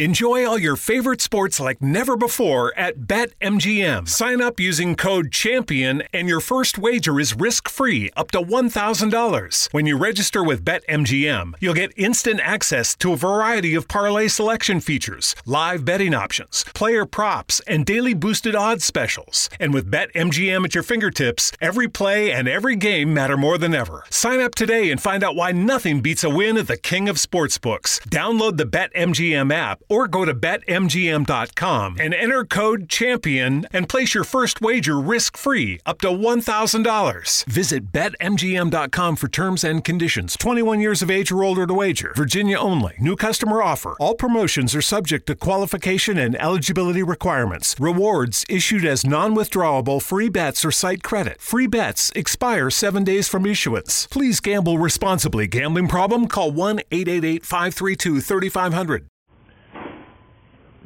Enjoy 0.00 0.46
all 0.46 0.58
your 0.58 0.76
favorite 0.76 1.20
sports 1.20 1.60
like 1.60 1.82
never 1.82 2.16
before 2.16 2.72
at 2.74 3.00
BetMGM. 3.00 4.08
Sign 4.08 4.40
up 4.40 4.58
using 4.58 4.96
code 4.96 5.30
CHAMPION 5.30 6.04
and 6.14 6.26
your 6.26 6.40
first 6.40 6.78
wager 6.78 7.20
is 7.20 7.36
risk-free 7.36 8.08
up 8.16 8.30
to 8.30 8.40
$1,000. 8.40 9.68
When 9.74 9.84
you 9.84 9.98
register 9.98 10.42
with 10.42 10.64
BetMGM, 10.64 11.52
you'll 11.60 11.74
get 11.74 11.92
instant 11.98 12.40
access 12.42 12.96
to 12.96 13.12
a 13.12 13.16
variety 13.18 13.74
of 13.74 13.88
parlay 13.88 14.28
selection 14.28 14.80
features, 14.80 15.36
live 15.44 15.84
betting 15.84 16.14
options, 16.14 16.64
player 16.72 17.04
props, 17.04 17.60
and 17.66 17.84
daily 17.84 18.14
boosted 18.14 18.54
odds 18.54 18.86
specials. 18.86 19.50
And 19.60 19.74
with 19.74 19.92
BetMGM 19.92 20.64
at 20.64 20.74
your 20.74 20.82
fingertips, 20.82 21.52
every 21.60 21.88
play 21.88 22.32
and 22.32 22.48
every 22.48 22.76
game 22.76 23.12
matter 23.12 23.36
more 23.36 23.58
than 23.58 23.74
ever. 23.74 24.04
Sign 24.08 24.40
up 24.40 24.54
today 24.54 24.90
and 24.90 24.98
find 24.98 25.22
out 25.22 25.36
why 25.36 25.52
nothing 25.52 26.00
beats 26.00 26.24
a 26.24 26.30
win 26.30 26.56
at 26.56 26.68
the 26.68 26.78
King 26.78 27.06
of 27.10 27.16
Sportsbooks. 27.16 28.00
Download 28.08 28.56
the 28.56 28.64
BetMGM 28.64 29.52
app 29.52 29.82
or 29.90 30.08
go 30.08 30.24
to 30.24 30.32
betmgm.com 30.32 31.96
and 32.00 32.14
enter 32.14 32.44
code 32.44 32.88
CHAMPION 32.88 33.66
and 33.72 33.88
place 33.88 34.14
your 34.14 34.24
first 34.24 34.60
wager 34.60 34.98
risk 34.98 35.36
free 35.36 35.80
up 35.84 36.00
to 36.00 36.08
$1,000. 36.08 37.44
Visit 37.44 37.92
betmgm.com 37.92 39.16
for 39.16 39.28
terms 39.28 39.64
and 39.64 39.84
conditions. 39.84 40.36
21 40.36 40.80
years 40.80 41.02
of 41.02 41.10
age 41.10 41.32
or 41.32 41.42
older 41.44 41.66
to 41.66 41.74
wager. 41.74 42.12
Virginia 42.16 42.56
only. 42.56 42.94
New 42.98 43.16
customer 43.16 43.62
offer. 43.62 43.96
All 44.00 44.14
promotions 44.14 44.74
are 44.74 44.82
subject 44.82 45.26
to 45.26 45.34
qualification 45.34 46.16
and 46.16 46.40
eligibility 46.40 47.02
requirements. 47.02 47.74
Rewards 47.78 48.44
issued 48.48 48.84
as 48.84 49.04
non 49.04 49.34
withdrawable 49.34 50.00
free 50.00 50.28
bets 50.28 50.64
or 50.64 50.70
site 50.70 51.02
credit. 51.02 51.40
Free 51.40 51.66
bets 51.66 52.12
expire 52.14 52.70
seven 52.70 53.02
days 53.04 53.28
from 53.28 53.44
issuance. 53.44 54.06
Please 54.06 54.40
gamble 54.40 54.78
responsibly. 54.78 55.46
Gambling 55.46 55.88
problem? 55.88 56.28
Call 56.28 56.52
1 56.52 56.80
888 56.90 57.44
532 57.44 58.20
3500. 58.20 59.06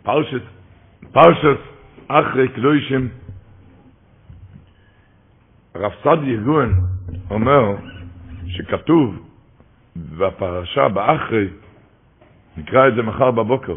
פרשת, 0.05 0.43
פרשת 1.13 1.59
אחרי 2.09 2.49
קדושים, 2.49 3.09
הרב 5.75 5.93
סעדי 6.03 6.31
יגון 6.31 6.75
אומר 7.31 7.77
שכתוב 8.47 9.29
בפרשה 9.97 10.89
באחרי, 10.89 11.49
נקרא 12.57 12.89
את 12.89 12.95
זה 12.95 13.03
מחר 13.03 13.31
בבוקר, 13.31 13.77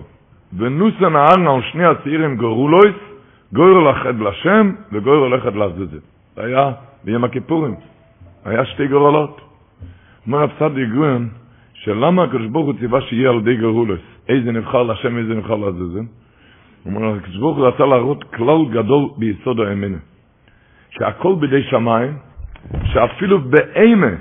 ונוסה 0.58 1.09
נהר 1.09 1.55
על 1.55 1.61
שני 1.72 1.86
הצעירים 1.86 2.38
גורולויס, 2.38 2.95
גויר 3.53 3.80
לחד 3.80 4.20
לשם 4.20 4.72
וגויר 4.92 5.20
הולכת 5.20 5.53
לעזאזל. 5.55 6.00
זה 6.36 6.44
היה 6.44 6.72
ביום 7.03 7.23
הכיפורים, 7.23 7.75
היה 8.45 8.66
שתי 8.66 8.88
גורלות. 8.88 9.42
אומר 10.28 10.39
רב 10.39 10.52
סעדי 10.59 10.81
יגון, 10.81 11.30
שלמה 11.73 12.23
הקדוש 12.23 12.48
ברוך 12.48 12.66
הוא 12.66 12.80
ציווה 12.80 13.02
שיהיה 13.02 13.30
על 13.30 13.38
ידי 13.38 13.55
גרולוס? 13.55 14.17
איזה 14.30 14.52
נבחר 14.52 14.83
להשם, 14.83 15.17
איזה 15.17 15.33
נבחר 15.33 15.56
לעזאזל? 15.56 16.06
הוא 16.83 16.95
אומר, 16.95 17.16
הקדוש 17.16 17.38
ברוך 17.38 17.58
הוא 17.58 17.67
רצה 17.67 17.86
להראות 17.86 18.23
כלל 18.23 18.66
גדול 18.72 19.09
ביסוד 19.17 19.59
האמונה. 19.59 19.97
שהכל 20.89 21.36
בידי 21.39 21.64
שמיים, 21.64 22.14
שאפילו 22.83 23.42
באימה, 23.42 24.11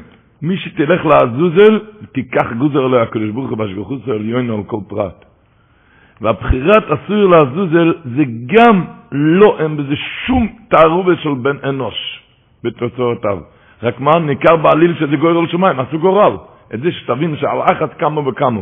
מי 0.43 0.57
שתלך 0.57 1.07
לעזוזל, 1.07 1.81
תיקח 2.13 2.53
גוזר 2.59 2.85
עליה 2.85 3.03
הקדוש 3.03 3.31
ברוך 3.31 3.51
הוא 3.51 3.59
בהשגחוס 3.59 4.01
העליון 4.09 4.51
על 4.51 4.63
כל 4.67 4.81
פרט. 4.89 5.25
והבחירת 6.21 6.85
אסור 6.85 7.25
לעזוזל 7.25 7.95
זה 8.17 8.25
גם 8.47 8.85
לא, 9.13 9.57
אין 9.59 9.77
בזה 9.77 9.95
שום 10.27 10.49
תערובת 10.69 11.19
של 11.23 11.35
בן 11.35 11.57
אנוש 11.69 11.95
בתוצאותיו. 12.65 13.39
רק 13.83 14.01
מה, 14.01 14.11
ניכר 14.21 14.57
בעליל 14.57 14.95
שזה 14.95 15.17
גורל 15.17 15.47
שמיים, 15.49 15.81
עשו 15.81 15.99
גורל. 15.99 16.37
את 16.75 16.81
זה 16.81 16.93
שתבין 16.93 17.37
שעל 17.37 17.63
אחת 17.63 17.99
כמה 17.99 18.29
וכמה. 18.29 18.61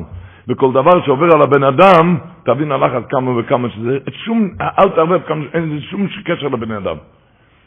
וכל 0.48 0.72
דבר 0.72 1.04
שעובר 1.04 1.26
על 1.34 1.42
הבן 1.42 1.62
אדם, 1.64 2.16
תבין 2.44 2.72
על 2.72 2.84
אחת 2.84 3.10
כמה 3.10 3.38
וכמה 3.38 3.68
שזה, 3.70 3.98
שום, 4.24 4.50
אל 4.60 4.88
תערבב 4.88 5.20
כמה, 5.26 5.44
אין 5.54 5.80
שום 5.80 6.06
קשר 6.24 6.48
לבן 6.48 6.70
אדם. 6.70 6.96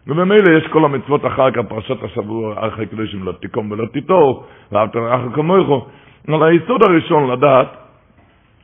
וממילא 0.07 0.57
יש 0.57 0.67
כל 0.67 0.85
המצוות 0.85 1.25
אחר 1.25 1.51
כך, 1.51 1.61
פרשת 1.67 2.03
השבוע, 2.03 2.67
אחרי 2.67 2.85
קדושים 2.85 3.23
לא 3.23 3.31
תיקום 3.31 3.71
ולא 3.71 3.85
תיטור, 3.85 4.45
ואהבת 4.71 4.95
לרעך 4.95 5.21
כמוך. 5.35 5.87
אבל 6.27 6.47
היסוד 6.47 6.83
הראשון 6.83 7.31
לדעת, 7.31 7.67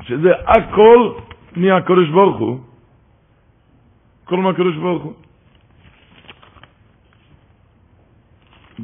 שזה 0.01 0.31
הכל 0.47 1.11
מהקדוש 1.55 2.09
ברוך 2.09 2.37
הוא, 2.37 2.59
כל 4.25 4.37
מהקדוש 4.37 4.75
ברוך 4.75 5.03
הוא. 5.03 5.13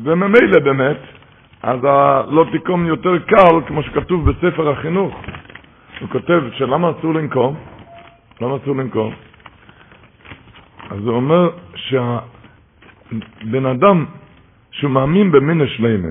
וממילא 0.03 0.59
באמת, 0.63 0.97
אז 1.63 1.79
הלא 1.83 2.45
תיקום 2.51 2.85
יותר 2.85 3.19
קל, 3.19 3.61
כמו 3.67 3.83
שכתוב 3.83 4.29
בספר 4.31 4.69
החינוך. 4.69 5.15
הוא 5.99 6.09
כותב 6.09 6.41
שלמה 6.53 6.91
אסור 6.91 7.13
לנקום? 7.13 7.55
למה 8.41 8.55
אסור 8.55 8.75
לנקום? 8.75 9.13
אז 10.89 11.05
הוא 11.05 11.15
אומר 11.15 11.49
שהבן 11.75 13.65
אדם 13.65 14.05
שהוא 14.71 14.91
מאמין 14.91 15.31
במין 15.31 15.61
השלימה, 15.61 16.07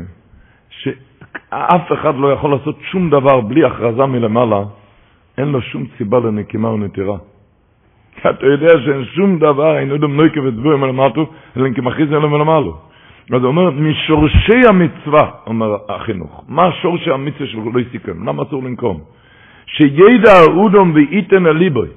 שאף 0.70 1.92
אחד 1.92 2.14
לא 2.16 2.32
יכול 2.32 2.50
לעשות 2.50 2.78
שום 2.90 3.10
דבר 3.10 3.40
בלי 3.40 3.64
הכרזה 3.64 4.06
מלמעלה, 4.06 4.62
אין 5.38 5.48
לו 5.48 5.62
שום 5.62 5.84
סיבה 5.96 6.18
לנקימה 6.18 6.68
ונטירה. 6.68 7.16
אתה 8.18 8.46
יודע 8.46 8.72
שאין 8.84 9.04
שום 9.04 9.38
דבר, 9.38 9.78
אין 9.78 9.90
עוד 9.90 10.00
נויקה 10.00 10.40
ודבורים 10.40 10.80
מלמטו, 10.80 11.26
אלא 11.56 11.68
כמכריז 11.74 12.12
אלו 12.12 12.28
מלמעלו. 12.30 12.87
אז 13.32 13.42
הוא 13.42 13.48
אומר, 13.48 13.70
משורשי 13.70 14.60
המצווה, 14.68 15.30
אומר 15.46 15.76
החינוך, 15.88 16.44
מה 16.48 16.72
שורשי 16.82 17.10
המצווה 17.10 17.46
של 17.46 17.58
לא 17.58 17.80
סיכם? 17.92 18.28
למה 18.28 18.42
אסור 18.42 18.62
לנקום? 18.62 19.00
שידע 19.66 20.32
אודום 20.48 20.92
וייתן 20.94 21.46
אליבוי, 21.46 21.88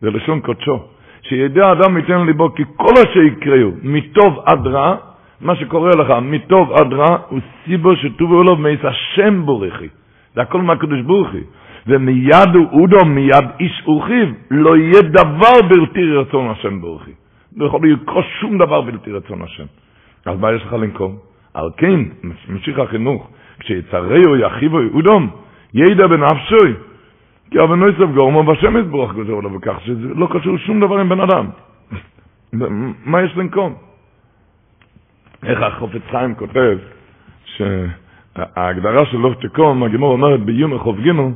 זה 0.00 0.10
לשון 0.10 0.40
קודשו, 0.40 0.78
שידע 1.22 1.72
אדם 1.72 1.96
ייתן 1.96 2.26
ליבו, 2.26 2.54
כי 2.54 2.62
כל 2.76 2.94
אשר 2.94 3.20
יקראו, 3.20 3.70
מטוב 3.82 4.38
עד 4.46 4.66
רע, 4.66 4.96
מה 5.40 5.56
שקורה 5.56 5.90
לך, 5.90 6.10
מטוב 6.22 6.72
עד 6.72 6.92
רע, 6.92 7.16
הוא 7.28 7.40
סיבו 7.64 7.96
שטובו 7.96 8.42
לו 8.42 8.56
מייס 8.56 8.80
השם 8.84 9.46
בורכי. 9.46 9.88
זה 10.34 10.42
הכל 10.42 10.62
מהקדוש 10.62 11.00
בורכי. 11.00 11.42
ומיד 11.86 12.54
אודום, 12.72 13.14
מיד 13.14 13.46
איש 13.60 13.82
אורחיו, 13.86 14.26
לא 14.50 14.76
יהיה 14.76 15.02
דבר 15.02 15.68
בלתי 15.68 16.12
רצון 16.12 16.50
השם 16.50 16.80
בורכי. 16.80 17.10
לא 17.56 17.66
יכול 17.66 17.80
לקרות 17.92 18.24
שום 18.40 18.58
דבר 18.58 18.80
בלתי 18.80 19.12
רצון 19.12 19.42
השם. 19.42 19.64
אז 20.26 20.40
מה 20.40 20.52
יש 20.52 20.62
לך 20.62 20.72
לנקום? 20.72 21.16
על 21.54 21.70
כן, 21.76 22.00
ממשיך 22.48 22.78
החינוך, 22.78 23.30
כשיצרהו 23.60 24.36
יחיבו 24.36 24.78
אודום, 24.94 25.30
ידע 25.74 26.06
בנפשוי, 26.06 26.74
כי 27.50 27.60
אבן 27.60 27.78
נויסף 27.78 28.14
גורמו 28.14 28.42
בשם 28.42 28.76
יתברך 28.76 29.12
גוזר 29.12 29.32
לו 29.32 29.50
בכך, 29.50 29.80
שזה 29.84 30.14
לא 30.14 30.28
קשור 30.32 30.56
שום 30.56 30.80
דבר 30.80 30.98
עם 30.98 31.08
בן 31.08 31.20
אדם. 31.20 31.46
מה 33.04 33.22
יש 33.22 33.36
לנקום? 33.36 33.74
איך 35.44 35.62
החופץ 35.62 36.02
חיים 36.10 36.34
כותב, 36.34 36.78
שההגדרה 37.44 39.06
של 39.06 39.16
לא 39.16 39.34
תקום, 39.40 39.82
הגימור 39.82 40.12
אומרת 40.12 40.40
ביום 40.40 40.74
החוב 40.74 41.00
גימו, 41.00 41.30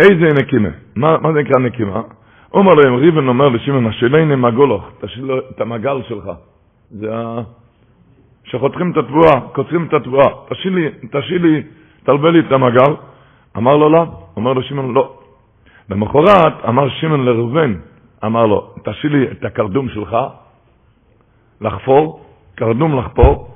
איזה 0.00 0.28
נקימה? 0.38 0.68
מה, 0.96 1.18
מה 1.18 1.32
זה 1.32 1.40
נקרא 1.40 1.60
נקימה? 1.60 2.02
אומר 2.52 2.74
להם, 2.74 2.94
ריבן 2.94 3.28
אומר 3.28 3.48
לשמעון, 3.48 3.86
השאלני 3.86 4.36
מגולוך, 4.36 4.90
תשאיר 5.00 5.24
לו 5.24 5.38
את 5.38 5.60
המגל 5.60 6.02
שלך. 6.08 6.30
זה 6.90 7.16
ה... 7.16 7.40
שחותכים 8.50 8.90
את 8.92 8.96
התבואה, 8.96 9.40
קוצרים 9.52 9.86
את 9.86 9.94
התבואה, 9.94 10.26
תשאיר 10.48 10.74
לי, 10.74 10.88
תשאיר 11.10 11.42
לי, 11.42 11.62
תלווה 12.04 12.30
לי 12.30 12.40
את 12.40 12.52
המגל. 12.52 12.92
אמר 13.56 13.76
לו 13.76 13.88
לא, 13.88 14.04
אומר 14.36 14.52
לו 14.52 14.62
שמעון 14.62 14.94
לא. 14.94 15.18
למחרת 15.90 16.64
אמר 16.68 16.88
שמעון 16.88 17.24
לראובן, 17.24 17.74
אמר 18.24 18.46
לו, 18.46 18.74
תשאיר 18.84 19.12
לי 19.12 19.30
את 19.30 19.44
הקרדום 19.44 19.88
שלך, 19.88 20.16
לחפור, 21.60 22.24
קרדום 22.54 22.98
לחפור. 22.98 23.54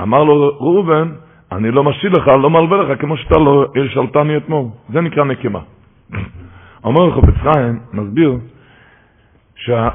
אמר 0.00 0.24
לו 0.24 0.56
ראובן, 0.60 1.12
אני 1.52 1.70
לא 1.70 1.84
משאיר 1.84 2.12
לך, 2.12 2.28
לא 2.28 2.50
מלווה 2.50 2.76
לך, 2.82 3.00
כמו 3.00 3.16
שאתה 3.16 3.38
לא 3.38 3.66
שלטני 3.94 4.36
אתמול. 4.36 4.64
זה 4.92 5.00
נקרא 5.00 5.24
נקימה. 5.24 5.60
אומר 6.84 7.04
לך 7.04 7.16
בצחיים, 7.16 7.80
מסביר, 7.92 8.38
שה... 9.56 9.88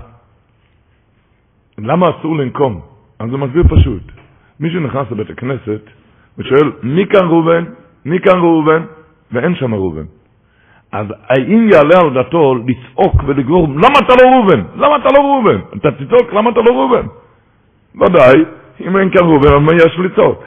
למה 1.77 2.09
אסור 2.09 2.35
לנקום? 2.35 2.81
אז 3.19 3.29
הוא 3.29 3.39
מסביר 3.39 3.63
פשוט. 3.69 4.20
מישהו 4.61 4.79
נכנס 4.79 5.11
לבית 5.11 5.29
הכנסת 5.29 5.81
ושואל, 6.37 6.71
מי 6.83 7.05
כאן 7.05 7.27
ראובן? 7.27 7.63
מי 8.05 8.19
כאן 8.19 8.39
ראובן? 8.39 8.83
ואין 9.31 9.55
שם 9.55 9.73
ראובן. 9.73 10.03
אז 10.91 11.07
האם 11.29 11.69
יעלה 11.73 11.99
על 12.01 12.23
דתו 12.23 12.55
לצעוק 12.55 13.23
ולגרור, 13.27 13.67
למה 13.67 13.99
אתה 14.05 14.13
לא 14.23 14.29
ראובן? 14.31 14.61
למה 14.75 14.95
אתה 14.95 15.09
לא 15.17 15.21
ראובן? 15.21 15.59
אתה 15.77 15.91
תצעוק, 15.91 16.33
למה 16.33 16.49
אתה 16.49 16.59
לא 16.59 16.71
ראובן? 16.75 17.05
ודאי, 17.95 18.45
אם 18.81 18.97
אין 18.97 19.09
כאן 19.09 19.23
ראובן, 19.23 19.47
אז 19.47 19.61
מה 19.61 19.73
יש 19.75 19.99
לצעוק? 19.99 20.43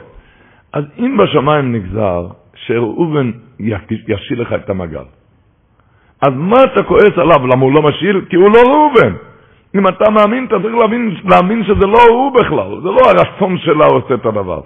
אז 0.73 0.83
אם 0.99 1.17
בשמיים 1.17 1.75
נגזר 1.75 2.27
שראובן 2.55 3.31
ישיל 4.07 4.41
לך 4.41 4.53
את 4.53 4.69
המגל, 4.69 5.03
אז 6.21 6.33
מה 6.35 6.63
אתה 6.63 6.83
כועס 6.83 7.17
עליו? 7.17 7.47
למה 7.47 7.63
הוא 7.65 7.73
לא 7.73 7.81
משיל? 7.81 8.25
כי 8.29 8.35
הוא 8.35 8.49
לא 8.49 8.61
ראובן. 8.71 9.13
אם 9.75 9.87
אתה 9.87 10.09
מאמין, 10.09 10.45
אתה 10.45 10.55
צריך 10.61 10.75
להאמין, 10.75 11.15
להאמין 11.25 11.63
שזה 11.63 11.87
לא 11.87 11.99
הוא 12.09 12.31
בכלל, 12.33 12.81
זה 12.83 12.89
לא 12.89 13.01
הרצון 13.09 13.57
שלה 13.57 13.85
עושה 13.85 14.13
את 14.13 14.25
הדבר. 14.25 14.61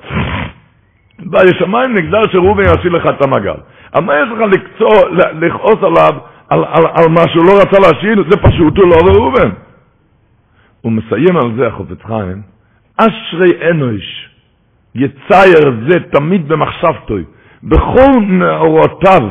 בשמיים 1.19 1.93
נגזר 1.93 2.27
שראובן 2.31 2.63
ישיל 2.63 2.95
לך 2.95 3.05
את 3.05 3.25
המגל. 3.25 3.55
אבל 3.95 4.03
מה 4.03 4.13
יש 4.15 4.29
לך 4.35 4.39
לקצור, 4.39 5.09
לכעוס 5.41 5.83
עליו 5.83 6.19
על, 6.49 6.63
על, 6.67 6.85
על 6.95 7.09
מה 7.09 7.21
שהוא 7.33 7.45
לא 7.45 7.51
רצה 7.61 7.79
להשאיר, 7.79 8.23
זה 8.29 8.37
פשוט 8.37 8.77
הוא 8.77 8.85
לא 8.85 8.95
ראובן. 9.13 9.49
הוא 10.81 10.91
מסיים 10.91 11.37
על 11.37 11.51
זה 11.57 11.67
החופץ 11.67 12.03
חיים, 12.05 12.41
אשרי 12.97 13.69
אנוש, 13.69 14.29
יצייר 14.95 15.73
זה 15.89 15.99
תמיד 16.11 16.47
במחשבתוי, 16.47 17.23
בכל 17.63 18.19
נאורותיו, 18.21 19.29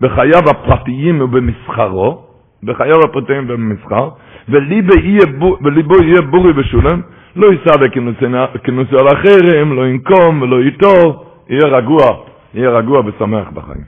בחייו 0.00 0.42
הפרטיים 0.50 1.20
ובמסחרו, 1.20 2.22
בחייו 2.62 3.00
הפרטיים 3.04 3.44
ובמסחר, 3.48 4.08
וליבו 4.48 6.02
יהיה 6.02 6.22
בורי 6.30 6.52
ושולם, 6.56 7.00
לא 7.36 7.46
ייסע 7.46 7.76
בכינוסו 8.54 8.98
על 8.98 9.06
החרם, 9.08 9.72
לא 9.72 9.86
ינקום 9.86 10.42
ולא 10.42 10.56
ייטור, 10.62 11.24
יהיה 11.48 11.66
רגוע, 11.66 12.04
יהיה 12.54 12.70
רגוע 12.70 13.00
ושמח 13.06 13.48
בחיים. 13.54 13.84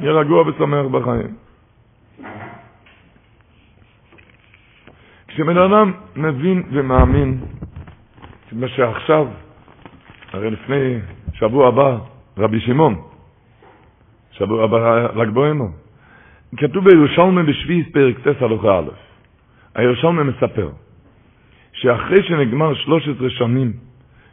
יהיה 0.00 0.12
רגוע 0.12 0.42
ושמח 0.48 0.86
בחיים. 0.90 1.34
כשבן 5.28 5.58
אדם 5.58 5.92
מבין 6.16 6.62
ומאמין, 6.72 7.40
מה 8.52 8.68
שעכשיו, 8.68 9.26
הרי 10.32 10.50
לפני 10.50 10.98
שבוע 11.32 11.68
הבא, 11.68 11.96
רבי 12.38 12.60
שמעון, 12.60 13.00
שבוע 14.30 14.64
הבא 14.64 15.06
ל"ג 15.14 15.30
בעומר, 15.30 15.66
כתוב 16.56 16.84
בירושלמי 16.84 17.42
בשביעי 17.42 17.84
פרק 17.84 18.18
ט' 18.18 18.42
הלכה 18.42 18.78
א', 18.78 18.88
הירושלמי 19.74 20.22
מספר 20.22 20.68
שאחרי 21.72 22.22
שנגמר 22.22 22.74
13 22.74 23.30
שנים 23.30 23.72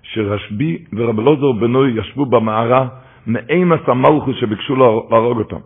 שרשב"י 0.03 0.85
ורב 0.93 1.19
אלעזר 1.19 1.51
בנוי 1.51 1.91
ישבו 1.91 2.25
במערה 2.25 2.87
מאימס 3.27 3.79
המלכוס 3.87 4.35
שביקשו 4.39 4.75
להרוג 5.11 5.37
אותם. 5.37 5.59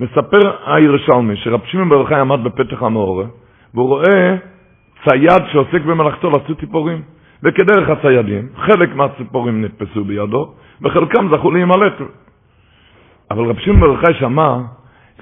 מספר 0.00 0.56
הירושלמי 0.66 1.36
שרב 1.36 1.60
שמעון 1.64 1.88
בר 1.88 1.96
יוחאי 1.96 2.20
עמד 2.20 2.44
בפתח 2.44 2.82
המאורה 2.82 3.24
והוא 3.74 3.88
רואה 3.88 4.36
צייד 5.08 5.42
שעוסק 5.52 5.80
במלאכתו 5.84 6.30
לעשות 6.30 6.60
ציפורים. 6.60 7.02
וכדרך 7.42 7.88
הציידים, 7.88 8.48
חלק 8.56 8.94
מהציפורים 8.94 9.64
נתפסו 9.64 10.04
בידו, 10.04 10.54
וחלקם 10.82 11.36
זכו 11.36 11.50
להימלט. 11.50 11.92
אבל 13.30 13.44
רב 13.44 13.58
שמעון 13.58 13.80
בר 13.80 13.86
יוחאי 13.86 14.14
שמע, 14.14 14.58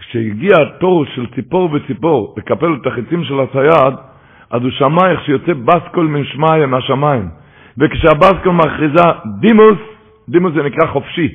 כשהגיע 0.00 0.55
התור 0.62 1.05
של 1.14 1.26
ציפור 1.35 1.69
וציפור 1.73 2.35
לקפל 2.37 2.76
את 2.81 2.87
החיצים 2.87 3.25
של 3.25 3.41
הצייד, 3.41 3.94
אז 4.50 4.62
הוא 4.62 4.70
שמע 4.70 5.11
איך 5.11 5.25
שיוצא 5.25 5.52
בסקול 5.52 6.06
מן 6.06 6.25
שמיא 6.25 6.67
מהשמיים. 6.67 7.29
וכשהבסקול 7.79 8.52
מכריזה 8.52 9.02
דימוס, 9.41 9.79
דימוס 10.29 10.52
זה 10.55 10.62
נקרא 10.62 10.87
חופשי, 10.87 11.35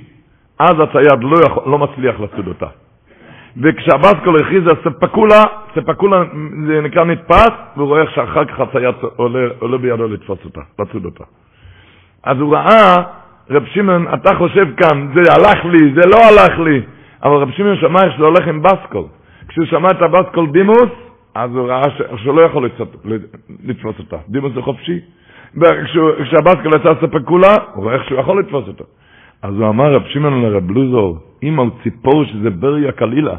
אז 0.59 0.75
הצייד 0.79 1.19
לא, 1.21 1.37
יכול, 1.45 1.63
לא 1.65 1.77
מצליח 1.77 2.19
לצוד 2.19 2.47
אותה. 2.47 2.67
וכשהבסקול 3.57 4.35
הכריזה 4.39 4.71
ספקולה, 4.83 5.41
ספקולה 5.75 6.23
זה 6.67 6.81
נקרא 6.81 7.03
נתפס, 7.03 7.51
והוא 7.75 7.87
רואה 7.87 8.01
איך 8.01 8.11
שאחר 8.15 8.45
כך 8.45 8.59
הצייד 8.59 8.95
עולה, 9.15 9.47
עולה 9.59 9.77
בידו 9.77 10.07
לתפוס 10.07 10.39
אותה, 10.45 10.61
לצוד 10.79 11.05
אותה. 11.05 11.23
אז 12.23 12.37
הוא 12.39 12.55
ראה, 12.55 12.95
רב 13.49 13.65
שמעון, 13.65 14.13
אתה 14.13 14.35
חושב 14.35 14.67
כאן, 14.77 15.07
זה 15.13 15.33
הלך 15.33 15.65
לי, 15.65 15.93
זה 15.93 16.09
לא 16.09 16.17
הלך 16.29 16.59
לי, 16.59 16.81
אבל 17.25 17.35
רב 17.35 17.51
שמעון 17.51 17.75
שמע 17.75 17.99
איך 18.03 18.17
זה 18.17 18.25
הולך 18.25 18.47
עם 18.47 18.61
בסקול. 18.61 19.05
כשהוא 19.47 19.65
שמע 19.65 19.87
את 19.91 20.01
הבסקול 20.01 20.51
דימוס, 20.51 20.91
אז 21.35 21.55
הוא 21.55 21.67
ראה 21.67 21.81
שהוא 22.17 22.35
לא 22.35 22.41
יכול 22.41 22.69
לתפוס 23.63 23.99
אותה. 23.99 24.17
דימוס 24.29 24.53
זה 24.53 24.61
חופשי. 24.61 24.99
וכשהבסקל 25.57 26.69
יצא 26.75 26.93
ספקולה, 27.01 27.55
הוא 27.73 27.83
רואה 27.83 27.95
איך 27.95 28.03
שהוא 28.03 28.19
יכול 28.19 28.39
לתפוס 28.39 28.67
אותו. 28.67 28.83
אז 29.41 29.55
הוא 29.55 29.69
אמר, 29.69 29.93
רב 29.93 30.03
שמעון 30.05 30.41
לרב 30.41 30.71
לוזור, 30.71 31.17
אם 31.43 31.59
על 31.59 31.67
ציפור 31.83 32.25
שזה 32.25 32.49
בריה 32.49 32.91
קלילה, 32.91 33.35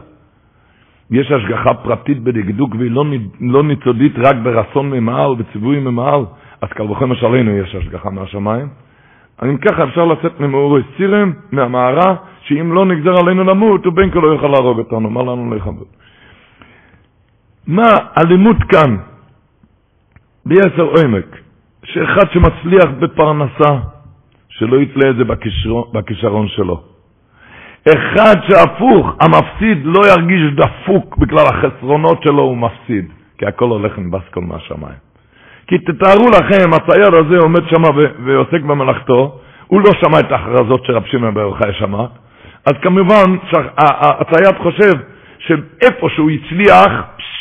יש 1.10 1.32
השגחה 1.32 1.74
פרטית 1.74 2.22
בדקדוק 2.22 2.74
והיא 2.78 2.90
לא, 2.90 3.04
לא 3.40 3.62
ניצודית 3.62 4.12
רק 4.18 4.36
ברצון 4.42 4.90
ממעל, 4.90 5.34
בציווי 5.34 5.80
ממעל, 5.80 6.24
אז 6.62 6.68
קל 6.68 6.82
וחומר 6.82 7.16
שעלינו 7.16 7.56
יש 7.56 7.74
השגחה 7.74 8.10
מהשמיים. 8.10 8.68
אם 9.42 9.56
ככה 9.56 9.84
אפשר 9.84 10.04
לצאת 10.04 10.40
ממאורי 10.40 10.82
סירם, 10.96 11.32
מהמערה, 11.52 12.14
שאם 12.48 12.72
לא 12.72 12.86
נגזר 12.86 13.14
עלינו 13.20 13.44
למות, 13.44 13.84
הוא 13.84 13.92
בין 13.92 14.10
כה 14.10 14.18
לא 14.18 14.26
יוכל 14.26 14.46
להרוג 14.46 14.78
אותנו, 14.78 15.10
מה 15.10 15.22
לנו 15.22 15.54
לכבוד. 15.54 15.86
מה 17.66 17.88
הלימוד 18.16 18.56
כאן, 18.68 18.96
ביעשר 20.46 20.82
עומק, 20.82 21.36
שאחד 21.84 22.30
שמצליח 22.32 22.90
בפרנסה, 22.98 23.78
שלא 24.48 24.76
יתלה 24.80 25.10
את 25.10 25.16
זה 25.16 25.24
בכישרון 25.92 26.48
שלו. 26.48 26.82
אחד 27.88 28.34
שהפוך, 28.48 29.14
המפסיד 29.20 29.78
לא 29.84 30.00
ירגיש 30.08 30.54
דפוק 30.54 31.16
בגלל 31.16 31.46
החסרונות 31.46 32.22
שלו, 32.22 32.42
הוא 32.42 32.56
מפסיד, 32.56 33.04
כי 33.38 33.46
הכל 33.46 33.68
הולך 33.68 33.98
עם 33.98 34.10
בסקול 34.10 34.44
מהשמיים. 34.44 34.98
כי 35.66 35.78
תתארו 35.78 36.28
לכם, 36.30 36.70
הצייד 36.72 37.14
הזה 37.14 37.38
עומד 37.38 37.62
שם 37.68 37.82
ועוסק 38.24 38.62
במלאכתו, 38.62 39.38
הוא 39.66 39.80
לא 39.80 39.90
שמע 40.00 40.20
את 40.20 40.32
ההכרזות 40.32 40.84
שרב 40.84 41.02
שמעון 41.06 41.34
בר 41.34 41.40
יוחאי 41.40 41.72
שמע, 41.72 42.06
אז 42.66 42.72
כמובן 42.82 43.36
שהצייד 43.50 44.58
חושב 44.62 44.92
שאיפה 45.38 46.08
שהוא 46.08 46.30
הצליח, 46.30 46.92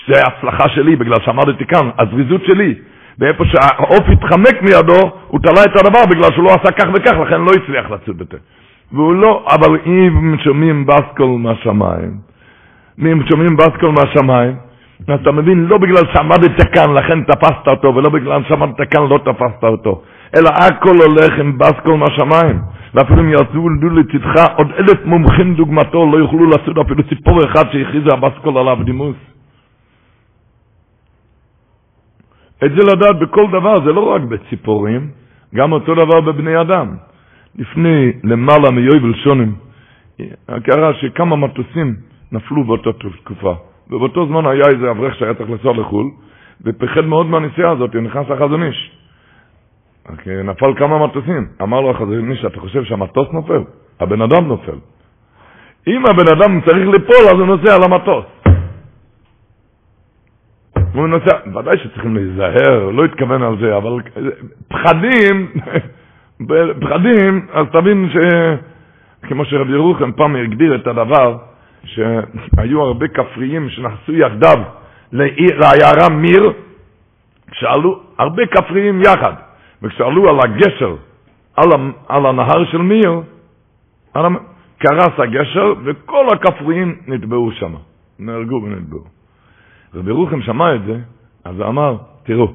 זה 0.07 0.21
הצלחה 0.21 0.69
שלי, 0.69 0.95
בגלל 0.95 1.17
שאמרתי 1.25 1.65
כאן, 1.65 1.89
הזריזות 1.99 2.41
שלי. 2.45 2.75
ואיפה 3.19 3.43
שהעוף 3.45 4.09
התחמק 4.09 4.61
מידו, 4.61 5.11
הוא 5.27 5.39
תלה 5.39 5.63
את 5.63 5.79
הדבר 5.79 6.05
בגלל 6.09 6.31
שהוא 6.33 6.43
לא 6.43 6.49
עשה 6.49 6.71
כך 6.71 6.85
וכך, 6.93 7.11
לכן 7.11 7.41
לא 7.41 7.51
הצליח 7.51 7.91
לצאת 7.91 8.15
בזה. 8.15 8.37
והוא 8.91 9.13
לא, 9.13 9.45
אבל 9.49 9.79
אם 9.85 10.35
שומעים 10.43 10.85
בסקול 10.85 11.39
מהשמיים, 11.39 12.11
אם 12.99 13.21
שומעים 13.29 13.57
בסקול 13.57 13.91
מהשמיים, 13.91 14.55
אתה 15.15 15.31
מבין, 15.31 15.65
לא 15.65 15.77
בגלל 15.77 16.03
שעמדת 16.13 16.73
כאן, 16.73 16.93
לכן 16.93 17.23
תפסת 17.23 17.67
אותו, 17.67 17.95
ולא 17.95 18.09
בגלל 18.09 18.41
שעמדת 18.47 18.81
כאן, 18.91 19.07
לא 19.09 19.19
תפסת 19.25 19.63
אותו, 19.63 20.01
אלא 20.35 20.49
הכל 20.49 20.95
הולך 21.05 21.39
עם 21.39 21.57
בסקול 21.57 21.95
מהשמיים. 21.97 22.74
ואפילו 22.95 23.21
אם 23.21 23.29
יעשו 23.29 23.69
לצדך 23.69 24.45
עוד 24.57 24.71
אלף 24.71 25.05
מומחים 25.05 25.55
דוגמתו, 25.55 26.05
לא 26.11 26.17
יוכלו 26.17 26.45
לעשות 26.45 26.77
אפילו 26.85 27.03
ציפור 27.03 27.39
אחד 27.45 27.71
שהכריזה 27.71 28.09
הבסקול 28.13 28.57
עליו 28.57 28.77
דימוס. 28.85 29.15
את 32.65 32.71
זה 32.71 32.83
לדעת 32.93 33.19
בכל 33.19 33.47
דבר, 33.51 33.85
זה 33.85 33.91
לא 33.91 34.01
רק 34.01 34.21
בציפורים, 34.21 35.07
גם 35.55 35.71
אותו 35.71 35.95
דבר 35.95 36.21
בבני 36.21 36.61
אדם. 36.61 36.87
לפני 37.55 38.11
למעלה 38.23 38.71
מיובל 38.71 39.13
שונים, 39.23 39.55
קרה 40.63 40.93
שכמה 40.93 41.35
מטוסים 41.35 41.95
נפלו 42.31 42.63
באותה 42.63 42.89
תקופה. 42.93 43.55
ובאותו 43.89 44.27
זמן 44.27 44.45
היה 44.45 44.65
איזה 44.73 44.91
אברך 44.91 45.15
שהיה 45.15 45.33
צריך 45.33 45.49
לנסוע 45.49 45.73
לחו"ל, 45.77 46.11
ופחד 46.61 47.01
מאוד 47.01 47.25
מהנסיעה 47.25 47.71
הזאת, 47.71 47.95
נכנס 47.95 48.29
לחזון 48.29 48.63
איש. 48.63 48.91
נפל 50.43 50.73
כמה 50.77 51.05
מטוסים. 51.07 51.47
אמר 51.61 51.81
לו 51.81 51.91
החזון 51.91 52.31
איש, 52.31 52.45
אתה 52.45 52.59
חושב 52.59 52.83
שהמטוס 52.83 53.27
נופל? 53.31 53.61
הבן 53.99 54.21
אדם 54.21 54.47
נופל. 54.47 54.77
אם 55.87 56.03
הבן 56.05 56.33
אדם 56.37 56.61
צריך 56.61 56.87
ליפול, 56.87 57.25
אז 57.27 57.39
הוא 57.39 57.47
נוסע 57.47 57.75
על 57.75 57.83
המטוס. 57.83 58.25
והוא 60.93 61.07
נוסע, 61.07 61.37
ודאי 61.55 61.77
שצריכים 61.77 62.15
להיזהר, 62.15 62.89
לא 62.89 63.05
התכוון 63.05 63.43
על 63.43 63.57
זה, 63.59 63.77
אבל 63.77 63.91
פחדים, 64.67 65.51
פחדים, 66.81 67.47
אז 67.53 67.65
תבין 67.71 68.09
ש... 68.13 68.17
כמו 69.27 69.45
שרבי 69.45 69.71
ירוחם 69.73 70.11
פעם 70.11 70.35
הגדיר 70.35 70.75
את 70.75 70.87
הדבר, 70.87 71.37
שהיו 71.83 72.81
הרבה 72.81 73.07
כפריים 73.07 73.69
שנחסו 73.69 74.13
יחדיו 74.13 74.57
לעיירה 75.11 76.09
מיר, 76.11 76.53
כשעלו 77.51 77.99
הרבה 78.17 78.45
כפריים 78.45 79.01
יחד, 79.01 79.33
וכשעלו 79.85 80.29
על 80.29 80.39
הגשר, 80.39 80.95
על, 81.55 81.69
על 82.07 82.25
הנהר 82.25 82.65
של 82.71 82.77
מיר, 82.77 83.21
קרס 84.77 85.13
הגשר 85.17 85.73
וכל 85.85 86.25
הכפריים 86.33 86.95
נטבעו 87.07 87.51
שם, 87.51 87.73
נהרגו 88.19 88.61
ונטבעו. 88.63 89.03
רבי 89.93 90.11
רוחם 90.11 90.41
שמע 90.41 90.75
את 90.75 90.81
זה, 90.85 90.99
אז 91.45 91.59
הוא 91.59 91.67
אמר, 91.67 91.97
תראו, 92.23 92.47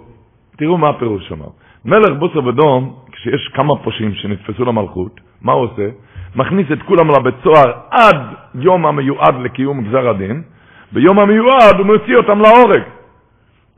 תראו 0.57 0.79
מה 0.79 0.89
הפירוש 0.89 1.29
שאמר. 1.29 1.49
מלך 1.85 2.11
בוסר 2.19 2.47
ודום, 2.47 2.97
כשיש 3.13 3.49
כמה 3.55 3.77
פושעים 3.77 4.15
שנתפסו 4.15 4.65
למלכות, 4.65 5.21
מה 5.43 5.53
הוא 5.53 5.65
עושה? 5.65 5.89
מכניס 6.37 6.67
את 6.73 6.83
כולם 6.83 7.11
לבית 7.11 7.35
סוהר 7.43 7.73
עד 7.91 8.21
יום 8.55 8.87
המיועד 8.87 9.35
לקיום 9.45 9.85
גזר 9.85 10.09
הדין, 10.09 10.43
ביום 10.93 11.19
המיועד 11.19 11.77
הוא 11.79 11.87
מוציא 11.87 12.17
אותם 12.17 12.41
להורג. 12.41 12.83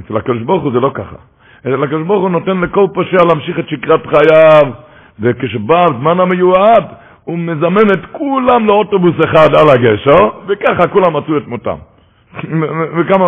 אצל 0.01 0.17
הקדוש 0.17 0.43
ברוך 0.43 0.63
הוא 0.63 0.73
זה 0.73 0.81
לא 0.81 0.91
ככה. 0.95 1.17
אצל 1.63 1.85
הקדוש 1.85 2.03
ברוך 2.07 2.23
הוא 2.23 2.31
נותן 2.31 2.61
לכל 2.61 2.87
פושע 2.95 3.17
להמשיך 3.29 3.59
את 3.59 3.69
שקרת 3.69 4.03
חייו, 4.07 4.73
וכשבא 5.21 5.85
הזמן 5.85 6.21
המיועד, 6.21 6.85
הוא 7.25 7.39
מזמן 7.39 7.87
את 7.95 8.07
כולם 8.13 8.67
לאוטובוס 8.67 9.15
אחד 9.25 9.49
על 9.55 9.71
הגשר, 9.75 10.29
וככה 10.47 10.89
כולם 10.89 11.17
מצאו 11.17 11.37
את 11.37 11.47
מותם. 11.47 11.77
וכמה, 12.97 13.25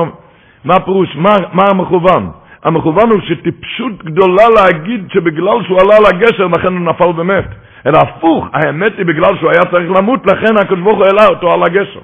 מה 0.64 0.74
הפירוש? 0.74 1.16
מה, 1.16 1.30
מה 1.52 1.62
המכוון? 1.70 2.30
המכוון 2.64 3.10
הוא 3.10 3.20
שטיפשות 3.20 4.04
גדולה 4.04 4.44
להגיד 4.56 5.06
שבגלל 5.12 5.64
שהוא 5.66 5.78
עלה 5.80 5.96
לגשר 6.08 6.46
לכן 6.46 6.72
הוא 6.72 6.80
נפל 6.80 7.20
ומת. 7.20 7.44
אלא 7.86 7.98
הפוך, 7.98 8.48
האמת 8.52 8.92
היא 8.98 9.06
בגלל 9.06 9.36
שהוא 9.38 9.50
היה 9.50 9.62
צריך 9.70 9.98
למות, 9.98 10.26
לכן 10.26 10.56
הקדוש 10.56 10.80
ברוך 10.80 10.98
הוא 10.98 11.06
העלה 11.06 11.26
אותו 11.26 11.52
על 11.52 11.62
הגשר. 11.62 12.00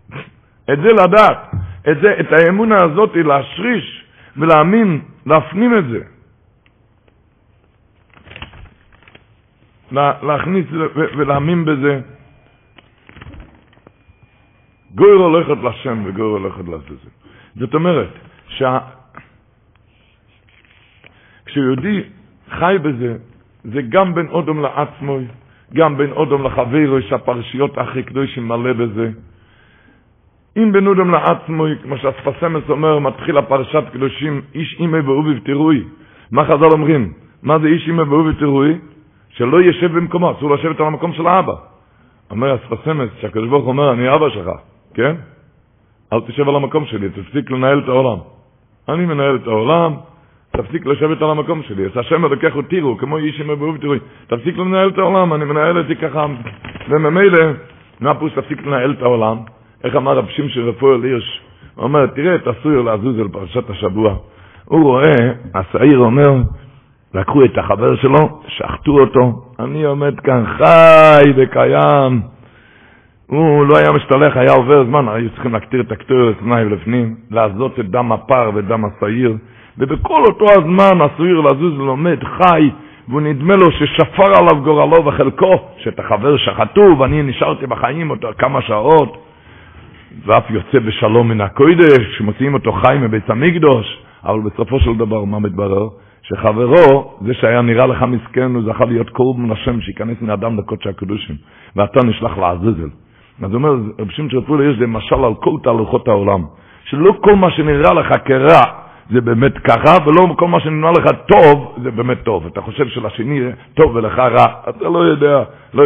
את 0.72 0.78
זה 0.78 0.88
לדעת, 1.04 1.38
את, 1.90 1.96
זה, 2.02 2.14
את 2.20 2.26
האמונה 2.32 2.76
הזאת 2.84 3.10
להשריש 3.14 4.04
ולהאמין, 4.36 5.00
להפנים 5.28 5.78
את 5.78 5.84
זה. 5.88 6.00
להכניס 10.22 10.66
ולהאמין 11.18 11.64
בזה. 11.64 12.00
גויר 14.94 15.16
הולכת 15.16 15.58
לשם 15.62 16.02
וגויר 16.06 16.26
הולכת 16.26 16.64
לעזאזל. 16.68 17.12
זאת 17.56 17.74
אומרת, 17.74 18.08
שה... 18.48 18.78
כשיהודי 21.46 22.02
חי 22.50 22.76
בזה, 22.82 23.16
זה 23.64 23.80
גם 23.88 24.14
בין 24.14 24.28
אודום 24.28 24.60
לעצמו, 24.60 25.18
גם 25.74 25.98
בין 25.98 26.10
אודום 26.12 26.44
לחברו, 26.46 27.02
שהפרשיות 27.08 27.78
הכי 27.78 28.02
קדושים 28.02 28.48
מלא 28.48 28.72
בזה. 28.72 29.10
אם 30.58 30.72
בין 30.72 30.86
אודום 30.86 31.10
לעצמו, 31.10 31.66
כמו 31.82 31.96
שהספסמס 31.96 32.62
אומר, 32.68 32.98
מתחיל 32.98 33.38
הפרשת 33.38 33.84
קדושים, 33.92 34.42
איש 34.54 34.76
אימא 34.80 34.98
ואוביב 35.04 35.38
תירוי. 35.44 35.84
מה 36.32 36.44
חז"ל 36.44 36.72
אומרים? 36.72 37.12
מה 37.42 37.58
זה 37.58 37.66
איש 37.66 37.86
אימא 37.86 38.02
ואוביב 38.02 38.38
תירוי? 38.38 38.78
שלא 39.28 39.62
ישב 39.62 39.92
במקומו, 39.96 40.32
אסור 40.32 40.54
לשבת 40.54 40.80
על 40.80 40.86
המקום 40.86 41.12
של 41.12 41.26
האבא. 41.26 41.52
אומר 42.30 42.52
הספסמס, 42.54 43.10
שהקדוש 43.20 43.48
ברוך 43.48 43.66
אומר, 43.66 43.92
אני 43.92 44.14
אבא 44.14 44.30
שלך, 44.30 44.48
כן? 44.94 45.14
אל 46.12 46.20
תשב 46.20 46.48
על 46.48 46.56
המקום 46.56 46.86
שלי, 46.86 47.08
תפסיק 47.08 47.50
לנהל 47.50 47.78
את 47.78 47.88
העולם. 47.88 48.18
אני 48.88 49.06
מנהל 49.06 49.36
את 49.36 49.46
העולם, 49.46 49.94
תפסיק 50.50 50.86
לשבת 50.86 51.22
על 51.22 51.30
המקום 51.30 51.62
שלי. 51.62 51.84
אז 51.84 51.90
השם 51.96 52.24
אותי, 52.54 52.80
הוא 52.80 52.98
כמו 52.98 53.18
איש 53.18 53.40
עם 53.40 53.50
אבוב 53.50 53.76
תראי, 53.76 53.98
תפסיק 54.26 54.58
לנהל 54.58 54.88
את 54.88 54.98
העולם, 54.98 55.34
אני 55.34 55.44
מנהל 55.44 55.78
אותי 55.78 55.96
ככה. 55.96 56.26
וממילא, 56.88 57.40
מה 58.00 58.14
פירוש 58.14 58.32
תפסיק 58.32 58.66
לנהל 58.66 58.90
את 58.90 59.02
העולם? 59.02 59.38
איך 59.84 59.96
אמר 59.96 60.16
רב 60.18 60.26
שמשון 60.28 60.68
רפואל 60.68 61.02
הירש? 61.04 61.40
הוא 61.74 61.84
אומר, 61.84 62.06
תראה 62.06 62.34
את 62.34 62.46
הסויר 62.46 62.82
לעזוז 62.82 63.18
על 63.18 63.28
פרשת 63.28 63.70
השבוע. 63.70 64.14
הוא 64.64 64.82
רואה, 64.82 65.16
השעיר 65.54 65.98
אומר, 65.98 66.34
לקחו 67.14 67.44
את 67.44 67.58
החבר 67.58 67.96
שלו, 67.96 68.40
שחטו 68.48 69.00
אותו, 69.00 69.42
אני 69.58 69.84
עומד 69.84 70.20
כאן 70.20 70.44
חי 70.46 71.30
וקיים. 71.36 72.20
הוא 73.26 73.66
לא 73.66 73.78
היה 73.78 73.92
משתלח, 73.96 74.36
היה 74.36 74.52
עובר 74.52 74.84
זמן, 74.84 75.08
היו 75.08 75.30
צריכים 75.30 75.52
להקטיר 75.52 75.80
את 75.80 75.92
הקטיר 75.92 76.24
לפני 76.30 76.64
ולפנים, 76.64 77.14
לעזות 77.30 77.80
את 77.80 77.90
דם 77.90 78.12
הפר 78.12 78.50
ודם 78.54 78.84
השעיר, 78.84 79.36
ובכל 79.78 80.22
אותו 80.24 80.44
הזמן 80.50 81.00
השעיר 81.00 81.40
לזוז 81.40 81.80
ולומד 81.80 82.18
חי, 82.24 82.70
והוא 83.08 83.20
נדמה 83.20 83.54
לו 83.54 83.72
ששפר 83.72 84.38
עליו 84.38 84.62
גורלו 84.64 85.04
וחלקו, 85.04 85.58
שאת 85.78 85.98
החבר 85.98 86.36
שחטו 86.36 86.98
ואני 86.98 87.22
נשארתי 87.22 87.66
בחיים 87.66 88.10
אותו 88.10 88.28
כמה 88.38 88.62
שעות, 88.62 89.27
ואף 90.26 90.50
יוצא 90.50 90.78
בשלום 90.78 91.28
מן 91.28 91.40
הקוידש, 91.40 92.18
שמוציאים 92.18 92.54
אותו 92.54 92.72
חי 92.72 92.96
מבית 93.00 93.30
המקדוש, 93.30 94.02
אבל 94.24 94.40
בסופו 94.40 94.80
של 94.80 94.96
דבר 94.96 95.24
מה 95.24 95.38
מתברר? 95.38 95.88
שחברו, 96.22 97.14
זה 97.26 97.34
שהיה 97.34 97.62
נראה 97.62 97.86
לך 97.86 98.02
מסכן, 98.02 98.54
הוא 98.54 98.62
זכה 98.62 98.84
להיות 98.84 99.10
קרוב 99.10 99.40
מן 99.40 99.50
השם, 99.50 99.80
שייכנס 99.80 100.16
מן 100.22 100.30
האדם 100.30 100.58
לקודש 100.58 100.86
הקדושים, 100.86 101.36
ואתה 101.76 102.00
נשלח 102.06 102.38
לעזאזל. 102.38 102.88
אז 103.42 103.50
הוא 103.50 103.54
אומר, 103.54 103.72
רב 103.98 104.10
שמעון 104.10 104.30
שרפולה, 104.30 104.64
יש 104.64 104.78
למשל 104.78 105.24
על 105.24 105.34
כל 105.34 105.56
תהלוכות 105.62 106.08
העולם, 106.08 106.44
שלא 106.84 107.12
כל 107.20 107.34
מה 107.34 107.50
שנראה 107.50 107.94
לך 107.94 108.08
כרע 108.24 108.60
זה 109.10 109.20
באמת 109.20 109.58
ככה, 109.58 109.96
ולא 110.06 110.34
כל 110.38 110.48
מה 110.48 110.60
שנראה 110.60 110.92
לך 110.92 111.06
טוב 111.28 111.76
זה 111.82 111.90
באמת 111.90 112.22
טוב. 112.22 112.46
אתה 112.46 112.60
חושב 112.60 112.88
שלשני 112.88 113.40
טוב 113.74 113.94
ולך 113.94 114.18
רע, 114.18 114.46
אתה 114.68 114.88
לא 114.88 114.98
יודע, 114.98 115.42
לא... 115.74 115.84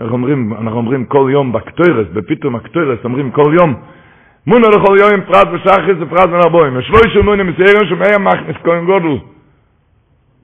אנחנו 0.00 0.14
אומרים, 0.14 0.52
אנחנו 0.52 0.76
אומרים 0.78 1.04
כל 1.04 1.28
יום 1.32 1.52
בקטוירס, 1.52 2.06
בפתאום 2.12 2.56
הקטוירס, 2.56 2.98
אומרים 3.04 3.30
כל 3.30 3.54
יום, 3.60 3.74
מונה 4.46 4.68
לכל 4.68 4.96
יום 5.00 5.20
פרט 5.20 5.48
ושחס 5.52 5.94
ופרט 6.00 6.28
מן 6.28 6.34
הרבוים, 6.34 6.76
ושלושה 6.76 7.22
מונה 7.22 7.42
מסיירים 7.42 7.88
שמאיה 7.88 8.18
מכניס 8.18 8.56
כהן 8.64 8.84
גודל. 8.84 9.18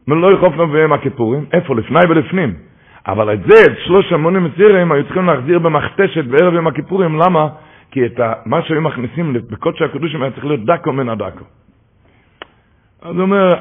מלא 0.09 0.33
יחופנו 0.33 0.73
והם 0.73 0.93
הכיפורים, 0.93 1.45
איפה? 1.53 1.75
לפני 1.75 2.01
ולפנים. 2.09 2.55
אבל 3.07 3.35
את 3.35 3.41
זה, 3.49 3.73
את 3.73 3.79
שלוש 3.87 4.13
המונים 4.13 4.45
מסיירים, 4.45 4.93
היו 4.93 5.05
צריכים 5.05 5.27
להחזיר 5.27 5.59
במכתשת 5.59 6.25
בערב 6.25 6.55
יום 6.55 6.67
הכיפורים, 6.67 7.19
למה? 7.19 7.49
כי 7.91 8.07
את 8.07 8.21
מה 8.47 8.63
שהיו 8.63 8.81
מכניסים 8.81 9.33
בקודשי 9.33 9.85
הקדושים 9.85 10.23
היה 10.23 10.31
צריך 10.31 10.45
להיות 10.45 10.65
דקו 10.65 10.93
מן 10.93 11.09
הדקו. 11.09 11.45
אז 13.03 13.15
הוא 13.15 13.23
אומר, 13.23 13.55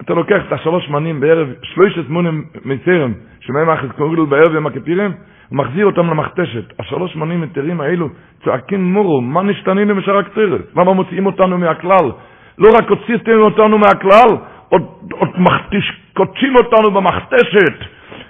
אתה 0.00 0.14
לוקח 0.14 0.42
את 0.48 0.52
השלוש 0.52 0.88
מנים 0.88 1.20
בערב, 1.20 1.48
שלושת 1.62 2.08
מונים 2.08 2.44
מסיירים, 2.64 3.14
שמהם 3.50 3.70
מכניס 3.70 3.92
כהן 3.96 4.28
בערב 4.28 4.54
יום 4.54 4.66
הכיפורים, 4.66 5.12
מחזיר 5.52 5.86
אותם 5.86 6.06
למכתשת. 6.06 6.80
השלוש 6.80 7.16
מנים 7.16 7.40
מתרים 7.40 7.80
האלו 7.80 8.08
צועקים 8.44 8.92
מורו, 8.92 9.20
מה 9.20 9.42
נשתנינו 9.42 9.94
משאר 9.94 10.18
הקצירת? 10.18 10.60
למה 10.76 10.92
מוציאים 10.92 11.26
אותנו 11.26 11.58
מהכלל? 11.58 12.10
לא 12.58 12.68
רק 12.78 12.90
הוציאתם 12.90 13.38
אותנו 13.38 13.78
מהכלל, 13.78 14.30
עוד, 14.68 14.82
עוד 15.12 15.28
מכתש, 15.36 15.92
קודשים 16.16 16.56
אותנו 16.56 16.90
במכתשת, 16.90 17.76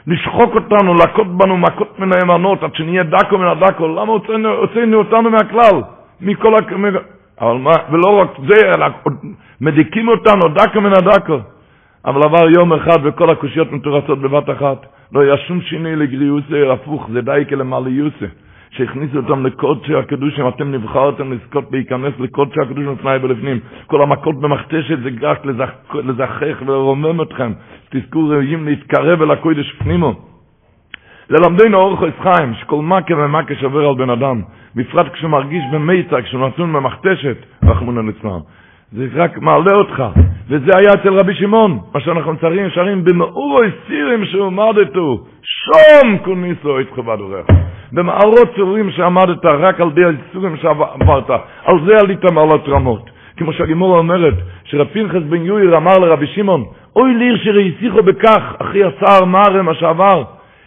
לשחוק 0.07 0.55
אותנו, 0.55 0.95
להכות 0.95 1.27
בנו 1.37 1.57
מכות 1.57 1.99
מן 1.99 2.11
הימנות, 2.13 2.63
עד 2.63 2.75
שנהיה 2.75 3.03
דקו 3.03 3.39
מן 3.39 3.47
הדקו. 3.47 3.89
למה 3.89 4.13
הוצאנו 4.13 4.97
אותנו 4.97 5.31
מהכלל? 5.31 5.83
מכל 6.21 6.55
הכ... 6.55 6.73
אבל 7.41 7.57
מה, 7.57 7.73
ולא 7.91 8.21
רק 8.21 8.31
זה, 8.49 8.69
אלא 8.69 8.87
מדיקים 9.61 10.09
אותנו, 10.09 10.49
דקו 10.55 10.81
מן 10.81 10.93
הדקו. 10.93 11.39
אבל 12.05 12.23
עבר 12.23 12.51
יום 12.51 12.73
אחד 12.73 12.99
וכל 13.05 13.31
הקושיות 13.31 13.73
מתורצות 13.73 14.19
בבת 14.19 14.51
אחת. 14.51 14.87
לא 15.13 15.21
היה 15.21 15.37
שום 15.37 15.61
שינוי 15.61 15.97
לגריוסה, 15.97 16.73
הפוך, 16.73 17.09
זה 17.13 17.21
די 17.21 17.45
כלמעליוסה. 17.49 18.27
שהכניסו 18.71 19.17
אותם 19.17 19.47
לקודשי 19.47 19.95
הקדושים, 19.95 20.49
אתם 20.49 20.73
נבחרתם 20.73 21.33
לזכות 21.33 21.73
להיכנס 21.73 22.13
לקודשי 22.19 22.61
הקדושים 22.63 22.93
לפני 22.93 23.17
ולפנים. 23.23 23.59
כל 23.87 24.03
המכות 24.03 24.41
במכתשת 24.41 24.99
זה 25.03 25.11
רק 25.23 25.45
לזכך 25.95 26.63
ולרומם 26.67 27.23
אתכם. 27.23 27.53
תזכו 27.91 28.29
ראויים 28.29 28.67
להתקרב 28.67 29.23
אל 29.23 29.31
הקודש 29.31 29.73
פנימו. 29.79 30.15
ללמדנו 31.31 31.79
אורך 31.79 32.01
חיים, 32.23 32.55
שכל 32.55 32.83
מכה 32.83 33.15
ומכה 33.15 33.55
שובר 33.61 33.89
על 33.89 33.95
בן 33.95 34.11
אדם, 34.11 34.43
בפרט 34.75 35.13
כשהוא 35.13 35.31
מרגיש 35.31 35.63
במיצה, 35.73 36.23
כשהוא 36.23 36.47
נתון 36.47 36.73
במכתשת, 36.73 37.37
רחמונו 37.65 38.03
ליצלן. 38.03 38.41
זה 38.93 39.07
רק 39.15 39.39
מעלה 39.39 39.73
אותך. 39.73 40.03
וזה 40.49 40.71
היה 40.77 40.91
אצל 40.95 41.15
רבי 41.21 41.35
שמעון, 41.35 41.79
מה 41.95 42.01
שאנחנו 42.01 42.33
שרים, 42.41 42.71
שרים 42.71 43.05
במאורו 43.05 43.61
הסירים 43.63 44.25
שהועמדתו, 44.25 45.25
שום 45.43 46.19
כוניסו 46.25 46.79
איתך 46.79 46.99
בדורך. 46.99 47.47
במערות 47.93 48.49
צורים 48.57 48.91
שעמדת 48.91 49.45
רק 49.45 49.81
על 49.81 49.91
די 49.91 50.05
האיסורים 50.05 50.57
שעברת, 50.57 51.31
על 51.65 51.77
זה 51.87 51.99
עלית 52.01 52.25
מעלות 52.25 52.69
רמות. 52.69 53.11
כמו 53.37 53.53
שהגימורה 53.53 53.99
אומרת, 53.99 54.35
שרב 54.65 54.87
פנחס 54.93 55.23
בן 55.29 55.43
יויר 55.43 55.77
אמר 55.77 55.99
לרבי 55.99 56.27
שמעון, 56.27 56.65
אוי 56.97 57.15
ליר 57.15 57.37
שראיסיכו 57.45 58.03
בכך, 58.03 58.57
אחי 58.59 58.85
הצער 58.85 59.25
מרם 59.25 59.67
מה 59.67 59.75
שעבר, 59.75 60.23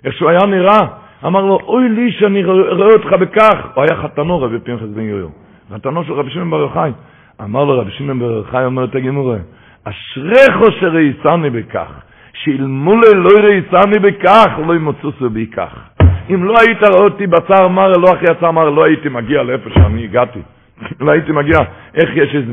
איך 0.05 0.13
שהוא 0.13 0.29
היה 0.29 0.45
נראה, 0.47 0.79
אמר 1.25 1.41
לו, 1.41 1.59
אוי 1.63 1.89
לי 1.89 2.11
שאני 2.11 2.43
רואה 2.43 2.93
אותך 2.93 3.13
בכך, 3.13 3.67
הוא 3.73 3.83
היה 3.83 4.01
חתנו 4.01 4.41
רבי 4.41 4.59
פנחס 4.59 4.87
בן 4.95 5.01
יויר, 5.01 5.27
חתנו 5.73 6.03
של 6.03 6.13
רבי 6.13 6.29
שמעון 6.31 6.51
בר 6.51 6.59
יוחאי. 6.59 6.91
אמר 7.41 7.63
לו 7.63 7.79
רבי 7.79 7.91
שמעון 7.91 8.19
בר 8.19 8.31
יוחאי, 8.31 8.65
אומר 8.65 8.83
את 8.83 8.95
הגימורה, 8.95 9.37
אשריך 9.83 10.57
שראיסני 10.79 11.49
בכך, 11.49 11.91
שאילמולי 12.33 13.11
לא 13.15 13.29
ראיסני 13.43 13.99
בכך, 13.99 14.49
לא 14.67 14.75
ימוצוסו 14.75 15.29
בי 15.29 15.47
כך. 15.47 15.89
אם 16.29 16.43
לא 16.43 16.53
היית 16.59 16.83
רואה 16.83 17.03
אותי 17.03 17.27
בצער 17.27 17.67
מר, 17.67 17.91
לא 17.97 18.13
אחי 18.13 18.25
הצער 18.31 18.51
מר, 18.51 18.69
לא 18.69 18.85
הייתי 18.85 19.09
מגיע 19.09 19.43
לאיפה 19.43 19.69
שאני 19.69 20.03
הגעתי. 20.03 20.39
לא 21.01 21.11
הייתי 21.11 21.31
מגיע, 21.31 21.57
איך 21.95 22.09
יש 22.15 22.35
איזה, 22.35 22.51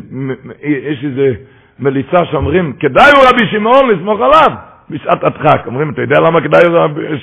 יש 0.63 1.05
איזה 1.05 1.35
מליצה 1.79 2.25
שאומרים, 2.31 2.73
כדאי 2.73 3.11
הוא 3.17 3.25
רבי 3.31 3.47
שמעון 3.51 3.91
לסמוך 3.91 4.21
עליו 4.21 4.57
בשעת 4.91 5.25
הדחק. 5.25 5.67
אומרים, 5.67 5.91
אתה 5.91 6.03
יודע 6.03 6.21
למה 6.21 6.41
כדאי 6.41 6.61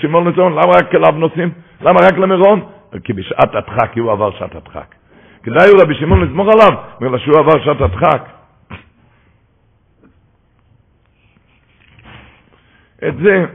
שמעון 0.01 0.27
לסמוך? 0.27 0.51
למה 0.51 0.71
רק 0.77 0.95
אליו 0.95 1.11
נוסעים? 1.11 1.49
למה 1.81 1.99
רק 2.01 2.17
למירון? 2.17 2.61
כי 3.03 3.13
בשעת 3.13 3.55
הדחק 3.55 3.97
הוא 3.97 4.11
עבר 4.11 4.31
שעת 4.31 4.55
הדחק. 4.55 4.95
כדאי 5.43 5.69
הוא 5.69 5.81
רבי 5.81 5.95
שמעון 5.95 6.21
לסמוך 6.21 6.47
עליו, 6.53 6.77
בגלל 7.01 7.19
שהוא 7.19 7.39
עבר 7.39 7.63
שעת 7.65 7.81
הדחק. 7.81 8.29
את 13.07 13.17
זה, 13.17 13.45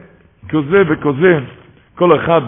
כזה 0.48 0.82
וכזה, 0.88 1.38
כל 1.94 2.16
אחד 2.16 2.40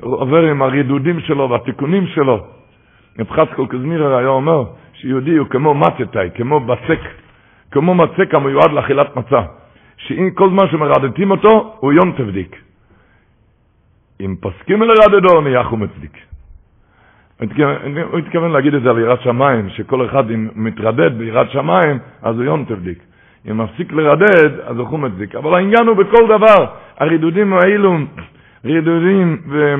עובר 0.00 0.42
עם 0.42 0.62
הרידודים 0.62 1.20
שלו 1.20 1.50
והתיקונים 1.50 2.06
שלו. 2.06 2.46
רב 3.18 3.30
חסקול 3.30 3.66
קזמירר 3.66 4.16
היה 4.16 4.28
אומר 4.28 4.64
שיהודי 4.92 5.36
הוא 5.36 5.48
כמו 5.48 5.74
מצתאי, 5.74 6.28
כמו 6.34 6.60
בצק, 6.60 7.00
כמו 7.70 7.94
מצק 7.94 8.34
המיועד 8.34 8.72
לאכילת 8.72 9.16
מצה. 9.16 9.42
כל 10.34 10.50
זמן 10.50 10.68
שמרדתים 10.70 11.30
אותו, 11.30 11.76
הוא 11.80 11.92
יום 11.92 12.12
תבדיק. 12.16 12.56
אם 14.20 14.36
פוסקים 14.40 14.82
לרדדו, 14.82 15.40
נהיה 15.40 15.64
חומצדיק. 15.64 16.16
הוא 18.10 18.18
התכוון 18.18 18.50
להגיד 18.50 18.74
את 18.74 18.82
זה 18.82 18.90
על 18.90 18.98
יראת 18.98 19.20
שמיים, 19.22 19.68
שכל 19.68 20.06
אחד 20.06 20.30
אם 20.30 20.48
מתרדד 20.54 21.18
ביראת 21.18 21.50
שמיים, 21.50 21.98
אז 22.22 22.36
הוא 22.36 22.44
יום 22.44 22.64
תבדיק. 22.64 22.98
אם 23.50 23.58
מפסיק 23.58 23.92
לרדד, 23.92 24.60
אז 24.60 24.78
הוא 24.78 24.86
חומצדיק. 24.86 25.34
אבל 25.34 25.54
העניין 25.54 25.86
הוא 25.86 25.96
בכל 25.96 26.26
דבר, 26.26 26.66
הרידודים 26.98 27.52
האלו 27.52 27.96
רידודים 28.64 29.42
ו... 29.48 29.74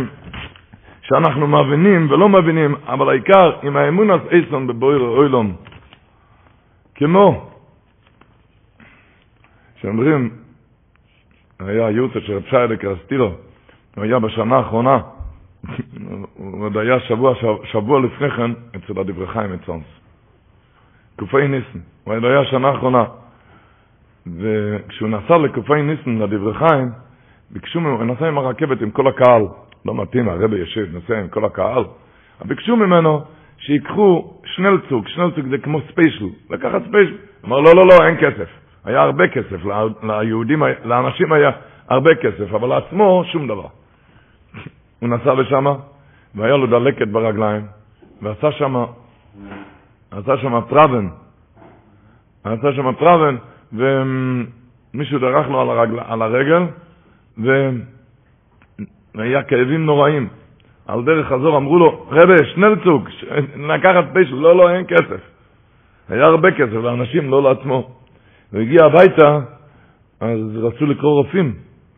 שאנחנו 1.08 1.46
מבינים 1.46 2.10
ולא 2.10 2.28
מבינים, 2.28 2.74
אבל 2.86 3.08
העיקר, 3.08 3.52
עם 3.62 3.76
האמון 3.76 4.10
אז 4.10 4.20
איסון 4.30 4.66
בבויר 4.66 5.00
אוילום, 5.00 5.56
כמו 6.94 7.50
שאומרים, 9.80 10.30
היה 11.60 11.90
יורצה 11.90 12.20
של 12.20 12.32
רב 12.32 12.42
שיילה 12.50 12.76
קרסטירו, 12.76 13.30
הוא 13.96 14.04
היה 14.04 14.18
בשנה 14.18 14.56
האחרונה, 14.56 14.98
עוד 16.60 16.76
היה 16.76 17.00
שבוע, 17.00 17.34
שבוע 17.64 18.00
לפני 18.00 18.30
כן 18.30 18.50
אצל 18.76 19.00
הדברי 19.00 19.26
חיים 19.26 19.52
אצלנו. 19.52 19.82
קופי 21.18 21.48
ניסן, 21.48 21.78
הוא 22.04 22.14
היה 22.14 22.44
שנה 22.44 22.68
האחרונה. 22.68 23.04
וכשהוא 24.26 25.08
נסע 25.08 25.36
לקופי 25.38 25.82
ניסן, 25.82 26.18
לדברי 26.18 26.54
חיים, 26.54 26.90
ביקשו 27.50 27.80
ממנו, 27.80 27.96
הוא 27.96 28.04
נסע 28.04 28.28
עם 28.28 28.38
הרכבת 28.38 28.80
עם 28.80 28.90
כל 28.90 29.06
הקהל, 29.06 29.42
לא 29.84 29.94
מתאים, 29.94 30.28
הרבי 30.28 30.56
יושב, 30.56 30.96
נסע 30.96 31.18
עם 31.18 31.28
כל 31.28 31.44
הקהל, 31.44 31.84
ביקשו 32.44 32.76
ממנו 32.76 33.20
שיקחו 33.58 34.34
שנעלצוג, 34.44 35.08
שנעלצוג 35.08 35.46
זה 35.48 35.58
כמו 35.58 35.80
ספיישל, 35.80 36.26
לקחת 36.50 36.82
ספיישל. 36.88 37.16
אמר, 37.44 37.60
לא, 37.60 37.74
לא, 37.76 37.86
לא, 37.86 38.06
אין 38.06 38.16
כסף. 38.16 38.48
היה 38.84 39.00
הרבה 39.00 39.28
כסף, 39.28 39.56
ליהודים, 40.02 40.62
לאנשים 40.84 41.32
היה 41.32 41.50
הרבה 41.88 42.14
כסף, 42.14 42.54
אבל 42.54 42.68
לעצמו 42.68 43.24
שום 43.32 43.48
דבר. 43.48 43.66
הוא 45.00 45.08
נסע 45.08 45.34
לשם, 45.34 45.66
והיה 46.36 46.56
לו 46.56 46.66
דלקת 46.66 47.08
ברגליים, 47.08 47.66
ועשה 48.22 48.52
שם, 48.52 48.84
עשה 50.10 50.36
שם 50.36 50.60
פראבן, 50.68 51.08
עשה 52.44 52.72
שם 52.72 52.92
פראבן, 52.92 53.36
ומישהו 53.72 55.18
דרך 55.18 55.48
לו 55.48 55.60
על, 55.60 55.70
הרגל, 55.70 55.98
על 56.06 56.22
הרגל, 56.22 56.62
והיה 59.14 59.42
כאבים 59.42 59.86
נוראים. 59.86 60.28
על 60.86 61.04
דרך 61.04 61.26
חזור 61.26 61.56
אמרו 61.56 61.78
לו, 61.78 62.06
רבי, 62.10 62.34
שנלצוג, 62.54 63.08
לקחת 63.56 64.04
פשע, 64.14 64.34
לא, 64.34 64.56
לא, 64.56 64.70
אין 64.70 64.84
כסף. 64.88 65.20
היה 66.08 66.24
הרבה 66.24 66.50
כסף 66.50 66.72
לאנשים, 66.72 67.30
לא 67.30 67.42
לעצמו. 67.42 67.90
הוא 68.52 68.60
הגיע 68.60 68.84
הביתה, 68.84 69.38
אז 70.20 70.56
רצו 70.56 70.86
לקרוא 70.86 71.12
רופאים, 71.12 71.54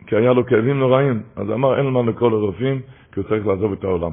כי 0.07 0.17
היה 0.17 0.33
לו 0.33 0.47
כאבים 0.47 0.79
נוראים. 0.79 1.23
אז 1.37 1.51
אמר, 1.51 1.79
אין 1.79 1.87
מה 1.87 2.03
לקרוא 2.03 2.31
לרופאים, 2.31 2.81
כי 3.13 3.21
הוא 3.21 3.29
צריך 3.29 3.47
לעזוב 3.47 3.73
את 3.73 3.85
העולם. 3.85 4.13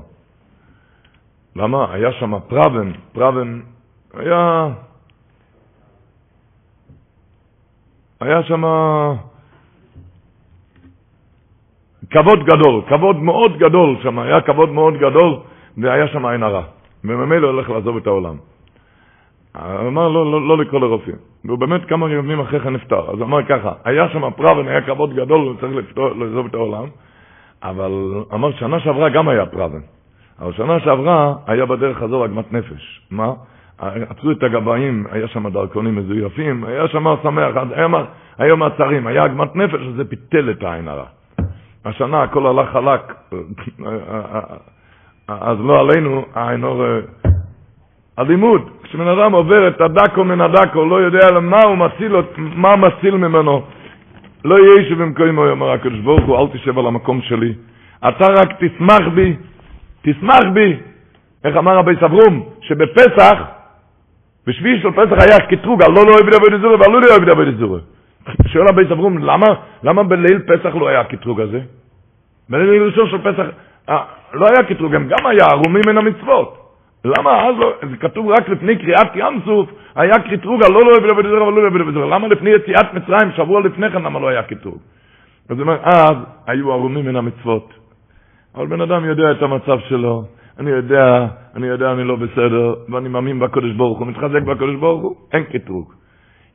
למה? 1.55 1.93
היה 1.93 2.11
שם 2.11 2.39
פראבן, 2.47 2.91
פראבן, 3.13 3.59
היה... 4.13 4.67
היה 8.21 8.43
שם 8.43 8.63
כבוד 12.09 12.39
גדול, 12.43 12.81
כבוד 12.87 13.15
מאוד 13.15 13.57
גדול 13.57 13.97
שם, 14.03 14.19
היה 14.19 14.41
כבוד 14.41 14.69
מאוד 14.69 14.93
גדול, 14.93 15.39
והיה 15.77 16.07
שם 16.07 16.25
עין 16.25 16.43
הרע. 16.43 16.63
וממילא 17.03 17.47
הולך 17.47 17.69
לעזוב 17.69 17.97
את 17.97 18.07
העולם. 18.07 18.35
אמר 19.55 20.07
לא, 20.09 20.31
לא, 20.31 20.47
לא 20.47 20.57
לקרוא 20.57 20.81
לרופאים. 20.81 21.15
והוא 21.45 21.59
באמת 21.59 21.85
כמה 21.85 22.11
ימים 22.11 22.39
אחרי 22.39 22.59
כן 22.59 22.73
נפטר. 22.73 23.11
אז 23.11 23.21
אמר 23.21 23.43
ככה, 23.43 23.71
היה 23.83 24.09
שם 24.09 24.31
פראבן, 24.31 24.67
היה 24.67 24.81
כבוד 24.81 25.13
גדול, 25.13 25.41
הוא 25.47 25.55
צריך 25.59 25.97
לעזוב 26.15 26.45
את 26.45 26.53
העולם, 26.53 26.85
אבל 27.63 27.91
אמר 28.33 28.51
שנה 28.51 28.79
שעברה 28.79 29.09
גם 29.09 29.27
היה 29.27 29.45
פראבן. 29.45 29.79
אבל 30.41 30.53
שנה 30.53 30.79
שעברה 30.79 31.33
היה 31.47 31.65
בדרך 31.65 31.97
חזור 31.97 32.23
עגמת 32.23 32.53
נפש. 32.53 33.01
מה? 33.11 33.33
עצרו 33.79 34.31
את 34.31 34.43
הגבאים, 34.43 35.05
היה 35.11 35.27
שם 35.27 35.49
דרכונים 35.49 35.95
מזויפים, 35.95 36.63
היה 36.63 36.87
שם 36.87 37.05
שמח, 37.23 37.55
היה 38.37 38.55
מעצרים, 38.55 39.07
היה 39.07 39.23
עגמת 39.23 39.55
נפש, 39.55 39.81
וזה 39.87 40.09
פיתל 40.09 40.49
את 40.49 40.63
העין 40.63 40.87
הרע. 40.87 41.05
השנה 41.85 42.23
הכל 42.23 42.47
הלך 42.47 42.69
חלק, 42.69 43.13
אז 45.27 45.57
לא 45.59 45.79
עלינו, 45.79 46.25
העין 46.35 46.63
הרע... 46.63 46.99
הלימוד, 48.17 48.69
כשבן 48.83 49.07
אדם 49.07 49.31
עובר 49.31 49.67
את 49.67 49.81
הדקו 49.81 50.23
מן 50.23 50.41
הדקו, 50.41 50.85
לא 50.85 50.95
יודע 50.95 51.31
למה 51.31 51.59
הוא 51.63 51.77
מציל, 51.77 52.15
מה 52.37 52.75
מציל 52.75 53.17
ממנו. 53.17 53.63
לא 54.45 54.55
יהיה 54.55 54.89
שבמקומו 54.89 55.45
יאמר 55.45 55.71
הקדוש 55.71 55.99
ברוך 55.99 56.25
הוא, 56.25 56.37
אל 56.39 56.47
תשב 56.53 56.79
על 56.79 56.87
המקום 56.87 57.21
שלי. 57.21 57.53
אתה 58.07 58.27
רק 58.27 58.49
תשמח 58.59 59.07
בי, 59.13 59.35
תשמח 60.05 60.45
בי. 60.53 60.77
איך 61.43 61.57
אמר 61.57 61.77
רבי 61.77 61.95
סברום? 61.95 62.49
שבפסח, 62.61 63.37
בשביל 64.47 64.81
של 64.81 64.91
פסח 64.91 65.17
היה 65.23 65.39
קטרוג, 65.49 65.83
לא 65.83 65.93
לא 65.93 66.11
אוהב 66.13 66.29
דוד 66.29 66.61
זורי 66.61 66.75
ועלו 66.75 66.99
לא 66.99 67.07
אוהב 67.07 67.25
דוד 67.25 67.57
זורי. 67.59 67.81
שואל 68.47 68.65
רבי 68.69 68.83
סברום, 68.85 69.17
למה, 69.17 69.47
למה 69.83 70.03
בליל 70.03 70.39
פסח 70.39 70.75
לא 70.75 70.87
היה 70.87 70.99
הקטרוג 70.99 71.41
הזה? 71.41 71.59
בליל 72.49 72.83
ראשון 72.83 73.09
של 73.09 73.17
פסח 73.17 73.45
אה, 73.89 74.03
לא 74.33 74.45
היה 74.45 74.63
קטרוג, 74.63 74.95
הם 74.95 75.07
גם 75.07 75.25
היה 75.25 75.45
ערומים 75.51 75.81
מן 75.87 75.97
המצוות. 75.97 76.57
למה 77.05 77.47
אז 77.47 77.55
לא, 77.59 77.73
זה 77.89 77.97
כתוב 77.97 78.29
רק 78.29 78.49
לפני 78.49 78.75
קריאת 78.75 79.15
ים 79.15 79.41
סוף, 79.45 79.69
היה 79.95 80.19
קטרוג, 80.19 80.63
לא 80.63 80.69
לא 80.69 80.91
אוהב 80.91 81.05
דוד 81.07 81.25
זורי 81.25 81.41
ולא 81.41 81.61
אוהב 81.61 81.77
דוד 81.77 81.93
זורי. 81.93 82.09
למה 82.09 82.27
לפני 82.27 82.49
יציאת 82.49 82.93
מצרים, 82.93 83.31
שבוע 83.35 83.61
לפני 83.61 83.89
כן, 83.89 84.01
למה 84.01 84.19
לא 84.19 84.27
היה 84.27 84.43
קטרוג? 84.43 84.77
אז 85.49 85.57
הוא 85.57 85.61
אומר, 85.61 85.77
אז 85.83 86.17
היו 86.47 86.71
ערומים 86.71 87.05
מן 87.05 87.15
המצוות. 87.15 87.84
אבל 88.57 88.67
בן 88.67 88.81
אדם 88.81 89.05
יודע 89.05 89.31
את 89.31 89.41
המצב 89.41 89.79
שלו, 89.89 90.23
אני 90.59 90.71
יודע, 90.71 91.27
אני 91.55 91.67
יודע, 91.67 91.91
אני 91.91 92.03
לא 92.03 92.15
בסדר, 92.15 92.73
ואני 92.89 93.09
מאמין 93.09 93.39
בקדוש 93.39 93.71
ברוך 93.71 93.99
הוא, 93.99 94.07
מתחזק 94.07 94.41
בקדוש 94.41 94.75
ברוך 94.75 95.01
הוא, 95.01 95.15
אין 95.33 95.43
קטרוג. 95.43 95.93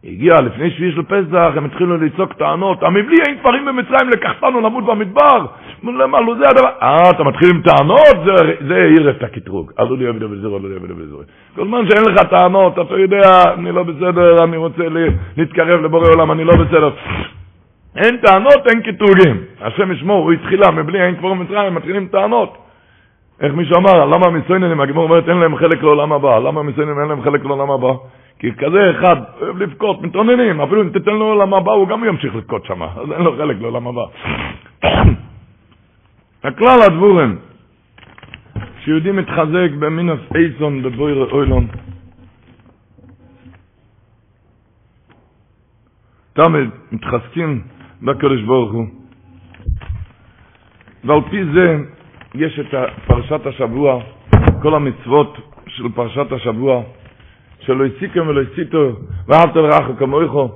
הגיע 0.04 0.34
לפני 0.40 0.70
שביעי 0.70 0.92
של 0.92 1.02
פסח, 1.02 1.52
הם 1.56 1.64
התחילו 1.64 1.96
לצעוק 1.96 2.32
טענות, 2.32 2.82
המבלי 2.82 3.16
אין 3.28 3.38
כפרים 3.38 3.64
במצרים, 3.64 4.08
לקחתנו 4.08 4.60
למות 4.60 4.84
במדבר, 4.86 5.46
למה 5.82 6.20
לא 6.20 6.34
זה 6.34 6.48
הדבר, 6.48 6.68
אה, 6.82 7.10
אתה 7.10 7.24
מתחיל 7.24 7.50
עם 7.50 7.62
טענות? 7.62 8.16
זה, 8.68 8.74
העיר 8.74 9.10
את 9.10 9.22
הקטרוג, 9.22 9.72
עלו 9.76 9.96
לי 9.96 10.06
עבד 10.06 10.22
וזרו, 10.22 10.56
עלו 10.56 10.68
לי 10.68 10.74
עבד 10.76 10.90
וזרו. 10.90 11.20
כל 11.54 11.64
זמן 11.66 11.78
שאין 11.88 12.04
לך 12.04 12.22
טענות, 12.30 12.78
אתה 12.78 12.98
יודע, 12.98 13.42
אני 13.54 13.72
לא 13.72 13.82
בסדר, 13.82 14.44
אני 14.44 14.56
רוצה 14.56 14.82
להתקרב 15.36 15.80
לבורא 15.80 16.08
עולם, 16.08 16.32
אני 16.32 16.44
לא 16.44 16.52
בסדר. 16.52 16.90
אין 17.96 18.16
טענות, 18.16 18.66
אין 18.66 18.82
קטרוגים. 18.82 19.44
השם 19.60 19.92
ישמור, 19.92 20.24
הוא 20.24 20.32
התחילה, 20.32 20.70
מבלי 20.70 21.02
אין 21.02 21.16
כפרים 21.16 21.38
במצרים, 21.38 21.74
מתחילים 21.74 22.08
טענות. 22.08 22.56
איך 23.40 23.54
מישהו 23.54 23.76
אמר, 23.76 24.04
למה 24.04 24.26
המסוינים, 24.26 24.80
הגמור 24.80 25.04
אומרת, 25.04 25.28
אין 25.28 25.36
להם 25.36 25.56
חלק 25.56 25.82
לעולם 25.82 26.12
הבא. 26.12 26.38
למה 26.38 26.60
המסוינים 26.60 27.00
אין 27.00 27.08
להם 27.08 27.22
חלק 27.22 27.44
לעולם 27.44 27.70
הבא? 27.70 27.92
כי 28.38 28.52
כזה 28.52 28.90
אחד 28.90 29.16
אוהב 29.40 29.56
לבכות, 29.62 30.02
מתעוננים, 30.02 30.60
אפילו 30.60 30.82
אם 30.82 30.88
תיתן 30.88 31.10
לו 31.10 31.18
לעולם 31.18 31.54
הבא, 31.54 31.72
הוא 31.72 31.88
גם 31.88 32.04
ימשיך 32.04 32.36
לבכות 32.36 32.64
שם, 32.64 32.82
אז 32.82 33.12
אין 33.12 33.22
לו 33.22 33.36
חלק 33.36 33.56
לעולם 33.60 33.86
הבא. 33.86 34.02
הכלל 36.48 36.78
הדבורם, 36.86 37.36
שיהודי 38.84 39.12
מתחזק 39.12 39.70
במינוס 39.78 40.20
אייסון 40.34 40.82
בבויר 40.82 41.28
אוילון, 41.32 41.66
תמיד 46.32 46.70
מתחזקים 46.92 47.62
בקדוש 48.02 48.42
ברוך 48.42 48.72
הוא. 48.72 48.86
ועל 51.04 51.20
פי 51.30 51.44
זה 51.54 51.76
יש 52.34 52.60
את 52.60 52.74
פרשת 53.06 53.46
השבוע, 53.46 54.02
כל 54.62 54.74
המצוות 54.74 55.36
של 55.66 55.88
פרשת 55.94 56.32
השבוע, 56.32 56.82
שלא 57.60 57.84
הסיקם 57.84 58.28
ולא 58.28 58.40
הסיתו, 58.40 58.92
ואהבת 59.26 59.56
לרעך 59.56 59.98
כמויכו. 59.98 60.48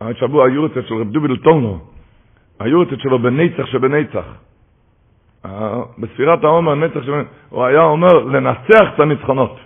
השבוע 0.00 0.46
היורצת 0.46 0.86
של 0.86 0.94
רב 0.94 1.10
דוביל 1.10 1.36
טולנו, 1.36 1.78
היורצת 2.60 3.00
שלו 3.00 3.18
בנצח 3.18 3.66
שבנצח. 3.66 4.24
בספירת 5.98 6.44
העומר, 6.44 6.74
נצח 6.74 7.02
שבנצח, 7.02 7.28
הוא 7.48 7.64
היה 7.64 7.82
אומר 7.82 8.12
לנצח 8.12 8.84
את 8.94 9.00
הניצחונות. 9.00 9.56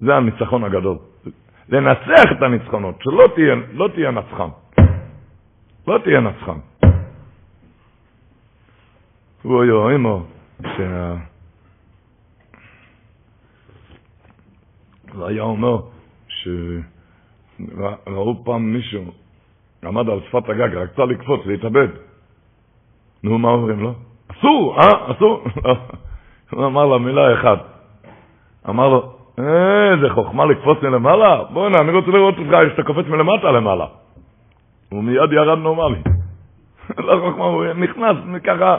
זה 0.00 0.16
הניצחון 0.16 0.64
הגדול. 0.64 0.96
לנצח 1.68 2.24
את 2.32 2.42
הניצחונות, 2.42 2.94
שלא 3.02 3.24
תהיה, 3.34 3.54
לא 3.72 3.88
תהיה 3.94 4.10
נצחן. 4.10 4.48
לא 5.86 5.98
תהיה 5.98 6.20
נצחן. 6.20 6.58
הוא 9.42 9.62
היה 9.62 9.90
אימו, 9.90 10.22
שה... 10.62 11.14
והיה 15.14 15.42
אומר 15.42 15.80
שראו 16.28 16.84
פעם 18.44 18.72
מישהו 18.72 19.04
עמד 19.84 20.08
על 20.08 20.20
שפת 20.28 20.48
הגג, 20.48 20.74
רצה 20.74 21.04
לקפוץ, 21.04 21.40
להתאבד. 21.46 21.88
נו, 23.22 23.38
מה 23.38 23.48
אומרים 23.48 23.80
לו? 23.80 23.94
אסור, 24.28 24.80
אה? 24.80 25.12
אסור. 25.12 25.44
הוא 26.52 26.66
אמר 26.66 26.86
לה 26.86 26.98
מילה 26.98 27.40
אחת. 27.40 27.58
אמר 28.68 28.88
לו, 28.88 29.12
איזה 29.38 30.14
חוכמה 30.14 30.44
לקפוץ 30.44 30.78
מלמעלה? 30.82 31.44
בוא'נה, 31.52 31.78
אני 31.80 31.92
רוצה 31.92 32.10
לראות 32.10 32.34
אותך 32.38 32.50
שאתה 32.70 32.82
קופץ 32.82 33.06
מלמטה 33.06 33.50
למעלה. 33.50 33.86
הוא 34.92 35.04
מיד 35.04 35.32
ירד 35.32 35.58
נורמלי. 35.58 36.02
לא 37.06 37.20
חוכמה, 37.20 37.44
הוא 37.44 37.64
נכנס 37.64 38.16
ככה, 38.44 38.76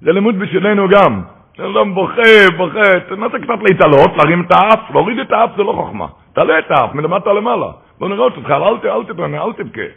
זה 0.00 0.12
לימוד 0.12 0.38
בשבילנו 0.38 0.88
גם. 0.88 1.22
אדם 1.58 1.94
בוכה, 1.94 2.56
בוכה, 2.56 3.00
תנסה 3.08 3.38
קצת 3.38 3.62
להתעלות, 3.62 4.10
להרים 4.16 4.42
את 4.46 4.52
האף, 4.52 4.90
להוריד 4.90 5.18
את 5.18 5.32
האף 5.32 5.50
זה 5.56 5.62
לא 5.62 5.72
חוכמה. 5.72 6.06
תעלה 6.32 6.58
את 6.58 6.70
האף 6.70 6.94
מלמטה 6.94 7.32
למעלה. 7.32 7.72
בוא 7.98 8.08
נראה 8.08 8.24
אותך, 8.24 8.50
אל 8.84 9.04
תתענה, 9.04 9.42
אל 9.42 9.52
תבכה. 9.52 9.88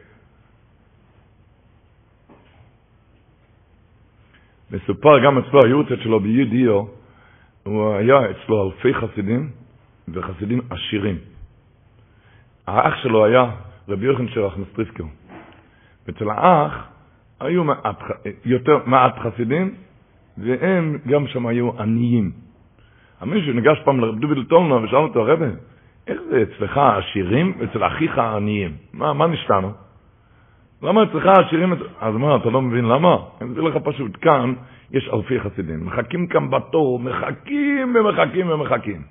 מסופר 4.71 5.19
גם 5.19 5.37
אצלו 5.37 5.59
היורצת 5.65 6.01
שלו 6.03 6.19
בידיו, 6.19 6.83
הוא 7.63 7.93
היה 7.93 8.17
אצלו 8.31 8.65
אלפי 8.65 8.93
חסידים 8.93 9.49
וחסידים 10.13 10.61
עשירים. 10.69 11.17
האח 12.67 12.95
שלו 13.03 13.25
היה 13.25 13.45
רבי 13.89 14.05
יוחנן 14.05 14.27
שלח 14.27 14.57
מסטריסקר. 14.57 15.03
אצל 16.09 16.29
האח 16.29 16.83
היו 17.39 17.63
מעט, 17.63 17.99
יותר 18.45 18.79
מעט 18.85 19.19
חסידים, 19.19 19.71
והם 20.37 20.97
גם 21.07 21.27
שם 21.27 21.47
היו 21.47 21.71
עניים. 21.79 22.31
המישהו 23.21 23.53
ניגש 23.53 23.79
פעם 23.85 23.99
לרב 23.99 24.19
דוביל 24.19 24.43
טולנר 24.43 24.83
ושאל 24.83 24.97
אותו, 24.97 25.23
רבי, 25.23 25.45
איך 26.07 26.21
זה 26.29 26.43
אצלך 26.43 26.77
עשירים 26.77 27.53
ואצל 27.59 27.87
אחיך 27.87 28.17
עניים? 28.17 28.71
מה, 28.93 29.13
מה 29.13 29.27
נשתנו? 29.27 29.71
למה 30.81 31.03
אצלך 31.03 31.25
עשירים... 31.25 31.73
אז 32.01 32.15
מה, 32.15 32.35
אתה 32.35 32.49
לא 32.49 32.61
מבין 32.61 32.85
למה? 32.85 33.17
אני 33.41 33.51
אגיד 33.51 33.63
לך 33.63 33.77
פשוט, 33.83 34.11
כאן 34.21 34.53
יש 34.91 35.09
אלפי 35.13 35.39
חסידים, 35.39 35.85
מחכים 35.85 36.27
כאן 36.27 36.49
בתור, 36.49 36.99
מחכים 36.99 37.95
ומחכים 37.95 38.49
ומחכים. 38.49 39.01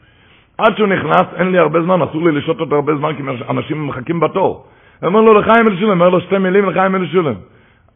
עד 0.58 0.76
שהוא 0.76 0.88
נכנס, 0.88 1.26
אין 1.36 1.50
לי 1.52 1.58
הרבה 1.58 1.82
זמן, 1.82 2.02
אסור 2.02 2.24
לי 2.24 2.32
לשתות 2.32 2.72
הרבה 2.72 2.96
זמן, 2.96 3.12
כי 3.16 3.22
אנשים 3.50 3.86
מחכים 3.86 4.20
בתור. 4.20 4.66
אומר 5.02 5.20
לו, 5.20 5.34
לחיים 5.34 5.68
אל 5.68 5.76
שולם, 5.76 5.90
אומר 5.90 6.08
לו 6.08 6.20
שתי 6.20 6.38
מילים, 6.38 6.70
לחיים 6.70 6.94
אל 6.94 7.06
שולם. 7.06 7.34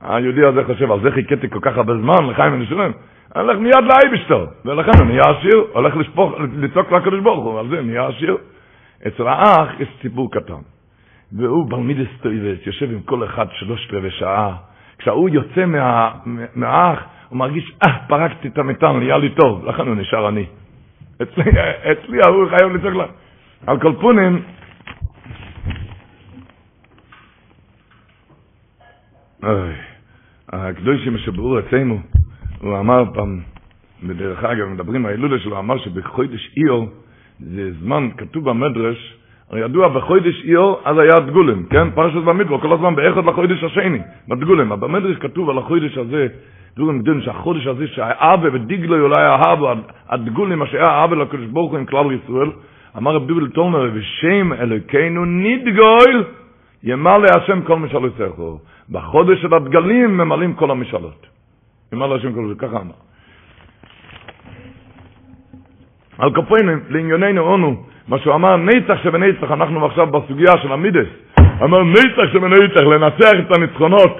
היהודי 0.00 0.44
הזה 0.44 0.64
חושב, 0.64 0.92
על 0.92 1.00
זה 1.00 1.10
חיכיתי 1.10 1.48
כל 1.50 1.58
כך 1.62 1.76
הרבה 1.76 1.94
זמן, 1.94 2.26
לחיים 2.30 2.54
אל 2.54 2.66
שולם. 2.66 2.90
הולך 3.34 3.58
מיד 3.58 3.84
לאייבשטר, 3.84 4.46
ולכן 4.64 4.90
הוא 4.98 5.06
נהיה 5.06 5.22
עשיר, 5.22 5.64
הולך 5.72 5.96
לשפוך, 5.96 6.32
לצעוק 6.56 6.92
לקדוש 6.92 7.20
ברוך 7.20 7.44
הוא, 7.44 7.58
על 7.58 7.68
זה 7.68 7.82
נהיה 7.82 8.06
עשיר. 8.06 8.36
אצל 9.06 9.26
האח 9.26 9.68
יש 9.80 9.88
ציבור 10.02 10.30
קטן, 10.32 10.62
והוא 11.32 11.66
ברמידס 11.66 12.08
טויבס, 12.22 12.66
יושב 12.66 12.90
עם 12.90 13.00
כל 13.02 13.24
אחד 13.24 13.46
שלושת 13.52 13.94
רבעי 13.94 14.10
שעה. 14.10 14.56
כשהוא 14.98 15.28
יוצא 15.28 15.66
מה, 15.66 16.10
מהאח, 16.54 16.98
הוא 17.28 17.38
מרגיש, 17.38 17.72
אה, 17.86 17.98
פרקתי 18.08 18.48
את 18.48 18.58
המטען, 18.58 18.98
נהיה 18.98 19.18
לי 19.18 19.30
טוב, 19.30 19.64
לכן 19.64 19.86
הוא 19.86 19.94
נשאר 19.94 20.26
עני. 20.26 20.46
אצלי, 21.22 21.44
אצלי 21.92 22.18
ההוא 22.22 22.48
חייב 22.48 22.74
לצעוק 22.74 22.94
לה. 22.94 23.04
על 23.66 23.80
כל 23.80 23.92
פונים, 24.00 24.34
אוי, 24.36 24.42
הקדושים 30.52 31.18
שברו 31.18 31.58
אצלנו, 31.58 32.00
הוא 32.60 32.78
אמר 32.78 33.04
פעם, 33.14 33.40
בדרך 34.02 34.44
אגב, 34.44 34.68
מדברים 34.68 35.06
על 35.06 35.12
ההילולה 35.12 35.38
שלו, 35.38 35.58
אמר 35.58 35.78
שבחודש 35.78 36.50
איור, 36.56 36.88
זה 37.40 37.72
זמן, 37.72 38.08
כתוב 38.16 38.50
במדרש, 38.50 39.16
הרי 39.50 39.60
ידוע 39.60 39.88
בחודש 39.88 40.44
איור, 40.44 40.80
אז 40.84 40.98
היה 40.98 41.20
דגולם, 41.26 41.62
כן? 41.70 41.90
פרשת 41.90 42.16
במדבר, 42.16 42.60
כל 42.60 42.72
הזמן 42.72 42.94
באחד 42.94 43.24
לחודש 43.24 43.64
השני, 43.64 43.98
בדגולם. 44.28 44.72
אבל 44.72 44.88
במדרש 44.88 45.16
כתוב 45.16 45.50
על 45.50 45.58
החודש 45.58 45.98
הזה, 45.98 46.26
דברים 46.76 46.98
גדולים, 46.98 47.20
שהחודש 47.22 47.66
הזה, 47.66 47.86
שהאבא 47.86 48.48
ודיגלו 48.52 49.00
אולי 49.00 49.22
האבא, 49.22 49.74
הדגולים, 50.08 50.58
מה 50.58 50.66
שהיה 50.66 50.86
האבא 50.86 51.16
לקדוש 51.16 51.46
ברוך 51.46 51.70
הוא 51.70 51.78
עם 51.78 51.86
כלל 51.86 52.06
ישראל, 52.12 52.50
אמר 52.96 53.14
רב 53.14 53.26
דובל 53.26 53.48
תומר, 53.48 53.90
ושם 53.94 54.52
אלוקינו 54.52 55.24
נדגול, 55.24 56.24
ימלא 56.82 57.26
השם 57.36 57.62
כל 57.62 57.78
משלותיך. 57.78 58.40
בחודש 58.90 59.42
של 59.42 59.54
הדגלים 59.54 60.16
ממלאים 60.16 60.54
כל 60.54 60.70
המשאלות. 60.70 61.26
ימלא 61.92 62.16
השם 62.16 62.32
כל 62.34 62.54
ככה 62.58 62.76
אמר. 62.76 62.98
על 66.18 66.30
כפנו, 66.34 66.72
לענייננו 66.88 67.40
אונו, 67.40 67.84
מה 68.08 68.18
שהוא 68.18 68.34
אמר, 68.34 68.56
נצח 68.56 69.02
שבנצח, 69.02 69.50
אנחנו 69.50 69.86
עכשיו 69.86 70.06
בסוגיה 70.06 70.52
של 70.62 70.72
המידס, 70.72 71.06
אמר 71.62 71.82
נצח 71.84 72.32
שבנצח, 72.32 72.80
לנצח 72.80 73.32
את 73.38 73.56
הניצחונות, 73.56 74.16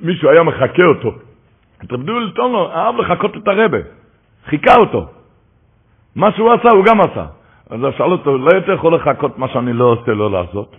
מישהו 0.00 0.30
היה 0.30 0.42
מחכה 0.42 0.82
אותו. 0.82 1.12
את 1.84 1.92
רב 1.92 2.02
דובל 2.02 2.30
תומר 2.34 2.72
אהב 2.72 2.96
לחכות 2.96 3.36
את 3.36 3.48
הרבה, 3.48 3.78
חיכה 4.46 4.74
אותו. 4.76 5.06
מה 6.16 6.32
שהוא 6.32 6.52
עשה, 6.52 6.68
הוא 6.68 6.84
גם 6.84 7.00
עשה. 7.00 7.26
אז 7.70 7.80
שאל 7.98 8.12
אותו, 8.12 8.38
לא 8.38 8.50
יותר 8.54 8.72
יכול 8.72 8.94
לחכות 8.94 9.38
מה 9.38 9.48
שאני 9.48 9.72
לא 9.72 9.84
עושה 9.84 10.12
לא 10.12 10.30
לעשות? 10.30 10.76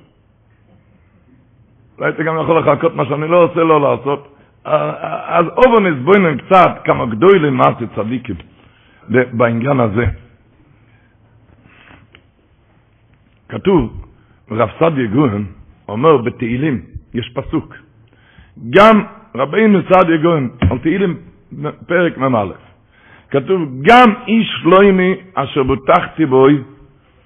לא 1.99 2.05
הייתי 2.05 2.23
גם 2.23 2.35
יכול 2.43 2.59
לחכות 2.59 2.95
מה 2.95 3.05
שאני 3.05 3.27
לא 3.27 3.43
עושה 3.43 3.59
לא 3.63 3.81
לעשות. 3.81 4.35
אז 4.65 5.45
אובנס 5.57 5.95
בוינן 6.03 6.37
קצת 6.37 6.71
כמה 6.83 7.05
גדולים 7.05 7.53
מעשי 7.53 7.85
צדיקים 7.95 8.35
בעניין 9.33 9.79
הזה. 9.79 10.05
כתוב, 13.49 14.05
רב 14.51 14.69
סעדיה 14.79 15.07
גוהם 15.07 15.45
אומר 15.87 16.17
בתהילים, 16.17 16.81
יש 17.13 17.31
פסוק, 17.35 17.75
גם 18.69 19.03
רבינו 19.35 19.79
סעדיה 19.91 20.17
גוהם, 20.17 20.49
על 20.71 20.77
תהילים 20.77 21.17
פרק 21.87 22.17
מ"א, 22.17 22.45
כתוב, 23.29 23.61
גם 23.81 24.13
איש 24.27 24.61
לא 24.65 24.83
ימי 24.83 25.15
אשר 25.33 25.63
בוטחתי 25.63 26.25
בוי, 26.25 26.61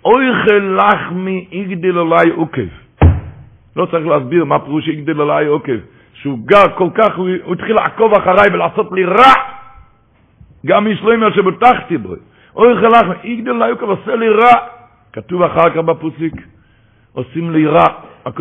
אויכל 0.05 0.77
לחמי 0.77 1.47
יגדיל 1.51 1.97
עלי 1.97 2.31
עוקב. 2.35 2.86
לא 3.77 3.85
צריך 3.85 4.07
להסביר 4.07 4.45
מה 4.45 4.59
פירוש 4.59 4.87
יגדיל 4.87 5.21
עלי 5.21 5.45
עוקב. 5.45 5.77
שהוא 6.13 6.39
גר 6.45 6.63
כל 6.75 6.89
כך, 6.95 7.15
הוא, 7.15 7.29
הוא 7.43 7.53
התחיל 7.53 7.75
לעקוב 7.75 8.13
אחריי 8.13 8.49
ולעשות 8.53 8.91
לי 8.91 9.05
רע. 9.05 9.33
גם 10.65 10.87
איש 10.87 11.01
לא 11.03 11.13
ימי 11.13 11.27
אשר 11.27 11.41
בוטחתי 11.41 11.97
בוי, 11.97 12.17
אויכל 12.55 12.87
לחמי 12.87 13.15
יגדיל 13.23 13.53
עלי 13.53 13.71
עוקב, 13.71 13.89
עושה 13.89 14.15
לי 14.15 14.29
רע. 14.29 14.53
כתוב 15.13 15.43
אחר 15.43 15.69
כך 15.69 15.77
בפוסיק, 15.77 16.33
עושים 17.13 17.51
לי 17.51 17.67
רע. 17.67 17.85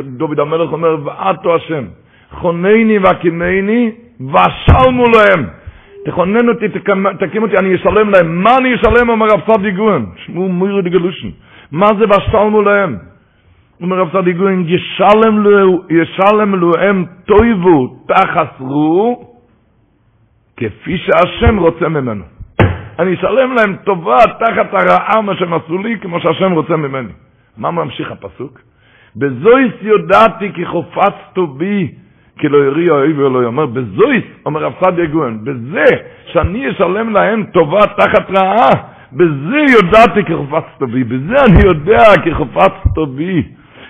דוד 0.03 0.41
המלך 0.41 0.73
אומר, 0.73 0.97
ועתו 1.05 1.55
השם, 1.55 1.85
חונני 2.31 2.99
והקימני, 2.99 3.91
ושלמו 4.21 5.05
להם. 5.05 5.47
תכונן 6.05 6.49
אותי, 6.49 6.69
תקים 7.19 7.43
אותי, 7.43 7.57
אני 7.59 7.75
אשלם 7.75 8.11
להם. 8.11 8.43
מה 8.43 8.59
אני 8.59 8.75
אשלם, 8.75 9.09
אומר 9.09 9.27
רב 9.27 9.41
סעדי 9.47 9.71
גוהן? 9.71 10.07
שמעו 10.17 10.49
מירי 10.49 10.83
דגלושן. 10.83 11.29
מה 11.73 11.87
זה 11.99 12.05
ושלמו 12.05 12.63
להם? 12.63 12.97
אומר 13.83 13.97
רב 13.97 14.09
סעדי 14.13 14.33
גוהן, 14.33 14.65
ישלם 15.91 16.55
להם 16.63 17.05
תויבו 17.25 17.97
תחסרו, 18.09 19.31
כפי 20.57 20.99
שהשם 20.99 21.59
רוצה 21.59 21.89
ממנו. 21.89 22.25
אני 22.99 23.15
אשלם 23.15 23.55
להם 23.55 23.77
טובה 23.85 24.19
תחת 24.39 24.75
הרעה 24.75 25.23
מה 25.23 25.37
שהם 25.37 25.55
עשו 25.55 25.79
לי, 25.79 25.99
כמו 26.01 26.21
שהשם 26.21 26.53
רוצה 26.53 26.77
ממני. 26.77 27.13
מה 27.57 27.71
ממשיך 27.71 28.13
הפסוק? 28.13 28.61
בזויס 29.17 29.73
יודעתי 29.83 30.53
כי 30.53 30.67
חופצתו 30.67 31.47
בי, 31.47 31.89
כי 32.39 32.49
לא 32.49 32.59
יריע 32.59 32.93
אויב 32.93 33.19
ולא 33.19 33.45
יאמר, 33.45 33.67
בזויס, 33.67 34.25
אומר 34.47 34.63
רב 34.65 34.73
סעדיה 34.81 35.07
גוהן, 35.07 35.39
בזה 35.45 35.85
שאני 36.33 36.71
אשלם 36.71 37.13
להם 37.13 37.45
טובה 37.53 37.81
תחת 37.81 38.31
רעה, 38.31 38.69
בזה 39.13 39.61
יודעתי 39.71 40.25
כי 40.25 40.35
חופצתו 40.37 40.87
בי, 40.87 41.05
בזה 41.05 41.35
אני 41.45 41.65
יודע 41.65 42.05
כי 42.25 42.35
חופצתו 42.35 43.07
בי, 43.07 43.43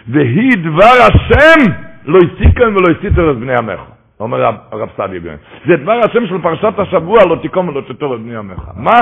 והיא 0.09 0.53
דבר 0.65 0.95
השם 1.01 1.73
לא 2.05 2.19
הסיקם 2.19 2.75
ולא 2.77 2.95
הסיתו 2.99 3.31
את 3.31 3.37
בני 3.37 3.55
עמך. 3.55 3.81
אומר 4.21 4.45
הרב 4.73 4.89
סעדיה 4.97 5.21
גוהן. 5.21 5.37
זה 5.67 5.77
דבר 5.77 6.01
השם 6.05 6.27
של 6.27 6.43
פרשת 6.43 6.79
השבוע, 6.79 7.19
לא 7.29 7.37
תיקום 7.43 7.69
ולא 7.69 7.81
תטור 7.81 8.15
את 8.15 8.21
בני 8.21 8.37
עמך. 8.37 8.61
מה? 8.77 9.01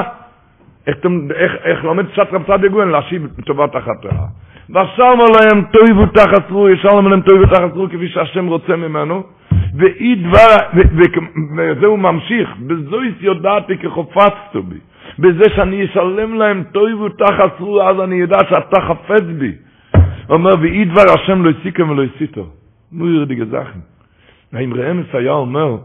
איך, 0.87 0.97
איך, 1.35 1.53
איך 1.65 1.85
לומד 1.85 2.07
פשט 2.07 2.33
רב 2.33 2.43
סעדיה 2.47 2.71
גוהן 2.71 2.89
להשיב 2.89 3.27
טובה 3.47 3.69
תחת 3.69 4.05
רעה. 4.05 4.27
ושם 4.71 5.19
עליהם 5.29 5.65
תויבו 5.73 6.07
תחת 6.07 6.49
צרו, 6.49 6.69
ישלם 6.69 7.07
עליהם 7.07 7.21
תויבו 7.21 7.47
תחת 7.47 7.73
צרו 7.73 7.87
כפי 7.89 8.09
שהשם 8.09 8.47
רוצה 8.47 8.77
ממנו, 8.77 9.23
ואי 9.79 10.15
דבר, 10.15 10.57
וזה 11.57 11.87
הוא 11.87 11.99
ממשיך, 11.99 12.49
בזויס 12.67 13.15
יודעתי 13.21 13.79
כחופצתו 13.79 14.63
בי, 14.63 14.79
בזה 15.19 15.45
שאני 15.57 15.85
אשלם 15.85 16.35
להם 16.35 16.63
תויבו 16.73 17.09
תחת 17.09 17.59
צרו, 17.59 17.83
אז 17.83 18.01
אני 18.01 18.17
יודע 18.17 18.39
שאתה 18.51 18.81
חפץ 18.81 19.23
בי. 19.39 19.53
הוא 20.27 20.35
אומר, 20.37 20.51
ואי 20.61 20.85
דבר 20.85 21.03
השם 21.15 21.45
לא 21.45 21.51
הסיקם 21.51 21.91
ולא 21.91 22.03
הסיתו. 22.03 22.47
נו 22.93 23.15
ירדי 23.15 23.35
גזחן. 23.35 23.79
האם 24.53 24.75
רמס 24.75 25.07
היה 25.13 25.33
אומר, 25.33 25.77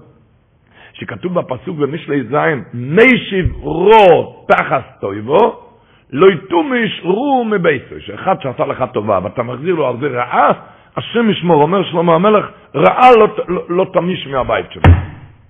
שכתוב 0.93 1.33
בפסוק 1.39 1.77
במשלי 1.77 2.23
זין, 2.23 2.63
נשיב 2.73 3.53
רו 3.61 4.45
תחת 4.47 4.97
תויבו, 5.01 5.69
לא 6.11 6.31
יתומיש 6.31 7.01
רו 7.03 7.45
מביתו, 7.45 7.95
שאחד 7.99 8.41
שעשה 8.41 8.65
לך 8.65 8.83
טובה 8.93 9.19
ואתה 9.23 9.43
מחזיר 9.43 9.75
לו 9.75 9.87
על 9.87 9.95
זה 9.99 10.07
רעה, 10.07 10.51
השם 10.97 11.29
ישמור, 11.29 11.61
אומר 11.61 11.83
שלמה 11.83 12.15
המלך, 12.15 12.45
רעה 12.75 13.09
לא, 13.19 13.27
לא, 13.47 13.61
לא 13.69 13.85
תמיש 13.93 14.27
מהבית 14.27 14.65
שלו. 14.71 14.93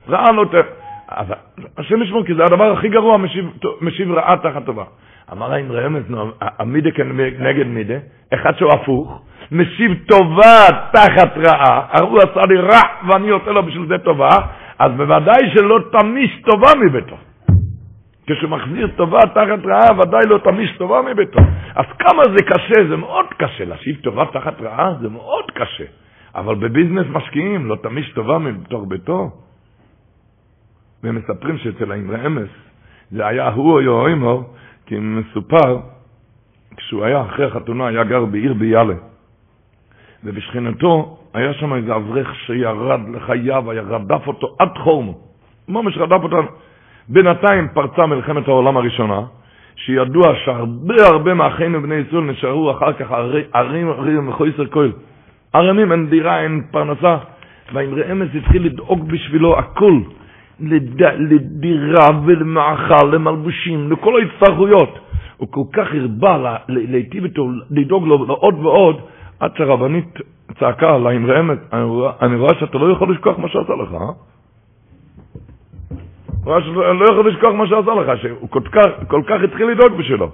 רעה 0.10 0.32
לא 0.32 0.46
ת... 0.46 0.56
השם 1.78 2.02
ישמור, 2.02 2.26
כי 2.26 2.34
זה 2.34 2.44
הדבר 2.44 2.72
הכי 2.72 2.90
גרוע, 2.90 3.18
משיב, 3.18 3.46
משיב 3.82 4.12
רעה 4.12 4.38
תחת 4.38 4.66
טובה. 4.66 4.84
אמר 5.32 5.50
להם 5.50 5.72
רמז, 5.72 6.04
המידה 6.42 6.92
כנגד 6.92 7.68
מידה, 7.68 7.98
אחד 8.34 8.58
שהוא 8.58 8.72
הפוך, 8.74 9.22
משיב 9.52 9.92
טובה 10.08 10.66
תחת 10.94 11.38
רעה, 11.38 12.00
הוא 12.02 12.18
עשה 12.18 12.42
לי 12.50 12.60
רע 12.60 12.82
ואני 13.08 13.30
עושה 13.30 13.52
לו 13.52 13.64
בשביל 13.64 13.88
זה 13.88 13.98
טובה, 13.98 14.30
אז 14.80 14.92
בוודאי 14.98 15.50
שלא 15.56 15.80
תמיש 15.92 16.42
טובה 16.42 16.70
מביתו. 16.86 17.16
כשמחזיר 18.28 18.88
טובה 18.96 19.20
תחת 19.20 19.66
רעה, 19.66 20.00
ודאי 20.00 20.22
לא 20.26 20.38
תמיש 20.38 20.78
טובה 20.78 21.02
מביתו. 21.02 21.40
אז 21.76 21.86
כמה 22.00 22.24
זה 22.24 22.44
קשה, 22.44 22.90
זה 22.90 22.98
מאוד 22.98 23.26
קשה. 23.38 23.66
להשיב 23.66 23.96
טובה 24.04 24.26
תחת 24.26 24.62
רעה 24.62 24.94
זה 25.02 25.10
מאוד 25.10 25.52
קשה. 25.54 25.84
אבל 26.36 26.56
בביזנס 26.56 27.06
משקיעים, 27.10 27.66
לא 27.66 27.76
תמיש 27.76 28.12
טובה 28.12 28.38
מתוך 28.38 28.84
ביתו. 28.88 29.32
והם 31.04 31.16
מספרים 31.16 31.58
שאצל 31.58 31.92
האמרי 31.92 32.26
אמס, 32.26 32.50
זה 33.12 33.28
היה 33.28 33.50
הוא 33.50 33.74
או 33.74 33.82
יאוימו, 33.82 34.44
כי 34.90 34.96
מסופר, 35.00 35.78
כשהוא 36.78 37.06
היה 37.06 37.22
אחרי 37.22 37.46
החתונה, 37.46 37.88
היה 37.88 38.04
גר 38.04 38.26
בעיר 38.26 38.54
ביאלה. 38.54 38.94
ובשכנתו 40.24 41.18
היה 41.34 41.54
שם 41.54 41.74
איזה 41.74 41.96
אברך 41.96 42.36
שירד 42.36 43.00
לחייו, 43.14 43.72
היה 43.72 43.82
רדף 43.82 44.28
אותו 44.28 44.56
עד 44.60 44.78
חורמו. 44.78 45.18
ממש 45.68 45.98
רדף 45.98 46.24
אותו. 46.24 46.38
בינתיים 47.10 47.68
פרצה 47.74 48.06
מלחמת 48.06 48.48
העולם 48.48 48.78
הראשונה, 48.78 49.22
שידוע 49.76 50.36
שהרבה 50.46 51.08
הרבה 51.08 51.34
מאחינו 51.34 51.82
בני 51.82 51.96
ישראל 51.96 52.24
נשארו 52.24 52.72
אחר 52.72 52.94
כך 52.94 53.12
ערים 53.54 53.90
ערים 53.90 54.30
וחויסר 54.30 54.68
כהל. 54.68 54.92
ערמים, 55.54 55.92
אין 55.92 56.10
דירה, 56.10 56.42
אין 56.42 56.64
פרנסה. 56.72 57.18
והאמרי 57.74 58.12
אמס 58.12 58.30
התחיל 58.36 58.66
לדאוג 58.66 59.08
בשבילו 59.12 59.60
הכל, 59.60 59.94
לד... 60.62 61.02
לדירה 61.02 62.08
ולמאכל, 62.26 63.06
למלבושים, 63.12 63.92
לכל 63.92 64.22
ההצטרכויות. 64.22 65.00
הוא 65.38 65.48
כל 65.52 65.64
כך 65.74 65.88
הרבה 65.94 66.58
להיטיב 66.68 67.24
איתו, 67.24 67.50
לדאוג 67.72 68.08
לו 68.08 68.16
עוד 68.16 68.56
ועוד, 68.60 69.02
עד 69.40 69.52
שהרבנית 69.58 70.20
צעקה 70.60 70.96
על 70.96 71.08
האמרי 71.08 71.40
אמס, 71.40 71.58
אני 72.22 72.36
רואה 72.36 72.54
שאתה 72.60 72.78
לא 72.78 72.92
יכול 72.92 73.12
לשכוח 73.12 73.40
מה 73.40 73.48
שעשה 73.48 73.74
לך, 73.74 73.94
אה? 73.94 74.12
לא 76.94 77.06
יכול 77.12 77.30
לשכוח 77.30 77.54
מה 77.54 77.68
שעשה 77.68 77.94
לך, 77.94 78.22
שהוא 78.22 78.50
כל 78.50 78.62
כך, 78.72 78.86
כל 79.08 79.22
כך 79.28 79.42
התחיל 79.44 79.68
לדאוג 79.68 79.94
בשבילו. 79.94 80.30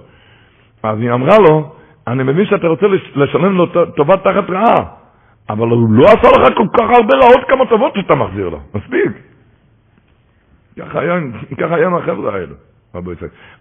אז 0.82 1.00
היא 1.00 1.12
אמרה 1.12 1.36
לו, 1.48 1.70
אני 2.06 2.22
מבין 2.22 2.46
שאתה 2.46 2.66
רוצה 2.66 2.86
לשלם 3.14 3.56
לו 3.56 3.66
טובה 3.96 4.16
תחת 4.16 4.50
רעה, 4.50 4.84
אבל 5.50 5.68
הוא 5.68 5.90
לא 5.90 6.04
עשה 6.04 6.28
לך 6.28 6.56
כל 6.56 6.66
כך 6.72 6.84
הרבה 6.98 7.14
רעות 7.16 7.44
כמה 7.48 7.66
טובות 7.66 7.92
שאתה 7.94 8.14
מחזיר 8.14 8.48
לו, 8.48 8.58
מספיק. 8.74 9.35
ככה 10.78 11.00
היה, 11.00 11.14
ככה 11.60 11.74
היה 11.74 11.88
מהחבר'ה 11.88 12.34
האלו. 12.34 12.54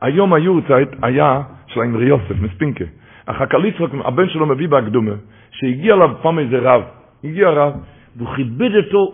היום 0.01 0.33
היורצייט 0.33 0.89
היה 1.01 1.41
של 1.67 1.81
האמרי 1.81 2.05
יוסף 2.05 2.41
מספינקה. 2.41 2.85
החכליצרוק, 3.27 3.91
הבן 4.03 4.29
שלו 4.29 4.45
מביא 4.45 4.67
בהקדומה, 4.67 5.11
שהגיע 5.51 5.93
אליו 5.93 6.11
פעם 6.21 6.39
איזה 6.39 6.59
רב, 6.59 6.81
הגיע 7.23 7.49
רב, 7.49 7.73
והוא 8.15 8.35
כיבד 8.35 8.75
אותו 8.75 9.13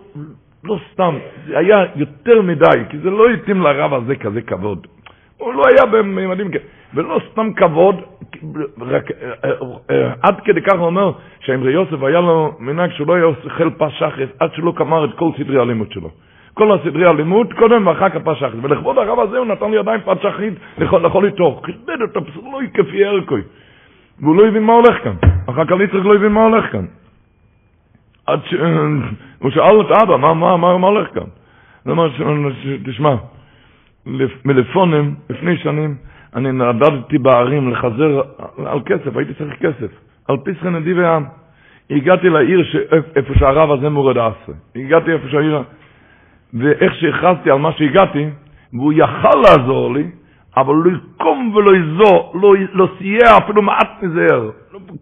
לא 0.64 0.78
סתם, 0.92 1.14
זה 1.46 1.58
היה 1.58 1.84
יותר 1.96 2.42
מדי, 2.42 2.78
כי 2.90 2.98
זה 2.98 3.10
לא 3.10 3.30
התאים 3.30 3.60
לרב 3.60 3.94
הזה 3.94 4.16
כזה 4.16 4.42
כבוד. 4.42 4.86
הוא 5.38 5.54
לא 5.54 5.62
היה 5.68 5.86
בממדים 5.92 6.50
כאלה, 6.50 6.64
ולא 6.94 7.20
סתם 7.32 7.52
כבוד, 7.52 7.96
רק, 8.80 9.10
אה, 9.10 9.50
אה, 9.90 10.12
עד 10.22 10.40
כדי 10.44 10.60
כך 10.62 10.72
הוא 10.72 10.86
אומר 10.86 11.12
שהאמרי 11.40 11.72
יוסף 11.72 12.02
היה 12.02 12.20
לו 12.20 12.54
מנהג 12.58 12.90
שהוא 12.92 13.06
לא 13.06 13.14
היה 13.14 13.24
אוכל 13.24 13.70
פס 13.70 13.92
שחס 13.98 14.28
עד 14.38 14.50
שלא 14.54 14.72
גמר 14.72 15.04
את 15.04 15.10
כל 15.18 15.30
סדרי 15.38 15.60
הלימוד 15.60 15.92
שלו. 15.92 16.10
כל 16.54 16.72
הסדרי 16.72 17.06
הלימוד, 17.06 17.52
קודם 17.52 17.86
ואחר 17.86 18.08
כך 18.08 18.36
שחס. 18.36 18.50
ולכבוד 18.62 18.98
הרב 18.98 19.18
הזה 19.20 19.38
הוא 19.38 19.46
נתן 19.46 19.70
לי 19.70 19.78
עדיין 19.78 20.00
פס 20.00 20.18
שחית 20.22 20.54
לכל 20.78 21.24
איתו. 21.24 21.60
כיבד 21.64 22.02
אותו, 22.02 22.20
לא 22.42 22.58
כפי 22.74 23.04
ערכוי. 23.04 23.42
והוא 24.20 24.36
לא 24.36 24.46
הבין 24.46 24.62
מה 24.62 24.72
הולך 24.72 25.04
כאן. 25.04 25.14
אחר 25.46 25.64
כך 25.64 25.76
יצחק 25.80 26.04
לא 26.04 26.14
הבין 26.14 26.32
מה 26.32 26.42
הולך 26.44 26.72
כאן. 26.72 26.84
עד 28.26 28.40
ש... 28.44 28.54
הוא 29.38 29.50
שאל 29.50 29.80
את 29.80 30.02
אבא, 30.02 30.16
מה, 30.16 30.34
מה, 30.34 30.56
מה, 30.56 30.78
מה 30.78 30.86
הולך 30.86 31.08
כאן? 31.14 31.22
הוא 31.84 31.92
אמר, 31.92 32.08
תשמע, 32.84 33.14
מלפונים, 34.44 35.14
לפני 35.30 35.56
שנים, 35.56 35.94
אני 36.36 36.52
נדדתי 36.52 37.18
בערים 37.18 37.70
לחזר 37.70 38.20
על 38.66 38.80
כסף, 38.86 39.16
הייתי 39.16 39.34
צריך 39.34 39.54
כסף, 39.54 39.90
על 40.28 40.36
פסחי 40.44 40.70
נדיבי 40.70 41.04
העם. 41.04 41.24
הגעתי 41.90 42.28
לעיר 42.28 42.64
ש... 42.64 42.76
איפה 43.16 43.34
שהרב 43.34 43.70
הזה 43.70 43.88
מורד 43.88 44.18
עשה. 44.18 44.52
הגעתי 44.76 45.12
איפה 45.12 45.28
שהעיר... 45.28 45.62
ואיך 46.54 46.94
שהכרזתי 46.94 47.50
על 47.50 47.58
מה 47.58 47.72
שהגעתי, 47.72 48.26
והוא 48.72 48.92
יכל 48.92 49.38
לעזור 49.44 49.94
לי, 49.94 50.06
אבל 50.56 50.74
לא 50.74 50.90
יקום 50.96 51.52
ולא 51.54 51.76
יזור, 51.76 52.32
לא, 52.34 52.54
לא 52.72 52.88
סייע 52.98 53.38
אפילו 53.44 53.62
מעט 53.62 54.02
מזהר. 54.02 54.50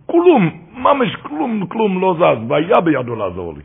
כלום, 0.07 0.51
ממש 0.77 1.17
כלום, 1.23 1.67
כלום 1.67 2.01
לא 2.01 2.17
זז, 2.19 2.51
והיה 2.51 2.81
בידו 2.81 3.17
לעזור 3.17 3.55
לי. 3.57 3.63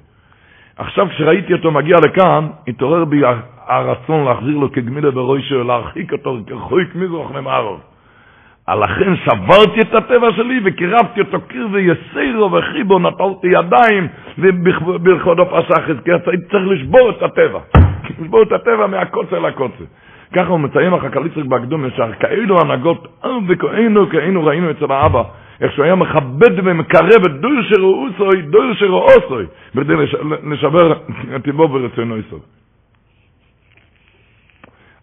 עכשיו 0.77 1.07
כשראיתי 1.09 1.53
אותו 1.53 1.71
מגיע 1.71 1.95
לכאן, 2.05 2.47
התעורר 2.67 3.05
בי 3.05 3.21
הרצון 3.67 4.25
להחזיר 4.25 4.57
לו 4.57 4.71
כגמילה 4.71 5.11
בראשו, 5.11 5.63
להרחיק 5.63 6.13
אותו 6.13 6.37
כחויק 6.47 6.95
מזרוח 6.95 7.31
ממערב. 7.31 7.79
לכן 8.73 9.15
שברתי 9.15 9.82
את 9.82 9.93
הטבע 9.95 10.28
שלי 10.36 10.60
וקירבתי 10.65 11.19
אותו 11.19 11.41
קיר 11.41 11.67
ויסירו 11.71 12.51
וחיבו, 12.51 12.99
נטלתי 12.99 13.47
ידיים 13.47 14.08
פסח 15.45 15.82
חזקי, 15.88 16.12
הייתי 16.12 16.45
צריך 16.51 16.67
לשבור 16.67 17.10
את 17.10 17.23
הטבע. 17.23 17.60
לשבור 18.19 18.43
את 18.43 18.51
הטבע 18.51 18.88
מהקוצר 18.88 19.39
לקוצר. 19.39 19.84
ככה 20.34 20.49
הוא 20.49 20.60
מציין 20.60 20.93
לך 20.93 21.06
קליצריק 21.13 21.45
בהקדום 21.45 21.86
ישר, 21.86 22.13
כאלו 22.19 22.62
הנהגות, 22.62 23.08
וכאינו 23.47 24.10
כאינו 24.10 24.45
ראינו 24.45 24.71
אצל 24.71 24.91
האבא, 24.91 25.23
איך 25.62 25.71
שהוא 25.71 25.86
היה 25.86 25.95
מכבד 25.95 26.60
ומקרב 26.65 27.25
את 27.25 27.32
דור 27.41 27.62
שרעוסוי, 27.69 28.41
דור 28.41 28.73
שרעוסוי, 28.73 29.45
כדי 29.73 29.93
לשבר 30.43 30.91
את 31.36 31.43
טיבו 31.43 31.69
ורצונו 31.71 32.17
יסוד. 32.17 32.41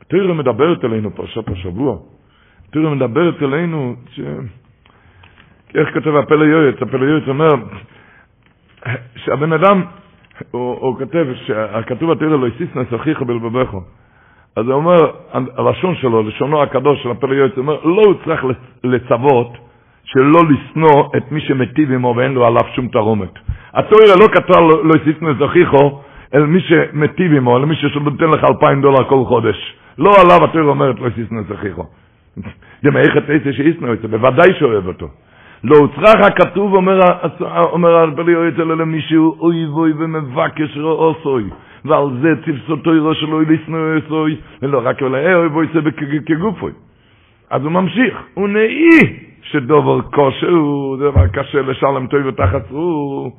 התורה 0.02 0.34
מדברת 0.34 0.84
אלינו 0.84 1.14
פרשת 1.14 1.48
השבוע, 1.48 1.96
התורה 2.72 2.94
מדברת 2.94 3.42
אלינו, 3.42 3.94
ש... 4.10 4.20
איך 5.74 5.94
כותב 5.94 6.16
הפלא 6.16 6.44
יועץ? 6.44 6.74
הפלא 6.82 7.04
יועץ 7.04 7.28
אומר 7.28 7.48
שהבן 9.16 9.52
אדם, 9.52 9.82
הוא, 10.50 10.76
הוא 10.80 10.98
כותב, 10.98 11.26
כתוב 11.86 12.10
בתורה 12.10 12.36
לא 12.36 12.46
הסיס 12.46 12.94
אחיך 12.96 13.22
בלבבך. 13.22 13.74
אז 14.56 14.66
הוא 14.66 14.74
אומר, 14.74 14.96
הלשון 15.32 15.94
שלו, 15.96 16.22
לשונו 16.22 16.62
הקדוש 16.62 17.02
של 17.02 17.10
הפלא 17.10 17.34
יועץ, 17.34 17.52
הוא 17.56 17.62
אומר, 17.62 17.84
לא 17.84 18.02
הוא 18.06 18.14
צריך 18.24 18.44
לצוות 18.84 19.52
שלא 20.04 20.40
לשנוא 20.50 21.08
את 21.16 21.32
מי 21.32 21.40
שמטיב 21.40 21.92
עמו 21.92 22.14
ואין 22.16 22.32
לו 22.32 22.46
עליו 22.46 22.62
שום 22.74 22.88
תרומת. 22.88 23.32
התוירה 23.74 24.14
לא 24.20 24.26
כתב 24.28 24.60
לא 24.60 24.92
הסיסנו 25.02 25.30
את 25.30 25.36
זכיחו, 25.36 26.00
אל 26.34 26.46
מי 26.46 26.60
שמטיב 26.60 27.32
עמו, 27.32 27.56
אל 27.56 27.64
מי 27.64 27.76
שנותן 27.76 28.26
לך 28.26 28.44
אלפיים 28.50 28.82
דולר 28.82 29.08
כל 29.08 29.24
חודש. 29.24 29.76
לא 29.98 30.10
עליו 30.20 30.44
התוירה 30.44 30.68
אומרת 30.68 31.00
לא 31.00 31.06
הסיסנו 31.06 31.40
את 31.40 31.46
זכיחו. 31.46 31.84
זה 32.82 32.90
מאיכת 32.90 33.22
שיסנו 33.52 33.92
את 33.92 34.00
זה, 34.00 34.08
בוודאי 34.08 34.54
שאוהב 34.58 34.86
אותו. 34.86 35.08
לא 35.64 35.76
הוצרך 35.76 36.20
הכתוב, 36.26 36.74
אומר, 36.74 36.98
אומר 37.72 38.04
הפלא 38.04 38.30
יועץ 38.30 38.54
אלא 38.58 38.76
למישהו, 38.76 39.36
אוי 39.40 39.66
ואוי 39.66 39.92
ומבקש 39.98 40.76
רעוסוי. 40.76 41.44
ועל 41.84 42.06
זה 42.22 42.34
תפסו 42.44 42.76
תוירו 42.76 43.14
שלו 43.14 43.40
לשנוא 43.40 43.98
אסוי, 43.98 44.36
ולא 44.62 44.80
רק 44.84 45.02
אולי 45.02 45.34
אוי 45.34 45.46
ואוי 45.46 45.66
זה 45.74 45.80
כגופוי. 46.26 46.72
אז 47.50 47.62
הוא 47.62 47.72
ממשיך, 47.72 48.22
הוא 48.34 48.48
נאי 48.48 48.88
שדובר 49.42 50.02
כושר 50.02 50.50
הוא 50.50 50.96
דבר 50.96 51.26
קשה 51.26 51.62
לשלם 51.62 52.06
טוב 52.06 52.26
ותחת 52.26 52.68
צרור. 52.68 53.32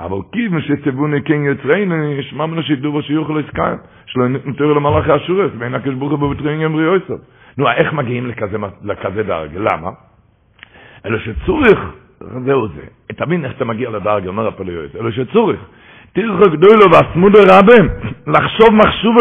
אבל 0.00 0.16
כיוון 0.32 0.62
שציווני 0.62 1.22
כן 1.22 1.40
יצרנו, 1.44 1.94
שמע 2.20 2.46
מנו 2.46 2.62
שידובו 2.62 3.02
שיוכל 3.02 3.32
לסקיים, 3.32 3.78
שלא 4.06 4.28
נתאר 4.28 4.72
למלאכי 4.72 5.12
השורס, 5.12 5.50
ואין 5.58 5.74
הקש 5.74 5.94
ברוך 5.94 6.12
הוא 6.12 6.18
בבטרין 6.18 6.60
ימרי 6.60 6.86
אויסוב. 6.86 7.20
נו, 7.58 7.70
איך 7.70 7.92
מגיעים 7.92 8.26
לכזה, 8.26 8.56
לכזה 8.84 9.22
דרג? 9.22 9.50
למה? 9.54 9.90
אלא 11.06 11.18
שצורך, 11.18 11.78
זהו 12.44 12.68
זה. 12.68 12.82
תבין 13.16 13.44
איך 13.44 13.52
אתה 13.56 13.64
מגיע 13.64 13.90
לדרג, 13.90 14.26
אומר 14.26 14.46
הפלא 14.46 14.72
יועץ, 14.72 14.90
אלא 15.00 15.10
שצורך. 15.10 15.60
תרחו 16.12 16.50
גדולו 16.50 16.92
ועצמודו 16.92 17.38
רבם, 17.52 17.88
לחשוב 18.26 18.74
מחשובו, 18.74 19.20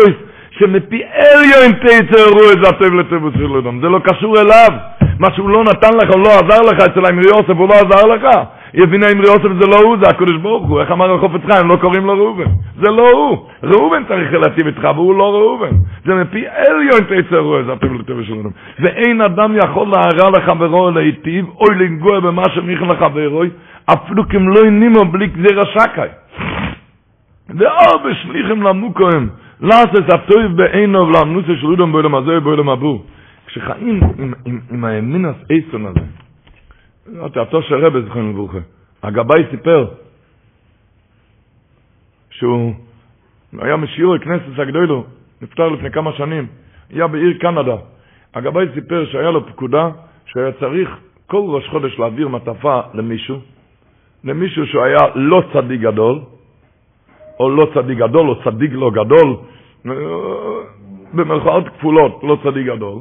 שמפי 0.52 1.04
אליון 1.04 1.74
תייצר 1.88 2.26
איזה 2.42 2.70
הטוב 2.70 2.94
לטוב 2.94 3.34
של 3.38 3.58
אדם. 3.58 3.82
זה 3.82 3.90
לא 3.90 4.00
קשור 4.04 4.42
אליו. 4.42 4.70
מה 5.20 5.28
שהוא 5.36 5.50
לא 5.50 5.64
נתן 5.64 5.98
לך, 5.98 6.14
הוא 6.14 6.24
לא 6.24 6.30
עזר 6.30 6.62
לך, 6.62 6.80
אצל 6.80 7.06
האמרי 7.06 7.26
יוסף 7.26 7.50
הוא 7.50 7.70
לא 7.70 7.74
עזר 7.74 8.06
לך. 8.06 8.26
יבין 8.74 9.04
האמרי 9.04 9.28
יוסף 9.28 9.62
זה 9.62 9.68
לא 9.68 9.76
הוא, 9.84 9.98
זה 10.02 10.10
הקדוש 10.10 10.38
ברוך 10.38 10.68
הוא. 10.68 10.82
איך 10.82 10.92
אמר 10.92 11.14
החופץ 11.16 11.42
חיים, 11.52 11.68
לא 11.68 11.76
קוראים 11.76 12.06
לו 12.06 12.14
ראובן. 12.14 12.52
זה 12.76 12.92
לא 12.92 13.10
הוא. 13.12 13.38
ראובן 13.64 14.04
צריך 14.08 14.34
להטיב 14.34 14.68
איתך, 14.68 14.88
והוא 14.96 15.16
לא 15.16 15.34
ראובן. 15.34 15.72
זה 16.06 16.16
מפי 16.16 16.44
אליון 16.48 17.04
תייצר 17.08 17.60
איזה 17.60 17.74
הטוב 17.74 17.94
לטוב 17.94 18.24
של 18.24 18.34
אדם. 18.34 18.50
ואין 18.80 19.22
אדם 19.22 19.56
יכול 19.64 19.88
להרע 19.88 20.30
לחברו 20.38 20.92
להיטיב, 20.92 21.46
אוי 21.58 21.76
לנגוע 21.76 22.20
במה 22.20 22.44
שמיכל 22.56 22.86
לחברו, 22.86 23.44
אפילו 23.94 24.30
כמלוא 24.30 24.66
נימו 24.66 25.06
בלי 25.06 25.28
גזירה 25.28 25.64
שקי. 25.66 26.02
ואו 27.50 28.00
בשליחם 28.00 28.62
למוקוהם. 28.62 29.28
לאס 29.62 29.88
את 30.00 30.14
הטוב 30.14 30.56
בעינו 30.56 31.08
ולמנוסה 31.08 31.52
של 31.62 31.68
אודם 31.68 31.92
בעולם 31.92 32.16
הזה 32.16 32.38
ובעולם 32.38 32.70
הבא. 32.70 32.88
כשחיים 33.48 34.00
עם, 34.20 34.34
עם, 34.46 34.60
עם 34.72 34.86
האמינס 34.86 35.36
אייסון 35.50 35.86
הזה, 35.86 36.00
אמרתי, 37.14 37.40
התו 37.40 37.62
של 37.62 37.86
רבי 37.86 38.02
זכרנו 38.02 38.30
לברוכה, 38.30 38.58
הגבאי 39.04 39.44
סיפר 39.52 39.88
שהוא 42.30 42.74
היה 43.60 43.78
משיעור 43.78 44.16
הכנסת 44.16 44.60
הגדולו, 44.60 45.04
נפטר 45.42 45.70
לפני 45.70 45.92
כמה 45.92 46.14
שנים, 46.14 46.48
היה 46.90 47.08
בעיר 47.08 47.38
קנדה. 47.38 47.76
הגבאי 48.34 48.66
סיפר 48.74 49.06
שהיה 49.06 49.32
לו 49.32 49.48
פקודה 49.48 49.90
שהיה 50.26 50.52
צריך 50.52 50.90
כל 51.28 51.42
ראש 51.48 51.68
חודש 51.68 52.00
להעביר 52.00 52.28
מטפה 52.28 52.82
למישהו, 52.94 53.40
למישהו 54.24 54.68
שהוא 54.68 54.84
היה 54.84 55.00
לא 55.16 55.44
צדיק 55.54 55.82
גדול, 55.82 56.20
או 57.40 57.50
לא 57.50 57.68
צדיק 57.74 57.98
גדול, 57.98 58.30
או 58.30 58.44
צדיק 58.44 58.72
לא 58.74 58.92
גדול, 58.92 59.36
במרכאות 61.14 61.64
כפולות, 61.70 62.20
לא 62.24 62.38
צדיק 62.44 62.66
גדול, 62.68 63.00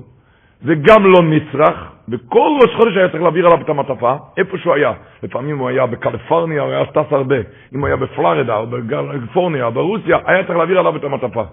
וגם 0.62 1.06
לא 1.06 1.22
נצרך, 1.22 1.93
וכל 2.08 2.58
ראש 2.62 2.74
חודש 2.76 2.96
היה 2.96 3.08
צריך 3.08 3.22
להעביר 3.22 3.46
עליו 3.46 3.60
את 3.60 3.68
המעטפה, 3.68 4.16
איפה 4.36 4.58
שהוא 4.58 4.74
היה. 4.74 4.92
לפעמים 5.22 5.58
הוא 5.58 5.68
היה 5.68 5.86
בקליפורניה, 5.86 6.62
הוא 6.62 6.72
היה 6.72 6.86
טס 6.86 7.12
הרבה. 7.12 7.36
אם 7.74 7.80
הוא 7.80 7.86
היה 7.86 7.96
בפלורידה, 7.96 8.56
או 8.56 8.66
בקליפורניה, 8.66 9.66
או 9.66 9.72
ברוסיה, 9.72 10.18
היה 10.26 10.44
צריך 10.44 10.58
להעביר 10.58 10.78
עליו 10.78 10.96
את 10.96 11.04
המעטפה. 11.04 11.44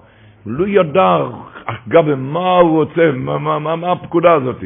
הוא 0.43 0.53
לא 0.53 0.67
ידע, 0.67 1.17
אגב, 1.65 2.15
מה 2.15 2.57
הוא 2.57 2.79
רוצה, 2.79 3.11
מה, 3.13 3.37
מה, 3.37 3.59
מה, 3.59 3.75
מה 3.75 3.91
הפקודה 3.91 4.33
הזאת. 4.33 4.63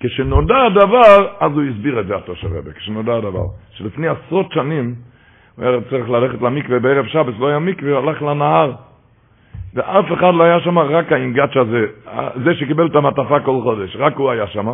כשנודע 0.00 0.56
הדבר, 0.56 1.26
אז 1.40 1.52
הוא 1.52 1.62
הסביר 1.62 2.00
את 2.00 2.06
זה, 2.06 2.16
התושב 2.16 2.52
רבי, 2.52 2.70
כשנודע 2.72 3.16
הדבר. 3.16 3.44
שלפני 3.70 4.08
עשרות 4.08 4.52
שנים, 4.52 4.94
הוא 5.56 5.64
היה 5.64 5.80
צריך 5.90 6.10
ללכת 6.10 6.42
למקווה 6.42 6.78
בערב 6.78 7.06
שבת, 7.06 7.34
לא 7.38 7.48
היה 7.48 7.58
מקווה, 7.58 7.90
הוא 7.90 7.98
הלך 7.98 8.22
לנהר. 8.22 8.72
ואף 9.74 10.12
אחד 10.12 10.34
לא 10.34 10.44
היה 10.44 10.60
שם, 10.60 10.78
רק 10.78 11.12
האינגאץ' 11.12 11.56
הזה, 11.56 11.86
זה 12.44 12.54
שקיבל 12.54 12.86
את 12.86 12.96
המעטפה 12.96 13.40
כל 13.40 13.60
חודש, 13.62 13.96
רק 13.96 14.16
הוא 14.16 14.30
היה 14.30 14.46
שם, 14.46 14.68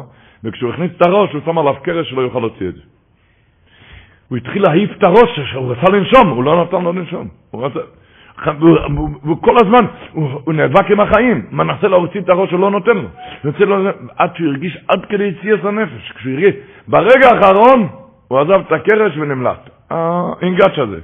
וכשהוא 0.45 0.71
הכניס 0.71 0.91
את 0.97 1.07
הראש, 1.07 1.33
הוא 1.33 1.41
שם 1.45 1.59
עליו 1.59 1.75
קרש 1.83 2.11
שלא 2.11 2.21
יוכל 2.21 2.39
להוציא 2.39 2.69
את 2.69 2.75
זה. 2.75 2.81
הוא 4.29 4.39
התחיל 4.39 4.63
להעיף 4.63 4.91
את 4.99 5.05
הראש, 5.05 5.55
הוא 5.55 5.73
רצה 5.73 5.93
לנשום, 5.93 6.29
הוא 6.29 6.45
לא 6.45 6.63
נתן 6.65 6.83
לו 6.83 6.93
לנשום. 6.93 7.29
הוא 7.51 7.67
רצה... 7.67 7.81
והוא 8.61 9.43
כל 9.43 9.57
הזמן, 9.65 9.87
הוא, 10.13 10.29
הוא 10.45 10.55
נאבק 10.55 10.91
עם 10.91 11.01
החיים, 11.01 11.47
מנסה 11.51 11.89
להוציא 11.89 12.21
את 12.21 12.29
הראש, 12.29 12.51
הוא 12.51 12.61
לא 12.61 12.71
נותן 12.71 12.97
לו. 12.97 13.09
לו 13.67 13.91
עד 14.17 14.37
שהוא 14.37 14.49
הרגיש 14.49 14.79
עד 14.89 15.05
כדי 15.05 15.25
יציאס 15.25 15.65
הנפש. 15.65 16.13
כשהוא 16.17 16.33
הרגיש, 16.33 16.55
ברגע 16.89 17.29
האחרון 17.33 17.89
הוא 18.29 18.39
עזב 18.39 18.61
את 18.67 18.73
הקרש 18.73 19.17
ונמלט. 19.17 19.71
האינגאץ' 19.91 20.79
הזה. 20.79 21.01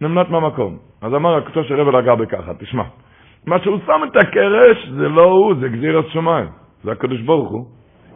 נמלט 0.00 0.30
מהמקום. 0.30 0.87
אז 1.02 1.14
אמר 1.14 1.36
הקדוש 1.36 1.70
הרב 1.70 1.88
לגע 1.88 2.14
בככה, 2.14 2.54
תשמע, 2.54 2.82
מה 3.46 3.58
שהוא 3.58 3.78
שם 3.86 4.00
את 4.08 4.16
הקרש 4.16 4.88
זה 4.88 5.08
לא 5.08 5.24
הוא, 5.24 5.54
זה 5.60 5.68
גזיר 5.68 5.98
השמיים, 5.98 6.48
זה 6.84 6.92
הקדוש 6.92 7.20
ברוך 7.20 7.50
הוא. 7.50 7.66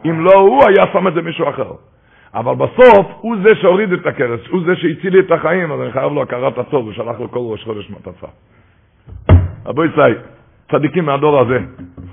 אם 0.05 0.25
לא 0.25 0.39
הוא, 0.39 0.63
היה 0.67 0.93
שם 0.93 1.07
את 1.07 1.13
זה 1.13 1.21
מישהו 1.21 1.49
אחר. 1.49 1.71
אבל 2.33 2.55
בסוף, 2.55 3.07
הוא 3.21 3.35
זה 3.43 3.55
שהוריד 3.61 3.93
את 3.93 4.05
הקרש, 4.05 4.47
הוא 4.47 4.61
זה 4.65 4.75
שהציל 4.75 5.13
לי 5.13 5.19
את 5.19 5.31
החיים, 5.31 5.71
אז 5.71 5.81
אני 5.81 5.91
חייב 5.91 6.13
לו 6.13 6.21
הכרת 6.21 6.57
הטוב, 6.57 6.87
ושלח 6.87 7.19
לו 7.19 7.31
כל 7.31 7.39
ראש 7.39 7.63
חודש 7.63 7.89
מטפה. 7.89 8.27
רבו 9.65 9.85
יצאי, 9.85 10.13
צדיקים 10.71 11.05
מהדור 11.05 11.39
הזה, 11.39 11.59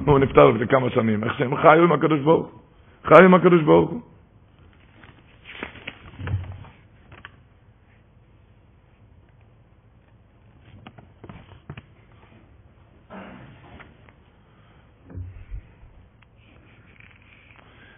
הוא 0.06 0.18
נפטר 0.18 0.48
לפני 0.50 0.66
כמה 0.66 0.90
שנים, 0.90 1.24
איך 1.24 1.38
שהם 1.38 1.56
חיו 1.56 1.82
עם 1.82 1.92
הקדוש 1.92 2.20
ברוך 2.20 2.46
הוא, 2.46 2.60
חיו 3.04 3.24
עם 3.24 3.34
הקדוש 3.34 3.62
ברוך 3.62 3.90
הוא. 3.90 4.00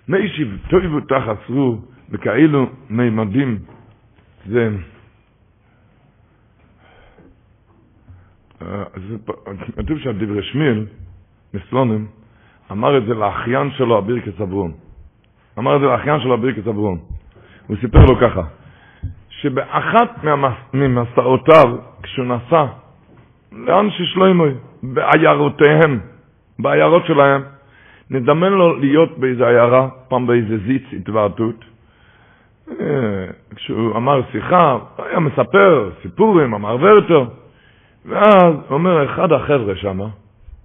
מיישיב 0.09 0.59
טויבו 0.71 1.01
תחסרו 1.01 1.79
בכאילו 2.11 2.67
מימדים 2.91 3.59
זה 4.47 4.69
כתוב 9.77 9.99
שהדברי 9.99 10.43
שמיל 10.43 10.87
מסלונים 11.55 12.07
אמר 12.73 12.99
את 12.99 13.05
זה 13.07 13.15
לאחיין 13.15 13.71
שלו 13.71 13.99
הבירקס 13.99 14.41
אברון 14.41 14.73
אמר 15.59 15.77
את 15.77 15.81
זה 15.81 15.87
לאחיין 15.87 16.21
שלו 16.21 16.35
הבירקס 16.35 16.69
אברון 16.69 16.99
הוא 17.67 17.77
סיפר 17.81 18.05
לו 18.05 18.19
ככה 18.21 18.43
שבאחת 19.29 20.25
ממסעותיו 20.75 21.77
כשהוא 22.03 22.27
נסע 22.27 22.65
לאן 23.53 23.91
ששלוימוי 23.91 24.55
בעיירותיהם 24.83 26.01
בעיירות 26.59 27.07
שלהם 27.07 27.43
נדמן 28.11 28.53
לו 28.53 28.77
להיות 28.77 29.19
באיזה 29.19 29.49
עיירה, 29.49 29.89
פעם 30.09 30.27
באיזה 30.27 30.59
זיץ 30.59 30.83
התוועתות. 30.93 31.65
אה, 32.81 33.27
כשהוא 33.55 33.97
אמר 33.97 34.21
שיחה, 34.33 34.79
היה 34.99 35.21
מספר 35.21 35.91
סיפורים, 36.03 36.55
אמר 36.55 36.77
ורטר. 36.81 37.25
ואז 38.07 38.55
אומר 38.71 39.05
אחד 39.05 39.33
החבר'ה 39.33 39.77
שם, 39.77 40.01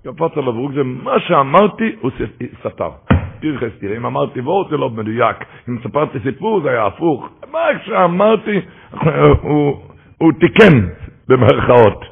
קפץ 0.03 0.37
עליו 0.37 0.73
זה, 0.73 0.83
מה 0.83 1.19
שאמרתי 1.19 1.95
הוא 2.01 2.11
סתר. 2.59 2.89
פרחס, 3.41 3.79
תראה, 3.79 3.97
אם 3.97 4.05
אמרתי 4.05 4.39
וורט 4.39 4.69
זה 4.69 4.77
לא 4.77 4.89
מדויק, 4.89 5.37
אם 5.69 5.77
ספרתי 5.83 6.19
סיפור 6.23 6.61
זה 6.61 6.69
היה 6.69 6.85
הפוך. 6.85 7.29
מה 7.51 7.59
שאמרתי, 7.85 8.61
הוא, 9.41 9.81
הוא 10.17 10.31
תיקן, 10.39 10.87
במרכאות. 11.27 12.05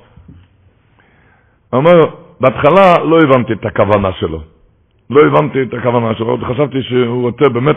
אומר, 1.74 2.00
בהתחלה 2.40 3.04
לא 3.04 3.18
הבנתי 3.20 3.54
את 3.54 3.66
הכוונה 3.66 4.12
שלו. 4.20 4.55
לא 5.10 5.22
הבנתי 5.28 5.62
את 5.64 5.74
הכוונה 5.74 6.16
שלו, 6.16 6.38
וחשבתי 6.42 6.84
שהוא 6.84 7.22
רוצה 7.22 7.50
באמת 7.50 7.76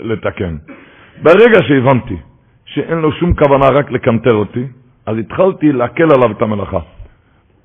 לתקן. 0.00 0.56
ברגע 1.22 1.62
שהבנתי 1.68 2.16
שאין 2.64 2.98
לו 2.98 3.12
שום 3.12 3.34
כוונה 3.34 3.66
רק 3.66 3.90
לקנטר 3.90 4.34
אותי, 4.34 4.64
אז 5.06 5.18
התחלתי 5.18 5.72
להקל 5.72 6.08
עליו 6.14 6.30
את 6.36 6.42
המלאכה. 6.42 6.78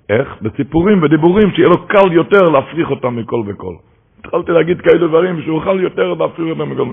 איך? 0.09 0.35
בסיפורים 0.41 1.03
ודיבורים, 1.03 1.51
שיהיה 1.51 1.69
לו 1.69 1.87
קל 1.87 2.11
יותר 2.11 2.49
להפריך 2.49 2.89
אותם 2.89 3.15
מכל 3.15 3.41
וכל. 3.47 3.73
התחלתי 4.19 4.51
להגיד 4.51 4.81
כאלה 4.81 5.07
דברים 5.07 5.41
שהוא 5.41 5.55
יוכל 5.55 5.79
יותר 5.81 6.13
להפריך 6.13 6.49
אותם 6.49 6.71
מכל. 6.71 6.87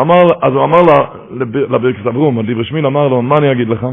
אמר, 0.00 0.22
אז 0.42 0.52
הוא 0.52 0.64
אמר 0.64 0.80
לבירקס 1.70 2.06
אברום, 2.06 2.38
הדיבר 2.38 2.62
שמין 2.62 2.84
אמר 2.84 3.08
לו, 3.08 3.22
מה 3.22 3.34
אני 3.38 3.52
אגיד 3.52 3.68
לך? 3.68 3.86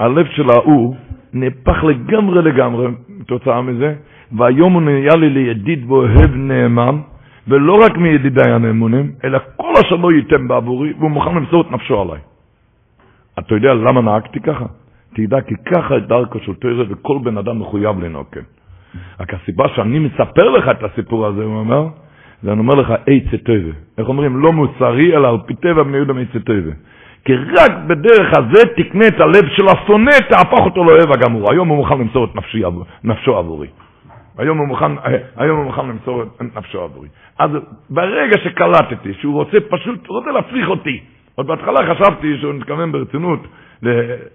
הלב 0.00 0.26
של 0.26 0.50
ההוא 0.50 0.94
נהפך 1.32 1.84
לגמרי 1.84 2.42
לגמרי 2.42 2.86
תוצאה 3.26 3.62
מזה, 3.62 3.94
והיום 4.32 4.72
הוא 4.72 4.82
נהיה 4.82 5.14
לי 5.16 5.30
לידיד 5.30 5.90
ואוהב 5.90 6.34
נאמן, 6.34 6.98
ולא 7.48 7.78
רק 7.84 7.96
מידידיי 7.96 8.52
הנאמונים, 8.52 9.12
אלא 9.24 9.38
כל 9.56 9.72
אשר 9.86 9.96
לא 9.96 10.12
ייתן 10.12 10.48
בעבורי, 10.48 10.92
והוא 10.98 11.10
מוכן 11.10 11.34
למסור 11.34 11.60
את 11.60 11.70
נפשו 11.70 12.00
עליי. 12.00 12.20
אתה 13.38 13.54
יודע 13.54 13.74
למה 13.74 14.00
נהגתי 14.00 14.40
ככה? 14.40 14.64
תדע 15.14 15.40
כי 15.40 15.54
ככה 15.74 15.96
את 15.96 16.06
דרכו 16.06 16.38
של 16.38 16.54
תרא 16.54 16.84
וכל 16.88 17.18
בן 17.22 17.38
אדם 17.38 17.58
מחויב 17.58 18.04
לנהוג 18.04 18.26
כן. 18.32 18.40
רק 19.20 19.34
הסיבה 19.34 19.68
שאני 19.76 19.98
מספר 19.98 20.50
לך 20.50 20.68
את 20.68 20.82
הסיפור 20.82 21.26
הזה, 21.26 21.44
הוא 21.44 21.56
אומר, 21.56 21.86
זה 22.42 22.52
אני 22.52 22.60
אומר 22.60 22.74
לך 22.74 22.90
עצה 22.90 23.36
טבע. 23.44 23.72
איך 23.98 24.08
אומרים? 24.08 24.36
לא 24.36 24.52
מוסרי, 24.52 25.16
אלא 25.16 25.28
על 25.28 25.36
פי 25.46 25.54
טבע 25.54 25.82
בני 25.82 25.96
יהודה 25.96 26.12
מעצה 26.12 26.38
טבע. 26.38 26.70
כי 27.24 27.34
רק 27.34 27.70
בדרך 27.86 28.32
הזה 28.38 28.62
תקנה 28.76 29.06
את 29.08 29.20
הלב 29.20 29.44
של 29.56 29.64
השונא, 29.68 30.10
תהפוך 30.28 30.60
אותו 30.60 30.84
לאוהב 30.84 31.10
הגמור. 31.12 31.50
היום 31.52 31.68
הוא 31.68 31.76
מוכן 31.76 31.98
למסור 31.98 32.24
את 32.24 32.30
נפשו 33.04 33.36
עבורי. 33.36 33.68
היום 34.38 34.58
הוא 34.58 34.66
מוכן, 34.66 34.92
היום 35.36 35.56
הוא 35.56 35.64
מוכן 35.64 35.88
למסור 35.88 36.22
את 36.22 36.56
נפשו 36.56 36.80
עבורי. 36.80 37.08
אז 37.38 37.50
ברגע 37.90 38.38
שקלטתי 38.44 39.14
שהוא 39.14 39.34
רוצה 39.34 39.56
פשוט, 39.70 40.06
הוא 40.06 40.18
רוצה 40.18 40.30
להפריך 40.30 40.68
אותי. 40.68 41.00
עוד 41.34 41.46
בהתחלה 41.46 41.94
חשבתי 41.94 42.38
שהוא 42.40 42.54
מתכוון 42.54 42.92
ברצינות 42.92 43.40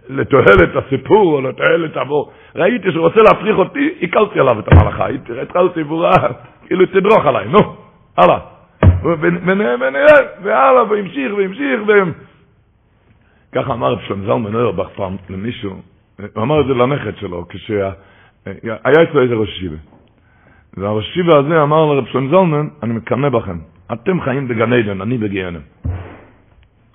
לתועלת 0.09 0.75
הסיפור 0.75 1.33
או 1.33 1.41
לתועלת 1.41 1.97
עבור. 1.97 2.31
ראיתי 2.55 2.91
שהוא 2.91 3.03
רוצה 3.03 3.19
להפריך 3.21 3.57
אותי, 3.57 3.93
הקלתי 4.01 4.39
עליו 4.39 4.59
את 4.59 4.67
המלאכה. 4.67 5.07
התחלתי 5.41 5.83
ברורה, 5.83 6.11
כאילו 6.67 6.85
תדרוך 6.85 7.25
עליי, 7.25 7.47
נו, 7.47 7.75
הלאה. 8.17 8.39
ונראה, 9.03 10.15
והלאה, 10.43 10.83
והמשיך 10.89 11.33
והמשיך, 11.37 11.81
ככה 13.55 13.73
אמר 13.73 13.99
שלום 14.07 14.25
זלמן 14.25 14.55
אוירבך 14.55 14.87
פעם 14.95 15.15
למישהו, 15.29 15.81
הוא 16.33 16.43
אמר 16.43 16.61
את 16.61 16.65
זה 16.65 16.73
לנכד 16.73 17.17
שלו, 17.17 17.45
כשהיה 17.49 17.91
אצלו 19.03 19.21
איזה 19.21 19.33
ראש 19.33 19.49
ישיבה. 19.49 19.92
והראש 20.77 21.09
ישיבה 21.09 21.39
הזה 21.39 21.63
אמר 21.63 21.85
לרב 21.85 22.05
שלום 22.05 22.29
זלמן, 22.29 22.67
אני 22.83 22.93
מקנא 22.93 23.29
בכם, 23.29 23.57
אתם 23.93 24.21
חיים 24.21 24.47
בגן 24.47 24.73
עדן, 24.73 25.01
אני 25.01 25.17
בגיהנם. 25.17 25.59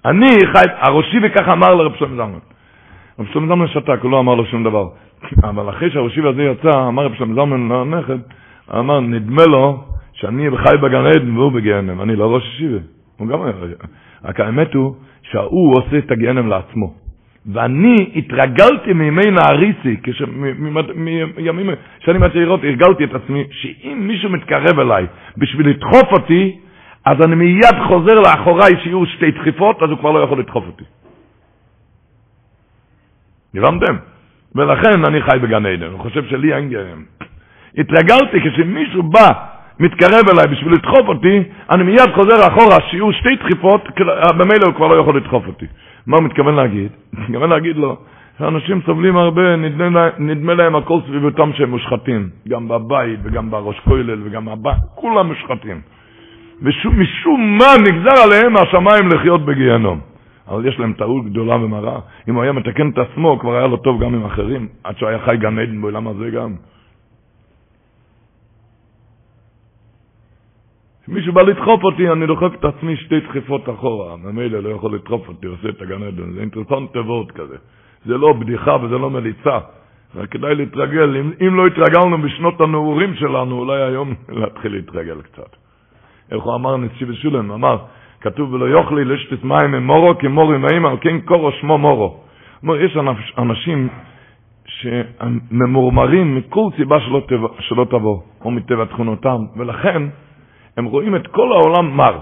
אני 0.05 0.31
חי, 0.53 0.65
הראש 0.79 1.07
ישיבה 1.09 1.29
ככה 1.29 1.53
אמר 1.53 1.75
לרב 1.75 1.95
שלום 1.95 2.17
זלמן. 2.17 2.39
רב 3.19 3.27
שלום 3.33 3.47
זלמן 3.47 3.69
שתק, 3.69 3.99
הוא 4.03 4.11
לא 4.11 4.21
אמר 4.21 4.35
לו 4.35 4.47
שום 4.47 4.65
דבר. 4.65 4.89
אבל 5.45 5.69
אחרי 5.69 5.91
שהראש 5.91 6.13
ישיבה 6.13 6.29
הזה 6.29 6.43
יצא, 6.43 6.89
אמר 6.89 7.05
רב 7.05 7.15
שלום 7.15 7.35
זלמן 7.35 7.69
לנכד, 7.69 8.19
אמר, 8.79 9.01
נדמה 9.01 9.45
לו 9.47 9.85
שאני 10.13 10.49
חי 10.57 10.77
בגן 10.83 11.07
עדן 11.07 11.37
והוא 11.37 11.53
בגיהנם, 11.53 12.01
אני 12.01 12.17
לא 12.17 12.35
ראש 12.35 12.55
ישיבה. 12.55 12.79
הוא 13.17 13.29
גם 13.29 13.43
היה, 13.43 13.53
רק 14.25 14.41
האמת 14.41 14.75
הוא 14.75 14.95
שההוא 15.23 15.73
עושה 15.79 15.99
את 15.99 16.11
הגיהנם 16.11 16.49
לעצמו. 16.49 17.08
ואני 17.53 18.11
התרגלתי 18.17 18.93
מימי 18.93 19.31
נעריסי, 19.31 19.97
מימים 21.37 21.71
שנים 21.99 22.23
הצעירות 22.23 22.61
הרגלתי 22.65 23.05
את 23.05 23.15
עצמי, 23.15 23.45
שאם 23.51 23.99
מישהו 24.01 24.31
מתקרב 24.31 24.79
אליי 24.81 25.07
בשביל 25.37 25.69
לדחוף 25.69 26.13
אותי, 26.13 26.59
אז 27.05 27.17
אני 27.27 27.35
מיד 27.35 27.77
חוזר 27.89 28.15
לאחוריי 28.15 28.73
שיהיו 28.83 29.07
שתי 29.07 29.31
דחיפות, 29.31 29.83
אז 29.83 29.91
הוא 29.91 29.99
כבר 29.99 30.11
לא 30.11 30.19
יכול 30.19 30.39
לדחוף 30.39 30.65
אותי. 30.67 30.85
הבנתם? 33.55 33.97
ולכן 34.55 35.05
אני 35.05 35.23
חי 35.23 35.39
בגן 35.39 35.67
עדן, 35.67 35.87
אני 35.87 35.99
חושב 35.99 36.25
שלי 36.25 36.55
אין 36.55 36.69
גרם. 36.69 37.03
התרגלתי 37.79 38.39
כשמישהו 38.41 39.03
בא 39.03 39.31
מתקרב 39.81 40.25
אליי 40.33 40.47
בשביל 40.47 40.73
לדחוף 40.73 41.09
אותי, 41.09 41.43
אני 41.71 41.83
מיד 41.83 42.11
חוזר 42.15 42.47
אחורה, 42.49 42.77
שיהיו 42.91 43.13
שתי 43.13 43.37
דחיפות, 43.37 43.89
במילא 44.39 44.67
הוא 44.67 44.75
כבר 44.75 44.87
לא 44.87 45.01
יכול 45.01 45.17
לדחוף 45.17 45.47
אותי. 45.47 45.67
מה 46.09 46.17
הוא 46.17 46.25
מתכוון 46.25 46.55
להגיד? 46.55 46.89
מתכוון 47.19 47.51
להגיד 47.51 47.77
לו, 47.77 47.97
שאנשים 48.39 48.81
סובלים 48.87 49.17
הרבה, 49.17 49.57
נדמה 50.19 50.55
להם 50.55 50.77
הכל 50.77 51.01
סביבותם 51.07 51.51
שהם 51.55 51.71
מושחתים. 51.71 52.29
גם 52.49 52.69
בבית 52.69 53.21
וגם 53.23 53.51
בראש 53.51 53.81
כולל 53.81 54.21
וגם 54.25 54.45
בבית, 54.45 54.77
כולם 54.95 55.27
מושחתים. 55.27 55.81
ומשום 56.63 57.59
מה 57.59 57.73
נגזר 57.81 58.23
עליהם 58.25 58.53
מהשמיים 58.53 59.09
לחיות 59.09 59.45
בגיהנום. 59.45 60.01
אבל 60.49 60.67
יש 60.67 60.79
להם 60.81 60.93
טעות 60.93 61.25
גדולה 61.25 61.57
ומרה. 61.57 61.99
אם 62.29 62.35
הוא 62.35 62.43
היה 62.43 62.53
מתקן 62.53 62.91
את 62.91 62.99
עצמו, 62.99 63.39
כבר 63.39 63.57
היה 63.57 63.67
לו 63.67 63.77
טוב 63.77 64.03
גם 64.05 64.15
עם 64.15 64.25
אחרים, 64.25 64.69
עד 64.85 64.99
שהוא 64.99 65.09
היה 65.09 65.19
חי 65.19 65.37
גן 65.37 65.59
עדן 65.59 65.81
בעולם 65.81 66.09
הזה 66.09 66.31
גם. 66.31 66.55
מישהו 71.09 71.33
בא 71.33 71.43
לדחוף 71.43 71.85
אותי, 71.85 72.11
אני 72.11 72.27
דוחף 72.27 72.55
את 72.55 72.65
עצמי 72.65 72.97
שתי 72.97 73.21
דחיפות 73.21 73.69
אחורה. 73.69 74.17
ממילא 74.17 74.61
לא 74.61 74.69
יכול 74.69 74.95
לדחוף 74.95 75.29
אותי, 75.29 75.47
עושה 75.47 75.69
את 75.69 75.83
הגן 75.83 76.03
עדן. 76.03 76.33
זה 76.33 76.41
אינטרסנט 76.41 76.93
תיבות 76.93 77.33
כזה. 77.33 77.57
זה 78.07 78.19
לא 78.19 78.33
בדיחה 78.33 78.77
וזה 78.83 78.99
לא 78.99 79.11
מליצה. 79.11 79.59
רק 80.17 80.29
כדאי 80.29 80.55
להתרגל. 80.55 81.17
אם, 81.17 81.33
אם 81.41 81.55
לא 81.55 81.67
התרגלנו 81.67 82.19
בשנות 82.19 82.61
הנעורים 82.61 83.15
שלנו, 83.15 83.59
אולי 83.59 83.83
היום 83.83 84.15
להתחיל 84.41 84.73
להתרגל 84.73 85.21
קצת. 85.23 85.57
איך 86.33 86.43
הוא 86.43 86.55
אמר 86.55 86.77
נצ'י 86.77 87.05
ושולם? 87.09 87.51
אמר, 87.51 87.77
כתוב 88.21 88.53
ולא 88.53 88.79
יאכלי 88.79 89.05
לשתת 89.05 89.45
מים 89.45 89.71
ממורו 89.73 90.19
כמורו 90.19 90.55
ימאים, 90.55 90.87
על 90.87 90.97
כן 91.01 91.21
קורו 91.21 91.53
שמו 91.53 91.79
מורו. 91.79 92.21
אומר, 92.63 92.81
יש 92.81 92.97
אנשים 93.39 93.89
שממורמרים 94.67 96.37
מכל 96.37 96.69
סיבה 96.77 97.01
שלא, 97.01 97.23
תבוא, 97.29 97.49
שלא 97.61 97.85
תבוא, 97.85 98.21
או 98.45 98.51
מטבע 98.51 98.85
תכונותם, 98.85 99.39
ולכן 99.57 100.03
הם 100.79 100.85
רואים 100.85 101.17
את 101.17 101.27
כל 101.27 101.53
העולם 101.53 101.97
מר. 101.97 102.19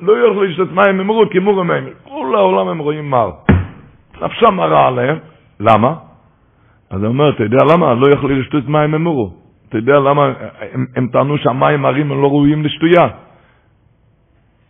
לא 0.00 0.26
יאכלו 0.26 0.44
לשתת 0.44 0.72
מים 0.72 0.98
ממורו 0.98 1.24
כמורו 1.30 1.60
ימאים. 1.60 1.84
כל 2.04 2.34
העולם 2.34 2.68
הם 2.68 2.78
רואים 2.78 3.10
מר. 3.10 3.30
נפשם 4.22 4.54
מרה 4.54 4.86
עליהם. 4.86 5.18
למה? 5.60 5.94
אז 6.90 7.02
הוא 7.02 7.08
אומר, 7.08 7.30
אתה 7.30 7.42
יודע 7.42 7.64
למה? 7.72 7.94
לא 7.94 8.14
יכלו 8.14 8.28
לשתות 8.28 8.68
מים 8.68 8.90
ממורו. 8.90 9.32
אתה 9.68 9.78
יודע 9.78 9.98
למה 9.98 10.32
הם, 10.72 10.86
הם 10.96 11.08
טענו 11.08 11.38
שהמים 11.38 11.80
מרים 11.82 12.12
הם 12.12 12.22
לא 12.22 12.26
ראויים 12.26 12.64
לשתויה? 12.64 13.08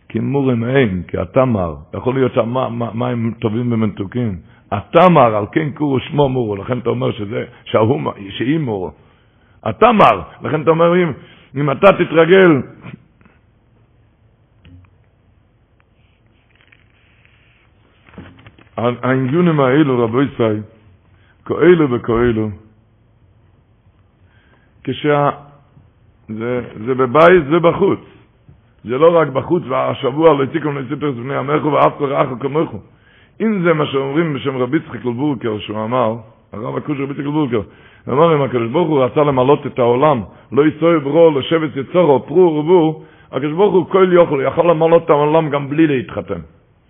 כי 0.09 0.19
מורים 0.19 0.63
אין, 0.63 1.03
כי 1.07 1.21
אתה 1.21 1.45
מר. 1.45 1.75
יכול 1.93 2.13
להיות 2.13 2.33
שהמים 2.33 3.33
טובים 3.39 3.71
ומתוקים. 3.71 4.35
אתה 4.67 5.09
מר, 5.09 5.35
על 5.35 5.45
כן 5.51 5.69
קורו 5.71 5.99
שמו 5.99 6.29
מורו, 6.29 6.55
לכן 6.55 6.77
אתה 6.79 6.89
אומר 6.89 7.11
שזה, 7.11 7.45
שההוא, 7.65 8.01
שהיא 8.29 8.59
מורו. 8.59 8.91
אתה 9.69 9.91
מר, 9.91 10.21
לכן 10.41 10.61
אתה 10.61 10.69
אומר, 10.69 10.93
אם, 11.55 11.71
אתה 11.71 11.87
תתרגל, 11.93 12.61
העניונים 18.77 19.59
האלו, 19.59 20.03
רבו 20.03 20.21
ישראל, 20.21 20.61
כאלו 21.45 21.91
וכאלו, 21.91 22.49
כשה... 24.83 25.29
זה, 26.29 26.61
זה 26.85 26.93
בבית, 26.95 27.45
זה 27.51 27.59
בחוץ. 27.59 27.99
זה 28.83 28.97
לא 28.97 29.17
רק 29.17 29.27
בחוץ, 29.27 29.63
והשבוע 29.69 30.33
לא 30.33 30.43
הציקו 30.43 30.71
לציפרס 30.71 31.15
בני 31.15 31.35
עמךו 31.35 31.71
ואף 31.71 31.93
כל 31.97 32.13
רעכו 32.13 32.39
כמוכו. 32.39 32.79
אם 33.41 33.63
זה 33.63 33.73
מה 33.73 33.85
שאומרים 33.85 34.33
בשם 34.33 34.57
רבי 34.57 34.77
יצחק 34.77 35.05
אלבורקר, 35.05 35.59
שהוא 35.59 35.83
אמר, 35.83 36.15
הרב 36.53 36.77
הכושר 36.77 37.03
רבי 37.03 37.11
יצחק 37.11 37.25
אלבורקר, 37.25 37.61
הוא 38.05 38.13
אמר, 38.13 38.35
אם 38.35 38.41
הקדוש 38.41 38.71
ברוך 38.71 38.89
הוא 38.89 39.03
רצה 39.03 39.23
למלות 39.23 39.67
את 39.67 39.79
העולם, 39.79 40.21
לא 40.51 40.67
יצוי 40.67 40.99
ברו 40.99 41.39
לשבט 41.39 41.75
יצורו, 41.75 42.25
פרו 42.27 42.41
ורבו, 42.41 43.03
הקדוש 43.31 43.53
ברוך 43.53 43.73
הוא 43.73 43.85
כל 43.85 44.09
יוכל, 44.13 44.41
יכול 44.47 44.69
למלות 44.69 45.05
את 45.05 45.09
העולם 45.09 45.49
גם 45.49 45.69
בלי 45.69 45.87
להתחתן. 45.87 46.39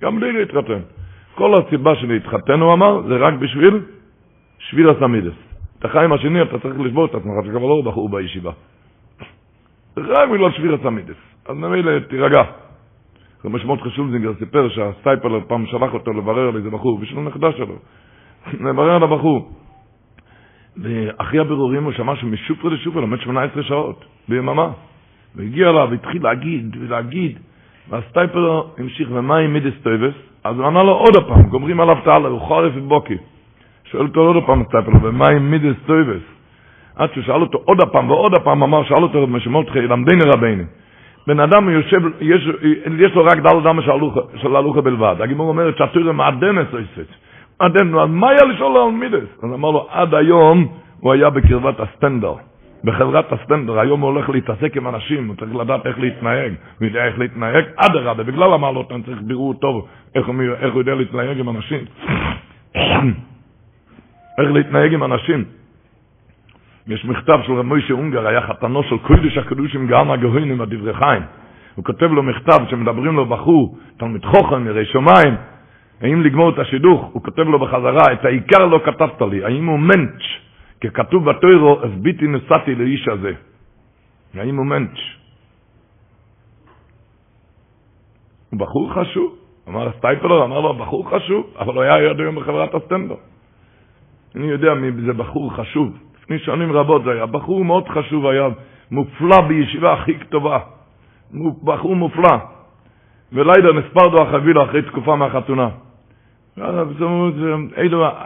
גם 0.01 0.19
בלי 0.19 0.31
להתחתן. 0.31 0.79
כל 1.35 1.53
הסיבה 1.53 1.95
של 1.95 2.07
להתחתן, 2.07 2.59
הוא 2.59 2.73
אמר, 2.73 3.01
זה 3.07 3.15
רק 3.17 3.33
בשביל 3.33 3.79
שביל 4.59 4.89
הסמידס. 4.89 5.33
את 5.79 5.85
החיים 5.85 6.13
השני 6.13 6.41
אתה 6.41 6.59
צריך 6.59 6.79
לשבור 6.79 7.05
את 7.05 7.15
עצמך, 7.15 7.33
שכבר 7.45 7.67
לא 7.67 7.81
בחור 7.85 8.09
בישיבה. 8.09 8.51
רק 9.97 10.29
בגלל 10.29 10.51
שביל 10.51 10.73
הסמידס. 10.73 11.15
אז 11.45 11.57
ממילא 11.57 11.99
תירגע. 11.99 12.43
זה 13.43 13.49
משמעות 13.49 13.81
חשוב, 13.81 14.11
זינגר 14.11 14.33
סיפר 14.39 14.69
שהסטייפלר 14.69 15.39
פעם 15.47 15.65
שלח 15.65 15.93
אותו 15.93 16.13
לברר 16.13 16.47
על 16.47 16.55
איזה 16.55 16.69
בחור, 16.69 16.99
בשביל 16.99 17.19
הנכדה 17.19 17.51
שלו. 17.51 17.75
לברר 18.69 18.95
על 18.95 19.03
הבחור. 19.03 19.51
ואחרי 20.81 21.39
הבירורים 21.39 21.83
הוא 21.83 21.93
שמע 21.93 22.15
שמשופר 22.15 22.67
לשופר 22.67 22.99
לומד 22.99 23.19
18 23.21 23.63
שעות 23.63 24.05
ביממה. 24.27 24.69
והגיע 25.35 25.69
אליו, 25.69 25.87
והתחיל 25.91 26.23
להגיד 26.23 26.77
ולהגיד, 26.79 27.39
והסטייפלר 27.89 28.61
המשיך, 28.77 29.09
ומה 29.11 29.37
עם 29.37 29.53
מידס 29.53 29.73
טויבס? 29.83 30.13
אז 30.43 30.57
הוא 30.57 30.67
ענה 30.67 30.83
לו 30.83 30.91
עוד 30.91 31.15
הפעם, 31.17 31.49
גומרים 31.49 31.79
עליו 31.79 31.95
תעלה, 32.03 32.27
הוא 32.27 32.39
חורף 32.39 32.71
ובוקי. 32.75 33.17
שואל 33.91 34.05
אותו 34.05 34.19
עוד 34.19 34.35
הפעם 34.43 34.63
סטייפלר, 34.63 34.93
ומה 35.01 35.29
עם 35.29 35.51
מידס 35.51 35.75
טויבס? 35.85 36.21
עד 36.95 37.09
שהוא 37.13 37.23
שאל 37.23 37.41
אותו 37.41 37.61
עוד 37.65 37.81
הפעם 37.81 38.09
ועוד 38.09 38.33
הפעם, 38.35 38.63
אמר, 38.63 38.83
שאל 38.83 39.03
אותו 39.03 39.27
משמעות 39.27 39.69
חיי, 39.69 39.87
למדני 39.87 40.23
רביני. 40.33 40.63
בן 41.27 41.39
אדם 41.39 41.69
יושב, 41.69 42.01
יש, 42.21 42.49
יש 42.99 43.11
לו 43.15 43.23
רק 43.23 43.37
דל 43.37 43.59
דם 43.63 43.79
של 44.41 44.55
הלוכה 44.55 44.81
בלבד. 44.81 45.15
הגימור 45.19 45.49
אומרת 45.49 45.77
שהתורה 45.77 46.11
מעדנת 46.13 46.73
עושה. 46.73 47.01
מעדן, 47.61 47.95
אז 47.95 48.09
מה 48.09 48.29
היה 48.29 48.43
לשאול 48.43 48.77
על 48.77 48.91
מידס? 48.91 49.29
אז 49.43 49.53
אמר 49.53 49.71
לו, 49.71 49.87
עד 49.89 50.13
היום 50.13 50.67
הוא 50.99 51.13
היה 51.13 51.29
בקרבת 51.29 51.79
הסטנדר. 51.79 52.33
בחברת 52.83 53.31
הסטנדר, 53.31 53.79
היום 53.79 54.01
הוא 54.01 54.09
הולך 54.09 54.29
להתעסק 54.29 54.77
עם 54.77 54.87
אנשים, 54.87 55.27
הוא 55.27 55.35
צריך 55.35 55.55
לדעת 55.55 55.85
איך 55.85 55.99
להתנהג, 55.99 56.53
הוא 56.79 56.85
יודע 56.87 57.05
איך 57.05 57.19
להתנהג, 57.19 57.65
אדרבה, 57.75 58.23
בגלל 58.23 58.53
המעלות 58.53 58.91
אני 58.91 59.03
צריך 59.03 59.21
בירור 59.21 59.53
טוב 59.53 59.87
איך 60.15 60.27
הוא, 60.27 60.35
איך 60.59 60.73
הוא 60.73 60.81
יודע 60.81 60.95
להתנהג 60.95 61.39
עם 61.39 61.49
אנשים. 61.49 61.79
איך 64.39 64.51
להתנהג 64.51 64.93
עם 64.93 65.03
אנשים. 65.03 65.45
יש 66.87 67.05
מכתב 67.05 67.39
של 67.45 67.53
רב 67.53 67.65
מוישה 67.65 67.93
אונגר, 67.93 68.27
היה 68.27 68.41
חתנו 68.41 68.83
של 68.83 68.97
קודש 68.97 69.37
הקדושים 69.37 69.87
גאון 69.87 70.11
הגהוינים 70.11 70.57
בדברי 70.57 70.93
חיים. 70.93 71.21
הוא 71.75 71.85
כותב 71.85 72.11
לו 72.11 72.23
מכתב 72.23 72.59
שמדברים 72.69 73.15
לו 73.15 73.25
בחור, 73.25 73.77
תלמיד 73.97 74.25
חוכם, 74.25 74.67
ירא 74.67 74.83
שמיים, 74.83 75.35
האם 76.01 76.21
לגמור 76.21 76.49
את 76.49 76.59
השידוך, 76.59 77.01
הוא 77.13 77.23
כותב 77.23 77.41
לו 77.41 77.59
בחזרה, 77.59 78.13
את 78.13 78.25
העיקר 78.25 78.65
לא 78.65 78.79
כתבת 78.85 79.21
לי, 79.21 79.43
האם 79.43 79.65
הוא 79.65 79.79
מנץ', 79.79 80.23
ככתוב 80.81 81.29
בתוירו, 81.29 81.79
אז 81.83 81.91
ביתי 82.01 82.27
נסעתי 82.27 82.75
לאיש 82.75 83.07
הזה. 83.07 83.31
האם 84.33 84.55
הוא 84.57 84.65
מנץ'. 84.65 84.99
הוא 88.49 88.59
בחור 88.59 88.93
חשוב, 88.93 89.35
אמר 89.67 89.87
הסטייפלר, 89.87 90.43
אמר 90.43 90.59
לו, 90.59 90.73
בחור 90.73 91.09
חשוב, 91.09 91.53
אבל 91.59 91.73
הוא 91.73 91.83
היה 91.83 92.01
יודע 92.01 92.31
בחברת 92.31 92.75
הסטנדר. 92.75 93.15
אני 94.35 94.47
יודע 94.47 94.73
מי 94.73 94.91
זה 94.91 95.13
בחור 95.13 95.53
חשוב. 95.53 95.97
לפני 96.23 96.39
שנים 96.39 96.71
רבות 96.71 97.03
זה 97.03 97.11
היה. 97.11 97.25
בחור 97.25 97.65
מאוד 97.65 97.89
חשוב 97.89 98.25
היה, 98.25 98.47
מופלא 98.91 99.41
בישיבה 99.47 99.93
הכי 99.93 100.19
כתובה. 100.19 100.59
בחור 101.63 101.95
מופלא. 101.95 102.37
וליידר 103.33 103.73
נספרדו 103.73 104.23
החבילה 104.23 104.63
אחרי 104.63 104.81
תקופה 104.81 105.15
מהחתונה. 105.15 105.69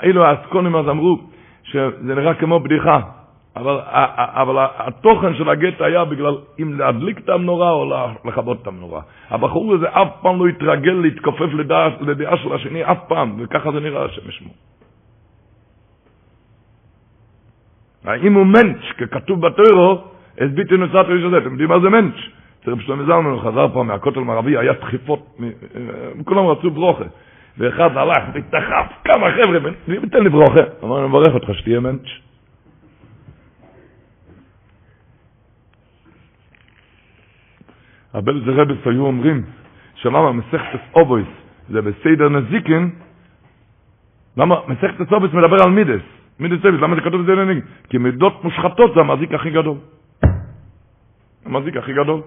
אלו 0.03 0.25
האסקונים 0.25 0.75
אז 0.75 0.89
אמרו 0.89 1.17
שזה 1.63 2.13
נראה 2.15 2.33
כמו 2.33 2.59
בדיחה, 2.59 2.99
אבל, 3.55 3.79
אבל 4.15 4.65
התוכן 4.77 5.33
של 5.35 5.49
הגט 5.49 5.81
היה 5.81 6.05
בגלל 6.05 6.35
אם 6.59 6.79
להדליק 6.79 7.19
את 7.19 7.29
המנורה 7.29 7.71
או 7.71 7.85
לכבות 8.25 8.61
את 8.61 8.67
המנורה. 8.67 9.01
הבחור 9.29 9.73
הזה 9.73 9.89
אף 9.89 10.07
פעם 10.21 10.39
לא 10.39 10.47
התרגל 10.47 10.91
להתכופף 10.91 11.53
לדעה, 11.53 11.89
לדעה 12.01 12.37
של 12.37 12.53
השני, 12.53 12.83
אף 12.91 12.97
פעם, 13.07 13.35
וככה 13.39 13.71
זה 13.71 13.79
נראה 13.79 14.05
השם 14.05 14.29
ישמו. 14.29 14.49
האם 18.05 18.33
הוא 18.33 18.45
מנץ', 18.45 18.83
ככתוב 18.97 19.47
בתוירו, 19.47 20.01
הסביתי 20.41 20.77
נוסעת 20.77 21.05
ראש 21.05 21.23
הזה, 21.23 21.37
אתם 21.37 21.51
יודעים 21.51 21.69
מה 21.69 21.79
זה 21.79 21.89
מנץ'? 21.89 22.15
צריך 22.65 22.81
שלומי 22.81 23.05
זלמן 23.05 23.39
חזר 23.39 23.67
פה 23.73 23.83
מהכותל 23.83 24.19
המערבי, 24.19 24.57
היה 24.57 24.73
דחיפות, 24.73 25.37
כולם 26.25 26.45
רצו 26.45 26.71
ברוכה. 26.71 27.03
ואחד 27.57 27.97
הלך 27.97 28.23
ודחף 28.33 28.93
כמה 29.03 29.27
חבר'ה, 29.31 29.71
תן 30.11 30.23
לי 30.23 30.29
ברוכה. 30.29 30.61
אמר, 30.83 30.99
אני 30.99 31.07
מברך 31.07 31.33
אותך 31.33 31.49
שתהיה. 31.53 31.79
הבן 38.13 38.39
זה 38.45 38.51
רבס 38.51 38.77
היו 38.85 39.05
אומרים, 39.05 39.43
שלמה 39.95 40.31
מסכת 40.31 40.79
אובויס 40.95 41.27
זה 41.69 41.81
בסדר 41.81 42.29
נזיקין, 42.29 42.89
למה 44.37 44.55
מסכת 44.67 45.11
אובויס 45.11 45.33
מדבר 45.33 45.63
על 45.63 45.69
מידס? 45.69 46.01
מידות 46.39 46.61
טובות, 46.61 46.79
למה 46.79 46.95
זה 46.95 47.01
כתוב 47.01 47.21
בזה 47.21 47.35
לנהיג? 47.35 47.63
כי 47.89 47.97
מידות 47.97 48.43
מושחתות 48.43 48.93
זה 48.95 48.99
המזיק 48.99 49.33
הכי 49.33 49.49
גדול. 49.49 49.77
המזיק 51.45 51.77
הכי 51.77 51.93
גדול. 51.93 52.21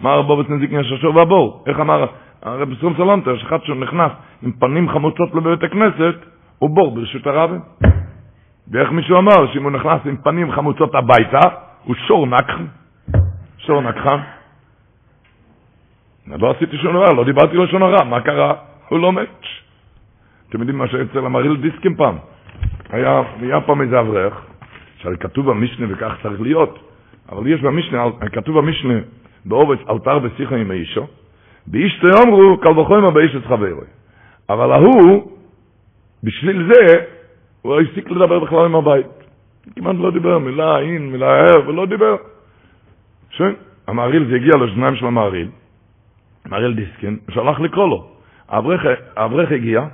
מה 0.00 0.10
ארבעה 0.10 0.31
אבות 0.31 0.48
נזיקין 0.48 0.78
השור 0.78 1.16
והבור? 1.16 1.64
איך 1.66 1.80
אמר 1.80 2.06
הרב 2.42 2.74
ישראל 2.80 2.94
סלנטר, 2.96 3.38
שאחד 3.38 3.58
שהוא 3.64 3.76
נכנס 3.76 4.12
עם 4.44 4.52
פנים 4.52 4.88
חמוצות 4.88 5.34
לבית 5.34 5.62
הכנסת, 5.62 6.14
הוא 6.58 6.70
בור 6.70 6.94
ברשות 6.94 7.26
הרבים. 7.26 7.60
ואיך 8.70 8.90
מישהו 8.90 9.18
אמר 9.18 9.52
שאם 9.52 9.62
הוא 9.62 9.72
נכנס 9.72 10.00
עם 10.04 10.16
פנים 10.16 10.52
חמוצות 10.52 10.94
הביתה, 10.94 11.40
הוא 11.84 11.94
שור 11.94 12.26
נגחן. 12.26 12.64
שור 13.58 13.80
נגחן. 13.80 14.18
לא 16.26 16.50
עשיתי 16.50 16.76
שום 16.76 16.92
דבר, 16.92 17.12
לא 17.12 17.24
דיברתי 17.24 17.56
לשון 17.56 17.82
הרע, 17.82 18.04
מה 18.04 18.20
קרה? 18.20 18.54
הוא 18.88 18.98
לא 18.98 19.12
מת. 19.12 19.42
אתם 20.48 20.58
יודעים 20.60 20.78
מה 20.78 20.88
שאצל 20.88 21.26
המריל 21.26 21.56
דיסקים 21.56 21.94
פעם? 21.94 22.16
היה, 22.90 23.22
היה 23.40 23.60
פעם 23.60 23.80
איזה 23.82 24.00
אברך, 24.00 24.34
שהרי 24.96 25.16
כתוב 25.16 25.50
במשנה 25.50 25.86
וכך 25.90 26.12
צריך 26.22 26.40
להיות, 26.40 26.78
אבל 27.32 27.46
יש 27.46 27.60
במשנה, 27.60 28.04
כתוב 28.32 28.58
במשנה, 28.58 28.94
באובץ 29.44 29.78
אלתר 29.90 30.18
בשיחה 30.18 30.56
עם 30.56 30.70
האישו, 30.70 31.06
באיש 31.66 32.00
תאמרו, 32.00 32.58
קל 32.60 32.78
וחומר 32.78 33.08
את 33.38 33.46
חברוי. 33.46 33.86
אבל 34.48 34.72
ההוא, 34.72 35.32
בשביל 36.24 36.68
זה, 36.72 36.94
הוא 37.62 37.80
הפסיק 37.80 38.10
לדבר 38.10 38.38
בכלל 38.38 38.64
עם 38.64 38.74
הבית. 38.74 39.06
כמעט 39.76 39.96
לא 39.98 40.10
דיבר, 40.10 40.38
מילה 40.38 40.78
אין, 40.78 41.12
מילה 41.12 41.26
ער, 41.26 41.68
ולא 41.68 41.86
דיבר. 41.86 42.16
המעריל, 43.88 44.24
זה 44.30 44.36
הגיע 44.36 44.52
לשניים 44.56 44.96
של 44.96 45.06
המעריל, 45.06 45.48
מהרי"ל 46.46 46.74
דיסקין, 46.74 47.18
שהלך 47.30 47.60
לקרוא 47.60 47.88
לו. 47.88 48.06
האברך 49.16 49.52
הגיע, 49.52 49.86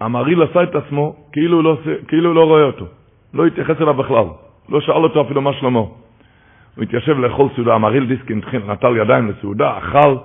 המהרי"ל 0.00 0.42
עשה 0.42 0.62
את 0.62 0.74
עצמו 0.74 1.16
כאילו 1.32 1.62
לא, 1.62 1.76
כאילו 2.08 2.34
לא 2.34 2.44
רואה 2.44 2.62
אותו. 2.62 2.86
לא 3.34 3.46
התייחס 3.46 3.80
אליו 3.80 3.94
בכלל. 3.94 4.24
לא 4.68 4.80
שאל 4.80 5.02
אותו 5.04 5.22
אפילו 5.22 5.40
מה 5.42 5.52
שלומו. 5.52 5.78
הוא 5.78 6.82
התיישב 6.82 7.18
לאכול 7.18 7.48
סעודה, 7.54 7.74
המהרי"ל 7.74 8.06
דיסקין 8.06 8.40
נטל 8.68 8.96
ידיים 8.96 9.30
לסעודה, 9.30 9.78
אכל, 9.78 10.16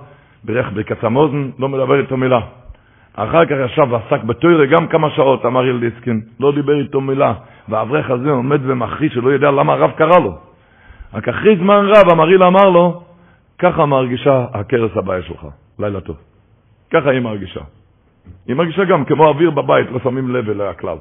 בירך 0.44 0.66
ברכת 0.74 1.04
המזון, 1.04 1.50
לא 1.58 1.68
מדבר 1.68 2.00
איתו 2.00 2.16
מילה. 2.16 2.40
אחר 3.18 3.46
כך 3.46 3.56
ישב 3.64 3.86
ועסק 3.90 4.24
בתורה 4.24 4.66
גם 4.66 4.86
כמה 4.88 5.10
שעות, 5.10 5.46
המהרי"ל 5.46 5.66
דיסקין, 5.66 6.20
לא 6.40 6.52
דיבר 6.52 6.80
איתו 6.80 7.00
מילה, 7.00 7.34
והאברך 7.68 8.10
הזה 8.10 8.30
עומד 8.30 8.60
ומחריש 8.62 9.14
שלא 9.14 9.28
יודע 9.30 9.50
למה 9.50 9.72
הרב 9.72 9.90
קרא 9.90 10.18
לו. 10.18 10.38
רק 11.14 11.28
אחרי 11.28 11.56
זמן 11.56 11.86
רב 11.86 12.10
המרעיל 12.12 12.42
אמר 12.42 12.70
לו, 12.70 13.02
ככה 13.58 13.86
מרגישה 13.86 14.46
הכרס 14.54 14.96
הבעיה 14.96 15.22
שלך, 15.22 15.46
לילה 15.78 16.00
טוב. 16.00 16.16
ככה 16.90 17.10
היא 17.10 17.20
מרגישה. 17.20 17.60
היא 18.46 18.56
מרגישה 18.56 18.84
גם 18.84 19.04
כמו 19.04 19.28
אוויר 19.28 19.50
בבית, 19.50 19.90
לא 19.90 19.98
שמים 19.98 20.34
לב 20.34 20.50
אליה 20.50 20.74
כלל. 20.74 20.98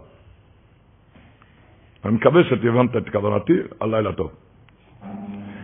אני 2.06 2.14
מקווה 2.14 2.44
שהבנת 2.44 2.98
את 2.98 3.10
כוונתי, 3.10 3.54
על 3.80 3.96
לילה 3.96 4.12
טוב. 4.14 4.32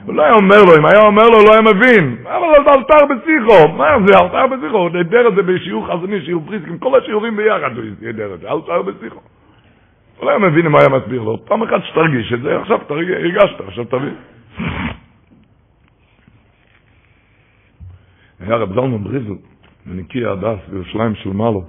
הוא 0.05 0.13
לא 0.15 0.23
היה 0.23 0.33
אומר 0.33 0.63
לו, 0.63 0.77
אם 0.77 0.85
היה 0.85 1.01
אומר 1.01 1.23
לו, 1.23 1.37
לא 1.47 1.51
היה 1.53 1.61
מבין. 1.61 2.17
אבל 2.23 2.63
זה 2.65 2.71
אלתר 2.71 3.05
בשיחו, 3.05 3.67
מה 3.77 3.85
זה 4.05 4.13
אלתר 4.19 4.47
בשיחו? 4.47 4.77
הוא 4.77 4.89
דיבר 4.89 5.27
את 5.27 5.35
זה 5.35 5.41
בשיעור 5.43 5.87
חזוני, 5.87 6.25
שיעור 6.25 6.43
פריסקים, 6.45 6.77
כל 6.77 6.99
השיעורים 6.99 7.37
ביחד 7.37 7.77
הוא 7.77 7.85
ידר 8.01 8.33
את 8.33 8.39
זה, 8.39 8.51
אלתר 8.51 8.81
בשיחו. 8.81 9.19
הוא 10.17 10.25
לא 10.25 10.29
היה 10.29 10.39
מבין 10.39 10.65
אם 10.65 10.75
היה 10.75 10.89
מסביר 10.89 11.21
לו. 11.21 11.45
פעם 11.45 11.63
אחת 11.63 11.83
שתרגיש 11.83 12.33
את 12.33 12.41
זה, 12.41 12.59
עכשיו 12.59 12.79
הרגשת, 12.89 13.61
עכשיו 13.67 13.85
תבין. 13.85 14.15
היה 18.39 18.55
רב 18.55 18.73
זלמן 18.73 19.03
בריזל, 19.03 19.33
בניקי 19.85 20.25
הדס 20.25 20.59
בירושלים 20.69 21.15
של 21.15 21.29
מעלו. 21.29 21.63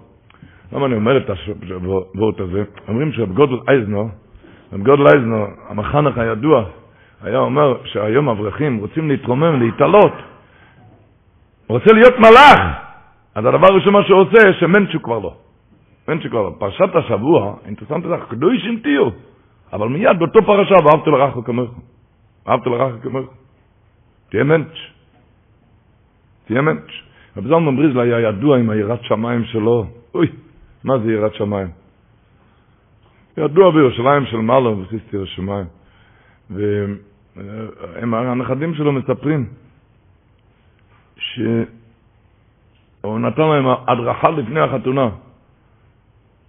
למה 0.72 0.86
אני 0.86 0.94
אומר 0.94 1.16
את 1.16 1.30
הוורד 1.70 2.40
הזה? 2.40 2.64
אומרים 2.88 3.12
שרב 3.12 3.32
גודל 3.32 3.56
אייזנר, 3.68 4.04
רב 4.72 4.82
גודל 4.82 5.06
אייזנר, 5.06 5.46
המחנך 5.68 6.18
הידוע, 6.18 6.64
היה 7.22 7.38
אומר 7.38 7.76
שהיום 7.84 8.28
אברכים 8.28 8.76
רוצים 8.76 9.08
להתרומם, 9.08 9.60
להתעלות. 9.60 10.12
רוצה 11.68 11.92
להיות 11.92 12.14
מלאך. 12.18 12.60
אז 13.34 13.44
הדבר 13.44 13.66
הראשון 13.66 13.92
מה 13.92 14.04
שהוא 14.06 14.20
עושה, 14.20 14.52
שמנצ'ו 14.60 15.02
כבר 15.02 15.18
לא. 15.18 15.34
מנצ'ו 16.08 16.30
כבר 16.30 16.42
לא. 16.42 16.54
פרשת 16.58 16.94
השבוע, 16.94 17.54
אינטרסנט 17.66 18.04
לך, 18.04 18.20
קדושים 18.30 18.80
תהיו. 18.82 19.08
אבל 19.72 19.88
מיד 19.88 20.18
באותו 20.18 20.42
פרשה, 20.46 20.74
ואהבת 20.84 21.06
לרחו 21.06 21.44
כמוך. 21.44 21.70
אהבת 22.48 22.66
לרחו 22.66 22.96
כמוך. 23.02 23.26
תהיה 24.30 24.44
מנץ'. 24.44 24.76
תהיה 26.46 26.62
מנץ'. 26.62 26.90
רב 27.36 27.46
זלמן 27.46 27.76
בריזלה 27.76 28.02
היה 28.02 28.20
ידוע 28.28 28.58
עם 28.58 28.70
היראת 28.70 29.04
שמיים 29.04 29.44
שלו. 29.44 29.86
אוי, 30.14 30.26
מה 30.84 30.98
זה 30.98 31.12
יראת 31.12 31.34
שמיים? 31.34 31.68
ידוע 33.36 33.70
בירושלים 33.70 34.26
של 34.26 34.36
מעלה, 34.36 34.70
בסיס 34.70 35.02
ירושלים. 35.12 35.48
הם, 35.48 35.64
הנכדים 38.12 38.74
שלו 38.74 38.92
מספרים 38.92 39.46
שהוא 41.16 43.18
נתן 43.18 43.42
להם 43.42 43.66
הדרכה 43.88 44.30
לפני 44.30 44.60
החתונה, 44.60 45.08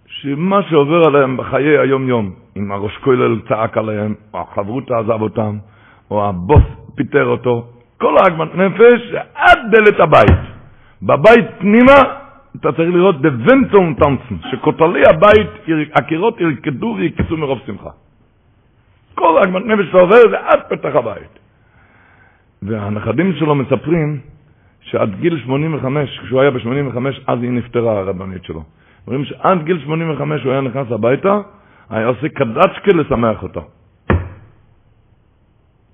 שמה 0.06 0.62
שעובר 0.70 1.00
עליהם 1.06 1.36
בחיי 1.36 1.78
היום-יום, 1.78 2.32
אם 2.56 2.72
הראש 2.72 2.96
כולל 2.96 3.40
צעק 3.48 3.78
עליהם, 3.78 4.14
או 4.34 4.40
החברות 4.40 4.90
עזב 4.90 5.22
אותם, 5.22 5.58
או 6.10 6.28
הבוס 6.28 6.62
פיטר 6.94 7.24
אותו, 7.24 7.66
כל 8.00 8.14
העגמת 8.18 8.54
נפש 8.54 9.14
עד 9.34 9.58
דלת 9.70 10.00
הבית. 10.00 10.38
בבית 11.02 11.46
פנימה 11.58 12.26
אתה 12.60 12.72
צריך 12.72 12.94
לראות 12.94 13.22
דוונטום 13.22 13.94
טאנסן, 13.94 14.36
שכותלי 14.50 15.02
הבית, 15.06 15.50
הקירות 15.94 16.40
ירקדו 16.40 16.94
ויקצו 16.98 17.36
מרוב 17.36 17.58
שמחה. 17.66 17.90
כל 19.18 19.42
הגמת 19.42 19.66
נפש 19.66 19.86
שאתה 19.86 19.98
עובר 19.98 20.16
זה 20.30 20.36
עד 20.38 20.60
פתח 20.68 20.94
הבית. 20.94 21.38
והנכדים 22.62 23.32
שלו 23.36 23.54
מספרים 23.54 24.20
שעד 24.80 25.20
גיל 25.20 25.40
85, 25.44 26.20
כשהוא 26.24 26.40
היה 26.40 26.50
ב-85, 26.50 26.98
אז 27.26 27.42
היא 27.42 27.50
נפטרה 27.50 27.98
הרבנית 27.98 28.44
שלו. 28.44 28.62
אומרים 29.06 29.24
שעד 29.24 29.64
גיל 29.64 29.78
85 29.84 30.42
הוא 30.44 30.52
היה 30.52 30.60
נכנס 30.60 30.86
הביתה, 30.90 31.38
היה 31.90 32.06
עושה 32.06 32.28
קדצ'קה 32.28 32.92
לשמח 32.94 33.42
אותה. 33.42 33.60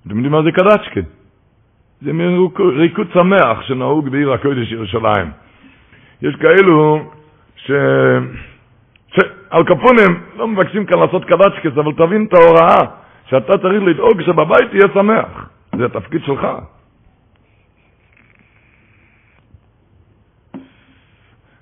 אתם 0.07 0.15
יודעים 0.15 0.31
מה 0.31 0.43
זה 0.43 0.51
קדצ'קה? 0.51 1.01
זה 2.01 2.11
ריקוד 2.77 3.07
שמח 3.13 3.61
שנהוג 3.61 4.09
בעיר 4.09 4.33
הקודש 4.33 4.71
ירושלים. 4.71 5.31
יש 6.21 6.35
כאלו 6.35 7.11
ש... 7.55 7.71
שעל 9.15 9.63
קפונים 9.63 10.21
לא 10.35 10.47
מבקשים 10.47 10.85
כאן 10.85 10.99
לעשות 10.99 11.25
קדצ'קס, 11.25 11.77
אבל 11.77 11.93
תבין 11.93 12.25
את 12.25 12.33
ההוראה. 12.33 13.02
שאתה 13.33 13.57
צריך 13.57 13.83
לדאוג 13.83 14.21
שבבית 14.21 14.69
תהיה 14.69 14.93
שמח. 14.93 15.49
זה 15.77 15.85
התפקיד 15.85 16.21
שלך. 16.25 16.47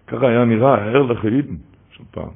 ככה 0.07 0.27
היה 0.27 0.45
נראה 0.45 0.73
הער 0.73 1.01
לחיידן 1.01 1.55
של 1.91 2.03
פעם. 2.11 2.29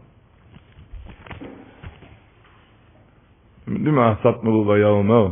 אתם 3.63 3.73
יודעים 3.73 3.95
מה 3.95 4.11
הסטמרוב 4.11 4.71
היה 4.71 4.87
אומר? 4.87 5.27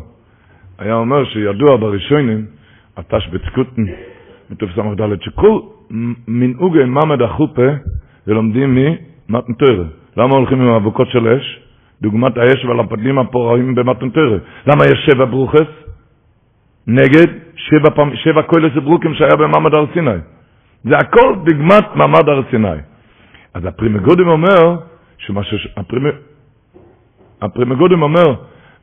היה 0.78 0.94
אומר 0.96 1.26
שידוע 1.26 1.78
בראשונים, 1.78 2.46
התש 2.98 3.28
בצקוטן, 3.28 3.82
מתוף 4.50 4.70
ס"ד, 4.72 5.22
שכל 5.22 5.60
מנהוגי 6.28 6.84
ממד 6.84 7.22
החופה 7.22 7.70
ולומדים 8.28 8.78
ממתן 9.30 9.54
תורה. 9.54 9.84
למה 10.18 10.36
הולכים 10.36 10.62
עם 10.62 10.68
אבוקות 10.70 11.08
של 11.10 11.28
אש? 11.28 11.63
דוגמת 12.04 12.38
האש 12.38 12.66
ועל 12.66 12.80
הלפידים 12.80 13.20
הבוערים 13.20 13.76
במתן 13.76 14.03
תורה. 14.03 14.38
למה 14.68 14.84
יש 14.86 15.00
שבע 15.06 15.26
ברכות? 15.26 15.72
נגד 16.88 17.28
שבע, 17.56 17.90
פעם, 17.96 18.16
שבע 18.16 18.42
קולות 18.42 18.74
וברקים 18.84 19.14
שהיה 19.14 19.36
במעמד 19.36 19.74
הר 19.74 19.86
סיני. 19.94 20.20
זה 20.84 20.98
הכל 20.98 21.36
דוגמת 21.46 21.96
מעמד 21.96 22.30
הר 22.30 22.42
סיני. 22.52 22.80
אז 23.54 23.66
הפרי 23.66 23.93
מגדים 23.93 24.28
אומר, 24.28 24.76
שמה 25.18 25.44
ש... 25.44 25.68
הפרי 25.78 25.92
מ... 25.92 26.06
הפרי 27.42 27.68
מגדים 27.68 28.02
אומר, 28.02 28.36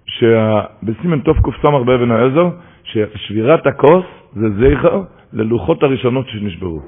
שבסימן 0.06 1.18
תוף 1.20 1.36
קס"ר 1.38 1.82
באבן 1.82 2.10
העזר, 2.10 2.48
ששבירת 2.84 3.66
הכוס 3.66 4.04
זה 4.32 4.46
זכר 4.50 5.02
ללוחות 5.32 5.82
הראשונות 5.82 6.28
שנשברו. 6.28 6.80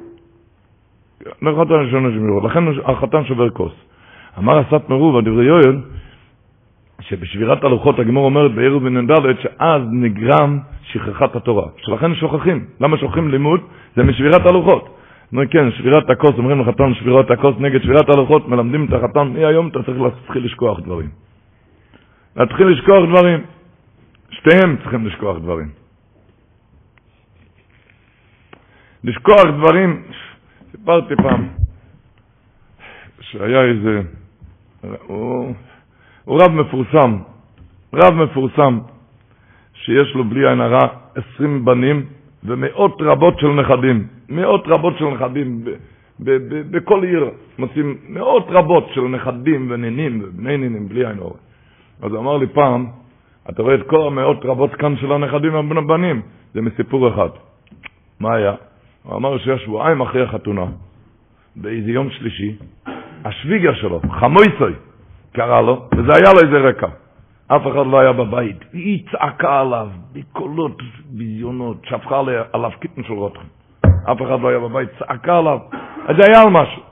לוחות 1.43 1.70
הראשונות 1.70 2.12
שנשברו, 2.12 2.47
לכן 2.47 2.64
החתן 2.85 3.24
שובר 3.24 3.51
כוס. 3.51 3.72
אמר 4.39 4.59
הסת 4.59 4.89
מרוב, 4.89 5.16
הדברי 5.16 5.45
יואל, 5.45 5.76
שבשבירת 7.09 7.64
הלוחות 7.64 7.98
הגמור 7.98 8.24
אומרת 8.24 8.55
בעיר 8.55 8.76
ובנ"ד 8.76 9.11
שאז 9.42 9.82
נגרם 9.92 10.59
שכחת 10.82 11.36
התורה. 11.36 11.68
שלכן 11.76 12.14
שוכחים. 12.14 12.66
למה 12.80 12.98
שוכחים 12.98 13.30
לימוד? 13.30 13.61
זה 13.96 14.03
משבירת 14.03 14.46
הלוחות. 14.46 14.96
נו 15.32 15.42
כן, 15.50 15.70
שבירת 15.70 16.11
הכוס, 16.11 16.32
אומרים 16.38 16.61
לחתן 16.61 16.94
שבירת 16.94 17.30
הכוס 17.30 17.55
נגד 17.59 17.82
שבירת 17.82 18.09
הלוחות, 18.09 18.48
מלמדים 18.48 18.86
את 18.86 18.92
החתן, 18.92 19.28
מהיום 19.28 19.68
אתה 19.68 19.82
צריך 19.82 20.00
להתחיל 20.00 20.44
לשכוח 20.44 20.80
דברים. 20.80 21.09
להתחיל 22.36 22.66
לשכוח 22.66 23.09
דברים. 23.09 23.40
שתיהם 24.30 24.76
צריכים 24.76 25.07
לשכוח 25.07 25.38
דברים. 25.38 25.68
לשכוח 29.05 29.44
דברים, 29.59 30.03
סיפרתי 30.70 31.16
פעם, 31.16 31.48
שהיה 33.20 33.62
איזה, 33.64 34.00
הוא... 35.07 35.55
הוא 36.25 36.43
רב 36.43 36.51
מפורסם, 36.53 37.16
רב 37.95 38.14
מפורסם, 38.14 38.79
שיש 39.75 40.14
לו 40.14 40.25
בלי 40.25 40.49
עין 40.49 40.61
הרע 40.61 40.89
עשרים 41.14 41.64
בנים 41.64 42.07
ומאות 42.45 42.97
רבות 43.01 43.39
של 43.39 43.49
נכדים, 43.49 44.07
מאות 44.29 44.64
רבות 44.66 44.99
של 44.99 45.05
נכדים, 45.05 45.64
בכל 46.70 47.05
עיר 47.05 47.31
מוצאים 47.59 47.97
מאות 48.09 48.47
רבות 48.49 48.89
של 48.95 49.01
נכדים 49.01 49.66
ונינים 49.70 50.20
ובני 50.25 50.57
נינים 50.57 50.89
בלי 50.89 51.07
עין 51.07 51.18
הרע. 51.18 51.37
אז 52.03 52.12
הוא 52.12 52.18
אמר 52.18 52.37
לי 52.37 52.47
פעם, 52.47 52.87
אתה 53.51 53.62
רואה 53.62 53.75
את 53.75 53.87
כל 53.87 54.07
המאות 54.07 54.45
רבות 54.45 54.75
כאן 54.75 54.97
של 54.97 55.12
הנכדים 55.12 55.55
והבנים, 55.55 56.23
זה 56.55 56.61
מסיפור 56.62 57.09
אחד. 57.09 57.29
מה 58.20 58.35
היה? 58.35 58.55
הוא 59.03 59.16
אמר 59.16 59.39
שהיה 59.39 59.59
שבועיים 59.59 60.01
אחרי 60.01 60.23
החתונה, 60.23 60.66
באיזה 61.57 61.91
יום 61.91 62.11
שלישי, 62.11 62.57
השוויגר 63.25 63.75
שלו, 63.75 64.01
חמויסוי, 64.11 64.73
קרא 65.33 65.61
לו, 65.61 65.89
וזה 65.97 66.12
היה 66.14 66.33
לו 66.33 66.41
איזה 66.41 66.68
רקע. 66.68 66.87
אף 67.47 67.62
אחד 67.62 67.87
לא 67.87 68.01
היה 68.01 68.12
בבית. 68.12 68.57
היא 68.72 69.05
צעקה 69.12 69.61
עליו 69.61 69.89
בקולות 70.12 70.83
ביזיונות, 71.11 71.76
שפכה 71.85 72.22
עליו 72.53 72.70
קיטן 72.80 73.03
של 73.03 73.12
רוטחן. 73.12 73.47
אף 73.85 74.22
אחד 74.22 74.41
לא 74.41 74.49
היה 74.49 74.59
בבית, 74.59 74.89
צעקה 74.99 75.39
עליו. 75.39 75.59
אז 76.07 76.16
זה 76.16 76.22
היה 76.26 76.43
על 76.43 76.51
משהו. 76.51 76.83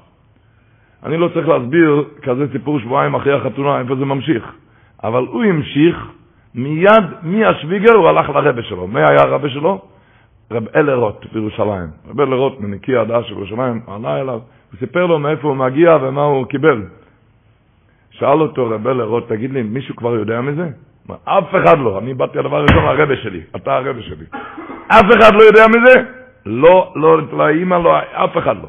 אני 1.03 1.17
לא 1.17 1.29
צריך 1.35 1.49
להסביר 1.49 2.05
כזה 2.23 2.47
סיפור 2.53 2.81
שבועיים 2.81 3.15
אחרי 3.15 3.33
החתונה, 3.33 3.79
איפה 3.79 3.97
זה 3.97 4.05
ממשיך. 4.05 4.53
אבל 5.05 5.27
הוא 5.27 5.45
המשיך, 5.45 5.97
מיד 6.55 7.05
מהשוויגר 7.23 7.93
הוא 7.93 8.09
הלך 8.09 8.29
לרבה 8.29 8.63
שלו. 8.63 8.87
מי 8.87 9.01
היה 9.01 9.23
הרבה 9.23 9.49
שלו? 9.49 9.81
רב 10.51 10.65
אלרוט 10.77 11.27
בירושלים. 11.33 11.89
רב 12.11 12.21
אלרוט 12.21 12.61
מנקי 12.61 12.97
הדעה 12.97 13.23
של 13.23 13.33
ירושלים, 13.33 13.81
עלה 13.87 14.21
אליו, 14.21 14.41
הוא 14.73 14.79
סיפר 14.79 15.07
לו 15.07 15.19
מאיפה 15.19 15.49
הוא 15.49 15.57
מגיע 15.57 15.97
ומה 16.03 16.23
הוא 16.23 16.47
קיבל. 16.47 16.83
שאל 18.21 18.41
אותו 18.41 18.71
רב 18.71 18.87
אלרוט, 18.87 19.29
תגיד 19.29 19.53
לי, 19.53 19.63
מישהו 19.63 19.97
כבר 19.97 20.15
יודע 20.15 20.41
מזה? 20.41 20.69
אף 21.25 21.55
אחד 21.63 21.79
לא, 21.79 21.99
אני 21.99 22.15
באתי 22.15 22.39
הדבר 22.39 22.63
ראשון 22.63 22.85
לרבה 22.85 23.17
שלי, 23.17 23.41
אתה 23.57 23.77
הרבה 23.77 24.03
שלי. 24.03 24.25
אף 24.89 25.07
אחד 25.19 25.35
לא 25.35 25.43
יודע 25.43 25.65
מזה? 25.69 25.95
לא, 26.47 26.93
לא, 26.97 27.19
לאמא 27.33 27.75
לא, 27.75 27.99
אף 27.99 28.39
אחד 28.39 28.57
לא. 28.57 28.69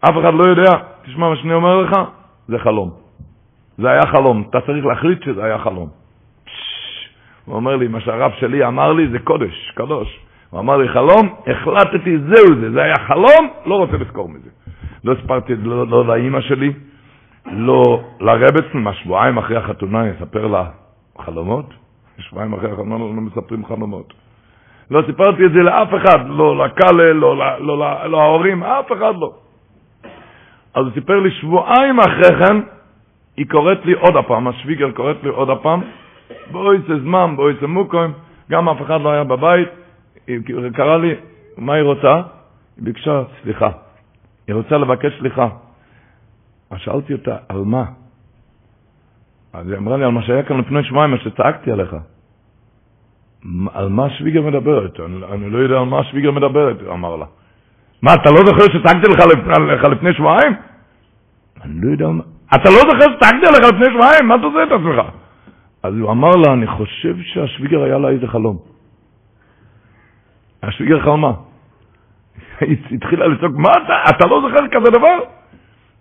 אף 0.00 0.14
אחד 0.20 0.34
לא 0.34 0.44
יודע, 0.50 0.70
תשמע 1.04 1.28
מה 1.28 1.36
שאני 1.36 1.54
אומר 1.54 1.76
לך, 1.76 1.92
זה 2.48 2.58
חלום. 2.58 2.90
זה 3.78 3.90
היה 3.90 4.02
חלום, 4.02 4.44
אתה 4.50 4.60
צריך 4.60 4.86
להחליט 4.86 5.22
שזה 5.22 5.44
היה 5.44 5.58
חלום. 5.58 5.88
הוא 7.44 7.56
אומר 7.56 7.76
לי, 7.76 7.88
מה 7.88 8.00
שהרב 8.00 8.32
שלי 8.38 8.66
אמר 8.66 8.92
לי 8.92 9.08
זה 9.08 9.18
קודש, 9.18 9.72
קדוש. 9.74 10.20
הוא 10.50 10.60
אמר 10.60 10.76
לי, 10.76 10.88
חלום, 10.88 11.34
החלטתי, 11.46 12.18
זהו 12.18 12.54
זה, 12.60 12.70
זה 12.70 12.82
היה 12.82 12.96
חלום, 13.06 13.48
לא 13.66 13.74
רוצה 13.74 13.96
לזכור 13.96 14.28
מזה. 14.28 14.50
לא 15.04 15.12
הספרתי 15.12 15.54
לא, 15.56 15.86
לא 15.86 16.06
לאימא 16.06 16.40
שלי, 16.40 16.72
לא 17.52 18.00
לרבצן, 18.20 18.78
מה 18.78 18.94
שבועיים 18.94 19.38
אחרי 19.38 19.56
החתונה 19.56 20.00
אני 20.00 20.10
אספר 20.10 20.46
לה 20.46 20.64
חלומות? 21.18 21.66
שבועיים 22.18 22.54
אחרי 22.54 22.70
החתונה 22.70 22.98
לא 22.98 23.08
מספרים 23.08 23.66
חלומות. 23.66 24.14
לא 24.90 25.02
סיפרתי 25.06 25.46
את 25.46 25.52
זה 25.52 25.58
לאף 25.58 25.88
אחד, 25.94 26.28
לא 26.28 26.64
לקאלה, 26.64 27.12
לא, 27.12 27.36
לא, 27.36 27.60
לא, 27.60 28.04
לא 28.06 28.20
ההורים, 28.20 28.62
אף 28.62 28.92
אחד 28.92 29.14
לא. 29.16 29.32
אז 30.74 30.84
הוא 30.84 30.92
סיפר 30.94 31.20
לי 31.20 31.30
שבועיים 31.30 32.00
אחרי 32.00 32.46
כן, 32.46 32.56
היא 33.36 33.46
קוראת 33.50 33.84
לי 33.84 33.92
עוד 33.92 34.16
הפעם, 34.16 34.48
השוויגר 34.48 34.90
קוראת 34.90 35.16
לי 35.22 35.28
עוד 35.28 35.50
הפעם, 35.50 35.80
בואי 36.50 36.78
זה 36.88 37.00
זמן, 37.00 37.36
בואי 37.36 37.54
זה 37.60 37.66
מוקוים, 37.66 38.12
גם 38.50 38.68
אף 38.68 38.82
אחד 38.82 39.00
לא 39.00 39.10
היה 39.10 39.24
בבית, 39.24 39.68
היא 40.26 40.40
קראה 40.74 40.98
לי, 40.98 41.14
מה 41.58 41.74
היא 41.74 41.82
רוצה? 41.82 42.14
היא 42.76 42.84
ביקשה 42.84 43.22
סליחה. 43.42 43.70
היא 44.46 44.54
רוצה 44.54 44.78
לבקש 44.78 45.18
סליחה. 45.18 45.48
אז 46.70 46.78
שאלתי 46.78 47.12
אותה, 47.12 47.36
על 47.48 47.62
מה? 47.64 47.84
אז 49.52 49.68
היא 49.68 49.76
אמרה 49.76 49.96
לי, 49.96 50.04
על 50.04 50.10
מה 50.10 50.22
שהיה 50.22 50.42
כאן 50.42 50.58
לפני 50.58 50.84
שבועיים, 50.84 51.10
מה 51.10 51.18
שצעקתי 51.18 51.72
עליך. 51.72 51.96
על 53.72 53.88
מה 53.88 54.10
שוויגר 54.10 54.42
מדברת? 54.42 55.00
אני, 55.00 55.16
אני 55.32 55.50
לא 55.50 55.58
יודע 55.58 55.78
על 55.78 55.84
מה 55.84 56.04
שוויגר 56.04 56.30
מדברת, 56.30 56.76
אמר 56.92 57.16
לה. 57.16 57.26
מה, 58.02 58.14
אתה 58.14 58.30
לא 58.30 58.36
זוכר 58.46 58.62
שצעקתי 58.72 59.08
לך, 59.12 59.20
לך 59.74 59.84
לפני 59.84 60.14
שבועיים? 60.14 60.52
אני 61.64 61.74
לא 61.82 61.90
יודע 61.90 62.08
מה... 62.08 62.22
אתה 62.54 62.70
לא 62.70 62.78
זוכר 62.78 63.16
שצעקתי 63.16 63.46
עליך 63.46 63.72
לפני 63.74 63.86
שבועיים? 63.94 64.26
מה 64.28 64.34
אתה 64.34 64.44
עושה 64.44 64.62
את 64.62 64.72
עצמך? 64.72 65.14
אז 65.82 65.94
הוא 65.94 66.10
אמר 66.10 66.30
לה, 66.30 66.52
אני 66.52 66.66
חושב 66.66 67.16
שהשוויגר 67.22 67.82
היה 67.82 67.98
לה 67.98 68.08
איזה 68.08 68.26
חלום. 68.26 68.58
השוויגר 70.62 71.00
חלמה. 71.00 71.32
היא 72.60 72.76
התחילה 72.92 73.26
לצעוק, 73.26 73.56
מה 73.56 73.70
אתה, 73.70 74.10
אתה 74.10 74.26
לא 74.26 74.40
זוכר 74.40 74.68
כזה 74.68 74.90
דבר? 74.90 75.37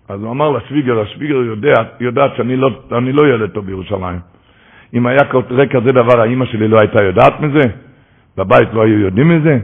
אז 0.09 0.23
הוא 0.23 0.31
אמר 0.31 0.49
לשוויגר, 0.49 0.99
השוויגר 0.99 1.35
יודע, 1.35 1.73
יודעת 1.99 2.35
שאני 2.37 2.55
לא, 2.55 2.69
לא 2.91 3.27
ילד 3.27 3.49
טוב 3.49 3.65
בירושלים. 3.65 4.19
אם 4.93 5.07
היה 5.07 5.23
קורה 5.31 5.67
כזה 5.67 5.91
דבר, 5.91 6.21
האימא 6.21 6.45
שלי 6.45 6.67
לא 6.67 6.79
הייתה 6.79 7.03
יודעת 7.03 7.39
מזה? 7.39 7.63
בבית 8.37 8.73
לא 8.73 8.81
היו 8.81 8.99
יודעים 8.99 9.29
מזה? 9.29 9.59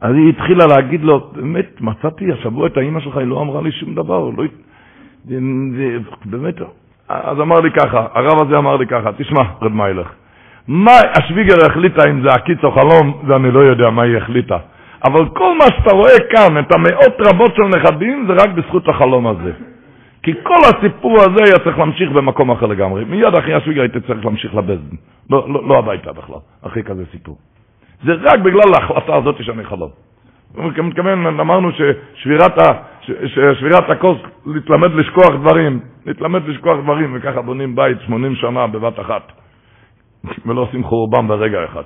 אז 0.00 0.14
היא 0.14 0.28
התחילה 0.28 0.66
להגיד 0.66 1.04
לו, 1.04 1.30
באמת, 1.34 1.80
מצאתי 1.80 2.32
השבוע 2.32 2.66
את 2.66 2.76
האימא 2.76 3.00
שלך, 3.00 3.16
היא 3.16 3.26
לא 3.26 3.40
אמרה 3.40 3.62
לי 3.62 3.72
שום 3.72 3.94
דבר, 3.94 4.30
לא... 4.36 4.44
זה, 5.24 5.38
זה, 5.76 5.98
באמת, 6.24 6.54
אז 7.08 7.40
אמר 7.40 7.60
לי 7.60 7.70
ככה, 7.70 8.06
הרב 8.14 8.46
הזה 8.46 8.58
אמר 8.58 8.76
לי 8.76 8.86
ככה, 8.86 9.12
תשמע, 9.12 9.42
רד 9.62 9.72
מיילך, 9.72 10.08
מה 10.68 10.92
השוויגר 11.18 11.54
החליטה 11.66 12.10
אם 12.10 12.22
זה 12.22 12.28
עקיץ 12.28 12.64
או 12.64 12.72
חלום, 12.72 13.22
זה 13.26 13.36
אני 13.36 13.50
לא 13.50 13.60
יודע 13.60 13.90
מה 13.90 14.02
היא 14.02 14.16
החליטה. 14.16 14.58
אבל 15.04 15.28
כל 15.28 15.54
מה 15.58 15.64
שאתה 15.64 15.94
רואה 15.96 16.18
כאן, 16.30 16.58
את 16.58 16.74
המאות 16.74 17.14
רבות 17.20 17.54
של 17.56 17.78
נכדים, 17.78 18.26
זה 18.28 18.32
רק 18.32 18.50
בזכות 18.50 18.88
החלום 18.88 19.26
הזה. 19.26 19.52
כי 20.22 20.32
כל 20.42 20.60
הסיפור 20.64 21.16
הזה 21.20 21.44
היה 21.44 21.58
צריך 21.64 21.78
להמשיך 21.78 22.10
במקום 22.10 22.50
אחר 22.50 22.66
לגמרי. 22.66 23.04
מיד 23.04 23.34
אחרי 23.34 23.54
השוויגר 23.54 23.80
הייתי 23.80 24.00
צריך 24.00 24.24
להמשיך 24.24 24.54
לבזן. 24.54 24.96
לא, 25.30 25.48
לא, 25.48 25.68
לא 25.68 25.78
הביתה 25.78 26.12
בכלל, 26.12 26.36
אחרי 26.62 26.82
כזה 26.82 27.04
סיפור. 27.12 27.36
זה 28.04 28.12
רק 28.12 28.40
בגלל 28.40 28.74
ההחלטה 28.74 29.16
הזאת 29.16 29.36
שאני 29.44 29.64
חלום. 29.64 29.90
מתכוון, 30.54 31.26
אמרנו 31.40 31.68
ששבירת, 31.72 32.58
ה, 32.58 32.72
ששבירת 33.26 33.90
הכוס, 33.90 34.18
להתלמד 34.46 34.90
לשכוח 34.94 35.30
דברים, 35.40 35.80
להתלמד 36.06 36.48
לשכוח 36.48 36.76
דברים, 36.82 37.16
וככה 37.16 37.42
בונים 37.42 37.76
בית 37.76 37.98
80 38.06 38.34
שנה 38.34 38.66
בבת 38.66 39.00
אחת, 39.00 39.32
ולא 40.46 40.60
עושים 40.60 40.84
חורבן 40.84 41.28
ברגע 41.28 41.64
אחד. 41.64 41.82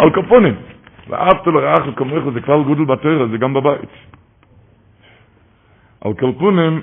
על 0.00 0.10
קופונים, 0.10 0.54
ואהבת 1.08 1.46
לרעך 1.46 1.80
וכמוך 1.88 2.24
זה 2.34 2.40
כבר 2.40 2.62
גודל 2.62 2.84
בתרא, 2.84 3.26
זה 3.30 3.36
גם 3.36 3.54
בבית. 3.54 3.90
על 6.00 6.12
קופונים, 6.12 6.80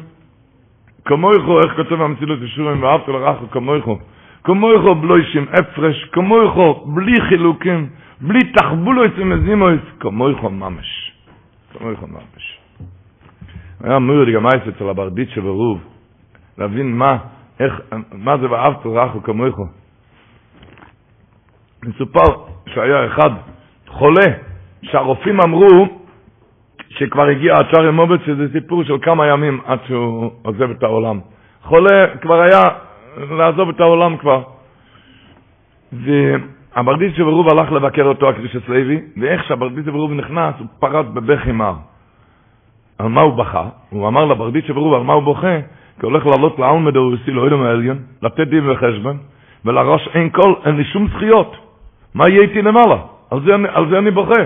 כמוך, 1.05 1.65
איך 1.65 1.75
כותב 1.75 2.01
המצילות 2.01 2.39
ישורים, 2.41 2.83
ואהבת 2.83 3.07
לרעך 3.07 3.37
וכמוך, 3.43 3.99
כמויכו 4.43 4.95
בלוישים 4.95 5.45
הפרש, 5.53 6.03
כמויכו 6.11 6.85
בלי 6.85 7.21
חילוקים, 7.29 7.89
בלי 8.21 8.39
תחבולו 8.39 9.05
אצל 9.05 9.23
מזימויס, 9.23 9.81
כמויכו 9.99 10.49
ממש. 10.49 11.11
כמויכו 11.73 12.07
ממש. 12.07 12.59
היה 13.83 13.99
מויר 13.99 14.25
די 14.25 14.31
גמייס 14.31 14.63
אצל 14.69 14.89
הברדיט 14.89 15.29
שברוב, 15.29 15.79
להבין 16.57 16.97
מה, 16.97 17.17
איך, 17.59 17.81
מה 18.13 18.37
זה 18.37 18.51
ואהבת 18.51 18.85
רחו 18.85 19.23
כמויכו. 19.23 19.65
מסופר 21.87 22.35
שהיה 22.73 23.05
אחד 23.05 23.29
חולה, 23.87 24.25
שהרופאים 24.83 25.41
אמרו 25.41 25.87
שכבר 26.89 27.27
הגיע 27.27 27.57
עד 27.57 27.65
שער 27.71 27.91
מובץ, 27.91 28.19
שזה 28.25 28.47
סיפור 28.53 28.83
של 28.83 28.97
כמה 29.01 29.27
ימים 29.27 29.59
עד 29.65 29.79
שהוא 29.87 30.31
עוזב 30.41 30.69
את 30.71 30.83
העולם. 30.83 31.19
חולה 31.63 32.07
כבר 32.21 32.41
היה 32.41 32.61
לעזוב 33.31 33.69
את 33.69 33.79
העולם 33.79 34.17
כבר. 34.17 34.41
והברדיס 35.93 37.17
ברוב 37.17 37.49
הלך 37.49 37.71
לבקר 37.71 38.03
אותו, 38.03 38.29
הקרישס 38.29 38.67
לוי, 38.67 39.01
ואיך 39.21 39.43
שהברדיס 39.43 39.85
ברוב 39.85 40.11
נכנס, 40.11 40.55
הוא 40.59 40.67
פרץ 40.79 41.05
בבכי 41.13 41.51
מר. 41.51 41.73
על 42.97 43.07
מה 43.07 43.21
הוא 43.21 43.33
בכה? 43.33 43.65
הוא 43.89 44.07
אמר 44.07 44.25
לברדיס 44.25 44.65
ברוב 44.69 44.93
על 44.93 45.03
מה 45.03 45.13
הוא 45.13 45.23
בוכה? 45.23 45.57
כי 45.99 46.05
הוא 46.05 46.11
הולך 46.11 46.25
לעלות 46.25 46.59
לאלמד 46.59 46.95
הרוסי, 46.95 47.31
לא 47.31 47.41
יודע 47.41 47.55
העליון, 47.55 47.97
לתת 48.21 48.47
דין 48.47 48.69
וחשבון, 48.69 49.17
ולראש 49.65 50.09
אין 50.13 50.29
כל, 50.29 50.53
אין 50.65 50.75
לי 50.75 50.83
שום 50.83 51.07
זכיות. 51.07 51.66
מה 52.17 52.29
יהיה 52.29 52.41
איתי 52.41 52.61
למעלה? 52.61 52.97
על 53.31 53.39
זה, 53.45 53.55
על 53.73 53.89
זה 53.89 53.97
אני 53.97 54.11
בוכה. 54.11 54.41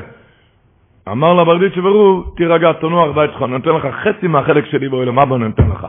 אמר 1.12 1.34
לברדיס 1.34 1.78
ברוב, 1.78 2.34
תירגע, 2.38 2.74
תנוח 2.74 3.16
ביתך, 3.16 3.42
אני 3.44 3.52
נותן 3.52 3.70
לך 3.70 3.88
חצי 4.04 4.28
מהחלק 4.28 4.66
שלי 4.66 4.90
בעולם, 4.90 5.16
מה 5.16 5.26
בוא 5.26 5.38
נותן 5.38 5.70
לך? 5.70 5.88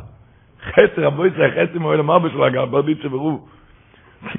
חצי 0.71 1.01
רבו 1.01 1.27
ישראל, 1.27 1.51
חצי 1.51 1.79
מועלם 1.79 2.11
אבא 2.11 2.29
של 2.29 2.43
הגברדית 2.43 2.99
שברוב. 3.03 3.49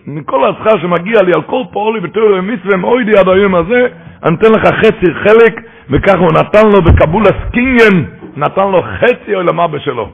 מכל 0.07 0.49
השכר 0.49 0.81
שמגיע 0.81 1.21
לי 1.21 1.31
על 1.35 1.41
כל 1.41 1.63
פועלי 1.71 1.99
בתור 1.99 2.41
מצווה 2.41 2.77
מאוידי 2.77 3.11
עד 3.19 3.29
היום 3.29 3.55
הזה, 3.55 3.87
אני 4.23 4.35
אתן 4.35 4.51
לך 4.51 4.67
חצי 4.67 5.13
חלק, 5.13 5.61
וכך 5.89 6.19
הוא 6.19 6.31
נתן 6.39 6.65
לו 6.73 6.81
בקבול 6.81 7.23
הסקינגן, 7.23 8.03
נתן 8.37 8.67
לו 8.71 8.81
חצי 8.81 9.33
עולם 9.33 9.59
אבא 9.59 9.79
שלו. 9.79 10.09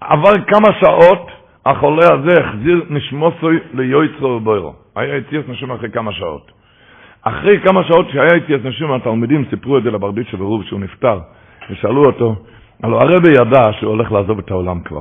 עבר 0.00 0.32
כמה 0.46 0.68
שעות, 0.80 1.30
החולה 1.66 2.06
הזה 2.12 2.40
החזיר 2.40 2.84
נשמוסוי 2.90 3.58
ליועצרו 3.74 4.28
ובוירו. 4.28 4.74
היה 4.96 5.16
יציאס 5.16 5.44
נשום 5.48 5.72
אחרי 5.72 5.90
כמה 5.90 6.12
שעות. 6.12 6.52
אחרי 7.22 7.60
כמה 7.60 7.84
שעות 7.84 8.06
שהיה 8.10 8.36
יציאס 8.36 8.60
נשום, 8.64 8.92
התלמידים 8.92 9.44
סיפרו 9.50 9.78
את 9.78 9.82
זה 9.82 9.90
לברדית 9.90 10.28
של 10.28 10.36
ברוב 10.36 10.64
שהוא 10.64 10.80
נפטר, 10.80 11.18
ושאלו 11.70 12.06
אותו, 12.06 12.34
הלוא 12.82 13.00
הרבי 13.00 13.30
ידע 13.30 13.72
שהוא 13.72 13.90
הולך 13.90 14.12
לעזוב 14.12 14.38
את 14.38 14.50
העולם 14.50 14.80
כבר. 14.80 15.00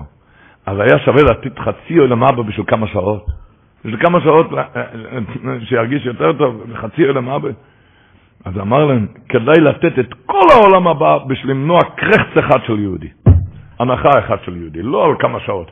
אז 0.66 0.80
היה 0.80 1.00
שווה 1.06 1.24
לתת 1.24 1.60
חצי 1.60 1.98
עולם 1.98 2.24
אבא 2.24 2.42
בשביל 2.42 2.66
כמה 2.68 2.88
שעות. 2.88 3.26
בשביל 3.86 4.00
כמה 4.00 4.22
שעות 4.22 4.54
אה, 4.54 4.64
אה, 4.76 4.82
אה, 4.82 5.66
שירגיש 5.66 6.06
יותר 6.06 6.34
טוב, 6.34 6.64
חצי 6.76 7.04
עולם 7.04 7.30
אבא. 7.30 7.50
אז 8.46 8.58
אמר 8.58 8.86
להם, 8.86 9.08
כדאי 9.30 9.60
לתת 9.60 10.00
את 10.00 10.14
כל 10.26 10.48
העולם 10.52 10.88
הבא 10.88 11.18
בשביל 11.28 11.52
למנוע 11.52 11.80
קרחץ 11.96 12.38
אחד 12.40 12.60
של 12.68 12.80
יהודי. 12.80 13.08
הנחה 13.80 14.10
אחת 14.20 14.40
של 14.46 14.58
יהודי, 14.58 14.82
לא 14.82 15.06
על 15.06 15.12
כמה 15.20 15.40
שעות. 15.40 15.72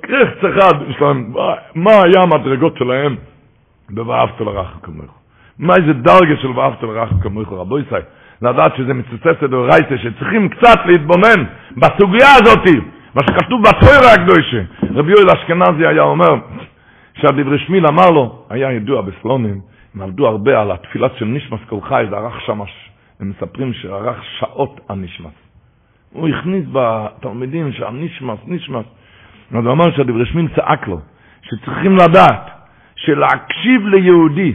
קרחץ 0.00 0.44
אחד, 0.44 0.72
שלהם, 0.98 1.32
מה 1.74 1.90
היה 1.90 2.22
המדרגות 2.22 2.76
שלהם 2.78 3.16
ב"ואהבת 3.90 4.40
לרעך 4.40 4.78
כמוך"? 4.82 5.18
מה 5.58 5.74
איזה 5.76 5.92
דרגה 5.92 6.36
של 6.42 6.48
"ואהבת 6.48 6.82
לרעך 6.82 7.10
כמוך"? 7.22 7.52
רבו 7.52 7.78
ישראל, 7.78 8.02
לדעת 8.42 8.76
שזה 8.76 8.94
מצוצץ 8.94 9.42
לדאורייתא, 9.42 9.96
שצריכים 9.96 10.48
קצת 10.48 10.78
להתבונן 10.86 11.44
בסוגיה 11.76 12.26
הזאת, 12.42 12.84
מה 13.14 13.20
שכתוב 13.26 13.62
בתוירה 13.62 14.12
הקדושה. 14.14 14.62
רבי 14.94 15.12
יואל 15.12 15.30
אשכנזי 15.30 15.86
היה 15.86 16.02
אומר, 16.02 16.34
שהדברי 17.20 17.58
שמיל 17.58 17.86
אמר 17.86 18.10
לו, 18.10 18.44
היה 18.50 18.72
ידוע 18.72 19.02
בסלונים, 19.02 19.60
הם 19.94 20.02
עבדו 20.02 20.26
הרבה 20.26 20.60
על 20.60 20.70
התפילת 20.70 21.12
של 21.18 21.24
נשמס 21.24 21.60
כל 21.68 21.80
חי, 21.88 22.04
זה 22.10 22.16
ערך 22.16 22.40
שם, 22.40 22.60
הם 23.20 23.30
מספרים 23.30 23.72
שערך 23.72 24.24
שעות 24.38 24.80
על 24.88 24.96
נשמס. 24.96 25.32
הוא 26.12 26.28
הכניס 26.28 26.64
בתלמידים 26.72 27.72
שהנשמס, 27.72 28.38
נשמס. 28.46 28.84
אז 29.54 29.64
הוא 29.64 29.72
אמר 29.72 29.96
שהדברי 29.96 30.26
שמיל 30.26 30.48
צעק 30.56 30.88
לו, 30.88 31.00
שצריכים 31.42 31.96
לדעת 31.96 32.50
שלהקשיב 32.96 33.86
ליהודי, 33.86 34.54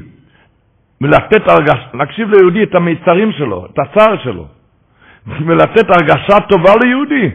ולתת 1.02 1.50
הרגש, 1.50 1.80
להקשיב 1.94 2.30
ליהודי 2.30 2.64
את 2.64 2.76
המיצרים 2.76 3.32
שלו, 3.32 3.66
את 3.66 3.80
הצער 3.80 4.18
שלו, 4.24 4.48
ולתת 5.28 5.89
הרגשה 5.89 6.39
טובה 6.50 6.72
ליהודי, 6.84 7.30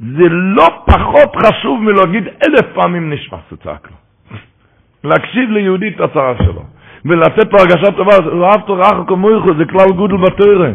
זה 0.00 0.28
לא 0.28 0.66
פחות 0.86 1.36
חשוב 1.36 1.82
מלהגיד 1.82 2.24
אלף 2.26 2.66
פעמים 2.74 3.12
נשמע, 3.12 3.38
הוא 3.50 3.58
צעק 3.64 3.88
לו. 3.90 3.96
להקשיב 5.04 5.50
ליהודי 5.50 5.88
את 5.88 6.00
הצער 6.00 6.34
שלו, 6.38 6.62
ולתת 7.04 7.52
לו 7.52 7.58
הרגשה 7.58 7.90
טובה, 7.96 8.12
זה 9.58 9.64
כלל 9.64 9.96
גודל 9.96 10.16
בתוירה. 10.16 10.70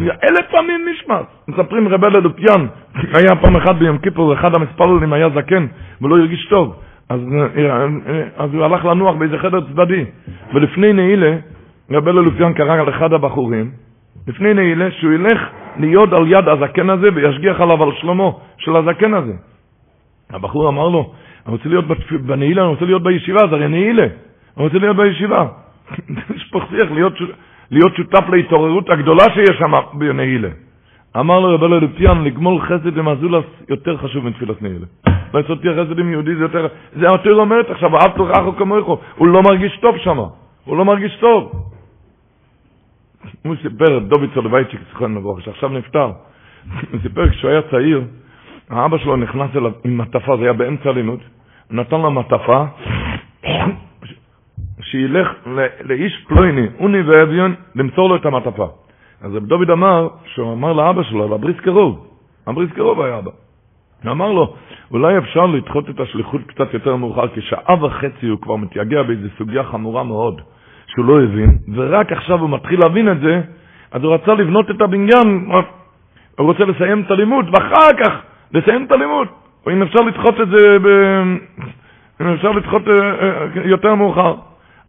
אלף 0.00 0.50
פעמים 0.50 0.88
נשמע. 0.88 1.20
מספרים 1.48 1.88
רבי 1.88 2.06
ללופיאן, 2.06 2.66
היה 3.14 3.36
פעם 3.42 3.56
אחת 3.56 3.76
ביום 3.76 3.98
כיפור, 3.98 4.34
אחד 4.34 4.54
המספללים 4.54 5.12
היה 5.12 5.28
זקן, 5.30 5.66
ולא 6.02 6.18
הרגיש 6.18 6.46
טוב. 6.50 6.76
אז, 7.08 7.20
אז 8.36 8.54
הוא 8.54 8.64
הלך 8.64 8.84
לנוח 8.84 9.16
באיזה 9.16 9.38
חדר 9.38 9.60
צדדי, 9.60 10.04
ולפני 10.54 10.92
נעילה, 10.92 11.36
רבי 11.90 12.12
ללופיאן 12.12 12.52
קרא 12.52 12.84
לאחד 12.84 13.12
הבחורים, 13.12 13.70
לפני 14.28 14.54
נעילה, 14.54 14.90
שהוא 14.90 15.12
ילך 15.12 15.40
להיות 15.76 16.12
על 16.12 16.24
יד 16.26 16.48
הזקן 16.48 16.90
הזה 16.90 17.08
וישגיח 17.14 17.60
עליו 17.60 17.82
על 17.82 17.90
שלומו 18.00 18.40
של 18.58 18.76
הזקן 18.76 19.14
הזה. 19.14 19.32
הבחור 20.30 20.68
אמר 20.68 20.88
לו, 20.88 21.12
אני 21.46 21.54
רוצה 21.54 21.68
להיות 21.68 21.84
בנעילה, 22.26 22.62
אני 22.62 22.70
רוצה 22.70 22.84
להיות 22.84 23.02
בישיבה, 23.02 23.40
זה 23.50 23.56
הרי 23.56 23.68
נעילה, 23.68 24.02
אני 24.56 24.64
רוצה 24.64 24.78
להיות 24.78 24.96
בישיבה. 24.96 25.46
יש 26.36 26.48
פה 26.50 26.60
שיח 26.70 26.90
להיות, 26.90 27.12
להיות 27.70 27.96
שותף 27.96 28.28
להתעוררות 28.28 28.90
הגדולה 28.90 29.24
שיש 29.34 29.56
שם 29.58 29.72
בנעילה. 29.92 30.48
אמר 31.16 31.40
לו 31.40 31.54
רבי 31.54 31.68
ללופיאן, 31.68 32.24
לגמול 32.24 32.60
חסד 32.60 32.98
עם 32.98 33.08
יותר 33.68 33.96
חשוב 33.96 34.24
מתפילת 34.24 34.62
נעילה. 34.62 34.86
לעשות 35.34 35.58
חסד 35.58 35.98
עם 35.98 36.10
יהודי 36.12 36.34
זה 36.34 36.42
יותר, 36.42 36.66
זה 36.96 37.06
התורה 37.14 37.36
אומרת 37.42 37.70
עכשיו, 37.70 37.96
אהבת 37.96 38.20
רחו 38.20 38.56
כמוך, 38.56 39.00
הוא 39.16 39.28
לא 39.28 39.42
מרגיש 39.42 39.78
טוב 39.80 39.98
שם, 39.98 40.18
הוא 40.64 40.76
לא 40.76 40.84
מרגיש 40.84 41.16
טוב. 41.20 41.52
הוא 43.42 43.56
סיפר, 43.62 43.98
דוד 43.98 44.28
סולובייצ'יק, 44.34 44.80
זכרנו 44.92 45.20
לברוך, 45.20 45.40
שעכשיו 45.40 45.68
נפטר, 45.68 46.10
הוא 46.92 47.00
סיפר 47.02 47.28
כשהוא 47.28 47.50
היה 47.50 47.62
צעיר, 47.62 48.04
האבא 48.70 48.98
שלו 48.98 49.16
נכנס 49.16 49.50
אליו 49.56 49.72
עם 49.84 49.98
מטפה, 49.98 50.36
זה 50.36 50.42
היה 50.42 50.52
באמצע 50.52 50.88
הלימוד, 50.88 51.20
נתן 51.70 52.00
לו 52.00 52.10
מטפה, 52.10 52.64
שילך 54.90 55.28
לאיש 55.84 56.24
פלויני, 56.28 56.66
אוני 56.80 57.02
ואביון, 57.02 57.54
למסור 57.74 58.08
לו 58.08 58.16
את 58.16 58.26
המטפה. 58.26 58.68
אז 59.22 59.32
דוד 59.32 59.70
אמר, 59.70 60.08
שהוא 60.24 60.52
אמר 60.52 60.72
לאבא 60.72 61.02
שלו, 61.02 61.34
לבריס 61.34 61.56
קרוב, 61.60 62.06
הבריס 62.46 62.70
קרוב 62.72 63.00
היה 63.00 63.18
אבא. 63.18 63.30
הוא 64.04 64.12
אמר 64.12 64.32
לו, 64.32 64.54
אולי 64.90 65.18
אפשר 65.18 65.46
לדחות 65.46 65.90
את 65.90 66.00
השליחות 66.00 66.40
קצת 66.46 66.74
יותר 66.74 66.96
מאוחר, 66.96 67.28
כי 67.28 67.40
שעה 67.40 67.84
וחצי 67.84 68.26
הוא 68.26 68.38
כבר 68.40 68.56
מתייגע 68.56 69.02
באיזו 69.02 69.28
סוגיה 69.38 69.64
חמורה 69.64 70.02
מאוד. 70.02 70.40
שהוא 70.86 71.04
לא 71.04 71.22
הבין, 71.22 71.58
ורק 71.74 72.12
עכשיו 72.12 72.40
הוא 72.40 72.50
מתחיל 72.50 72.80
להבין 72.80 73.12
את 73.12 73.20
זה, 73.20 73.40
אז 73.92 74.02
הוא 74.04 74.14
רצה 74.14 74.34
לבנות 74.34 74.70
את 74.70 74.80
הבניין, 74.80 75.48
הוא 76.38 76.46
רוצה 76.46 76.64
לסיים 76.64 77.02
את 77.06 77.10
הלימוד, 77.10 77.46
ואחר 77.52 77.92
כך 78.04 78.12
לסיים 78.52 78.84
את 78.84 78.92
הלימוד. 78.92 79.28
אם 79.72 79.82
אפשר 79.82 80.00
לדחות 80.00 80.40
את 80.40 80.48
זה, 80.48 80.78
ב... 80.78 80.88
אם 82.20 82.26
אפשר 82.26 82.50
לדחות 82.50 82.82
אה, 82.88 82.94
אה, 82.94 83.46
יותר 83.64 83.94
מאוחר. 83.94 84.34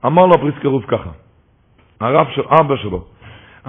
אמר 0.05 0.25
לו 0.25 0.33
הפריסקרוף 0.33 0.85
ככה, 0.87 1.09
הרב 2.01 2.27
של 2.35 2.41
אבא 2.59 2.75
שלו, 2.75 3.03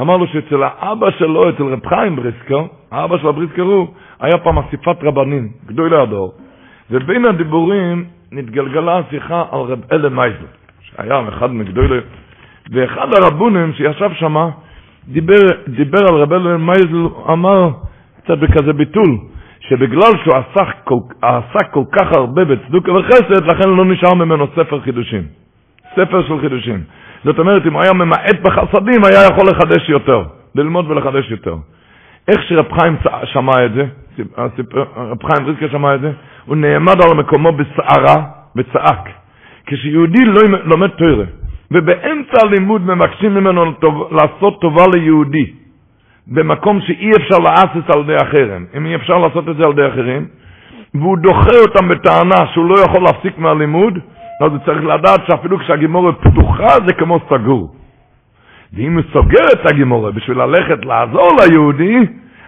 אמר 0.01 0.17
לו 0.17 0.27
שאצל 0.27 0.63
האבא 0.63 1.11
שלו, 1.11 1.51
אצל 1.51 1.63
רב 1.63 1.87
חיים 1.87 2.17
בריסקר, 2.17 2.63
האבא 2.91 3.19
של 3.19 3.29
הבריסקרוף, 3.29 3.91
היה 4.21 4.39
פעם 4.39 4.59
אסיפת 4.59 4.97
רבנים, 5.03 5.49
גדולי 5.67 5.97
הדור, 5.97 6.33
ובין 6.91 7.25
הדיבורים 7.25 8.05
נתגלגלה 8.33 8.99
השיחה 8.99 9.45
על 9.53 9.61
רב 9.61 9.81
אלה 9.93 10.09
מייזל. 10.09 10.47
שהיה 10.83 11.29
אחד 11.29 11.53
מגדולי, 11.53 12.01
ואחד 12.73 13.09
הרבונים 13.23 13.73
שישב 13.73 14.11
שם, 14.15 14.37
דיבר, 15.09 15.43
דיבר 15.69 16.01
על 16.09 16.15
רבי 16.15 16.35
אלוהים 16.35 16.67
מייזל, 16.67 17.07
אמר 17.33 17.69
קצת 18.23 18.39
בכזה 18.39 18.73
ביטול, 18.73 19.19
שבגלל 19.61 20.13
שהוא 20.25 20.35
עסק 20.35 20.77
כל, 20.85 20.99
עסק 21.23 21.71
כל 21.71 21.85
כך 21.93 22.17
הרבה 22.17 22.45
בצדוקה 22.45 22.93
וחסד, 22.93 23.45
לכן 23.47 23.69
לא 23.71 23.85
נשאר 23.85 24.15
ממנו 24.15 24.47
ספר 24.47 24.81
חידושים. 24.81 25.23
ספר 25.97 26.23
של 26.29 26.41
חידושים. 26.41 26.81
זאת 27.25 27.39
אומרת, 27.39 27.67
אם 27.67 27.73
הוא 27.73 27.83
היה 27.83 27.93
ממעט 27.93 28.41
בחסדים, 28.43 29.05
היה 29.05 29.27
יכול 29.33 29.45
לחדש 29.49 29.89
יותר, 29.89 30.25
ללמוד 30.55 30.91
ולחדש 30.91 31.31
יותר. 31.31 31.57
איך 32.29 32.43
שרב 32.49 32.67
חיים 32.81 32.97
שמע 33.25 33.65
את 33.65 33.73
זה, 33.73 33.85
רב 34.97 35.19
חיים 35.23 35.47
ריזקה 35.47 35.69
שמע 35.69 35.95
את 35.95 36.01
זה, 36.01 36.13
הוא 36.47 36.57
נעמד 36.57 37.03
על 37.03 37.15
מקומו 37.17 37.53
בסערה 37.53 38.25
וצעק. 38.57 39.09
כשיהודי 39.67 40.25
לא 40.25 40.43
לומד 40.65 40.89
תורה, 40.89 41.25
ובאמצע 41.71 42.47
הלימוד 42.47 42.87
מבקשים 42.87 43.35
ממנו 43.35 43.65
לעשות 44.11 44.61
טובה 44.61 44.83
ליהודי, 44.95 45.47
במקום 46.27 46.81
שאי 46.81 47.11
אפשר 47.11 47.37
לעשות 47.39 47.91
על 47.95 48.01
ידי 48.01 48.17
אחרים, 48.23 48.67
אם 48.77 48.87
אי 48.87 48.95
אפשר 48.95 49.19
לעשות 49.19 49.49
את 49.49 49.57
זה 49.57 49.65
על 49.65 49.71
ידי 49.71 49.89
אחרים, 49.89 50.27
והוא 50.95 51.19
דוחה 51.19 51.57
אותם 51.67 51.89
בטענה 51.89 52.47
שהוא 52.53 52.67
לא 52.69 52.75
יכול 52.81 53.03
להפסיק 53.03 53.39
מהלימוד, 53.39 53.99
אז 54.41 54.53
הוא 54.53 54.59
צריך 54.65 54.85
לדעת 54.85 55.21
שאפילו 55.27 55.59
כשהגימורה 55.59 56.13
פתוחה 56.13 56.69
זה 56.87 56.93
כמו 56.93 57.19
סגור. 57.29 57.75
ואם 58.73 58.95
הוא 58.95 59.03
סוגר 59.13 59.45
את 59.53 59.71
הגימורה 59.71 60.13
בשביל 60.13 60.39
ללכת 60.39 60.85
לעזור 60.85 61.29
ליהודי, 61.41 61.97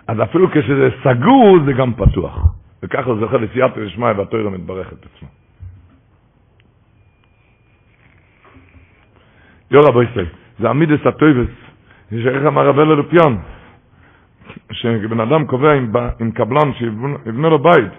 אז 0.09 0.23
אפילו 0.23 0.51
כשזה 0.51 0.89
סגור 1.05 1.59
זה 1.65 1.73
גם 1.73 1.95
פתוח. 1.95 2.55
וככה 2.83 3.15
זוכה 3.15 3.37
לסייעתא 3.37 3.85
דשמיא 3.85 4.09
והתוירה 4.17 4.51
מתברך 4.51 4.93
את 4.93 5.07
עצמו. 5.07 5.29
יורא 9.71 9.91
בויסי, 9.91 10.31
זה 10.59 10.71
עמידס 10.71 11.07
הטויבס, 11.07 11.51
שאיך 12.11 12.47
אמר 12.47 12.67
רבי 12.67 12.81
ללופיון, 12.81 13.39
שבן 14.73 15.21
אדם 15.21 15.47
קובע 15.47 15.73
עם, 15.73 15.93
עם 16.21 16.31
קבלן 16.31 16.73
שיבנה 16.79 17.49
לו 17.49 17.59
בית, 17.59 17.93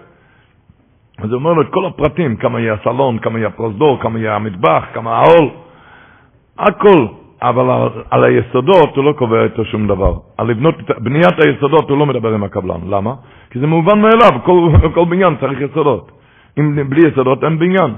אז 1.18 1.30
הוא 1.30 1.34
אומר 1.34 1.52
לו 1.52 1.62
את 1.62 1.68
כל 1.70 1.86
הפרטים, 1.86 2.36
כמה 2.36 2.60
יהיה 2.60 2.74
הסלון, 2.74 3.18
כמה 3.18 3.38
יהיה 3.38 3.48
הפרוזדור, 3.48 3.98
כמה 4.02 4.18
יהיה 4.18 4.36
המטבח, 4.36 4.84
כמה 4.94 5.16
העול, 5.18 5.48
הכל, 6.58 7.06
אבל 7.42 7.70
על, 7.70 7.88
על 8.10 8.24
היסודות 8.24 8.96
הוא 8.96 9.04
לא 9.04 9.12
קובע 9.12 9.44
איתו 9.44 9.64
שום 9.64 9.86
דבר. 9.86 10.14
על 10.38 10.46
לבנות, 10.46 10.74
בניית 10.98 11.34
היסודות 11.44 11.90
הוא 11.90 11.98
לא 11.98 12.06
מדבר 12.06 12.34
עם 12.34 12.44
הקבלן. 12.44 12.80
למה? 12.88 13.14
כי 13.50 13.58
זה 13.58 13.66
מובן 13.66 13.98
מאליו, 14.00 14.40
כל, 14.44 14.70
כל 14.94 15.04
בניין 15.04 15.36
צריך 15.40 15.60
יסודות. 15.60 16.10
אם 16.58 16.90
בלי 16.90 17.08
יסודות 17.08 17.44
אין 17.44 17.58
בניין. 17.58 17.94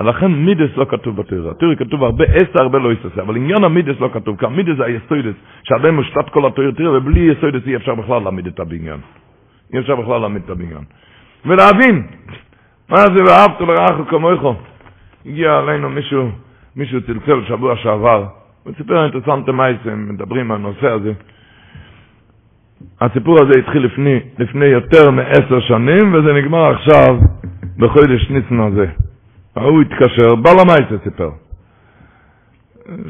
לכן 0.00 0.26
מידס 0.26 0.76
לא 0.76 0.84
כתוב 0.84 1.16
בתורה. 1.16 1.50
התורה 1.50 1.76
כתוב 1.76 2.04
הרבה 2.04 2.24
עשר, 2.24 2.62
הרבה 2.62 2.78
לא 2.78 2.92
יססה, 2.92 3.22
אבל 3.22 3.36
עניין 3.36 3.64
המידס 3.64 4.00
לא 4.00 4.08
כתוב, 4.12 4.36
כי 4.38 4.46
המידס 4.46 4.76
זה 4.76 4.84
היסוידס, 4.84 5.34
שעליהם 5.62 5.96
מושתת 5.96 6.28
כל 6.30 6.46
התורה, 6.46 6.72
תראה, 6.72 6.98
ובלי 6.98 7.20
יסוידס 7.20 7.66
אי 7.66 7.76
אפשר 7.76 7.94
בכלל 7.94 8.22
להעמיד 8.22 8.46
את 8.46 8.60
הבניין. 8.60 9.00
אי 9.72 9.78
אפשר 9.78 9.96
בכלל 9.96 10.20
להעמיד 10.20 10.42
את 10.44 10.50
הבניין. 10.50 10.84
ולהבין, 11.46 12.06
מה 12.90 12.96
זה 12.96 13.24
ואהבת 13.24 13.60
לרעך 13.60 14.10
כמוך? 14.10 14.56
הגיע 15.26 15.58
אלינו 15.58 15.90
מישהו, 15.90 16.30
מישהו 16.76 17.00
צלצל 17.00 17.44
שבוע 17.48 17.76
שעבר, 17.76 18.26
הוא 18.64 18.72
סיפר 18.76 19.04
אינטרסנטה 19.04 19.52
מייסם, 19.52 20.06
מדברים 20.08 20.50
על 20.50 20.56
הנושא 20.56 20.86
הזה. 20.86 21.12
הסיפור 23.00 23.36
הזה 23.42 23.58
התחיל 23.58 23.84
לפני, 23.84 24.20
לפני 24.38 24.64
יותר 24.64 25.10
מעשר 25.10 25.60
שנים, 25.60 26.14
וזה 26.14 26.32
נגמר 26.32 26.70
עכשיו 26.70 27.18
בחודש 27.76 28.30
ניסן 28.30 28.60
הזה. 28.60 28.86
ההוא 29.56 29.82
התקשר, 29.82 30.34
בעל 30.34 30.56
המייסה 30.58 31.04
סיפר, 31.04 31.30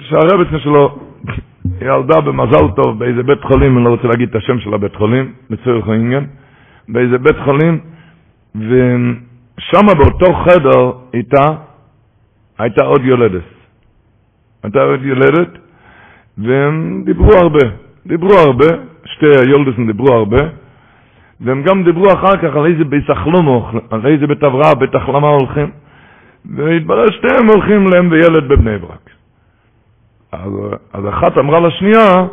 שהרבצנה 0.00 0.58
שלו 0.58 0.98
ילדה 1.80 2.20
במזל 2.20 2.70
טוב 2.76 2.98
באיזה 2.98 3.22
בית 3.22 3.42
חולים, 3.42 3.76
אני 3.76 3.84
לא 3.84 3.90
רוצה 3.90 4.08
להגיד 4.08 4.28
את 4.28 4.36
השם 4.36 4.58
של 4.58 4.74
הבית 4.74 4.96
חולים, 4.96 5.32
לצורך 5.50 5.88
העניין, 5.88 6.26
באיזה 6.88 7.18
בית 7.18 7.36
חולים, 7.44 7.80
ושם 9.60 9.86
באותו 9.98 10.34
חדר 10.34 10.92
איתה, 11.14 11.52
הייתה 12.58 12.84
עוד 12.84 13.00
יולדת. 13.04 13.42
הייתה 14.62 14.82
עוד 14.82 15.02
יולדת, 15.02 15.58
והם 16.38 17.02
דיברו 17.04 17.32
הרבה, 17.32 17.66
דיברו 18.06 18.34
הרבה, 18.38 18.66
שתי 19.04 19.26
היולדסים 19.26 19.86
דיברו 19.86 20.14
הרבה, 20.14 20.38
והם 21.40 21.62
גם 21.62 21.84
דיברו 21.84 22.12
אחר 22.12 22.36
כך 22.36 22.56
על 22.56 22.66
איזה 22.66 22.84
בית 22.84 23.10
החלומו, 23.10 23.70
על 23.90 24.06
איזה 24.06 24.26
בית 24.26 24.42
הבראה, 24.42 24.74
בית 24.74 24.94
החלמה 24.94 25.28
הולכים. 25.28 25.70
והתברר 26.44 27.06
שתיהם 27.06 27.46
הולכים 27.48 27.86
להם 27.86 28.10
וילד 28.10 28.48
בבני 28.48 28.78
ברק. 28.78 29.10
אז, 30.32 30.52
אז 30.92 31.08
אחת 31.08 31.38
אמרה 31.38 31.60
לשנייה 31.60 32.26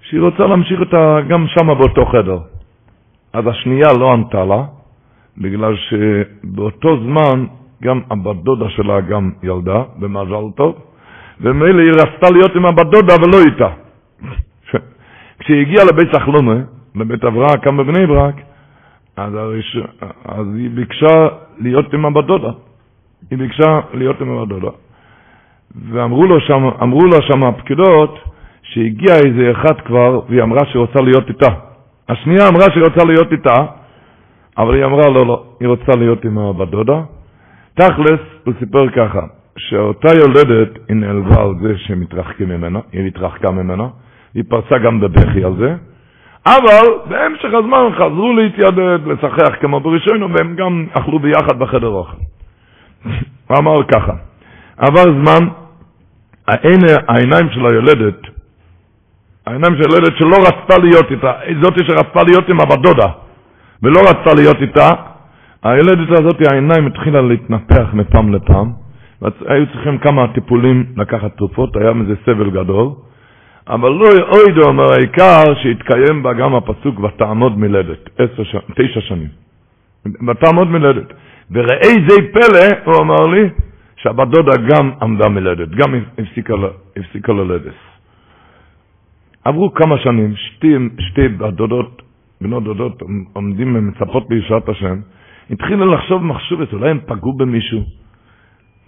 שהיא 0.00 0.20
רוצה 0.20 0.46
להמשיך 0.46 0.80
אותה 0.80 1.18
גם 1.28 1.46
שם 1.46 1.66
באותו 1.66 2.04
חדר. 2.06 2.38
אז 3.32 3.46
השנייה 3.46 3.88
לא 3.98 4.12
ענתה 4.12 4.44
לה, 4.44 4.62
בגלל 5.38 5.74
שבאותו 5.76 6.96
זמן 7.04 7.46
גם 7.82 8.00
הבת 8.10 8.36
דודה 8.36 8.68
שלה 8.68 9.00
גם 9.00 9.30
ילדה, 9.42 9.82
במזל 9.98 10.44
טוב, 10.56 10.78
ומילא 11.40 11.80
היא 11.80 11.90
רצתה 11.90 12.30
להיות 12.32 12.56
עם 12.56 12.66
הבת 12.66 12.86
דודה 12.86 13.14
ולא 13.22 13.38
איתה. 13.46 13.68
כשהיא 15.38 15.60
הגיעה 15.60 15.84
לבית 15.84 16.14
סחלומה, 16.14 16.54
לבית 16.94 17.24
אברהם, 17.24 17.60
כאן 17.62 17.76
בבני 17.76 18.06
ברק, 18.06 18.34
אז, 19.16 19.34
הראש... 19.34 19.76
אז 20.24 20.46
היא 20.56 20.70
ביקשה 20.70 21.28
להיות 21.58 21.94
עם 21.94 22.06
הבת 22.06 22.24
דודה. 22.24 22.50
היא 23.30 23.38
ביקשה 23.38 23.80
להיות 23.94 24.20
עם 24.20 24.30
הבת 24.30 24.48
דודה. 24.48 24.70
ואמרו 25.90 26.26
לו 26.26 26.40
שם, 26.40 26.64
לה 27.12 27.22
שם 27.22 27.42
הפקידות 27.42 28.18
שהגיע 28.62 29.14
איזה 29.14 29.50
אחד 29.52 29.80
כבר 29.80 30.20
והיא 30.28 30.42
אמרה 30.42 30.60
שהיא 30.66 30.80
רוצה 30.80 31.00
להיות 31.00 31.28
איתה. 31.28 31.52
השנייה 32.08 32.48
אמרה 32.48 32.64
שהיא 32.72 32.84
רוצה 32.84 33.04
להיות 33.04 33.32
איתה, 33.32 33.54
אבל 34.58 34.74
היא 34.74 34.84
אמרה 34.84 35.08
לא, 35.08 35.26
לא, 35.26 35.44
היא 35.60 35.68
רוצה 35.68 35.92
להיות 35.98 36.24
עם 36.24 36.38
הבת 36.38 36.68
דודה. 36.68 37.00
תכלס, 37.74 38.20
הוא 38.44 38.54
סיפר 38.58 38.90
ככה, 38.90 39.20
שאותה 39.58 40.08
יולדת 40.14 40.78
היא 40.88 40.96
נעלבה 40.96 41.42
על 41.42 41.54
זה 41.62 41.78
שהם 41.78 42.00
מתרחקים 42.00 42.48
ממנה, 42.48 42.78
היא 42.92 43.06
התרחקה 43.06 43.50
ממנה, 43.50 43.88
היא 44.34 44.44
פרצה 44.48 44.78
גם 44.78 45.00
בבכי 45.00 45.44
על 45.44 45.56
זה, 45.58 45.74
אבל 46.46 46.86
בהמשך 47.08 47.48
הזמן 47.54 47.88
חזרו 47.94 48.32
להתיידד, 48.32 48.98
לשחח 49.06 49.54
כמו 49.60 49.80
בראשינו, 49.80 50.28
והם 50.34 50.56
גם 50.56 50.86
אכלו 50.92 51.18
ביחד 51.18 51.58
בחדר 51.58 51.88
אוכל. 51.88 52.16
הוא 53.48 53.58
אמר 53.58 53.84
ככה, 53.84 54.12
עבר 54.76 55.02
זמן, 55.02 55.48
העיניים 57.08 57.50
של 57.50 57.66
היולדת, 57.66 58.20
העיניים 59.46 59.74
של 59.74 59.90
היולדת 59.90 60.16
שלא 60.18 60.36
רצתה 60.36 60.78
להיות 60.82 61.10
איתה, 61.10 61.32
זאתי 61.62 61.80
שרצתה 61.84 62.22
להיות 62.22 62.48
עם 62.48 62.60
הבת 62.60 62.78
דודה, 62.78 63.08
ולא 63.82 64.00
רצתה 64.00 64.34
להיות 64.36 64.56
איתה, 64.60 64.90
הילדת 65.62 66.10
הזאת, 66.10 66.36
העיניים 66.50 66.86
התחילה 66.86 67.20
להתנפח 67.22 67.86
מפעם 67.92 68.34
לפעם, 68.34 68.72
והיו 69.22 69.66
צריכים 69.72 69.98
כמה 69.98 70.28
טיפולים 70.34 70.84
לקחת 70.96 71.36
תרופות, 71.36 71.76
היה 71.76 71.92
מזה 71.92 72.14
סבל 72.26 72.50
גדול, 72.50 72.88
אבל 73.68 73.88
לא 73.88 74.06
אוידו 74.32 74.62
אומר 74.68 74.92
העיקר 74.92 75.42
שהתקיים 75.62 76.22
בה 76.22 76.32
גם 76.32 76.54
הפסוק 76.54 77.00
ותעמוד 77.00 77.58
מלדת, 77.58 78.10
ש... 78.42 78.56
תשע 78.76 79.00
שנים. 79.00 79.28
ותעמוד 80.28 80.68
מלדת. 80.68 81.12
וראי 81.50 81.94
זה 82.08 82.16
פלא, 82.32 82.68
הוא 82.84 83.02
אמר 83.02 83.22
לי, 83.32 83.48
שהבת 83.96 84.28
דודה 84.28 84.56
גם 84.68 84.90
עמדה 85.02 85.28
מלדת, 85.28 85.68
גם 85.68 85.94
הפסיקה, 86.18 87.32
ללדת. 87.32 87.72
עברו 89.44 89.74
כמה 89.74 89.98
שנים, 89.98 90.36
שתי, 90.36 90.74
שתי 90.98 91.28
בת 91.28 91.54
דודות, 91.54 92.02
בנות 92.44 92.64
דודות, 92.64 93.02
עומדים 93.32 93.76
ומצפות 93.76 94.28
בישועת 94.28 94.68
השם, 94.68 95.00
התחילו 95.50 95.94
לחשוב 95.94 96.24
מחשבת, 96.24 96.72
אולי 96.72 96.90
הם 96.90 97.00
פגעו 97.06 97.32
במישהו, 97.32 97.82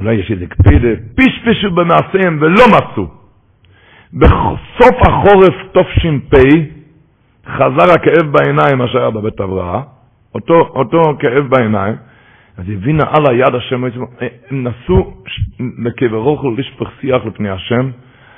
אולי 0.00 0.14
יש 0.14 0.30
איזה 0.30 0.46
קפידה, 0.46 0.88
פשפשו 1.14 1.70
במעשיהם 1.70 2.38
ולא 2.40 2.64
מצאו. 2.76 3.06
בסוף 4.12 4.96
החורף 5.08 5.54
תש"פ 5.72 6.34
חזר 7.46 7.92
הכאב 7.94 8.32
בעיניים, 8.32 8.78
מה 8.78 8.88
שהיה 8.88 9.10
בבית 9.10 9.40
הבראה, 9.40 9.82
אותו, 10.34 10.54
אותו 10.54 11.00
כאב 11.18 11.46
בעיניים, 11.48 11.94
אז 12.56 12.64
הבינה 12.68 13.02
על 13.08 13.22
היד 13.30 13.54
השם, 13.54 13.84
הם 14.50 14.64
נסו 14.64 15.14
לקבר 15.84 16.16
רוחל 16.16 16.48
לשפך 16.58 16.88
שיח 17.00 17.24
לפני 17.26 17.50
השם, 17.50 17.90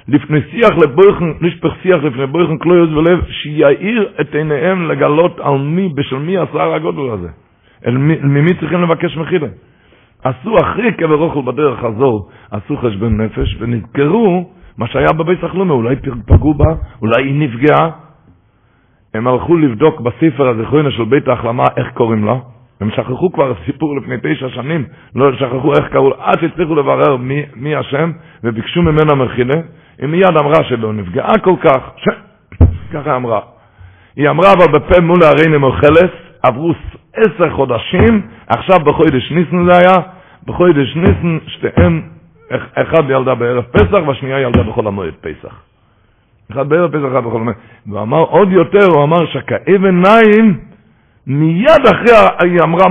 לפני 0.09 0.39
שיח 0.51 0.71
לבויכן, 0.83 1.25
לשפך 1.41 1.73
שיח 1.83 2.05
לפני 2.05 2.27
בויכן 2.27 2.59
כלויוס 2.59 2.91
ולב, 2.91 3.25
שיעיר 3.31 4.13
את 4.21 4.35
עיניהם 4.35 4.91
לגלות 4.91 5.41
על 5.41 5.59
מי, 5.59 5.89
בשל 5.95 6.19
מי 6.19 6.39
השיער 6.39 6.75
הגודל 6.75 7.11
הזה. 7.13 7.29
אל 7.87 7.97
מי, 7.97 8.17
ממי 8.23 8.55
צריכים 8.61 8.83
לבקש 8.83 9.17
מחילה? 9.17 9.49
עשו 10.25 10.57
אחרי 10.63 10.93
קבר 10.93 11.17
אוכל 11.17 11.53
בדרך 11.53 11.81
חזור, 11.81 12.29
עשו 12.51 12.77
חשבון 12.77 13.21
נפש 13.21 13.57
ונזכרו 13.59 14.51
מה 14.79 14.87
שהיה 14.87 15.13
בבית 15.13 15.39
סחלומה, 15.41 15.75
אולי 15.75 15.97
פגעו 16.27 16.55
בה, 16.55 16.75
אולי 17.03 17.23
היא 17.23 17.35
נפגעה. 17.41 17.91
הם 19.15 19.29
הלכו 19.29 19.57
לבדוק 19.57 20.01
בספר 20.01 20.49
הזיכרונו 20.49 20.91
של 20.91 21.05
בית 21.05 21.29
ההחלמה 21.29 21.65
איך 21.77 21.87
קוראים 21.95 22.25
לה. 22.25 22.35
הם 22.81 22.91
שכחו 22.91 23.33
כבר 23.33 23.53
סיפור 23.67 23.97
לפני 23.97 24.17
תשע 24.23 24.49
שנים, 24.49 24.85
לא 25.15 25.33
שכחו 25.33 25.73
איך 25.73 25.89
קראו 25.93 26.11
לה, 26.11 26.17
עד 26.19 26.41
שהצליחו 26.41 26.75
לברר 26.75 27.17
מי, 27.17 27.43
מי 27.57 27.75
השם, 27.75 28.13
וביקשו 28.45 28.83
ממנה 28.83 29.15
מחילה. 29.15 29.61
היא 29.99 30.09
מיד 30.09 30.37
אמרה 30.41 30.65
שלא 30.65 30.93
נפגעה 30.93 31.39
כל 31.45 31.55
כך, 31.65 31.91
ש... 31.97 32.09
ככה 32.93 33.17
אמרה. 33.17 33.41
היא 34.17 34.29
אמרה 34.31 34.53
אבל 34.53 34.73
בפה 34.73 35.01
מול 35.01 35.23
הרי 35.23 35.49
נמוכלס, 35.49 36.11
עברו 36.43 36.73
עשר 37.17 37.51
חודשים, 37.51 38.23
עכשיו 38.47 38.79
בחודש 38.81 39.33
ניסן 39.33 39.65
זה 39.65 39.79
היה, 39.79 39.97
בחודש 40.45 40.97
ניסן 40.97 41.39
שתיהן, 41.47 42.03
אחד 42.75 43.11
ילדה 43.11 43.35
בערב 43.35 43.65
פסח 43.65 43.99
והשנייה 44.07 44.41
ילדה 44.41 44.63
בחול 44.63 44.87
המועד 44.87 45.15
פסח. 45.21 45.55
אחד 46.53 46.69
בערב 46.69 46.91
פסח, 46.91 47.13
אחד 47.13 47.25
בחול 47.25 47.41
המועד. 47.41 47.57
והוא 47.87 48.03
אמר 48.03 48.21
עוד 48.21 48.53
יותר, 48.53 48.87
הוא 48.95 49.05
אמר 49.05 49.27
שכאב 49.27 49.85
עיניים, 49.85 50.61
מיד 51.27 51.87
אחרי, 51.95 52.13
היא 52.43 52.61
אמרה 52.65 52.85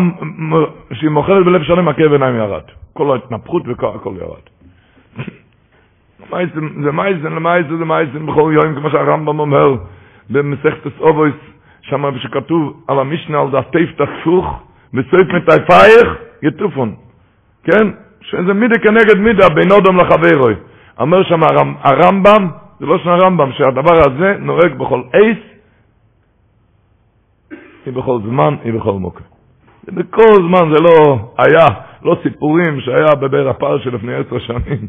שהיא 0.93 1.09
מוכרת 1.09 1.45
בלב 1.45 1.63
שלם, 1.63 1.87
הכאב 1.87 2.11
עיניים 2.11 2.35
ירד. 2.35 2.63
כל 2.93 3.11
ההתנפחות 3.11 3.63
והכל 3.67 4.13
ירד. 4.21 4.56
זה 6.83 6.91
מייסן, 6.91 7.33
למייסן, 7.35 7.77
זה 7.77 7.85
מייסן 7.85 8.25
בכל 8.25 8.51
יום, 8.53 8.75
כמו 8.75 8.89
שהרמב"ם 8.89 9.39
אומר 9.39 9.75
במסכת 10.29 10.99
אובויס, 10.99 11.35
שם 11.81 12.17
שכתוב 12.19 12.83
על 12.87 12.99
המשנה 12.99 13.39
על 13.41 13.49
דעתיף 13.51 13.89
תפוך, 13.91 14.63
בסוף 14.93 15.27
מטייפייך 15.35 16.15
יטופון. 16.43 16.95
כן? 17.63 17.87
שזה 18.21 18.53
מידה 18.53 18.79
כנגד 18.79 19.17
מידה 19.17 19.49
בין 19.49 19.71
אודם 19.71 19.97
לחברוי. 19.97 20.53
אומר 20.99 21.23
שם 21.23 21.39
הרמב"ם, 21.83 22.47
זה 22.79 22.85
לא 22.85 22.97
שם 22.97 23.09
הרמב"ם, 23.09 23.51
שהדבר 23.51 23.97
הזה 24.07 24.35
נוהג 24.39 24.73
בכל 24.77 25.01
עץ, 25.13 25.37
היא 27.85 27.93
בכל 27.93 28.19
זמן, 28.25 28.55
היא 28.63 28.73
בכל 28.73 28.91
מוקר. 28.91 29.23
בכל 29.87 30.33
זמן 30.47 30.73
זה 30.73 30.79
לא 30.81 31.19
היה, 31.37 31.65
לא 32.03 32.17
סיפורים 32.23 32.81
שהיה 32.81 33.15
בבית 33.19 33.47
הפר 33.47 33.79
שלפני 33.79 34.15
עשר 34.15 34.39
שנים. 34.39 34.87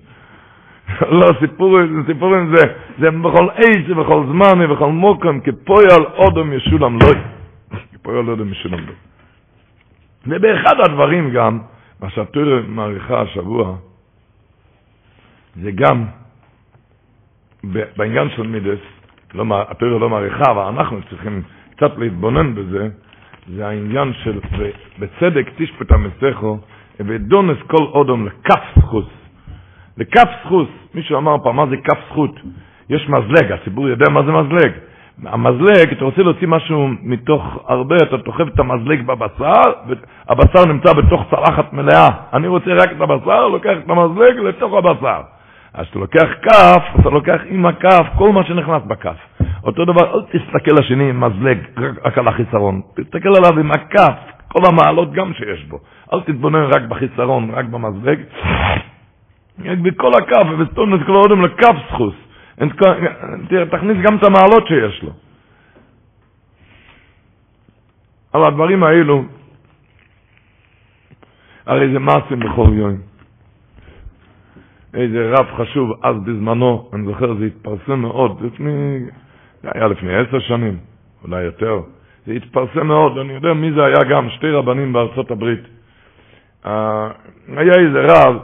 לא, 1.01 1.27
סיפורים, 1.41 2.05
סיפורים 2.07 2.55
זה, 2.57 2.63
זה 2.99 3.11
בכל 3.11 3.49
עת 3.55 3.85
ובכל 3.89 4.25
זמן 4.27 4.61
ובכל 4.65 4.93
מוקם, 4.93 5.41
כפועל 5.41 6.05
אודם 6.15 6.53
ישולם 6.53 6.99
לא. 6.99 7.09
כפועל 7.93 8.29
אודם 8.29 8.53
ישולם 8.53 8.79
לא. 8.79 8.93
ובאחד 10.27 10.75
הדברים 10.85 11.31
גם, 11.31 11.59
מה 12.01 12.11
שהתורה 12.11 12.61
מעריכה 12.69 13.21
השבוע, 13.21 13.77
זה 15.63 15.71
גם 15.71 16.05
בעניין 17.97 18.31
של 18.37 18.43
מידס, 18.47 18.79
לא, 19.35 19.45
התורה 19.71 19.99
לא 19.99 20.09
מעריכה, 20.09 20.51
אבל 20.51 20.63
אנחנו 20.63 20.99
צריכים 21.11 21.43
קצת 21.77 21.99
להתבונן 21.99 22.55
בזה, 22.55 22.89
זה 23.57 23.67
העניין 23.67 24.13
של 24.25 24.41
בצדק 24.99 25.51
תשפט 25.57 25.93
המסכו, 25.93 26.59
ודונס 27.01 27.59
כל 27.67 27.85
אודום 27.85 28.27
לכף 28.27 28.61
זכוס. 28.79 29.18
לכף 29.99 30.29
זכות, 30.45 30.69
מישהו 30.95 31.19
אמר 31.19 31.37
פעם, 31.45 31.57
מה 31.57 31.67
זה 31.71 31.77
כף 31.77 31.99
זכות? 32.11 32.41
יש 32.91 33.09
מזלג, 33.09 33.53
הציבור 33.53 33.89
יודע 33.89 34.05
מה 34.11 34.23
זה 34.23 34.33
מזלג. 34.33 34.73
המזלג, 35.27 35.93
אתה 35.93 36.05
רוצה 36.05 36.23
להוציא 36.23 36.49
משהו 36.49 36.89
מתוך 37.03 37.59
הרבה, 37.69 37.97
אתה 37.97 38.17
דוחף 38.17 38.45
את 38.55 38.59
המזלג 38.59 39.07
בבשר, 39.07 39.63
והבשר 39.89 40.65
נמצא 40.69 40.93
בתוך 40.93 41.23
צלחת 41.31 41.73
מלאה. 41.73 42.09
אני 42.33 42.49
רוצה 42.49 42.71
רק 42.75 42.93
את 42.93 43.01
הבשר, 43.01 43.49
לוקח 43.49 43.75
את 43.85 43.91
המזלג 43.91 44.39
לתוך 44.39 44.73
הבשר. 44.75 45.21
אז 45.75 45.85
כשאתה 45.85 45.99
לוקח 45.99 46.29
כף, 46.43 47.01
אתה 47.01 47.11
לוקח 47.11 47.41
עם 47.49 47.67
הכף 47.67 48.07
כל 48.19 48.33
מה 48.33 48.45
שנכנס 48.45 48.83
בכף. 48.87 49.17
אותו 49.65 49.85
דבר, 49.85 50.15
אל 50.15 50.23
תסתכל 50.23 50.75
לשני 50.81 51.11
עם 51.11 51.25
מזלג 51.25 51.59
רק 52.05 52.19
על 52.19 52.29
החיסרון, 52.29 52.81
תסתכל 52.97 53.29
עליו 53.29 53.61
עם 53.61 53.71
הכף, 53.71 54.19
כל 54.49 54.61
המעלות 54.69 55.13
גם 55.13 55.33
שיש 55.35 55.65
בו. 55.65 55.79
אל 56.13 56.21
תתבונן 56.21 56.65
רק 56.65 56.83
בחיסרון, 56.83 57.51
רק 57.51 57.65
במזלג. 57.65 58.19
בכל 59.59 60.11
הכף, 60.19 60.47
וסתום 60.59 60.95
את 60.95 61.01
כל 61.07 61.13
האודם 61.13 61.45
לכף 61.45 61.77
סחוס. 61.89 62.15
תכניס 63.71 63.97
גם 64.03 64.17
את 64.17 64.25
המעלות 64.25 64.67
שיש 64.69 65.03
לו. 65.03 65.11
על 68.33 68.45
הדברים 68.45 68.83
האלו, 68.83 69.25
הרי 71.67 71.93
זה 71.93 71.99
מעשים 71.99 72.41
בכל 72.41 72.69
יום. 72.73 72.97
איזה 74.95 75.31
רב 75.31 75.47
חשוב 75.57 75.93
אז 76.03 76.17
בזמנו, 76.17 76.91
אני 76.93 77.07
זוכר, 77.07 77.35
זה 77.35 77.45
התפרסם 77.45 78.01
מאוד, 78.01 78.43
לפני, 78.43 79.01
זה 79.63 79.69
היה 79.75 79.89
לפני 79.89 80.15
עשר 80.17 80.39
שנים, 80.41 80.77
אולי 81.25 81.43
יותר. 81.43 81.81
זה 82.27 82.33
התפרסם 82.33 82.87
מאוד, 82.87 83.19
אני 83.19 83.33
יודע 83.33 83.53
מי 83.53 83.73
זה 83.73 83.85
היה 83.85 84.05
גם, 84.11 84.31
שתי 84.31 84.51
רבנים 84.51 84.93
בארצות 84.93 85.31
הברית. 85.31 85.61
היה 86.65 87.73
איזה 87.79 88.01
רב, 88.09 88.37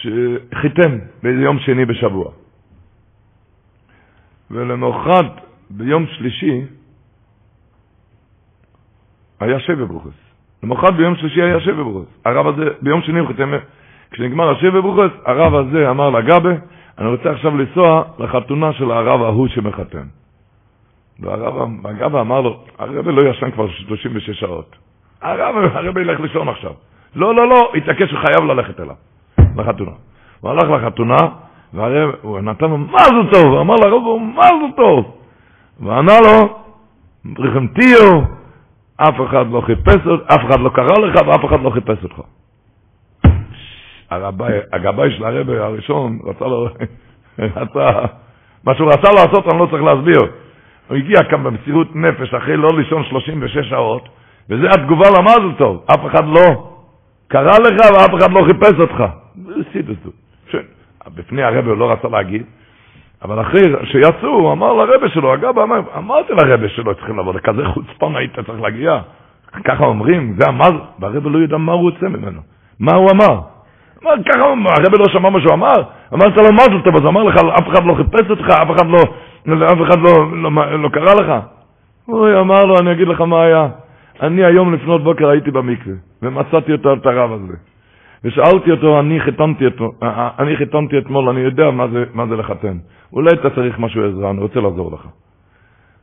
שחיתן 0.00 0.98
באיזה 1.22 1.42
יום 1.42 1.58
שני 1.58 1.84
בשבוע. 1.84 2.30
ולמחרת, 4.50 5.32
ביום 5.70 6.06
שלישי, 6.06 6.60
היה 9.40 9.60
שבע 9.60 9.84
ברוכס. 9.84 10.30
למחרת 10.62 10.96
ביום 10.96 11.16
שלישי 11.16 11.42
היה 11.42 11.60
שבי 11.60 11.72
ברוכס. 11.72 12.08
הרב 12.24 12.46
הזה, 12.46 12.64
ביום 12.82 13.02
שני 13.02 13.18
הוא 13.18 13.28
חיתם, 13.28 13.52
כשנגמר 14.10 14.50
השבי 14.50 14.80
ברוכס, 14.80 15.10
הרב 15.24 15.54
הזה 15.54 15.90
אמר 15.90 16.10
לגבה, 16.10 16.50
אני 16.98 17.08
רוצה 17.08 17.30
עכשיו 17.30 17.56
לנסוע 17.56 18.04
לחתונה 18.18 18.72
של 18.72 18.90
הרב 18.90 19.22
ההוא 19.22 19.48
שמחתן. 19.48 20.06
והרב, 21.20 21.68
הגבה 21.84 22.20
אמר 22.20 22.40
לו, 22.40 22.64
הרב 22.78 23.08
לא 23.08 23.30
ישן 23.30 23.50
כבר 23.50 23.68
36 23.70 24.40
שעות. 24.40 24.76
הרב, 25.22 25.54
הרב 25.72 25.98
ילך 25.98 26.20
לישון 26.20 26.48
עכשיו. 26.48 26.72
לא, 27.16 27.34
לא, 27.34 27.48
לא, 27.48 27.72
התעקש, 27.76 28.12
הוא 28.12 28.46
ללכת 28.46 28.80
אליו, 28.80 28.94
לחתונה. 29.56 29.90
הוא 30.40 30.50
הלך 30.50 30.70
לחתונה, 30.70 31.16
והרב, 31.74 32.10
הוא 32.22 32.40
נתן 32.40 32.70
לו 32.70 32.78
מזל 32.78 33.32
טוב, 33.32 33.44
הוא 33.44 33.60
אמר 33.60 33.74
הוא 33.92 34.20
מזל 34.20 34.76
טוב. 34.76 35.16
וענה 35.80 36.12
לו, 36.20 36.58
טיו, 37.74 38.22
אף 38.96 39.14
אחד 39.26 39.50
לא 39.50 39.60
חיפש 39.60 40.06
אותך, 40.06 40.24
אף 40.32 40.40
אחד 40.48 40.60
לא 40.60 40.68
קרא 40.68 40.98
לך 40.98 41.14
ואף 41.26 41.44
אחד 41.44 41.60
לא 41.62 41.70
חיפש 41.70 42.04
אותך. 42.04 42.20
הגבאי 44.72 45.10
של 45.10 45.24
הרבי 45.24 45.58
הראשון 45.58 46.18
רצה 46.24 46.44
לו, 46.44 46.68
רצה, 47.38 47.90
מה 48.64 48.74
שהוא 48.74 48.88
רצה 48.88 49.12
לעשות 49.12 49.48
אני 49.52 49.58
לא 49.58 49.66
צריך 49.70 49.82
להסביר. 49.82 50.20
הוא 50.88 50.96
הגיע 50.96 51.24
כאן 51.30 51.44
במסירות 51.44 51.96
נפש 51.96 52.34
אחרי 52.34 52.56
לא 52.56 52.68
לישון 52.76 53.04
36 53.04 53.68
שעות, 53.68 54.08
וזה 54.50 54.66
התגובה 54.70 55.08
למזל 55.18 55.52
טוב, 55.58 55.84
אף 55.86 56.06
אחד 56.06 56.24
לא 56.26 56.69
קרא 57.30 57.58
לך 57.58 57.90
ואף 57.92 58.14
אחד 58.18 58.32
לא 58.32 58.44
חיפש 58.46 58.80
אותך. 58.80 59.04
בפני 61.16 61.42
הרבי 61.42 61.68
הוא 61.68 61.78
לא 61.78 61.92
רצה 61.92 62.08
להגיד, 62.08 62.42
אבל 63.22 63.40
אחרי 63.40 63.60
שיצאו, 63.84 64.28
הוא 64.28 64.52
אמר 64.52 64.72
לרבה 64.72 65.08
שלו, 65.08 65.34
אגב, 65.34 65.58
אמר, 65.58 65.80
אמרתי 65.96 66.32
לרבה 66.32 66.68
שלו, 66.68 66.94
צריכים 66.94 67.18
לבוא, 67.18 67.34
לכזה 67.34 67.64
חוצפן 67.64 68.16
היית 68.16 68.34
צריך 68.46 68.60
להגיע. 68.60 69.00
ככה 69.64 69.84
אומרים, 69.84 70.34
זה 70.38 70.48
המז, 70.48 70.72
והרבה 70.98 71.30
לא 71.30 71.38
יודע 71.38 71.56
מה 71.56 71.72
הוא 71.72 71.80
רוצה 71.80 72.08
ממנו. 72.08 72.40
מה 72.80 72.94
הוא 72.94 73.10
אמר? 73.10 73.40
אמר, 74.02 74.12
ככה, 74.28 74.44
הרב 74.44 74.94
לא 74.98 75.04
שמע 75.12 75.30
מה 75.30 75.40
שהוא 75.40 75.54
אמר? 75.54 75.76
אמרת 76.14 76.36
לו 76.36 76.52
מזל 76.52 76.80
טוב, 76.84 76.96
אז 76.96 77.06
אמר 77.06 77.22
לך, 77.22 77.36
אף 77.36 77.68
אחד 77.68 77.84
לא 77.84 77.94
חיפש 77.94 78.30
אותך, 78.30 78.50
אף 78.50 78.70
אחד 78.76 78.86
לא, 78.86 78.98
אף 79.72 79.78
אחד 79.88 79.98
לא, 79.98 80.36
לא, 80.36 80.78
לא 80.82 80.88
קרא 80.88 81.14
לך. 81.14 81.32
אוי, 82.08 82.40
אמר 82.40 82.64
לו, 82.64 82.78
אני 82.78 82.92
אגיד 82.92 83.08
לך 83.08 83.20
מה 83.20 83.42
היה. 83.42 83.68
אני 84.22 84.44
היום 84.44 84.74
לפנות 84.74 85.04
בוקר 85.04 85.28
הייתי 85.28 85.50
במקווה, 85.50 85.94
ומצאתי 86.22 86.72
אותו 86.72 86.94
את 86.94 87.06
הרב 87.06 87.32
הזה. 87.32 87.54
ושאלתי 88.24 88.70
אותו, 88.70 89.00
אני 89.00 89.20
חיתנתי, 89.20 89.64
אותו, 89.64 89.92
אני 90.38 90.56
חיתנתי 90.56 90.98
אתמול, 90.98 91.28
אני 91.28 91.40
יודע 91.40 91.70
מה 91.70 91.88
זה, 91.88 92.04
מה 92.14 92.26
זה 92.26 92.36
לחתן. 92.36 92.76
אולי 93.12 93.30
אתה 93.32 93.50
צריך 93.50 93.78
משהו 93.78 94.04
עזרה, 94.04 94.30
אני 94.30 94.40
רוצה 94.40 94.60
לעזור 94.60 94.92
לך. 94.92 95.06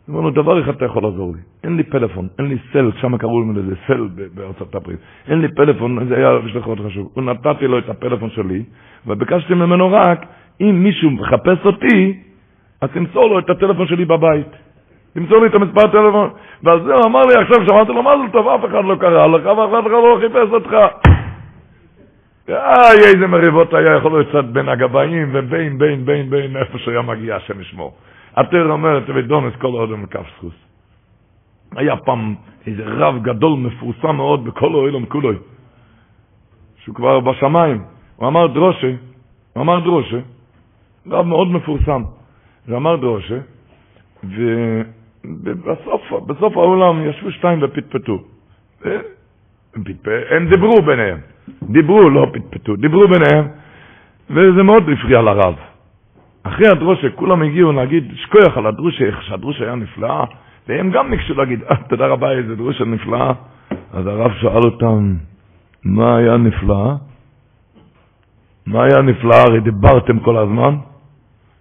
אומר 0.10 0.22
לו, 0.22 0.32
דבר 0.32 0.62
אחד 0.62 0.76
אתה 0.76 0.86
יכול 0.86 1.04
לעזור 1.04 1.34
לי, 1.36 1.42
אין 1.64 1.78
לי 1.78 1.84
פלאפון, 1.84 2.28
אין 2.40 2.48
לי 2.48 2.58
סל, 2.74 2.92
שם 3.02 3.18
קראו 3.18 3.42
לנו 3.42 3.54
לזה 3.54 3.76
סל 3.88 4.08
בארצות 4.36 4.76
הברית, 4.76 5.00
אין 5.28 5.42
לי 5.42 5.48
פלאפון, 5.48 6.08
זה 6.08 6.18
היה 6.18 6.40
בשביל 6.46 6.64
מאוד 6.66 6.80
חשוב. 6.88 7.12
הוא 7.14 7.24
נתתי 7.24 7.68
לו 7.68 7.78
את 7.80 7.90
הפלאפון 7.90 8.30
שלי, 8.30 8.64
וביקשתי 9.08 9.54
ממנו 9.54 9.92
רק, 9.92 10.26
אם 10.62 10.84
מישהו 10.84 11.12
מחפש 11.12 11.66
אותי, 11.66 12.18
אז 12.82 12.90
תמסור 12.94 13.28
לו 13.30 13.40
את 13.40 13.50
הטלפון 13.50 13.88
שלי 13.88 14.06
בבית. 14.06 14.67
תמסור 15.14 15.38
לי 15.38 15.48
את 15.48 15.56
המספר 15.56 15.86
הטלפון. 15.86 16.30
ואז 16.64 16.82
הוא 16.82 17.06
אמר 17.06 17.22
לי 17.22 17.36
עכשיו, 17.36 17.68
שמעתי 17.68 17.92
לו, 17.92 18.04
מה 18.04 18.12
זה 18.18 18.32
טוב, 18.32 18.48
אף 18.48 18.66
אחד 18.66 18.86
לא 18.86 18.96
קרא 18.96 19.28
לך, 19.28 19.46
ואף 19.46 19.86
אחד 19.86 19.92
לא 19.92 20.18
חיפש 20.22 20.52
אותך. 20.52 20.76
איי, 22.50 22.98
איזה 23.16 23.28
מריבות 23.28 23.74
היה 23.74 23.96
יכול 23.96 24.12
להיות 24.12 24.30
קצת 24.30 24.46
בין 24.46 24.70
הגבאים 24.70 25.30
ובין, 25.34 25.78
בין, 25.78 26.06
בין, 26.06 26.30
בין, 26.30 26.58
איפה 26.58 26.78
שהיה 26.78 27.02
מגיע, 27.02 27.36
השם 27.36 27.62
ישמור. 27.62 27.94
התר 28.36 28.72
אומרת, 28.72 29.04
ודונס 29.16 29.54
כל 29.56 29.68
אודם 29.68 30.06
סחוס. 30.38 30.54
היה 31.76 31.98
פעם 31.98 32.36
איזה 32.68 32.84
רב 32.86 33.24
גדול 33.24 33.60
מפורסם 33.60 34.16
מאוד 34.16 34.46
בכל 34.46 34.72
העולם 34.74 35.06
כולו, 35.06 35.32
שהוא 36.84 36.96
כבר 36.96 37.20
בשמיים. 37.20 37.84
הוא 38.16 38.28
אמר 38.28 38.48
דרושה, 38.48 38.92
הוא 39.54 39.64
אמר 39.64 39.80
דרושה, 39.80 40.18
רב 41.08 41.26
מאוד 41.26 41.52
מפורסם. 41.52 42.04
הוא 42.68 42.78
אמר 42.78 42.96
דרושה, 42.96 43.38
בסוף 46.28 46.58
העולם 46.58 47.06
ישבו 47.10 47.32
שתיים 47.32 47.60
ופטפטו. 47.62 48.24
הם 50.30 50.48
דיברו 50.50 50.82
ביניהם. 50.82 51.18
דיברו, 51.64 52.10
לא 52.10 52.28
פטפטו, 52.34 52.76
דיברו 52.76 53.08
ביניהם, 53.08 53.48
וזה 54.30 54.64
מאוד 54.64 54.84
הפריע 54.90 55.22
לרב. 55.22 55.56
אחרי 56.44 56.68
הדרושה 56.68 57.10
כולם 57.10 57.42
הגיעו 57.44 57.72
להגיד 57.72 58.12
שכוח 58.16 58.58
על 58.58 58.66
הדרושה, 58.68 59.06
איך 59.06 59.24
שהדרושה 59.24 59.64
היה 59.64 59.76
נפלאה, 59.76 60.24
והם 60.68 60.92
גם 60.92 61.10
ניגשו 61.10 61.34
להגיד, 61.34 61.64
אה, 61.64 61.76
תודה 61.90 62.08
רבה, 62.08 62.32
איזה 62.32 62.56
דרושה 62.56 62.86
נפלאה. 62.86 63.32
אז 63.94 64.08
הרב 64.08 64.32
שאל 64.34 64.64
אותם, 64.66 65.16
מה 65.84 66.18
היה 66.18 66.38
נפלא? 66.38 66.94
מה 68.68 68.84
היה 68.84 69.02
נפלא? 69.02 69.36
הרי 69.36 69.60
דיברתם 69.60 70.20
כל 70.20 70.38
הזמן. 70.38 70.76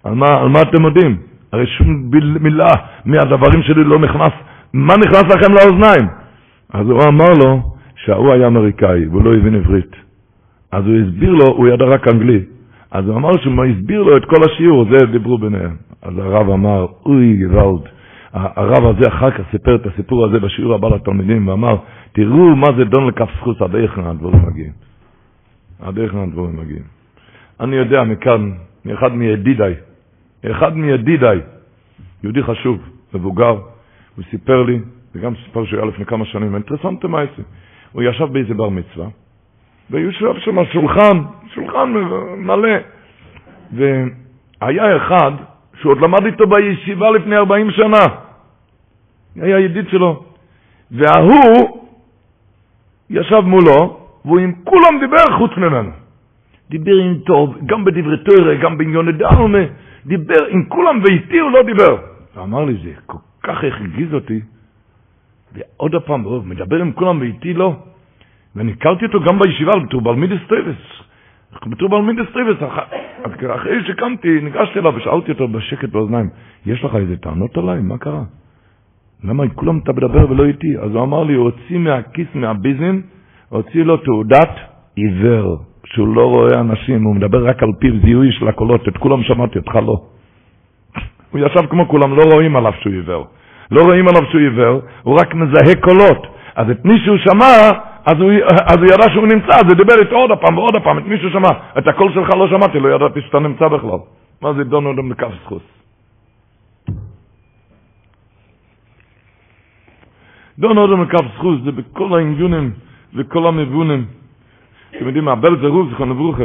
על 0.04 0.14
מה, 0.14 0.26
על 0.26 0.48
מה 0.48 0.62
אתם 0.62 0.84
יודעים? 0.84 1.16
הרי 1.52 1.66
שום 1.66 2.10
מילה 2.40 2.70
מהדברים 3.04 3.62
שלי 3.62 3.84
לא 3.84 3.98
נכנס. 3.98 4.32
מה 4.72 4.94
נכנס 4.96 5.24
לכם 5.24 5.52
לאוזניים? 5.52 6.08
אז 6.72 6.86
הוא 6.86 7.00
אמר 7.08 7.32
לו, 7.44 7.60
שההוא 7.96 8.32
היה 8.32 8.46
אמריקאי 8.46 9.06
והוא 9.06 9.22
לא 9.24 9.34
הבין 9.34 9.54
עברית. 9.54 9.96
אז 10.72 10.86
הוא 10.86 10.94
הסביר 10.96 11.32
לו, 11.32 11.46
הוא 11.46 11.68
ידע 11.68 11.84
רק 11.84 12.08
אנגלית. 12.08 12.48
אז 12.90 13.08
הוא 13.08 13.16
אמר 13.16 13.30
שהוא 13.42 13.64
הסביר 13.64 14.02
לו 14.02 14.16
את 14.16 14.24
כל 14.24 14.36
השיעור, 14.44 14.84
זה 14.90 15.06
דיברו 15.06 15.38
ביניהם. 15.38 15.76
אז 16.02 16.18
הרב 16.18 16.50
אמר, 16.50 16.86
אוי 17.06 17.36
גוואלד. 17.36 17.82
הרב 18.32 18.86
הזה 18.86 19.08
אחר 19.08 19.30
כך 19.30 19.40
סיפר 19.50 19.74
את 19.76 19.86
הסיפור 19.86 20.24
הזה 20.24 20.40
בשיעור 20.40 20.74
הבא 20.74 20.88
לתלמידים 20.88 21.48
ואמר, 21.48 21.76
תראו 22.12 22.56
מה 22.56 22.66
זה 22.76 22.84
דון 22.84 23.06
לכף 23.06 23.28
זכות, 23.36 23.62
עד 23.62 23.74
היכן 23.74 24.04
הדבורים 24.04 24.40
מגיעים. 24.46 24.72
עד 25.82 25.98
היכן 25.98 26.18
הדבורים 26.18 26.56
מגיעים. 26.56 26.82
אני 27.60 27.76
יודע 27.76 28.04
מכאן, 28.04 28.52
מאחד 28.84 29.12
מידידיי, 29.12 29.74
אחד 30.50 30.76
מידידיי, 30.76 31.40
יהודי 32.22 32.42
חשוב, 32.42 32.78
מבוגר, 33.14 33.58
הוא 34.16 34.24
סיפר 34.30 34.62
לי, 34.62 34.78
וגם 35.14 35.32
סיפר 35.44 35.64
שהוא 35.64 35.80
היה 35.80 35.88
לפני 35.88 36.04
כמה 36.04 36.24
שנים, 36.24 36.54
אינטרסנטי 36.54 37.06
מה 37.06 37.20
יעשה. 37.20 37.42
הוא 37.92 38.02
ישב 38.02 38.24
באיזה 38.24 38.54
בר 38.54 38.68
מצווה, 38.68 39.06
ויושב 39.90 40.38
שם 40.38 40.64
שולחן, 40.72 41.18
שולחן 41.54 41.92
מלא. 42.36 42.78
והיה 43.72 44.96
אחד 44.96 45.32
שהוא 45.80 45.92
עוד 45.92 46.00
למד 46.00 46.26
איתו 46.26 46.46
בישיבה 46.46 47.10
לפני 47.10 47.36
40 47.36 47.70
שנה. 47.70 48.06
היה 49.36 49.60
ידיד 49.60 49.88
שלו. 49.88 50.24
וההוא 50.90 51.80
ישב 53.10 53.40
מולו, 53.40 54.00
והוא 54.24 54.38
עם 54.38 54.52
כולם 54.64 55.00
דיבר 55.00 55.38
חוץ 55.38 55.50
ממנו. 55.56 56.05
דיבר 56.70 56.96
עם 56.96 57.18
טוב, 57.26 57.56
גם 57.66 57.84
בדברי 57.84 58.16
תוירה, 58.24 58.54
גם 58.54 58.78
בעניון 58.78 59.10
דלמה, 59.10 59.58
דיבר 60.06 60.46
עם 60.48 60.64
כולם, 60.68 61.00
ואיתי 61.04 61.38
הוא 61.38 61.50
לא 61.50 61.62
דיבר. 61.62 61.96
ואמר 62.36 62.64
לי, 62.64 62.74
זה 62.84 62.92
כל 63.06 63.18
כך 63.42 63.64
הרגיז 63.64 64.14
אותי. 64.14 64.40
ועוד 65.54 65.94
פעם, 66.06 66.48
מדבר 66.48 66.76
עם 66.76 66.92
כולם 66.92 67.20
ואיתי 67.20 67.54
לא. 67.54 67.76
ואני 68.56 68.72
הכרתי 68.72 69.04
אותו 69.04 69.20
גם 69.20 69.38
בישיבה, 69.38 69.72
בתור 69.86 70.00
בעל 70.00 70.15
מידות 70.15 70.40
טובות. 70.48 71.06
בתור 71.66 71.88
בעל 71.88 72.03
מידות 72.03 72.26
טובות. 72.32 72.56
אחרי 73.54 73.84
שקמתי, 73.86 74.40
ניגשתי 74.40 74.78
אליו 74.78 74.92
ושאלתי 74.96 75.32
אותו 75.32 75.48
בשקט 75.48 75.88
באוזניים, 75.88 76.30
יש 76.66 76.84
לך 76.84 76.94
איזה 76.94 77.16
טענות 77.16 77.56
עליי? 77.56 77.80
מה 77.80 77.98
קרה? 77.98 78.22
למה 79.24 79.44
כולם 79.54 79.78
אתה 79.78 79.92
מדבר 79.92 80.30
ולא 80.30 80.44
איתי? 80.44 80.78
אז 80.78 80.90
הוא 80.94 81.02
אמר 81.02 81.24
לי, 81.24 81.34
הוא 81.34 81.44
הוציא 81.44 81.78
מהכיס, 81.78 82.28
מה 82.34 82.51
בוזעם, 82.51 83.00
הוציא 83.48 83.84
לו 83.84 83.96
תעודת 83.96 84.50
עיוור, 84.94 85.56
שהוא 85.86 86.16
לא 86.16 86.24
רואה 86.26 86.60
אנשים, 86.60 87.04
הוא 87.04 87.14
מדבר 87.14 87.48
רק 87.48 87.62
על 87.62 87.68
פי 87.78 87.94
זיהוי 88.04 88.32
של 88.32 88.48
הקולות, 88.48 88.88
את 88.88 88.96
כולם 88.96 89.22
שמעתי, 89.22 89.58
אותך 89.58 89.74
לא. 89.74 89.96
הוא 91.30 91.40
ישב 91.40 91.66
כמו 91.70 91.88
כולם, 91.88 92.16
לא 92.16 92.22
רואים 92.32 92.56
עליו 92.56 92.72
שהוא 92.80 92.92
עיוור. 92.92 93.26
לא 93.70 93.82
רואים 93.82 94.08
עליו 94.08 94.22
שהוא 94.30 94.40
עיוור, 94.40 94.80
הוא 95.02 95.14
רק 95.20 95.34
מזהה 95.34 95.74
קולות. 95.80 96.26
אז 96.54 96.70
את 96.70 96.84
מי 96.84 96.98
שהוא 97.04 97.16
שמע, 97.18 97.70
אז 98.06 98.20
הוא, 98.20 98.30
אז 98.70 98.76
הוא 98.76 98.86
ידע 98.86 99.12
שהוא 99.12 99.26
נמצא, 99.26 99.54
אז 99.54 99.64
הוא 99.68 99.74
דיבר 99.74 99.94
איתו 100.00 100.16
עוד 100.16 100.30
פעם 100.40 100.58
ועוד 100.58 100.76
פעם, 100.84 100.98
את 100.98 101.06
מי 101.06 101.18
שהוא 101.18 101.30
שמע. 101.30 101.48
את 101.78 101.88
הקול 101.88 102.12
שלך 102.14 102.30
לא 102.34 102.48
שמעתי, 102.48 102.80
לא 102.80 102.88
ידעתי 102.94 103.20
שאתה 103.20 103.38
נמצא 103.38 103.68
בכלל. 103.68 103.98
מה 104.42 104.52
זה 104.52 104.64
דון 104.64 104.86
אודם 104.86 105.12
לכף 105.12 105.28
סחוס? 105.44 105.62
דון 110.58 110.78
אודם 110.78 111.02
לכף 111.02 111.24
סחוס 111.34 111.58
זה 111.64 111.72
בכל 111.72 112.18
העניונים 112.18 112.70
וכל 113.14 113.46
המבונים. 113.46 114.04
אתם 114.96 115.06
יודעים, 115.06 115.28
הבלזר 115.28 115.66
הוא, 115.66 115.86
זכרון 115.92 116.10
לברוכה, 116.10 116.44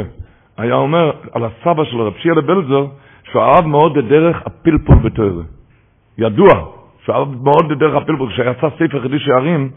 היה 0.56 0.74
אומר 0.74 1.10
על 1.32 1.44
הסבא 1.44 1.84
שלו, 1.84 2.06
רב 2.06 2.12
שיהיה 2.18 2.34
לבלזר, 2.34 2.86
שהוא 3.30 3.42
אהב 3.42 3.66
מאוד 3.66 3.98
את 3.98 4.04
דרך 4.04 4.42
הפלפול 4.46 4.96
בתורה. 4.96 5.42
ידוע 6.18 6.48
שהוא 7.04 7.14
אהב 7.14 7.28
מאוד 7.42 7.72
את 7.72 7.78
דרך 7.78 7.94
הפלפול. 7.94 8.32
כשיצא 8.32 8.68
ספר 8.78 9.00
חידושי 9.02 9.28
הרי"ם, 9.28 9.70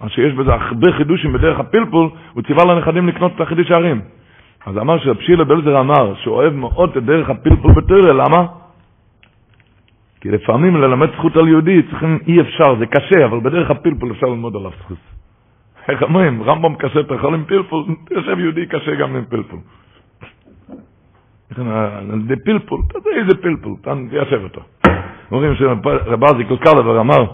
אז 0.00 0.10
שיש 0.10 0.34
בזה 0.34 0.54
הרבה 0.54 0.92
חידושים 0.92 1.32
בדרך 1.32 1.60
הפלפול, 1.60 2.10
הוא 2.32 2.42
ציווה 2.42 2.74
לנכדים 2.74 3.08
לקנות 3.08 3.32
את 3.36 3.40
החידושי 3.40 3.70
הרי"ם. 3.70 4.00
אז 4.66 4.78
אמר 4.78 4.98
שרב 4.98 5.48
בלזר 5.48 5.80
אמר 5.80 6.14
שהוא 6.14 6.34
אוהב 6.34 6.52
מאוד 6.52 6.96
את 6.96 7.04
דרך 7.04 7.30
הפלפול 7.30 7.72
בתורה, 7.72 8.12
למה? 8.12 8.46
כי 10.20 10.30
לפעמים 10.30 10.76
ללמד 10.76 11.08
זכות 11.16 11.36
על 11.36 11.48
יהודי 11.48 11.82
צריכים, 11.82 12.18
אי 12.26 12.40
אפשר, 12.40 12.78
זה 12.78 12.86
קשה, 12.86 13.24
אבל 13.24 13.40
בדרך 13.40 13.70
הפלפול 13.70 14.12
אפשר 14.12 14.26
ללמוד 14.26 14.56
עליו 14.56 14.70
זכות. 14.78 15.17
איך 15.88 16.02
אומרים, 16.02 16.42
רמב"ם 16.42 16.74
קשה, 16.74 17.00
אתה 17.00 17.14
יכול 17.14 17.34
עם 17.34 17.44
פלפול, 17.44 17.84
יושב 18.10 18.38
יהודי 18.38 18.66
קשה 18.66 18.94
גם 18.94 19.16
עם 19.16 19.24
פלפול. 19.24 19.58
זה 22.28 22.34
פלפול, 22.44 22.80
אתה 22.86 22.98
יודע 22.98 23.10
איזה 23.10 23.42
פלפול, 23.42 23.74
תיישב 24.10 24.40
אותו. 24.44 24.60
אומרים 25.32 25.54
שרב 25.56 26.24
ארזי 26.24 26.44
קלקלבר 26.44 27.00
אמר 27.00 27.24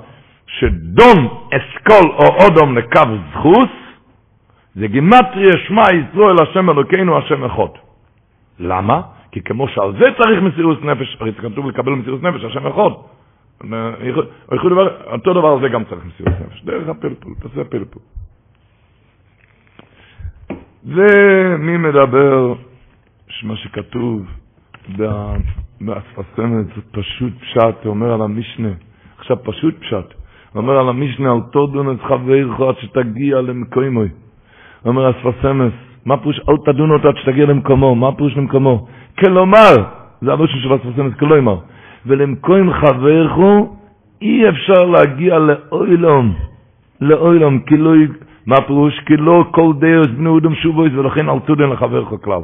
שדום 0.46 1.48
אסכול 1.52 2.10
או 2.10 2.44
אודום 2.44 2.78
לקו 2.78 3.00
זכוס 3.32 3.68
זה 4.74 4.86
גימטריה 4.86 5.52
שמע 5.66 5.82
ישראל 5.82 6.36
השם 6.42 6.70
אלוקינו 6.70 7.18
השם 7.18 7.44
אחד. 7.44 7.72
למה? 8.58 9.00
כי 9.32 9.40
כמו 9.40 9.68
שעל 9.68 9.92
זה 9.92 10.04
צריך 10.18 10.42
מסירות 10.42 10.84
נפש, 10.84 11.16
הרי 11.20 11.32
כתוב 11.32 11.68
לקבל 11.68 11.92
מסירות 11.92 12.22
נפש, 12.22 12.44
השם 12.44 12.66
אחד. 12.66 12.90
אותו 15.12 15.32
דבר 15.34 15.48
על 15.48 15.60
זה 15.60 15.68
גם 15.68 15.84
צריך 15.84 16.04
מסירות 16.06 16.34
נפש, 16.40 16.64
דרך 16.64 16.88
הפלפול, 16.88 17.34
תעשה 17.42 17.64
פלפול. 17.64 18.02
ומי 20.86 21.76
מדבר, 21.76 22.54
מה 23.42 23.56
שכתוב 23.56 24.26
באספסמת, 25.80 26.66
זה 26.66 26.82
פשוט 26.92 27.32
פשט, 27.40 27.86
אומר 27.86 28.12
על 28.14 28.22
המשנה, 28.22 28.68
עכשיו 29.18 29.36
פשוט 29.42 29.74
פשט, 29.80 30.14
אומר 30.54 30.78
על 30.78 30.88
המשנה, 30.88 31.32
על 31.32 31.40
תודון 31.52 31.94
את 31.94 32.00
חברך 32.02 32.60
עד 32.60 32.74
שתגיע 32.80 33.40
למקוימוי. 33.40 34.08
הוא 34.82 34.90
אומר 34.90 35.10
אספסמס, 35.10 35.72
מה 36.04 36.16
פירוש 36.16 36.40
אל 36.48 36.54
תדון 36.72 36.90
אותו 36.90 37.08
עד 37.08 37.14
שתגיע 37.16 37.46
למקומו, 37.46 37.94
מה 37.94 38.12
פירוש 38.16 38.36
למקומו? 38.36 38.86
כלומר, 39.18 39.74
זה 40.22 40.32
הראשון 40.32 40.60
של 40.60 40.74
אספסמס, 40.74 41.14
כלומר, 41.18 41.56
ולמקוים 42.06 42.72
חברך 42.72 43.32
אי 44.22 44.48
אפשר 44.48 44.84
להגיע 44.84 45.38
לאוילום, 45.38 46.34
לאוילום, 47.00 47.60
כי 47.60 47.76
לא, 47.76 47.92
מה 48.46 48.56
פירוש? 48.66 49.00
כי 49.06 49.16
לא 49.16 49.44
כל 49.50 49.72
דרס 49.78 50.06
בני 50.06 50.28
אודם 50.28 50.54
שובויס 50.54 50.92
ולכן 50.96 51.28
אל 51.28 51.38
תודן 51.38 51.70
לחברך 51.70 52.08
כלל. 52.24 52.40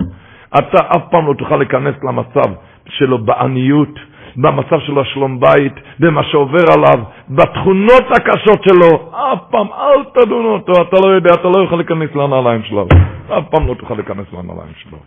אתה 0.59 0.79
אף 0.97 1.03
פעם 1.11 1.27
לא 1.27 1.35
תוכל 1.35 1.57
להיכנס 1.57 1.95
למצב 2.03 2.53
שלו 2.89 3.19
בעניות, 3.19 3.99
במצב 4.37 4.81
שלו 4.81 5.05
שלום 5.05 5.41
בית, 5.41 5.73
במה 5.99 6.23
שעובר 6.25 6.65
עליו, 6.75 7.05
בתכונות 7.31 8.05
הקשות 8.11 8.63
שלו, 8.69 9.11
אף 9.13 9.39
פעם 9.51 9.67
אל 9.73 10.05
תדון 10.15 10.45
אותו, 10.45 10.73
אתה 10.73 10.97
לא 11.07 11.09
יודע, 11.15 11.31
אתה 11.35 11.49
לא 11.49 11.65
יכול 11.65 11.79
להיכנס 11.79 12.15
לנעליים 12.15 12.63
שלו, 12.63 12.87
אף 13.29 13.45
פעם 13.51 13.67
לא 13.67 13.75
תוכל 13.75 13.95
להיכנס 13.95 14.27
לנעליים 14.33 14.73
שלו. 14.77 14.99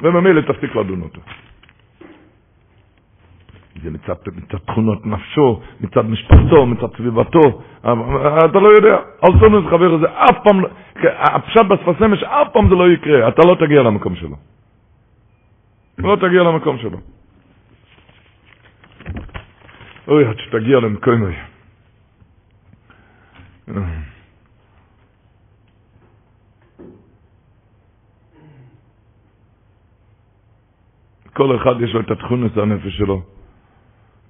וממילא 0.00 0.40
תפסיק 0.40 0.76
לדון 0.76 1.00
אותו. 1.02 1.20
זה 3.82 3.90
מצד, 3.90 4.14
מצד 4.36 4.58
תכונות 4.58 5.06
נפשו, 5.06 5.60
מצד 5.80 6.06
משפחתו, 6.06 6.66
מצד 6.66 6.96
סביבתו, 6.96 7.40
אתה 7.80 8.58
לא 8.60 8.68
יודע, 8.68 8.96
אל 9.24 9.58
את 9.58 9.70
חבר 9.70 9.94
הזה, 9.94 10.06
אף 10.10 10.36
פעם, 10.44 10.60
לא- 10.60 10.68
הפשט 11.18 11.60
בשפת 11.70 11.98
שמש, 11.98 12.22
אף 12.22 12.48
פעם 12.52 12.68
זה 12.68 12.74
לא 12.74 12.90
יקרה, 12.90 13.28
אתה 13.28 13.42
לא 13.48 13.54
תגיע 13.66 13.82
למקום 13.82 14.16
שלו. 14.16 14.36
לא 15.98 16.16
תגיע 16.16 16.42
למקום 16.42 16.78
שלו. 16.78 16.98
אוי, 20.08 20.24
עד 20.26 20.38
שתגיע 20.38 20.80
למקום 20.80 21.22
הזה. 21.22 21.34
כל 31.32 31.56
אחד 31.56 31.80
יש 31.80 31.94
לו 31.94 32.00
את 32.00 32.10
התכונת 32.10 32.56
הנפש 32.56 32.96
שלו. 32.98 33.33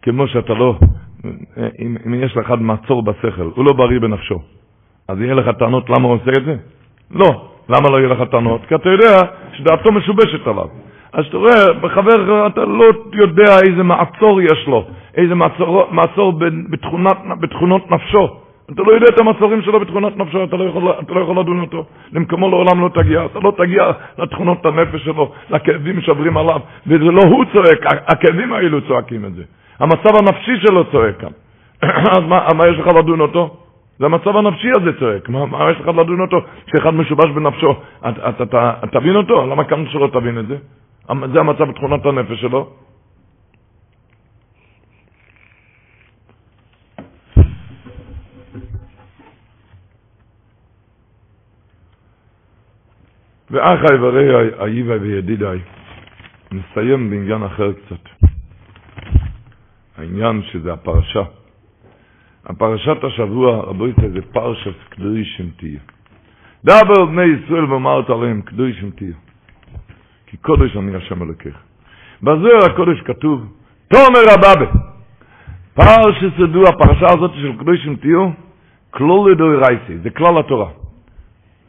כמו 0.04 0.28
שאתה 0.28 0.54
לא, 0.54 0.78
אם, 1.78 1.96
אם 2.06 2.14
יש 2.14 2.36
לך 2.36 2.54
מעצור 2.60 3.02
בשכל, 3.02 3.50
הוא 3.54 3.64
לא 3.64 3.72
בריא 3.72 3.98
בנפשו, 3.98 4.38
אז 5.08 5.20
יהיה 5.20 5.34
לך 5.34 5.48
טענות 5.58 5.90
למה 5.90 6.08
הוא 6.08 6.14
עושה 6.14 6.30
את 6.38 6.44
זה? 6.44 6.56
לא. 7.10 7.54
למה 7.68 7.90
לא 7.90 7.98
יהיה 7.98 8.08
לך 8.08 8.30
טענות? 8.30 8.60
כי 8.68 8.74
אתה 8.74 8.88
יודע 8.88 9.16
שדעתו 9.52 9.92
משובשת 9.92 10.46
עליו. 10.46 10.68
אז 11.12 11.24
אתה 11.26 11.36
רואה, 11.36 11.72
בחבר 11.80 12.46
אתה 12.46 12.64
לא 12.64 12.84
יודע 13.12 13.58
איזה 13.68 13.82
מעצור 13.82 14.42
יש 14.42 14.66
לו, 14.66 14.84
איזה 15.16 15.34
מעצור, 15.34 15.88
מעצור 15.90 16.32
בתכונת, 16.70 17.16
בתכונות 17.40 17.90
נפשו. 17.90 18.28
אתה 18.72 18.82
לא 18.82 18.92
יודע 18.92 19.06
את 19.08 19.18
המעצורים 19.18 19.62
שלו 19.62 19.80
בתכונות 19.80 20.16
נפשו, 20.16 20.44
אתה 20.44 20.56
לא 20.56 20.64
יכול, 20.64 20.90
אתה 21.02 21.14
לא 21.14 21.20
יכול 21.20 21.38
לדון 21.40 21.60
אותו. 21.60 21.84
למקומו 22.12 22.50
לעולם 22.50 22.80
לא 22.80 22.88
תגיע, 22.94 23.24
אתה 23.24 23.38
לא 23.38 23.52
תגיע 23.56 23.90
לתכונות 24.18 24.66
הנפש 24.66 25.04
שלו, 25.04 25.32
לכאבים 25.50 26.00
שעוברים 26.00 26.36
עליו, 26.36 26.60
וזה 26.86 27.04
לא 27.04 27.22
הוא 27.22 27.44
צועק, 27.52 27.86
הכאבים 27.86 28.52
האלו 28.52 28.80
צועקים 28.80 29.24
את 29.24 29.34
זה. 29.34 29.42
המצב 29.78 30.16
הנפשי 30.18 30.52
שלו 30.66 30.90
צועק 30.92 31.20
כאן. 31.20 31.32
אז 32.16 32.22
מה, 32.28 32.46
מה 32.56 32.68
יש 32.68 32.78
לך 32.78 32.86
לדון 32.86 33.20
אותו? 33.20 33.56
זה 33.98 34.04
המצב 34.06 34.36
הנפשי 34.36 34.68
הזה 34.76 34.98
צועק, 34.98 35.28
מה, 35.28 35.46
מה 35.46 35.70
יש 35.70 35.80
לך 35.80 35.88
לדון 35.88 36.20
אותו? 36.20 36.36
כשאחד 36.66 36.90
משובש 36.90 37.30
בנפשו, 37.34 37.74
אתה, 38.08 38.28
אתה, 38.30 38.44
אתה, 38.44 38.86
תבין 38.92 39.16
אותו? 39.16 39.46
למה 39.46 39.64
כאן 39.64 39.84
שלא 39.88 40.08
תבין 40.12 40.38
את 40.38 40.46
זה? 40.46 40.56
זה 41.32 41.40
המצב 41.40 41.64
בתכונת 41.64 42.06
הנפש 42.06 42.40
שלו. 42.40 42.70
ואחי 53.50 53.94
ורעי, 54.00 54.28
אהיבי 54.60 54.94
וידידיי, 54.94 55.58
נסיים 56.52 57.10
בעניין 57.10 57.42
אחר 57.42 57.72
קצת. 57.72 58.33
העניין 59.98 60.42
שזה 60.42 60.72
הפרשה. 60.72 61.22
הפרשת 62.46 63.04
השבוע, 63.04 63.56
רבו 63.56 63.88
יצא, 63.88 64.08
זה 64.08 64.20
פרשת 64.32 64.74
קדושים 64.88 65.50
תהיה. 65.56 65.80
דבר 66.64 67.04
בני 67.04 67.22
ישראל 67.24 67.72
ואמרת 67.72 68.10
עליהם 68.10 68.42
קדושים 68.42 68.90
תהיה. 68.90 69.14
כי 70.26 70.36
קודש 70.36 70.76
אני 70.76 70.96
השם 70.96 71.22
אלוקיך. 71.22 71.56
בזוהר 72.22 72.64
הקודש 72.72 73.00
כתוב, 73.04 73.40
תומר 73.88 74.24
הבאבה. 74.34 74.70
פרשת 75.74 76.34
סדו, 76.36 76.62
הפרשה 76.62 77.06
הזאת 77.06 77.30
של 77.34 77.52
קדושים 77.58 77.96
תהיו, 77.96 78.30
כלול 78.90 79.32
לדוי 79.32 79.56
רייסי, 79.56 79.98
זה 80.02 80.10
כלל 80.10 80.38
התורה. 80.38 80.70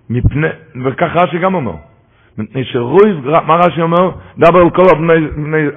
מפני, 0.10 0.48
וכך 0.86 1.12
רש"י 1.16 1.40
גם 1.40 1.56
אומר, 1.56 1.76
מפני 2.38 2.64
שרויב, 2.66 3.30
מה 3.48 3.56
רש"י 3.56 3.82
אומר? 3.82 4.12
דבר 4.38 4.60
על 4.60 4.70
כל 4.70 4.86
הבני, 4.92 5.14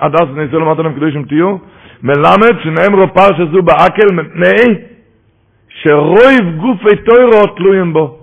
הדס 0.01 0.28
בני 0.34 0.42
ישראל 0.42 0.62
אמרת 0.62 0.78
להם 0.78 0.94
קדושים 0.94 1.24
תהיו, 1.24 1.57
מלמד 2.03 2.61
שנאמרו 2.62 3.14
פרשה 3.14 3.46
זו 3.53 3.62
בעקל 3.62 4.07
מפני 4.12 4.74
שרויב 5.68 6.56
גופי 6.56 6.97
תוירו 7.05 7.47
תלויים 7.56 7.93
בו. 7.93 8.18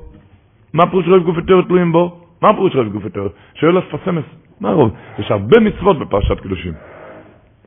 מה 0.73 0.89
פירוש 0.89 1.07
רויב 1.07 1.23
גופי 1.23 1.41
תוירו 1.41 1.61
תלויים 1.61 1.91
בו? 1.91 2.21
מה 2.41 2.53
פירוש 2.53 2.75
רויב 2.75 2.93
גופי 2.93 3.09
תוירו? 3.09 3.29
שואל 3.53 3.77
הספסמס, 3.77 4.23
מה 4.61 4.71
רוב? 4.71 4.91
יש 5.19 5.31
הרבה 5.31 5.59
מצוות 5.59 5.99
בפרשת 5.99 6.39
קדושים. 6.39 6.73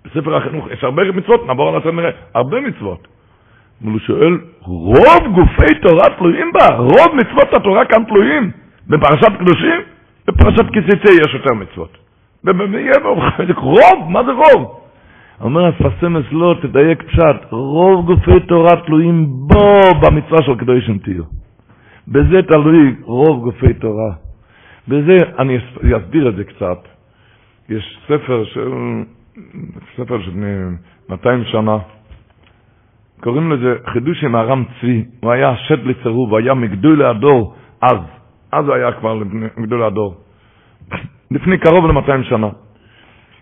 בספר 0.04 0.36
החינוך 0.36 0.68
יש 0.70 0.84
הרבה 0.84 1.12
מצוות, 1.12 1.46
נעבור 1.46 1.68
על 1.68 1.76
הספר 1.76 1.90
נראה, 1.90 2.10
הרבה 2.34 2.60
מצוות. 2.60 3.08
אבל 3.82 3.90
הוא 3.90 4.00
שואל, 4.00 4.38
רוב 4.60 5.34
גופי 5.34 5.74
תורה 5.82 6.04
תלויים 6.18 6.52
בה? 6.52 6.76
רוב 6.76 7.14
מצוות 7.14 7.54
התורה 7.54 7.84
כאן 7.84 8.04
תלויים? 8.04 8.50
בפרשת 8.88 9.32
קדושים? 9.38 9.80
בפרשת 10.26 10.66
כסיסי 10.72 11.20
יש 11.20 11.34
יותר 11.34 11.54
מצוות. 11.54 11.98
רוב, 13.56 14.08
מה 14.08 14.24
זה 14.24 14.32
רוב? 14.32 14.80
אומר 15.40 15.66
הפסמס 15.66 16.24
לא, 16.32 16.54
תדייק 16.62 17.02
פשט, 17.02 17.36
רוב 17.50 18.06
גופי 18.06 18.40
תורה 18.40 18.80
תלויים 18.86 19.26
בו 19.26 19.80
במצווה 20.02 20.42
של 20.42 20.54
קדושים 20.58 20.98
תהיו. 20.98 21.24
בזה 22.08 22.42
תלוי 22.48 22.94
רוב 23.02 23.44
גופי 23.44 23.74
תורה. 23.74 24.12
בזה, 24.88 25.16
אני 25.38 25.58
אסביר 25.98 26.28
את 26.28 26.36
זה 26.36 26.44
קצת. 26.44 26.78
יש 27.68 27.98
ספר 28.04 28.44
של, 28.44 28.70
ספר 29.96 30.22
של 30.22 30.32
200 31.08 31.44
שנה, 31.44 31.78
קוראים 33.20 33.52
לזה 33.52 33.74
חידוש 33.92 34.24
עם 34.24 34.34
הרם 34.34 34.64
צבי, 34.80 35.04
הוא 35.20 35.32
היה 35.32 35.56
שד 35.56 35.84
לצירוב, 35.86 36.34
היה 36.34 36.54
מגדול 36.54 37.02
הדור 37.02 37.54
אז, 37.80 37.98
אז 38.52 38.66
הוא 38.66 38.74
היה 38.74 38.92
כבר 38.92 39.14
מגדול 39.56 39.82
הדור, 39.82 40.14
לפני 41.30 41.58
קרוב 41.58 41.86
ל-200 41.86 42.22
שנה. 42.28 42.48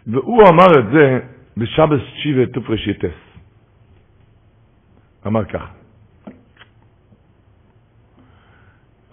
והוא 0.06 0.43
אמר 0.48 0.66
את 0.78 0.85
זה 0.93 1.20
בשבס 1.57 2.01
שיבה 2.23 2.47
תופרשיטס. 2.47 3.19
אמר 5.27 5.45
כך. 5.45 5.62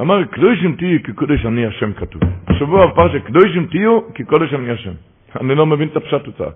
אמר, 0.01 0.23
קדושים 0.23 0.75
תהיו 0.75 1.03
כי 1.03 1.13
קודש 1.13 1.45
אני 1.45 1.65
השם 1.65 1.93
כתוב. 1.93 2.21
השבוע 2.47 2.87
בפרשה, 2.87 3.19
קדושים 3.19 3.67
תהיו 3.67 4.13
כי 4.13 4.23
קודש 4.23 4.53
אני 4.53 4.71
השם. 4.71 4.91
אני 5.41 5.55
לא 5.55 5.65
מבין 5.65 5.87
את 5.87 5.95
הפשט 5.95 6.25
הוא 6.25 6.33
צעק. 6.37 6.55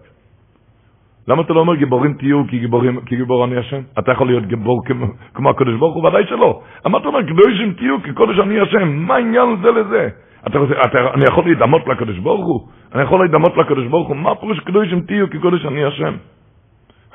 למה 1.28 1.42
אתה 1.42 1.54
לא 1.54 1.60
אומר 1.60 1.76
גיבורים 1.76 2.14
תהיו 2.14 2.44
כי, 2.50 2.60
גיבורים, 2.60 3.02
כי 3.06 3.16
גיבור 3.16 3.46
אני 3.46 3.58
השם? 3.58 3.82
אתה 4.00 4.12
יכול 4.12 4.28
להיות 4.28 4.46
גיבור 4.46 4.86
כמו, 4.86 5.06
כמו 5.34 5.50
הקודש 5.50 5.74
ברוך 5.74 5.96
הוא? 5.96 6.08
ודאי 6.08 6.24
שלא. 6.28 6.62
אמרת 6.86 7.06
אומר, 7.06 7.22
קדושים 7.24 7.74
תהיו 7.74 8.04
כי 8.04 8.14
קודש 8.14 8.40
אני 8.40 8.60
השם. 8.60 8.88
מה 9.08 9.16
העניין 9.16 9.50
זה 9.62 9.72
לזה? 9.72 10.10
אתה 10.48 10.60
רוצה, 10.60 10.74
אתה, 10.86 10.98
אני 11.14 11.24
יכול 11.24 11.46
להידמות 11.46 11.88
לקדוש 11.88 12.18
ברוך 12.18 12.46
הוא? 12.46 12.68
אני 12.96 13.04
יכול 13.04 13.20
להידמות 13.20 13.58
לקדוש 13.58 13.88
ברוך 13.88 14.08
הוא? 14.08 14.16
מה 14.16 14.36
פירוש 14.36 14.60
קדושים 14.60 15.02
תהיו 15.02 15.30
כי 15.30 15.40
קודש 15.40 15.66
אני 15.66 15.86
השם? 15.86 16.16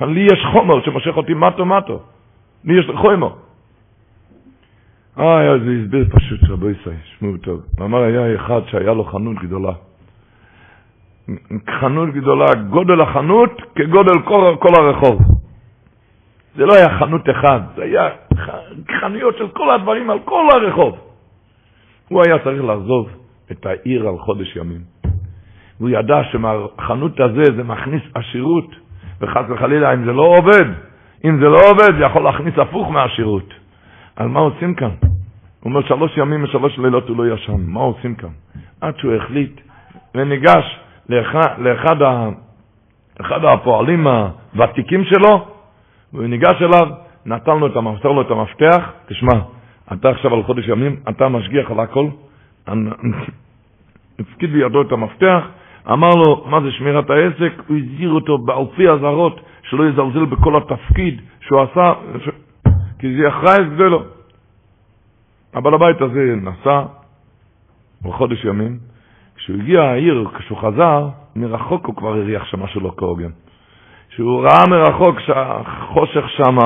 לי 0.01 0.21
יש 0.21 0.45
חומר 0.53 0.85
שמושך 0.85 1.17
אותי 1.17 1.35
מטו 1.35 1.67
מטו. 1.67 2.01
לי 2.65 2.79
יש 2.79 2.91
חומר. 2.97 3.31
אה, 5.19 5.59
זה 5.65 5.71
הסביר 5.83 6.05
פשוט, 6.11 6.41
רבו 6.51 6.71
ישראל, 6.71 6.97
שמעו 7.05 7.37
טוב. 7.37 7.61
הוא 7.79 7.87
אמר, 7.87 8.03
היה 8.03 8.35
אחד 8.35 8.61
שהיה 8.67 8.93
לו 8.93 9.05
חנות 9.05 9.37
גדולה. 9.37 9.73
חנות 11.81 12.09
גדולה, 12.09 12.47
גודל 12.71 13.01
החנות 13.01 13.61
כגודל 13.75 14.23
כל, 14.25 14.57
כל 14.59 14.73
הרחוב. 14.79 15.21
זה 16.57 16.67
לא 16.67 16.75
היה 16.75 16.99
חנות 16.99 17.31
אחד, 17.31 17.61
זה 17.77 17.83
היה 17.83 18.09
חנויות 19.01 19.37
של 19.39 19.49
כל 19.49 19.71
הדברים 19.71 20.11
על 20.11 20.19
כל 20.25 20.49
הרחוב. 20.51 20.99
הוא 22.09 22.23
היה 22.27 22.39
צריך 22.39 22.65
לעזוב 22.65 23.22
את 23.53 23.67
העיר 23.67 24.09
על 24.09 24.19
חודש 24.19 24.57
ימים. 24.57 24.81
והוא 25.81 25.91
ידע 25.91 26.21
שמהחנות 26.33 27.21
הזה 27.21 27.43
זה 27.57 27.65
מכניס 27.65 28.03
עשירות, 28.15 28.71
וחס 29.21 29.45
וחלילה, 29.49 29.95
אם 29.95 30.05
זה 30.05 30.13
לא 30.13 30.35
עובד, 30.39 30.67
אם 31.25 31.39
זה 31.41 31.49
לא 31.49 31.59
עובד, 31.71 31.99
זה 31.99 32.05
יכול 32.05 32.23
להכניס 32.23 32.59
הפוך 32.59 32.91
מהעשירות. 32.91 33.55
על 34.17 34.29
מה 34.29 34.41
עושים 34.41 34.75
כאן? 34.75 34.91
הוא 35.01 35.71
אומר, 35.71 35.83
שלוש 35.83 36.17
ימים 36.17 36.45
ושלוש 36.45 36.79
לילות 36.79 37.09
הוא 37.09 37.17
לא 37.17 37.35
ישן, 37.35 37.61
מה 37.67 37.81
עושים 37.81 38.15
כאן? 38.15 38.29
עד 38.81 38.99
שהוא 38.99 39.15
החליט 39.15 39.61
וניגש 40.15 40.79
לאחד, 41.09 41.49
לאחד 41.59 42.03
ה, 42.03 42.29
אחד 43.21 43.45
הפועלים 43.45 44.07
הוותיקים 44.07 45.05
שלו, 45.05 45.47
והוא 46.13 46.27
ניגש 46.27 46.63
אליו, 46.63 46.89
נתן 47.27 47.59
לו 47.59 47.67
את, 47.67 47.77
המפתח, 47.77 48.05
לו 48.05 48.23
את 48.23 48.31
המפתח, 48.31 48.91
תשמע, 49.07 49.33
אתה 49.93 50.11
עכשיו 50.11 50.35
על 50.35 50.43
חודש 50.43 50.69
ימים, 50.69 50.97
אתה 51.09 51.29
משגיח 51.29 51.71
על 51.71 51.81
הכל, 51.81 52.07
הפקיד 54.31 54.53
בידו 54.53 54.83
את 54.83 54.93
המפתח, 54.93 55.45
אמר 55.93 56.11
לו, 56.11 56.45
מה 56.47 56.61
זה 56.61 56.71
שמירת 56.71 57.11
העסק? 57.11 57.53
הוא 57.69 57.77
הזהיר 57.77 58.11
אותו 58.11 58.39
באלפי 58.39 58.89
אזהרות 58.89 59.41
שלא 59.63 59.85
יזלזל 59.89 60.25
בכל 60.25 60.57
התפקיד 60.57 61.21
שהוא 61.41 61.61
עשה, 61.61 61.93
ש... 62.25 62.29
כי 62.99 63.17
זה 63.17 63.29
אחראי 63.29 63.65
גדולו. 63.75 64.03
הבעל 65.55 65.75
הבית 65.75 66.01
הזה 66.01 66.35
נסע 66.43 66.83
בחודש 68.03 68.45
ימים, 68.45 68.79
כשהוא 69.37 69.57
הגיע 69.57 69.83
העיר, 69.83 70.29
כשהוא 70.39 70.59
חזר, 70.59 71.09
מרחוק 71.37 71.87
הוא 71.87 71.97
כבר 71.97 72.09
הריח 72.09 72.45
שם 72.45 72.63
משהו 72.63 72.81
לא 72.81 72.93
כהוגן. 72.97 73.31
כשהוא 74.11 74.41
ראה 74.43 74.67
מרחוק 74.71 75.21
שהחושך 75.21 76.25
שם, 76.29 76.57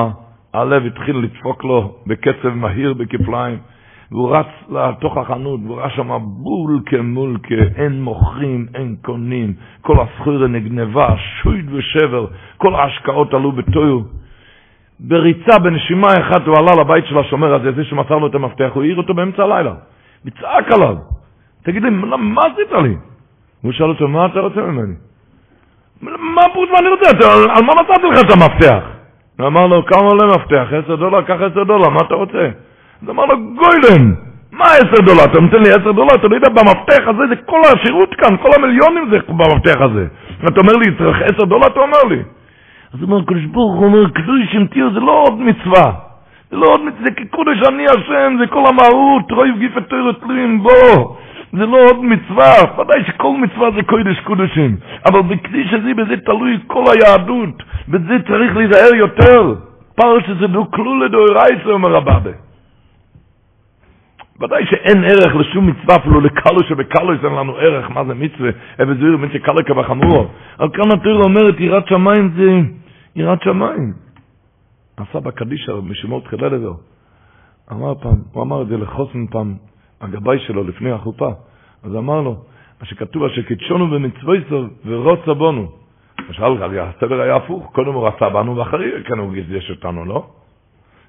הלב 0.53 0.85
התחיל 0.85 1.17
לדפוק 1.17 1.63
לו 1.63 1.95
בקצב 2.07 2.49
מהיר 2.49 2.93
בכפליים. 2.93 3.57
והוא 4.11 4.35
רץ 4.35 4.45
לתוך 4.69 5.17
החנות, 5.17 5.59
והוא 5.63 5.77
ראה 5.77 5.89
שם 5.89 6.17
בול 6.21 6.81
כמולקה, 6.85 7.55
אין 7.75 8.01
מוכרים, 8.01 8.65
אין 8.75 8.95
קונים, 9.01 9.53
כל 9.81 9.97
הסחורה 9.99 10.47
נגנבה, 10.47 11.09
שויד 11.17 11.73
ושבר, 11.73 12.27
כל 12.57 12.75
ההשקעות 12.75 13.33
עלו 13.33 13.51
בתוהו. 13.51 14.03
בריצה, 14.99 15.59
בנשימה 15.59 16.07
אחת, 16.21 16.47
הוא 16.47 16.57
עלה 16.57 16.81
לבית 16.81 17.05
של 17.05 17.17
השומר 17.17 17.53
הזה, 17.53 17.71
זה 17.71 17.83
שמסר 17.83 18.17
לו 18.17 18.27
את 18.27 18.35
המפתח, 18.35 18.69
הוא 18.73 18.83
העיר 18.83 18.97
אותו 18.97 19.13
באמצע 19.13 19.43
הלילה, 19.43 19.73
מצעק 20.25 20.71
עליו, 20.71 20.95
תגיד 21.63 21.83
לי, 21.83 21.89
מה 21.89 22.41
עשית 22.41 22.71
לי? 22.71 22.95
הוא 23.61 23.71
שאל 23.71 23.89
אותו, 23.89 24.07
מה 24.07 24.25
אתה 24.25 24.39
רוצה 24.39 24.61
ממני? 24.61 24.93
מה 26.01 26.41
פרוט 26.53 26.69
מה 26.69 26.79
אני 26.79 26.87
רוצה? 26.87 27.09
על 27.55 27.63
מה 27.65 27.73
נתתי 27.73 28.07
לך 28.07 28.19
את 28.19 28.31
המפתח? 28.31 28.83
הוא 29.39 29.47
אמר 29.47 29.67
לו, 29.67 29.85
כמה 29.85 30.01
עולה 30.01 30.27
מפתח? 30.27 30.67
עשר 30.71 30.95
דולר? 30.95 31.21
קח 31.21 31.35
עשר 31.41 31.63
דולר, 31.63 31.89
מה 31.89 31.99
אתה 32.07 32.15
רוצה? 32.15 32.49
אז 33.03 33.09
אמר 33.09 33.25
לו, 33.25 33.35
גוילם, 33.37 34.13
מה 34.51 34.65
עשר 34.65 35.01
דולר? 35.05 35.23
אתה 35.25 35.39
נותן 35.41 35.57
לי 35.57 35.69
עשר 35.69 35.91
דולר? 35.91 36.15
אתה 36.15 36.27
לא 36.27 36.35
יודע, 36.35 36.49
במפתח 36.49 37.03
הזה 37.07 37.23
זה 37.29 37.35
כל 37.35 37.61
השירות 37.65 38.15
כאן, 38.15 38.37
כל 38.37 38.49
המיליונים 38.55 39.09
זה 39.09 39.17
במפתח 39.27 39.81
הזה. 39.81 40.05
אתה 40.47 40.61
אומר 40.61 40.73
לי, 40.73 40.85
צריך 40.97 41.21
עשר 41.21 41.45
דולר? 41.45 41.67
אתה 41.67 41.79
אומר 41.79 42.03
לי. 42.09 42.19
אז 42.93 43.03
אומר, 43.03 43.23
קדוש 43.25 43.45
ברוך 43.45 43.75
הוא 43.75 43.85
אומר, 43.85 44.09
קדוש 44.09 44.55
עם 44.55 44.67
תיר 44.67 44.89
זה 44.93 44.99
לא 44.99 45.23
עוד 45.27 45.39
מצווה. 45.39 45.91
זה 46.51 46.57
לא 46.57 46.65
עוד 46.65 46.81
מצווה, 46.81 47.03
זה 47.05 47.11
כקודש 47.11 47.57
אני 47.67 47.85
השם, 47.85 48.37
זה 48.39 48.47
כל 48.47 48.63
המהות, 48.67 49.31
רואי 49.31 49.51
וגיפת 49.51 49.89
תוירת 49.89 50.19
תלויים 50.21 50.63
בו. 50.63 51.17
זה 51.53 51.65
לא 51.65 51.77
עוד 51.77 52.03
מצווה, 52.03 52.53
ודאי 52.79 53.03
שכל 53.07 53.33
מצווה 53.37 53.71
זה 53.75 53.83
קודש 53.83 54.19
קודשים. 54.19 54.75
אבל 55.05 55.21
בקדיש 55.21 55.73
הזה, 55.73 55.93
בזה 55.93 56.17
תלוי 56.25 56.57
כל 56.67 56.83
היהדות. 56.93 57.63
בזה 57.87 58.15
צריך 58.27 58.55
להיזהר 58.55 58.95
יותר. 58.95 59.55
פרש 59.95 60.23
זה 60.39 60.47
דו 60.47 60.67
לדאורייסה, 61.05 61.69
אומר 61.69 61.89
רבבה. 61.89 62.46
ודאי 64.41 64.65
שאין 64.65 65.03
ערך 65.03 65.35
לשום 65.35 65.67
מצווה, 65.67 65.95
אפילו 65.95 66.21
לקלו 66.21 66.63
שבקלו 66.69 67.13
יש 67.13 67.23
לנו 67.23 67.55
ערך, 67.55 67.91
מה 67.91 68.05
זה 68.05 68.13
מצווה, 68.13 68.49
אבא 68.83 68.93
זוהיר 68.93 69.17
בן 69.17 69.29
שקלו 69.33 69.65
כבחמורו. 69.65 70.27
על 70.57 70.69
כאן 70.69 70.91
התורה 70.93 71.23
אומרת, 71.23 71.59
יראת 71.59 71.87
שמיים 71.87 72.29
זה 72.35 72.51
יראת 73.15 73.43
שמיים. 73.43 73.93
הסבא 74.97 75.31
קדישא, 75.31 75.71
משמעו 75.83 76.19
תחילה 76.19 76.47
לזה. 76.47 76.67
אמר 77.71 77.95
פעם, 77.95 78.21
הוא 78.31 78.43
אמר 78.43 78.61
את 78.61 78.67
זה 78.67 78.77
לחוסן 78.77 79.27
פעם, 79.27 79.55
הגבאי 80.01 80.39
שלו 80.39 80.63
לפני 80.63 80.91
החופה. 80.91 81.29
אז 81.83 81.95
אמר 81.95 82.21
לו, 82.21 82.35
מה 82.81 82.87
שכתוב, 82.87 83.23
אשר 83.23 83.41
קידשונו 83.41 83.87
במצוויסו 83.87 84.65
ורוצה 84.85 85.33
בנו. 85.33 85.67
למשל, 86.27 86.63
הסדר 86.79 87.21
היה 87.21 87.35
הפוך, 87.35 87.69
קודם 87.73 87.93
הוא 87.93 88.07
רצה 88.07 88.29
בנו 88.29 88.57
ואחרי 88.57 89.03
כן 89.03 89.17
הוא 89.19 89.33
גידש 89.33 89.71
אותנו, 89.71 90.05
לא? 90.05 90.13
הוא 90.13 90.23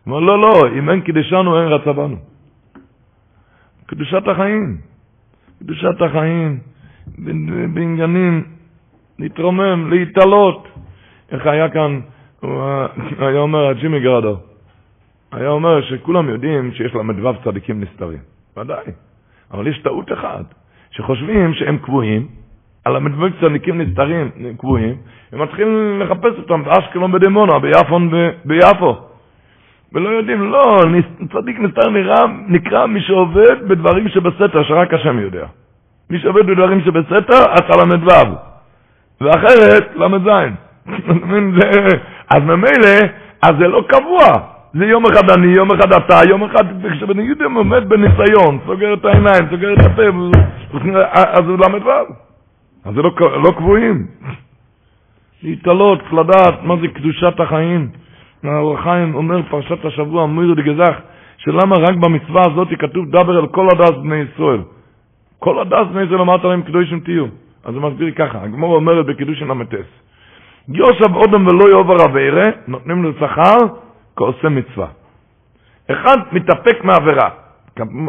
אומר, 0.07 0.21
לא, 0.21 0.43
לא, 0.43 0.79
אם 0.79 0.91
אין 0.91 1.01
קידשנו, 1.01 1.61
אין 1.61 1.69
רצה 1.69 1.93
בנו. 1.93 2.17
קדושת 3.89 4.29
החיים. 4.29 4.77
קדושת 5.61 6.03
החיים, 6.03 6.59
בעניינים, 7.75 8.45
להתרומם, 9.19 9.91
להתעלות. 9.91 10.69
איך 11.31 11.47
היה 11.47 11.69
כאן, 11.69 12.01
הוא 12.41 12.63
היה 13.19 13.41
אומר, 13.41 13.73
ג'ימי 13.73 14.01
גרדו, 14.01 14.37
היה 15.33 15.49
אומר 15.49 15.83
שכולם 15.83 16.29
יודעים 16.29 16.73
שיש 16.73 16.95
ל"ו 16.95 17.33
צדיקים 17.45 17.81
נסתרים. 17.81 18.19
ודאי. 18.57 18.85
אבל 19.51 19.67
יש 19.67 19.79
טעות 19.79 20.13
אחת, 20.13 20.55
שחושבים 20.91 21.55
שהם 21.55 21.79
קבועים, 21.79 22.27
על 22.85 22.99
ל"ו 22.99 23.27
צדיקים 23.41 23.81
נסתרים 23.81 24.31
קבועים, 24.59 24.97
הם 25.33 25.43
מתחילים 25.43 26.01
לחפש 26.01 26.39
אותם 26.39 26.65
באשקלון 26.65 27.13
בדימונה, 27.13 27.59
ביפון 27.59 28.11
ביפו. 28.45 29.08
ולא 29.93 30.09
יודעים, 30.09 30.53
לא, 30.53 30.83
צדיק 31.33 31.61
נסתר 31.61 31.91
נראה, 31.91 32.25
נקרא 32.49 32.87
מי 32.87 33.01
שעובד 33.01 33.69
בדברים 33.69 34.09
שבסתר, 34.09 34.63
שרק 34.63 34.95
השם 34.95 35.19
יודע. 35.19 35.47
מי 36.11 36.19
שעובד 36.19 36.47
בדברים 36.47 36.81
שבסתר, 36.81 37.43
אתה 37.59 37.85
ל"ו, 37.85 38.35
ואחרת 39.21 39.97
ל"ז. 39.97 40.29
אז 42.35 42.43
ממילא, 42.43 42.99
אז 43.43 43.53
זה 43.59 43.69
לא 43.69 43.85
קבוע. 43.89 44.27
זה 44.75 44.85
יום 44.85 45.05
אחד 45.07 45.31
אני, 45.31 45.47
יום 45.47 45.69
אחד 45.73 45.93
אתה, 45.93 46.21
יום 46.29 46.45
אחד 46.45 46.65
כשבני 46.93 47.23
יהודים 47.23 47.55
עומד 47.55 47.89
בניסיון, 47.89 48.59
סוגר 48.67 48.95
את 48.95 49.05
העיניים, 49.05 49.45
סוגר 49.51 49.73
את 49.73 49.87
הפה, 49.87 50.03
אז 51.13 51.45
הוא 51.47 51.59
ל"ו. 51.59 51.91
אז 52.85 52.95
זה 52.95 53.03
לא, 53.03 53.11
לא 53.45 53.51
קבועים. 53.57 54.07
להתעלות, 55.43 56.03
לדעת 56.13 56.63
מה 56.63 56.75
זה 56.81 56.89
קדושת 56.89 57.41
החיים. 57.41 57.89
האור 58.45 58.79
החיים 58.79 59.15
אומר 59.15 59.43
פרשת 59.51 59.85
השבוע, 59.85 60.27
מירו 60.27 60.55
דגזך, 60.55 60.95
שלמה 61.37 61.77
רק 61.77 61.97
במצווה 61.97 62.43
הזאת 62.51 62.69
כתוב 62.79 63.11
דבר 63.11 63.37
על 63.39 63.47
כל 63.47 63.67
הדס 63.73 63.97
בני 64.03 64.17
ישראל. 64.17 64.61
כל 65.39 65.59
הדס 65.59 65.87
בני 65.93 66.03
ישראל 66.03 66.21
אמרת 66.21 66.45
להם 66.45 66.63
קדושים 66.63 67.01
תהיו. 67.01 67.25
אז 67.65 67.75
הוא 67.75 67.83
מסביר 67.83 68.11
ככה, 68.17 68.43
הגמור 68.43 68.75
אומרת 68.75 69.07
בקידושין 69.07 69.51
המטס. 69.51 69.89
יושב 70.69 71.15
אודם 71.15 71.47
ולא 71.47 71.79
יאבר 71.79 72.05
אבירה, 72.11 72.43
נותנים 72.69 73.03
לו 73.03 73.13
שכר 73.13 73.57
כעושה 74.17 74.49
מצווה. 74.49 74.87
אחד 75.91 76.17
מתאפק 76.33 76.85
מעבירה. 76.85 77.29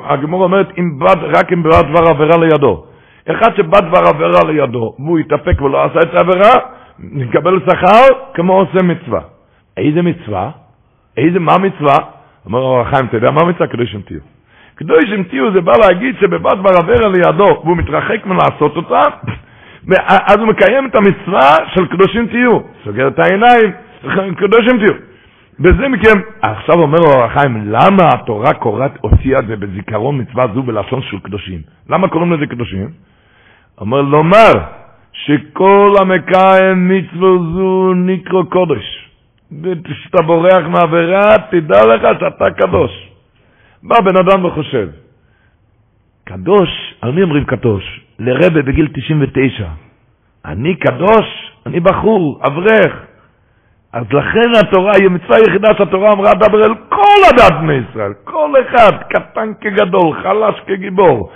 הגמור 0.03 0.43
אומרת, 0.43 0.67
אם 0.77 0.99
בד, 0.99 1.23
רק 1.37 1.53
אם 1.53 1.63
בא 1.63 1.81
דבר 1.81 2.09
עבירה 2.09 2.37
לידו. 2.37 2.85
אחד 3.31 3.55
שבא 3.57 3.79
דבר 3.79 4.09
עבירה 4.09 4.51
לידו, 4.51 4.95
והוא 4.99 5.19
יתאפק 5.19 5.61
ולא 5.61 5.83
עשה 5.83 5.99
את 5.99 6.13
העבירה, 6.13 6.53
נקבל 6.99 7.59
שכר 7.59 8.33
כמו 8.33 8.53
עושה 8.53 8.83
מצווה. 8.83 9.38
איזה 9.79 10.01
מצווה? 10.01 10.51
איזה, 11.17 11.39
מה 11.39 11.57
מצווה? 11.57 11.95
אומר 12.45 12.59
אור 12.59 12.81
החיים, 12.81 13.05
אתה 13.05 13.17
יודע 13.17 13.31
מה 13.31 13.43
מצווה? 13.43 13.67
קדושים 13.67 14.01
תהיו. 14.01 14.19
קדושים 14.75 15.23
תהיו 15.23 15.51
זה 15.53 15.61
בא 15.61 15.73
להגיד 15.83 16.15
שבבת 16.19 16.57
בר 16.57 16.77
עבר 16.77 17.07
לידו 17.07 17.61
והוא 17.63 17.77
מתרחק 17.77 18.25
מלעשות 18.25 18.75
אותה, 18.75 18.99
אז 20.27 20.37
הוא 20.37 20.47
מקיים 20.47 20.85
את 20.85 20.95
המצווה 20.95 21.55
של 21.75 21.87
קדושים 21.87 22.27
תהיו. 22.27 22.59
סוגר 22.83 23.07
את 23.07 23.19
העיניים, 23.19 23.71
קדושים 24.35 24.77
תהיו. 24.77 24.93
בזה 25.59 25.87
מכם, 25.87 26.19
עכשיו 26.41 26.75
אומר 26.75 26.97
אור 26.97 27.23
החיים, 27.23 27.71
למה 27.71 28.03
התורה 28.13 28.53
קוראת, 28.53 28.91
הוציאה 29.01 29.39
את 29.39 29.47
זה 29.47 29.55
בזיכרון 29.55 30.21
מצווה 30.21 30.45
זו 30.53 30.63
בלשון 30.63 31.01
של 31.01 31.19
קדושים? 31.19 31.61
למה 31.89 32.07
קוראים 32.07 32.33
לזה 32.33 32.45
קדושים? 32.45 32.89
אומר 33.81 34.01
לומר 34.01 34.51
שכל 35.11 35.95
המקיים 36.01 36.87
מצווה 36.87 37.29
זו 37.53 37.93
נקרא 37.95 38.43
קודש. 38.43 39.08
וכשאתה 39.51 40.21
בורח 40.21 40.65
מעבירה, 40.67 41.35
תדע 41.51 41.85
לך 41.85 42.01
שאתה 42.19 42.51
קדוש. 42.51 42.91
בא 43.83 43.95
בן 44.01 44.17
אדם 44.17 44.45
וחושב, 44.45 44.89
קדוש, 46.23 46.69
על 47.01 47.11
מי 47.11 47.23
אומרים 47.23 47.45
קדוש? 47.45 48.01
לרבה 48.19 48.61
בגיל 48.61 48.87
99. 48.93 49.67
אני 50.45 50.75
קדוש? 50.75 51.51
אני 51.65 51.79
בחור, 51.79 52.41
אברך. 52.47 52.93
אז 53.93 54.03
לכן 54.11 54.49
התורה 54.59 54.91
היא 54.95 55.05
המצווה 55.05 55.37
היחידה 55.37 55.67
שהתורה 55.77 56.11
אמרה 56.13 56.33
דבר 56.33 56.65
אל 56.65 56.75
כל 56.89 57.19
הדת 57.29 57.61
מישראל, 57.61 58.13
כל 58.23 58.53
אחד, 58.61 58.91
קטן 59.09 59.53
כגדול, 59.61 60.21
חלש 60.23 60.55
כגיבור. 60.67 61.29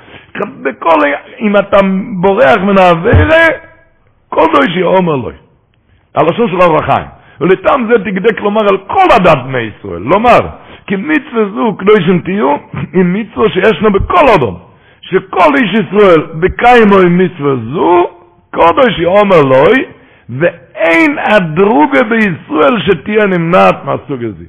בכל, 0.62 1.00
אם 1.40 1.58
אתה 1.58 1.78
בורח 2.22 2.58
מן 2.58 2.78
האווירה, 2.78 3.46
כל 4.30 4.46
דוי 4.54 4.76
שאומר 4.76 5.16
לו. 5.16 5.30
הלשון 6.16 6.50
של 6.50 6.62
אור 6.62 6.78
החיים. 6.78 7.23
ולטעם 7.42 7.88
זה 7.92 8.04
תגדק 8.04 8.42
לומר 8.42 8.62
על 8.62 8.78
כל 8.78 9.08
הדת 9.16 9.46
מישראל. 9.46 10.02
לומר, 10.02 10.40
כי 10.88 10.96
מצווה 10.96 11.44
זו 11.56 11.76
קדושים 11.78 12.22
תהיו, 12.22 12.56
היא 12.94 13.04
מצווה 13.04 13.50
שישנו 13.50 13.92
בכל 13.92 14.26
אדם. 14.40 14.54
שכל 15.02 15.56
איש 15.58 15.72
ישראל 15.74 16.22
בקיימו 16.40 17.00
עם 17.06 17.18
מצווה 17.18 17.56
זו, 17.74 18.10
קודש 18.54 19.00
יאמר 19.00 19.42
לוי, 19.44 19.86
ואין 20.30 21.18
הדרוגה 21.20 22.00
בישראל 22.10 22.82
שתהיה 22.86 23.26
נמנעת 23.26 23.86
מהסוג 23.86 24.24
הזה. 24.24 24.46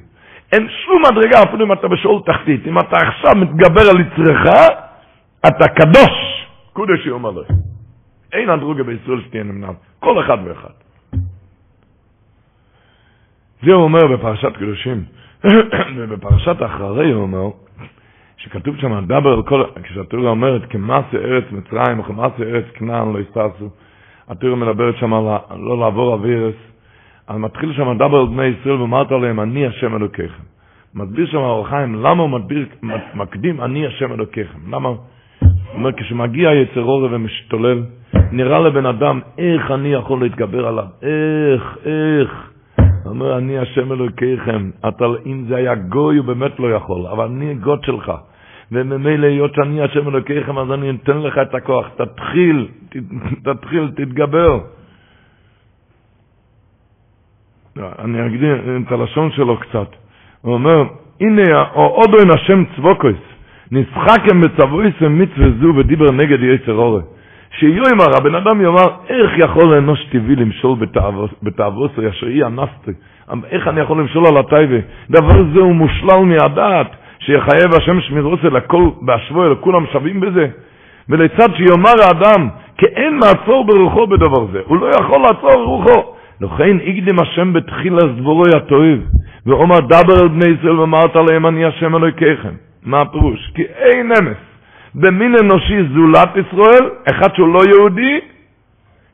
אין 0.51 0.67
שום 0.85 1.01
מדרגה, 1.01 1.43
אפילו 1.43 1.65
אם 1.65 1.73
אתה 1.73 1.87
בשאול 1.87 2.21
תחתית, 2.25 2.67
אם 2.67 2.79
אתה 2.79 2.97
עכשיו 2.97 3.31
מתגבר 3.35 3.81
על 3.89 3.99
יצרך, 3.99 4.45
אתה 5.47 5.67
קדוש, 5.67 6.45
קודש 6.73 7.05
יאמר 7.05 7.31
לוי. 7.31 7.45
אין 8.33 8.49
הדרוגה 8.49 8.83
בישראל 8.83 9.21
שתהיה 9.27 9.43
נמנעת, 9.43 9.75
כל 9.99 10.19
אחד 10.25 10.37
ואחד. 10.45 10.84
זה 13.65 13.73
הוא 13.73 13.83
אומר 13.83 14.07
בפרשת 14.07 14.57
קדושים, 14.57 15.03
ובפרשת 15.95 16.55
אחרי 16.65 17.11
הוא 17.11 17.21
אומר, 17.21 17.49
שכתוב 18.37 18.75
שם, 18.77 19.05
דבר 19.05 19.33
על 19.33 19.43
כל, 19.43 19.63
כשהתורה 19.83 20.29
אומרת, 20.29 20.61
כמסה 20.69 21.17
ארץ 21.17 21.43
מצרים 21.51 21.99
וכמסה 21.99 22.43
ארץ 22.43 22.65
כנען 22.73 23.13
לא 23.13 23.19
יסתסו, 23.19 23.69
התורה 24.29 24.55
מדברת 24.55 24.97
שם 24.97 25.13
על 25.13 25.23
לא 25.59 25.79
לעבור 25.79 26.13
אווירס, 26.13 26.55
אז 27.27 27.37
מתחיל 27.37 27.73
שם 27.73 27.97
דבר 27.97 28.17
על 28.17 28.27
בני 28.27 28.45
ישראל 28.45 28.75
ואמרת 28.75 29.11
עליהם, 29.11 29.39
אני 29.39 29.67
השם 29.67 29.95
אלוקיכם. 29.95 30.43
מסביר 30.95 31.25
שם 31.25 31.37
האור 31.37 31.67
חיים, 31.67 31.95
למה 31.95 32.23
הוא 32.23 32.29
מדביר, 32.29 32.65
מקדים 33.13 33.61
אני 33.61 33.87
השם 33.87 34.13
אלוקיכם? 34.13 34.59
למה? 34.71 34.89
אומר, 35.73 35.91
כשמגיע 35.91 36.53
יצר 36.53 36.81
אורי 36.83 37.15
ומשתולל, 37.15 37.83
נראה 38.31 38.59
לבן 38.59 38.85
אדם, 38.85 39.19
איך 39.37 39.71
אני 39.71 39.93
יכול 39.93 40.21
להתגבר 40.21 40.67
עליו? 40.67 40.85
איך, 41.01 41.77
איך? 41.85 42.54
אומר, 43.09 43.37
אני 43.37 43.57
השם 43.57 43.91
אלוקיכם. 43.91 44.69
אתה, 44.87 45.05
אם 45.25 45.45
זה 45.47 45.55
היה 45.55 45.75
גוי, 45.75 46.17
הוא 46.17 46.25
באמת 46.25 46.59
לא 46.59 46.71
יכול, 46.71 47.07
אבל 47.07 47.25
אני 47.25 47.55
גוד 47.55 47.83
שלך. 47.83 48.11
וממילא 48.71 49.27
היות 49.27 49.53
שאני 49.55 49.81
השם 49.81 50.07
אלוקיכם, 50.07 50.57
אז 50.57 50.71
אני 50.71 50.89
אתן 50.89 51.17
לך 51.17 51.37
את 51.37 51.55
הכוח. 51.55 51.89
תתחיל, 51.95 52.67
תתחיל, 53.43 53.91
תתגבר. 53.95 54.59
אני 57.77 58.25
אגיד 58.25 58.41
את 58.87 58.91
הלשון 58.91 59.31
שלו 59.31 59.57
קצת. 59.57 59.87
הוא 60.41 60.53
אומר, 60.53 60.83
הנה, 61.21 61.61
או 61.75 61.85
עוד 61.87 62.09
אין 62.19 62.29
השם 62.31 62.63
צבוקוס, 62.75 63.19
נשחקם 63.71 64.41
בצבויסם 64.41 65.19
מצווה 65.19 65.47
זו 65.61 65.75
ודיבר 65.75 66.11
נגד 66.11 66.43
יצר 66.43 66.73
אורי. 66.73 67.01
שיאמר, 67.51 68.17
הבן 68.17 68.35
אדם 68.35 68.61
יאמר, 68.61 68.87
איך 69.09 69.31
יכול 69.37 69.73
אנוש 69.73 70.05
טבעי 70.11 70.35
למשול 70.35 70.77
בתאווסו, 71.43 72.09
אשר 72.09 72.27
אי 72.27 72.43
אנסתי? 72.43 72.91
איך 73.49 73.67
אני 73.67 73.81
יכול 73.81 73.99
למשול 73.99 74.23
על 74.27 74.37
הטייבה? 74.37 74.77
דבר 75.09 75.43
זה 75.53 75.59
הוא 75.59 75.75
מושלל 75.75 76.19
מהדעת, 76.25 76.87
שיחייב 77.19 77.73
השם 77.77 78.01
שמירוסה 78.01 78.49
לכל, 78.49 78.89
בהשווי, 79.01 79.49
לכולם 79.49 79.85
שווים 79.91 80.19
בזה. 80.19 80.47
ולצד 81.09 81.49
שיאמר 81.55 81.93
האדם, 82.07 82.49
כי 82.77 82.85
אין 82.85 83.19
מעצור 83.19 83.65
ברוחו 83.65 84.07
בדבר 84.07 84.45
זה, 84.51 84.59
הוא 84.65 84.77
לא 84.77 84.87
יכול 84.99 85.21
לעצור 85.21 85.51
ברוחו. 85.51 86.15
לכן 86.41 86.77
הקדים 86.87 87.19
השם 87.19 87.53
בתחילה 87.53 88.01
דבורוי 88.17 88.49
הטויב, 88.55 89.01
ואומר 89.45 89.79
דבר 89.79 90.21
על 90.21 90.27
בני 90.27 90.45
ישראל 90.45 90.79
ואמרת 90.79 91.15
להם 91.15 91.45
אני 91.45 91.65
השם 91.65 91.95
אלוהיכם. 91.95 92.53
מה 92.85 93.01
הפירוש? 93.01 93.51
כי 93.55 93.63
אין 93.63 94.11
אמס. 94.11 94.44
במין 94.95 95.35
אנושי 95.43 95.83
זולת 95.93 96.29
ישראל, 96.35 96.89
אחד 97.09 97.35
שהוא 97.35 97.53
לא 97.53 97.59
יהודי, 97.69 98.19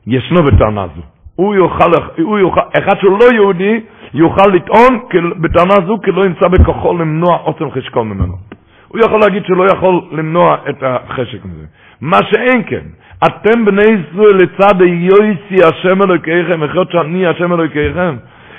ישנו 0.06 0.42
בטענה 0.42 0.86
זו. 0.96 1.02
הוא 1.36 1.54
יוכל, 1.54 1.90
הוא 2.18 2.38
יוכל, 2.38 2.60
אחד 2.78 3.00
שהוא 3.00 3.18
לא 3.18 3.34
יהודי, 3.34 3.80
יוכל 4.14 4.50
לטעון 4.52 5.00
בטענה 5.40 5.74
זו 5.86 5.98
כי 6.04 6.10
לא 6.10 6.24
ימצא 6.26 6.48
בכוחו 6.48 6.98
למנוע 6.98 7.36
עוצם 7.36 7.70
חשקו 7.70 8.04
ממנו. 8.04 8.34
הוא 8.88 9.00
יכול 9.04 9.20
להגיד 9.20 9.44
שהוא 9.44 9.56
לא 9.56 9.64
יכול 9.72 10.00
למנוע 10.12 10.56
את 10.70 10.82
החשק 10.82 11.44
מזה. 11.44 11.66
מה 12.00 12.18
שאין 12.30 12.62
כן, 12.66 12.84
אתם 13.26 13.64
בני 13.64 13.82
ישראל 13.82 14.36
לצד 14.36 14.80
יויסי 14.80 15.66
השם 15.68 16.02
אלוקיכם, 16.02 16.62
אחד 16.62 16.90
שאני 16.90 17.26
השם 17.26 17.52
אלוקיכם, 17.52 18.16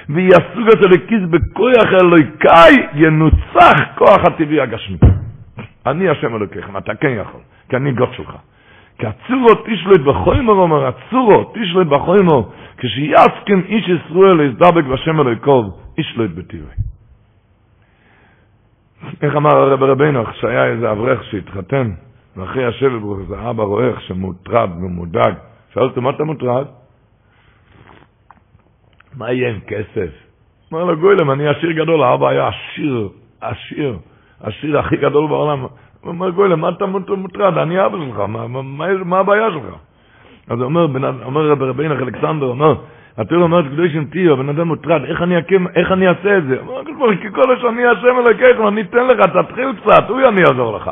ויסוג 0.10 0.68
את 0.74 0.86
הלכיס 0.86 1.22
בכוח 1.30 1.94
אלוקי, 2.02 2.82
ינוצח 2.96 3.80
כוח 3.96 4.20
הטבעי 4.26 4.62
הגשמי. 4.62 4.98
אני 5.86 6.10
השם 6.10 6.36
אלוקיכם, 6.36 6.78
אתה 6.78 6.96
כן 6.96 7.16
יכול, 7.22 7.42
כי 7.70 7.76
אני 7.76 7.92
גוד 7.92 8.14
שלך. 8.14 8.36
כי 8.98 9.08
הצורו 9.08 9.48
תשלט 9.66 10.00
בחוימור, 10.00 10.56
אומר 10.56 10.88
הצורו 10.88 11.54
תשלט 11.54 11.88
בחוימור, 11.88 12.52
כשיסכם 12.78 13.62
איש 13.66 13.90
ישראל 13.90 14.34
להזדבק 14.34 14.84
בשם 14.84 15.20
אלוהיקוב, 15.20 15.80
ישלט 15.98 16.30
בטבעי. 16.30 16.78
איך 19.22 19.36
אמר 19.36 19.58
הרב 19.58 19.84
רבינו, 19.84 20.26
כשהיה 20.26 20.66
איזה 20.66 20.92
אברך 20.92 21.24
שהתחתן, 21.24 21.92
ואחרי 22.38 22.66
השבט 22.66 23.02
ברוך 23.02 23.20
זה 23.28 23.50
אבא 23.50 23.64
רואה 23.64 23.88
איך 23.88 24.02
שמוטרד 24.02 24.70
ומודאג, 24.72 25.34
שאל 25.74 25.84
אותו, 25.84 26.02
מה 26.02 26.10
אתה 26.10 26.24
מוטרד? 26.24 26.66
מה 29.18 29.32
יהיה 29.32 29.50
עם 29.50 29.60
כסף? 29.68 30.10
אמר 30.74 30.84
לו, 30.84 30.98
גוילם, 30.98 31.32
אני 31.32 31.48
עשיר 31.48 31.72
גדול, 31.72 32.04
האבא 32.04 32.30
היה 32.30 32.48
עשיר, 32.48 33.10
עשיר. 33.42 33.98
השיר 34.44 34.80
הכי 34.80 34.98
גדול 34.98 35.28
בעולם. 35.28 35.62
הוא 35.62 35.70
אומר, 36.04 36.30
גואל, 36.30 36.56
מה 36.56 36.70
אתה 36.70 36.86
מוטרד? 36.86 37.58
אני 37.58 37.86
אבא 37.86 37.98
שלך, 37.98 38.20
מה, 38.20 38.48
מה, 38.48 38.88
מה 39.06 39.20
הבעיה 39.20 39.52
שלך? 39.52 39.76
אז 40.50 40.62
אומר, 40.62 40.88
אומר 41.26 41.52
רבי 41.52 41.66
רבינו 41.66 41.94
אלכסנדר, 41.94 42.46
אומר, 42.46 42.76
התורה 43.18 43.42
אומרת 43.42 43.66
קדושים 43.66 44.06
תהיו, 44.06 44.34
הבן 44.34 44.50
אדם 44.50 44.68
מוטרד, 44.68 45.04
איך 45.04 45.22
אני, 45.22 45.40
אקים, 45.40 45.68
איך 45.68 45.92
אני 45.92 46.08
אעשה 46.08 46.38
את 46.38 46.44
זה? 46.46 46.62
הוא 46.62 46.80
אומר, 46.80 47.16
כי 47.22 47.32
כל 47.32 47.54
השני 47.54 47.86
השם 47.86 48.16
אלוקיכם, 48.26 48.68
אני 48.68 48.82
אתן 48.82 49.08
לך, 49.08 49.20
תתחיל 49.20 49.74
קצת, 49.82 50.10
הוא 50.10 50.20
אני 50.28 50.42
אעזור 50.42 50.78
לך. 50.78 50.92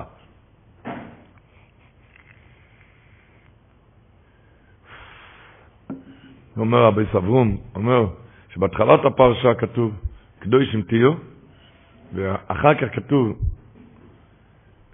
אומר 6.57 6.84
רבי 6.84 7.03
סברום, 7.11 7.57
אומר 7.76 8.06
שבהתחלת 8.53 9.06
הפרשה 9.06 9.53
כתוב, 9.53 9.91
קדושים 10.40 10.82
תהיו, 10.82 11.11
ואחר 12.13 12.73
כך 12.73 12.95
כתוב 12.95 13.38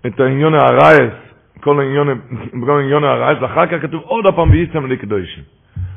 את 0.06 0.20
העניון 0.20 0.54
הרייס, 0.54 1.14
כל 1.62 1.80
כל 2.66 2.80
העניון 2.80 3.04
הרייס, 3.04 3.38
ואחר 3.42 3.68
כך 3.68 3.82
כתוב 3.82 4.02
עוד 4.04 4.26
הפעם 4.26 4.50
וייסם 4.50 4.86
לקדושים. 4.86 5.44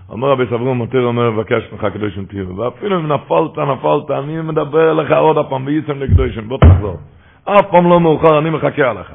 אומר 0.08 0.28
רבי 0.28 0.44
סברום 0.46 0.78
מותר 0.78 1.04
אומר 1.04 1.30
מבקש 1.30 1.72
ממך 1.72 1.86
קדושים 1.94 2.24
תהיו, 2.24 2.56
ואפילו 2.56 3.00
אם 3.00 3.12
נפלת, 3.12 3.58
נפלת, 3.58 4.10
אני 4.10 4.42
מדבר 4.42 4.90
אליך 4.90 5.12
עוד 5.12 5.38
הפעם 5.38 5.66
וייסם 5.66 5.98
לקדושים, 5.98 6.48
בוא 6.48 6.58
תחזור. 6.58 6.96
אף 7.44 7.66
פעם 7.70 7.90
לא 7.90 8.00
מאוחר, 8.00 8.38
אני 8.38 8.50
מחכה 8.50 8.90
עליך. 8.90 9.12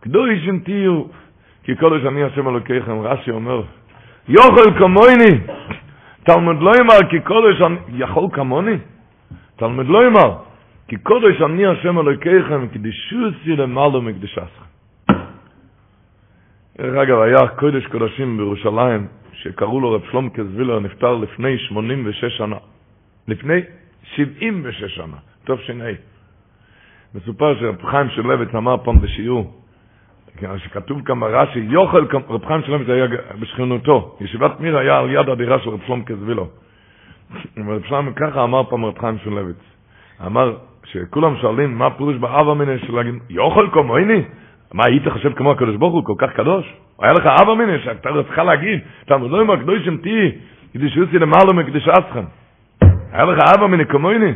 קדושים 0.00 0.58
תהיו, 0.58 1.02
כי 1.62 1.76
קודש 1.76 2.06
אני 2.06 2.24
השם 2.24 2.48
אלוקיכם, 2.48 3.00
רש"י 3.00 3.30
אומר, 3.30 3.62
יוכל 4.28 4.78
כמוני, 4.78 5.40
תלמוד 6.24 6.62
לא 6.62 6.72
יאמר 6.78 7.10
כי 7.10 7.20
קודש 7.20 7.60
אני, 7.60 7.76
יכול 7.88 8.28
כמוני? 8.32 8.76
תלמד 9.62 9.86
לא 9.86 10.04
יאמר, 10.04 10.34
כי 10.88 10.96
קודש 10.96 11.42
אני 11.42 11.66
השם 11.66 11.98
אלוקיכם, 11.98 12.66
קדישוסי 12.68 13.56
למעלה 13.56 14.00
מקדשסכם. 14.00 14.66
דרך 16.78 16.94
אגב, 17.02 17.18
היה 17.18 17.48
קודש 17.48 17.86
קודשים 17.86 18.36
בירושלים, 18.36 19.06
שקראו 19.32 19.80
לו 19.80 19.92
רב 19.92 20.02
שלום 20.10 20.28
קזווילר, 20.28 20.80
נפטר 20.80 21.14
לפני 21.14 21.58
86 21.58 22.24
שנה. 22.38 22.56
לפני 23.28 23.60
76 24.02 24.94
שנה, 24.94 25.16
טוב 25.44 25.60
שני. 25.60 25.92
מסופר 27.14 27.60
שרב 27.60 27.82
חיים 27.90 28.10
שלוויץ 28.10 28.54
אמר 28.54 28.76
פעם 28.84 29.00
בשיעור, 29.00 29.62
שכתוב 30.56 31.02
כאן 31.04 31.20
ברש"י, 31.20 31.58
יוכל, 31.58 32.04
רב 32.28 32.46
חיים 32.46 32.62
שלוויץ 32.62 32.88
היה 32.88 33.06
בשכנותו, 33.40 34.16
ישיבת 34.20 34.60
מיר 34.60 34.78
היה 34.78 34.98
על 34.98 35.10
יד 35.10 35.28
הדירה 35.28 35.58
של 35.58 35.70
רב 35.70 35.80
שלום 35.86 36.02
קזווילר. 36.04 36.44
רב 37.58 37.82
שלמה 37.88 38.12
ככה 38.12 38.44
אמר 38.44 38.64
פעם 38.70 38.84
רב 38.84 38.98
חיים 38.98 39.18
שולביץ. 39.18 39.56
אמר 40.26 40.56
שכולם 40.84 41.36
שואלים 41.36 41.78
מה 41.78 41.90
פירוש 41.90 42.16
באב 42.16 42.48
אמינא 42.48 42.78
של 42.78 42.94
להגיד, 42.94 43.14
יוכל 43.30 43.68
כמוני? 43.72 44.22
מה 44.72 44.84
היית 44.86 45.08
חושב 45.08 45.32
כמו 45.32 45.50
הקדוש 45.52 45.76
ברוך 45.76 45.94
הוא 45.94 46.04
כל 46.04 46.14
כך 46.18 46.32
קדוש? 46.32 46.74
היה 46.98 47.12
לך 47.12 47.26
אב 47.26 47.48
אמינא 47.48 47.78
שאתה 47.78 48.10
צריכה 48.26 48.44
להגיד, 48.44 48.80
אתה 49.04 49.16
לא 49.16 49.40
עם 49.40 49.50
הקדושים 49.50 49.96
תהי, 49.96 50.32
כדי 50.72 50.90
שיוציא 50.90 51.18
למעלה 51.18 51.52
מקדש 51.52 51.88
אסכם. 51.88 52.24
היה 53.12 53.24
לך 53.24 53.38
אב 53.56 53.62
אמינא 53.62 53.84
כמוני? 53.84 54.32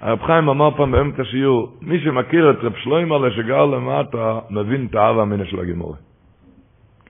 הרב 0.00 0.22
חיים 0.22 0.48
אמר 0.48 0.70
פעם 0.76 0.90
באמצע 0.90 1.22
השיעור, 1.22 1.72
מי 1.82 2.00
שמכיר 2.00 2.50
את 2.50 2.56
רב 2.62 2.72
שלוימר 2.76 3.30
שגר 3.30 3.64
למטה, 3.64 4.38
מבין 4.50 4.86
את 4.90 4.94
האב 4.94 5.18
אמינא 5.18 5.44
של 5.44 5.60
הגימורה. 5.60 5.96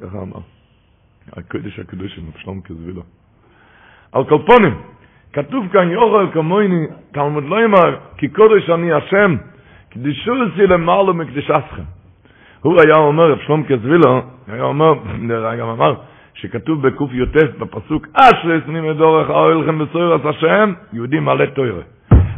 ככה 0.00 0.18
אמר. 0.22 0.40
הקודש 1.32 1.78
הקדושים, 1.78 2.24
רב 2.26 2.40
שלום 2.42 2.60
כזבילו. 2.60 3.02
על 4.12 4.24
קולפונים. 4.24 4.74
כתוב 5.32 5.68
כאן 5.72 5.90
יוכל 5.90 6.26
כמוני, 6.32 6.86
תלמוד 7.12 7.44
לא 7.44 7.64
אמר, 7.64 7.96
כי 8.16 8.28
קודש 8.28 8.70
אני 8.70 8.92
השם, 8.92 9.36
קדישו 9.90 10.32
אותי 10.32 10.66
למעלה 10.66 11.12
מקדישתכם. 11.12 11.82
הוא 12.62 12.80
היה 12.80 12.96
אומר, 12.96 13.32
רב 13.32 13.38
שלום 13.46 13.64
כזבילו, 13.64 14.22
היה 14.48 14.62
אומר, 14.62 14.94
גם 15.60 15.68
אמר, 15.68 15.94
שכתוב 16.34 16.86
בקי"ט 16.86 17.36
בפסוק, 17.58 18.06
אשרי 18.14 18.60
סנים 18.66 18.90
מדורך 18.90 19.30
האוהל 19.30 19.56
לכם 19.56 19.78
בסוירס 19.78 20.20
השם, 20.24 20.72
יהודי 20.92 21.20
מלא 21.20 21.46
תוירה. 21.46 21.82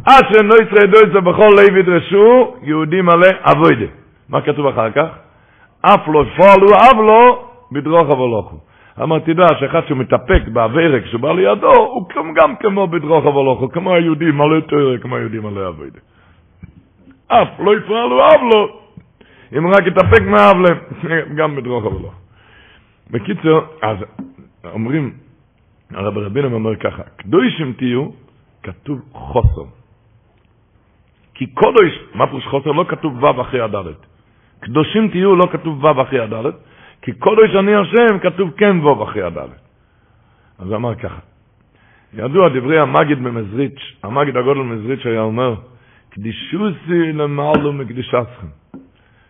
אשרי 0.05 0.47
לא 0.47 0.55
יצרי 0.63 0.87
דויצה 0.87 1.21
בכל 1.21 1.49
לב 1.59 1.77
ידרשו, 1.77 2.55
יהודי 2.63 3.01
מלא 3.03 3.29
אבוידה. 3.53 3.87
מה 4.29 4.41
כתוב 4.41 4.67
אחר 4.67 4.91
כך? 4.91 5.09
אף 5.83 6.09
לא 6.09 6.25
פועלו 6.37 6.67
אב 6.67 7.01
לו, 7.01 7.49
בדרוך 7.73 8.11
אבולוכו. 8.11 8.70
אמר, 9.03 9.19
תדע 9.19 9.47
שאחד 9.61 9.81
שמתאפק 9.89 10.43
באווירק 10.53 11.07
שבא 11.07 11.33
לידו, 11.33 11.73
הוא 11.77 12.09
גם 12.35 12.57
כמו 12.57 12.87
בדרוך 12.87 13.27
אבולוכו, 13.27 13.69
כמו 13.69 13.95
היהודי 13.95 14.31
מלא 14.31 14.61
תוירה, 14.61 14.99
כמו 14.99 15.17
היהודי 15.17 15.39
מלא 15.39 15.69
אבוידה. 15.69 15.99
אף 17.27 17.49
לא 17.59 17.77
יפעלו 17.77 18.25
אב 18.27 18.41
לו, 18.53 18.81
אם 19.59 19.67
רק 19.67 19.87
יתאפק 19.87 20.23
מאב 20.23 20.57
להם, 20.57 20.79
גם 21.39 21.57
בדרוך 21.57 21.85
אבולוכו. 21.87 22.17
בקיצור, 23.11 23.61
אז 23.83 23.97
אומרים, 24.65 25.13
הרב 25.91 26.19
רבינו 26.19 26.55
אומר 26.55 26.77
ככה, 26.77 27.03
קדושים 27.17 27.73
תהיו, 27.73 28.09
כתוב 28.63 29.01
חוסר. 29.13 29.65
כי 31.35 31.47
קודש, 31.47 31.93
מה 32.15 32.27
פירוש 32.27 32.47
חוסר? 32.47 32.73
לא 32.73 32.85
כתוב 32.89 33.23
ו' 33.23 33.41
אחרי 33.41 33.61
הדלת. 33.61 34.07
קדושים 34.61 35.09
תהיו, 35.09 35.37
לא 35.37 35.47
כתוב 35.53 35.85
ו' 35.85 36.03
אחרי 36.03 36.21
הדלת, 36.21 36.55
כי 37.03 37.13
קודש 37.13 37.57
אני 37.59 37.75
השם, 37.75 38.19
כתוב 38.23 38.51
כן 38.57 38.81
ו' 38.81 39.05
אחרי 39.05 39.23
הדלת. 39.23 39.61
אז 40.59 40.73
אמר 40.73 40.95
ככה, 40.95 41.19
ידוע 42.15 42.49
דברי 42.49 42.79
המגיד 42.79 43.23
במזריץ', 43.23 43.97
המגיד 44.03 44.37
הגודל 44.37 44.61
במזריץ' 44.61 45.07
היה 45.07 45.21
אומר, 45.21 45.55
קדישוסי 46.11 47.13
למעלו 47.13 47.73
מקדישתכם. 47.73 48.47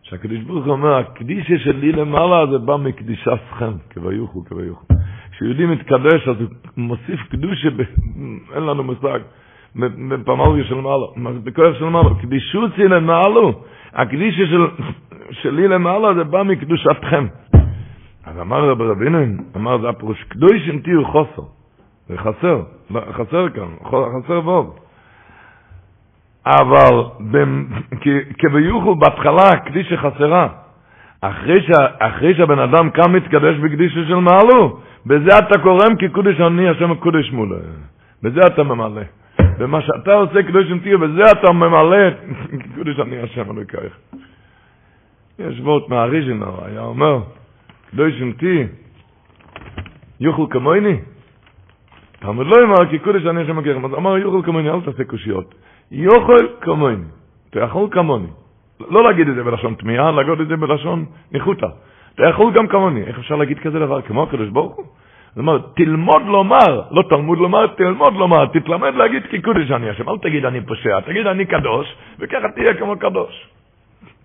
שהקדיש 0.03 0.43
ברוך 0.43 0.65
הוא 0.65 0.73
אומר, 0.73 0.95
הקדישה 0.95 1.59
שלי 1.59 1.93
למעלה 1.93 2.47
זה 2.51 2.59
בא 2.59 2.77
מקדישתכם, 2.77 3.73
כביוכו, 3.91 4.45
כביוכו. 4.45 4.87
כשיהודי 5.33 5.67
מתקדש 5.67 6.29
אז 6.29 6.37
הוא 6.41 6.49
מוסיף 6.77 7.21
קדושה. 7.31 7.69
אין 8.55 8.63
לנו 8.63 8.85
מושג, 8.85 9.21
בפמלגיה 9.77 10.65
של 10.65 10.75
מעלה, 10.75 11.07
בכוח 11.45 11.79
של 11.79 11.85
מעלה, 11.85 12.09
קדישוצי 12.23 12.89
למעלו, 12.89 13.63
הקדישה 13.93 14.47
של, 14.47 14.67
שלי 15.31 15.69
למעלה 15.69 16.15
זה 16.15 16.25
בא 16.25 16.43
מקדושתכם. 16.43 17.27
אז 18.31 18.41
אמר 18.41 18.71
רב 18.71 18.83
רבינן, 18.83 19.37
אמר 19.57 19.81
זה 19.81 19.89
הפירוש, 19.89 20.25
קדושים 20.29 20.81
תהיו 20.81 21.05
חוסר, 21.05 21.43
זה 22.09 22.19
חסר, 22.19 22.63
חסר 23.13 23.49
כאן, 23.49 23.69
חסר 23.85 24.41
ווב. 24.45 24.77
אבל 26.47 26.95
כביוכל 28.39 28.95
בהתחלה 28.99 29.57
קדישה 29.67 29.97
חסרה. 29.97 30.49
אחרי, 31.21 31.63
ש, 31.63 31.71
אחרי 31.99 32.35
שהבן 32.35 32.59
אדם 32.59 32.91
קם 32.91 33.13
מתקדש 33.13 33.57
בקדישה 33.57 34.01
של 34.09 34.15
מעלו, 34.15 34.79
בזה 35.07 35.39
אתה 35.39 35.59
קורם 35.63 35.97
כי 35.99 36.09
קודש 36.09 36.41
אני 36.41 36.69
השם 36.69 36.91
הקודש 36.91 37.31
מולה. 37.33 37.57
בזה 38.23 38.41
אתה 38.47 38.63
ממלא. 38.63 39.03
במה 39.59 39.83
שאתה 39.83 40.15
עושה 40.15 40.43
קדוש 40.43 40.67
עם 40.71 40.79
בזה 40.79 41.23
אתה 41.33 41.53
ממלא 41.53 42.11
קודש 42.77 43.01
אני 43.01 43.23
השם 43.23 43.51
אלוהיך. 43.51 43.97
יש 45.39 45.61
וורט 45.61 45.89
מהריז'ינר, 45.89 46.65
היה 46.65 46.81
אומר, 46.81 47.19
קדוש 47.91 48.13
עם 48.21 48.33
יוכל 50.21 50.47
כמוני. 50.51 50.97
תלמוד 52.21 52.47
לא 52.47 52.57
אמר 52.65 52.91
כי 52.91 52.99
קודש 52.99 53.27
אני 53.27 53.43
השם 53.43 53.59
אלוהיך. 53.59 53.85
אמר 53.85 54.19
יוכל 54.19 54.43
כמוני, 54.47 54.71
אל 54.71 54.81
תעשה 54.81 55.05
קושיות. 55.05 55.55
יוכל 55.91 56.47
כמוני, 56.61 57.05
יכול 57.61 57.89
כמוני. 57.91 58.27
לא 58.91 59.05
להגיד 59.05 59.29
את 59.29 59.35
זה 59.35 59.43
בלשון 59.43 59.75
תמיהה, 59.75 60.11
להגיד 60.11 60.41
את 60.41 60.49
זה 60.49 60.57
בלשון. 60.57 61.05
אתה 62.15 62.23
יכול 62.31 62.53
גם 62.53 62.67
כמוני. 62.67 63.03
איך 63.03 63.19
אפשר 63.19 63.37
להגיד 63.37 63.59
כזה 63.59 63.79
דבר 63.79 64.03
כמו 64.03 64.23
הקדוש 64.23 64.49
ברוך 64.49 64.77
הוא? 64.77 64.85
זאת 65.31 65.39
אומרת, 65.39 65.63
תלמוד 65.77 66.23
לומר, 66.27 66.83
לא 66.91 67.03
תלמוד 67.09 67.39
לומר, 67.39 67.67
תלמוד 67.67 68.15
לומר, 68.15 68.47
תתלמד 68.47 68.95
להגיד 68.95 69.23
כי 69.31 69.43
קודש 69.43 69.71
אני 69.71 69.91
השם, 69.91 70.09
אל 70.09 70.19
תגיד 70.19 70.45
אני 70.45 70.61
פושע, 70.61 71.01
תגיד 71.01 71.27
אני 71.27 71.45
קדוש, 71.45 71.87
וככה 72.19 72.49
תהיה 72.55 72.75
כמו 72.75 72.99
קדוש. 72.99 73.49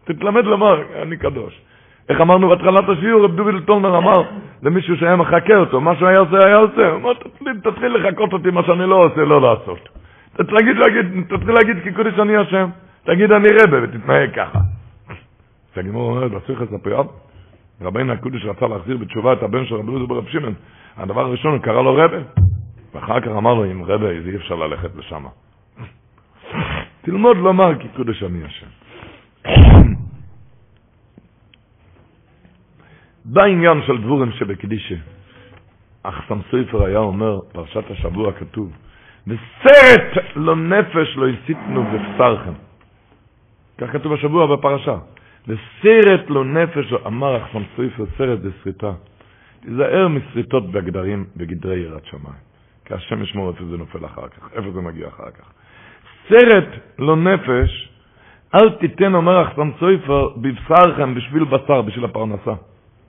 תתלמד 0.04 0.46
לומר, 0.46 0.82
אני 1.02 1.18
קדוש. 1.18 1.62
איך 2.10 2.22
אמרנו 2.22 2.50
בהתחלת 2.50 2.90
השיעור, 2.90 3.24
רב 3.24 3.36
דוביל 3.36 3.60
טולנר 3.60 3.98
אמר 3.98 4.22
למישהו 4.64 4.98
שהיה 4.98 5.16
מחכה 5.16 5.56
אותו, 5.56 5.82
מה 5.82 5.96
שהוא 5.96 6.08
היה 6.08 6.20
עושה, 6.20 6.46
היה 6.46 6.56
עושה. 6.56 6.90
הוא 6.90 6.98
אמר, 6.98 7.14
תתחיל 7.64 7.96
לחכות 7.96 8.34
אותי 8.34 8.52
מה 8.52 8.64
שאני 8.64 8.90
לא 8.90 9.06
עושה, 9.06 9.22
לא 9.22 9.42
לעשות. 9.42 9.90
תתחיל 10.34 10.80
להגיד, 10.80 11.24
תתחיל 11.30 11.54
להגיד 11.54 11.84
כי 11.84 11.92
קודש 11.92 12.20
אני 12.20 12.38
השם. 12.38 12.70
תגיד 13.04 13.32
אני 13.32 13.48
רבה 13.64 13.84
ותתנהג 13.84 14.36
ככה. 14.36 14.60
אז 15.10 15.78
הגמור 15.78 16.10
אומרת, 16.10 16.32
בסיכס 16.32 16.74
הפריאב, 16.74 17.06
רבינו 17.82 18.14
הקודש 18.14 18.46
רצה 18.46 18.68
להחזיר 18.68 18.98
בתשובה 18.98 19.34
את 19.34 19.44
הבן 19.44 19.66
של 19.66 19.76
רבי 19.76 19.92
יהודה 19.92 20.06
ברב 20.06 20.28
שמעון. 20.28 20.54
הדבר 20.98 21.22
הראשון, 21.22 21.52
הוא 21.52 21.62
קרא 21.62 21.82
לו 21.82 21.96
רבה. 21.96 22.18
ואחר 22.94 23.20
כך 23.20 23.28
אמר 23.28 23.54
לו, 23.54 23.66
אם 23.66 23.84
רבה, 23.84 24.12
אז 24.12 24.28
אי 24.28 24.36
אפשר 24.36 24.56
ללכת 24.56 24.90
לשם. 24.96 25.26
תלמוד 27.02 27.38
לומר 27.38 27.80
כי 27.80 27.88
קודש 27.96 28.24
אני 28.24 28.44
השם. 28.44 28.68
בעניין 33.26 33.82
של 33.88 33.98
דבורים 33.98 34.32
שבקדישה, 34.32 34.96
אך 36.04 36.22
סם 36.30 36.40
סופר 36.52 36.86
היה 36.86 37.00
אומר, 37.00 37.40
פרשת 37.52 37.92
השבוע 37.92 38.32
כתוב, 38.32 38.72
וסרט 39.28 40.26
לא 40.36 40.56
נפש 40.56 41.18
לא 41.18 41.28
הסיתנו 41.28 41.84
בבשרכם. 41.84 42.54
כך 43.78 43.92
כתוב 43.92 44.14
השבוע 44.14 44.56
בפרשה. 44.56 44.98
וסרט 45.48 46.30
לא 46.30 46.46
נפש, 46.46 46.94
אמר 47.08 47.38
אחסם 47.38 47.62
סופר, 47.76 48.06
סרט 48.18 48.40
זה 48.42 48.50
שריטה. 48.64 48.92
תיזהר 49.60 50.08
משריטות 50.08 50.72
בגדרים, 50.72 51.26
בגדרי 51.38 51.80
יראת 51.80 52.06
שמיים. 52.06 52.46
כי 52.86 52.94
השם 52.94 53.24
ישמור 53.24 53.50
איפה 53.50 53.66
זה 53.66 53.78
נופל 53.78 54.06
אחר 54.06 54.28
כך, 54.28 54.50
איפה 54.54 54.72
זה 54.72 54.82
מגיע 54.82 55.08
אחר 55.08 55.32
כך. 55.32 55.52
סרט 56.30 56.68
לא 57.00 57.16
נפש, 57.16 57.90
אל 58.56 58.70
תיתן, 58.70 59.16
אומר 59.16 59.42
אחסם 59.42 59.72
סופר, 59.80 60.30
בבשרכם 60.38 61.16
בשביל 61.16 61.44
בשר, 61.44 61.82
בשביל 61.82 62.06
הפרנסה. 62.06 62.54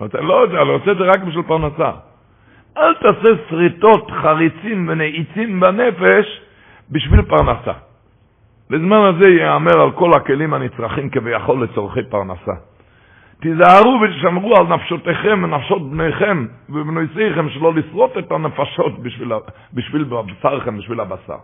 לא 0.00 0.34
יודע, 0.42 0.62
אני 0.62 0.70
רוצה 0.70 0.92
את 0.92 0.96
זה 0.96 1.04
רק 1.04 1.22
בשביל 1.22 1.42
פרנסה. 1.42 1.90
אל 2.76 2.94
תעשה 2.94 3.28
שריטות, 3.48 4.10
חריצים 4.10 4.88
ונעיצים 4.88 5.60
בנפש 5.60 6.40
בשביל 6.90 7.22
פרנסה. 7.22 7.72
בזמן 8.70 9.00
הזה 9.14 9.30
ייאמר 9.30 9.80
על 9.80 9.90
כל 9.90 10.10
הכלים 10.16 10.54
הנצרכים 10.54 11.10
כביכול 11.10 11.62
לצורכי 11.64 12.02
פרנסה. 12.02 12.52
תיזהרו 13.40 14.00
ושמרו 14.02 14.56
על 14.56 14.66
נפשותיכם 14.66 15.40
ונפשות 15.44 15.90
בניכם 15.90 16.46
ובנויסיכם 16.68 17.48
שלא 17.50 17.74
לשרוט 17.74 18.18
את 18.18 18.32
הנפשות 18.32 18.98
בשביל, 18.98 19.32
בשביל 19.72 20.04
בשרכם, 20.04 20.78
בשביל 20.78 21.00
הבשר. 21.00 21.36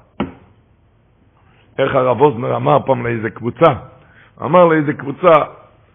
איך 1.78 1.94
הרב 1.94 2.20
אוזנר 2.20 2.56
אמר 2.56 2.78
פעם 2.86 3.06
לאיזה 3.06 3.30
קבוצה, 3.30 3.72
אמר 4.42 4.64
לאיזה 4.64 4.92
קבוצה, 4.92 5.32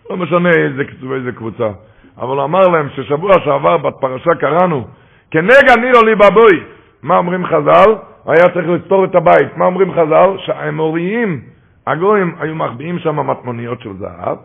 לא 0.10 0.18
משנה 0.18 0.50
איזה, 0.50 0.84
איזה 1.16 1.32
קבוצה, 1.32 1.70
אבל 2.20 2.40
אמר 2.40 2.62
להם 2.62 2.90
ששבוע 2.96 3.32
שעבר 3.44 3.78
בפרשה 3.78 4.36
קראנו 4.40 4.88
כנגע 5.32 5.76
נירו 5.82 6.06
לי 6.06 6.16
בבוי. 6.16 6.64
מה 7.04 7.18
אומרים 7.18 7.46
חז"ל? 7.46 7.96
היה 8.26 8.50
צריך 8.54 8.68
לפתור 8.68 9.06
את 9.06 9.16
הבית. 9.16 9.58
מה 9.58 9.66
אומרים 9.66 9.94
חז"ל? 9.94 10.38
שהאמוריים, 10.38 11.42
הגויים, 11.88 12.36
היו 12.40 12.56
מחביאים 12.56 13.00
שם 13.00 13.30
מטמוניות 13.30 13.82
של 13.82 13.94
זהב, 13.98 14.38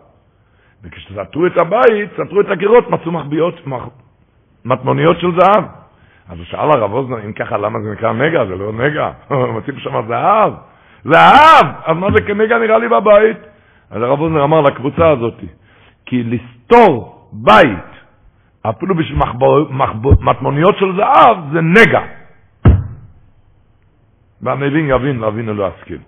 וכשסתרו 0.83 1.45
את 1.45 1.57
הבית, 1.57 2.09
סתרו 2.13 2.41
את 2.41 2.49
הקירות, 2.49 2.89
מצאו 2.89 3.11
מחביאות, 3.11 3.67
מח... 3.67 3.83
מטמוניות 4.65 5.19
של 5.19 5.31
זהב. 5.39 5.63
אז 6.29 6.37
הוא 6.37 6.45
שאל 6.45 6.71
הרב 6.71 6.93
אוזנר, 6.93 7.25
אם 7.25 7.33
ככה, 7.33 7.57
למה 7.57 7.79
זה 7.81 7.91
נקרא 7.91 8.13
נגע? 8.13 8.45
זה 8.45 8.55
לא 8.55 8.73
נגע. 8.73 9.11
מוצאים 9.53 9.79
שם 9.79 10.01
זהב. 10.07 10.53
זהב! 11.03 11.65
אז 11.85 11.97
מה 11.97 12.07
זה 12.15 12.21
כנגע 12.21 12.57
נראה 12.57 12.77
לי 12.77 12.87
בבית? 12.87 13.37
אז 13.91 14.01
הרב 14.01 14.19
אוזנר 14.19 14.43
אמר 14.43 14.61
לקבוצה 14.61 15.09
הזאת, 15.09 15.33
כי 16.05 16.23
לסתור 16.23 17.12
בית 17.33 17.93
אפילו 18.69 18.95
בשביל 18.95 19.19
מטמוניות 20.21 20.75
של 20.77 20.95
זהב, 20.95 21.37
זה 21.53 21.61
נגע. 21.61 22.01
והנבין 24.41 24.89
יבין, 24.89 25.19
להבין 25.19 25.49
ולא 25.49 25.71
ישכיל. 25.77 25.99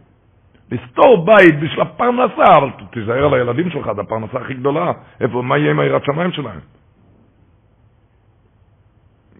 לסתור 0.71 1.25
בית 1.25 1.59
בשביל 1.59 1.81
הפרנסה, 1.81 2.57
אבל 2.57 2.69
תיזהר 2.91 3.25
על 3.25 3.33
הילדים 3.33 3.69
שלך, 3.69 3.91
זו 3.95 4.01
הפרנסה 4.01 4.37
הכי 4.37 4.53
גדולה. 4.53 4.91
איפה, 5.21 5.41
מה 5.41 5.57
יהיה 5.57 5.71
עם 5.71 5.79
היראת 5.79 6.05
שמיים 6.05 6.31
שלהם? 6.31 6.59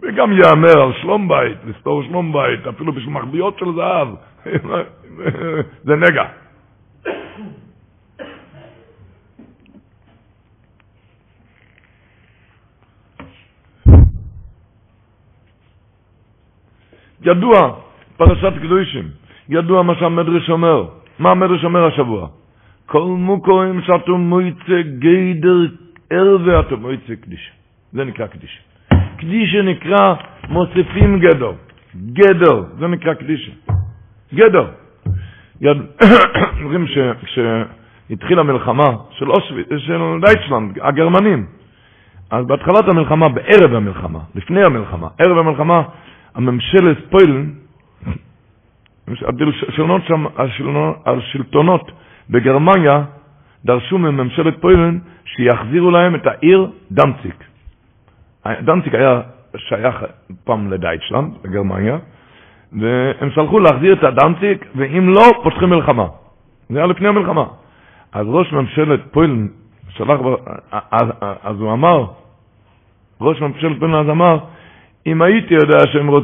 וגם 0.02 0.32
ייאמר 0.32 0.82
על 0.82 0.94
שלום 1.02 1.28
בית, 1.28 1.57
לסתור 1.66 2.03
שלום 2.03 2.34
בית, 2.34 2.68
אפילו 2.68 2.94
בשביל 2.94 3.14
מחביות 3.14 3.60
של 3.60 3.66
זהב. 3.76 4.07
זה 5.88 5.95
נגע. 5.95 6.26
ידוע, 17.26 17.76
פרשת 18.18 18.53
קדושים, 18.61 19.03
ידוע 19.49 19.84
מה 19.84 19.95
שהמדרש 19.95 20.49
אומר. 20.49 20.85
מה 21.19 21.31
המדרש 21.31 21.64
אומר 21.64 21.85
השבוע? 21.85 22.27
כל 22.85 23.02
מוקוים 23.02 23.81
שאתו 23.81 24.18
מויצה 24.18 24.81
גדר 24.99 25.57
ערווה 26.10 26.60
אתו 26.60 26.77
מויצה 26.77 27.15
קדיש. 27.22 27.52
זה 27.93 28.03
נקרא 28.03 28.27
קדיש. 28.27 28.60
קדיש 29.18 29.56
נקרא 29.56 30.14
מוסיפים 30.49 31.19
גדר. 31.19 31.52
גדר, 31.95 32.64
זה 32.80 32.88
נקרא 32.88 33.14
קדיש. 33.14 33.52
גדר. 34.34 34.68
אומרים 36.61 36.85
כשהתחילה 37.23 38.41
המלחמה 38.41 38.89
של, 39.11 39.26
של 39.77 40.02
דייטשלנד, 40.26 40.80
הגרמנים, 40.81 41.45
אז 42.31 42.45
בהתחלת 42.45 42.88
המלחמה, 42.88 43.30
בערב 43.30 43.73
המלחמה, 43.73 44.19
לפני 44.35 44.64
המלחמה, 44.64 45.07
ערב 45.18 45.38
המלחמה, 45.38 45.81
הממשלת 46.36 46.98
פוילן, 47.10 47.49
השלטונות 51.06 51.91
בגרמניה 52.30 53.03
דרשו 53.66 53.98
מממשלת 53.98 54.62
פוילן 54.62 54.99
שיחזירו 55.26 55.91
להם 55.91 56.16
את 56.16 56.28
העיר 56.28 56.72
דמציק. 56.91 57.44
דמציק 58.48 58.94
היה 58.94 59.22
שייך 59.57 59.95
פעם 60.44 60.72
לדייטשלנד, 60.72 61.34
בגרמניה, 61.41 61.98
והם 62.80 63.30
שלחו 63.36 63.60
להחזיר 63.60 63.94
את 63.94 64.03
הדמציק, 64.03 64.66
ואם 64.76 65.10
לא, 65.10 65.24
פותחים 65.44 65.70
מלחמה. 65.70 66.07
זה 66.70 66.78
היה 66.78 66.88
לפני 66.88 67.07
המלחמה. 67.07 67.45
אז 68.12 68.26
ראש 68.28 68.53
ממשלת 68.53 68.99
פוילן 69.12 69.48
שלח, 69.90 70.20
אז 71.44 71.60
הוא 71.60 71.74
אמר, 71.74 72.06
ראש 73.22 73.41
ממשלת 73.41 73.80
פוילן 73.80 73.95
אז 73.95 74.10
אמר, 74.10 74.38
אם 75.07 75.22
הייתי 75.22 75.53
יודע 75.53 75.77
שהם 75.94 76.07
רוצ... 76.07 76.23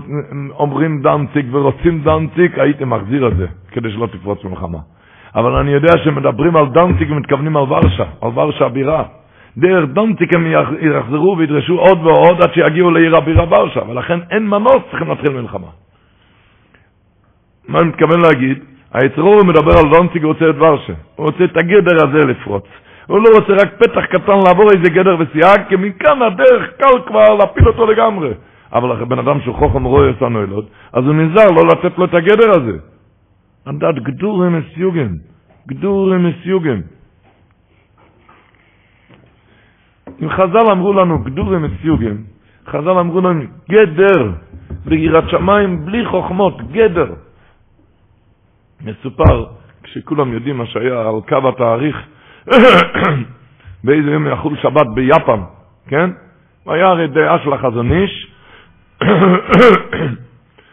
אומרים 0.60 1.02
דנציג 1.02 1.46
ורוצים 1.52 2.02
דנציג, 2.04 2.60
הייתי 2.60 2.86
מחזיר 2.86 3.28
את 3.28 3.38
זה, 3.38 3.48
כדי 3.72 3.92
שלא 3.92 4.08
תפרוץ 4.08 4.44
מלחמה. 4.44 4.78
אבל 5.36 5.56
אני 5.56 5.72
יודע 5.72 5.94
שמדברים 6.04 6.56
על 6.56 6.66
דנציג 6.68 7.12
ומתכוונים 7.12 7.58
על 7.58 7.64
ורשה, 7.64 8.06
על 8.22 8.30
ורשה 8.36 8.66
הבירה. 8.66 9.04
דרך 9.58 9.90
דנציג 9.90 10.36
הם 10.36 10.46
יחזרו 10.82 11.38
וידרשו 11.38 11.80
עוד 11.80 12.06
ועוד 12.06 12.42
עד 12.42 12.54
שיגיעו 12.54 12.92
לעיר 12.92 13.16
הבירה 13.16 13.46
ורשה, 13.50 13.80
ולכן 13.90 14.20
אין 14.32 14.48
מנוס, 14.48 14.82
צריכים 14.90 15.08
להתחיל 15.08 15.34
מלחמה. 15.34 15.68
מה 17.68 17.80
אני 17.80 17.88
מתכוון 17.88 18.22
להגיד? 18.22 18.60
היצרור 18.94 19.44
מדבר 19.44 19.72
על 19.80 19.92
דנציג 19.92 20.26
ורוצה 20.26 20.50
את 20.50 20.56
ורשה. 20.58 20.94
הוא 21.16 21.26
רוצה 21.26 21.44
את 21.44 21.58
הגדר 21.58 21.96
הזה 22.08 22.28
לפרוץ. 22.28 22.66
הוא 23.08 23.20
לא 23.20 23.30
רוצה 23.40 23.54
רק 23.54 23.74
פתח 23.78 24.06
קטן 24.06 24.40
לעבור 24.48 24.72
איזה 24.72 24.90
גדר 24.90 25.16
וסייג, 25.20 25.62
כי 25.70 25.76
מכאן 25.76 26.22
הדרך 26.22 26.70
קל 26.78 27.02
כבר 27.08 27.34
להפיל 27.40 27.68
אותו 27.68 27.86
לגמרי. 27.86 28.32
אבל 28.74 29.06
בן 29.06 29.20
אדם 29.20 29.42
שהוא 29.42 29.56
חוכם 29.56 29.84
רואה 29.84 30.10
את 30.10 30.22
הנוילות, 30.22 30.66
אז 30.94 31.06
הוא 31.06 31.16
נזהר 31.16 31.52
לא 31.52 31.64
לתת 31.68 31.98
לו 31.98 32.06
את 32.06 32.14
הגדר 32.14 32.52
הזה. 32.52 32.78
עמדת 33.68 33.96
גדורים 33.96 34.60
מסיוגן, 34.60 35.14
גדורים 35.68 36.26
מסיוגן. 36.26 36.82
אם 40.24 40.30
חז"ל 40.30 40.72
אמרו 40.72 40.94
לנו 40.94 41.20
גדורים 41.20 41.62
מסיוגן, 41.62 42.18
חז"ל 42.68 42.98
אמרו 43.00 43.22
לנו 43.22 43.44
גדר, 43.70 44.32
ביראת 44.86 45.30
שמיים 45.30 45.86
בלי 45.86 46.06
חוכמות, 46.06 46.72
גדר. 46.72 47.14
מסופר, 48.86 49.46
כשכולם 49.84 50.34
יודעים 50.34 50.58
מה 50.58 50.66
שהיה 50.66 51.02
על 51.02 51.16
קו 51.30 51.50
התאריך, 51.50 51.98
באיזה 53.84 54.12
יום 54.12 54.28
יחול 54.28 54.58
שבת 54.62 54.88
ביפן, 54.94 55.42
כן? 55.88 56.10
היה 56.66 56.88
הרי 56.88 57.08
דעה 57.08 57.40
של 57.44 57.54
החזון 57.54 57.92
איש, 57.92 58.31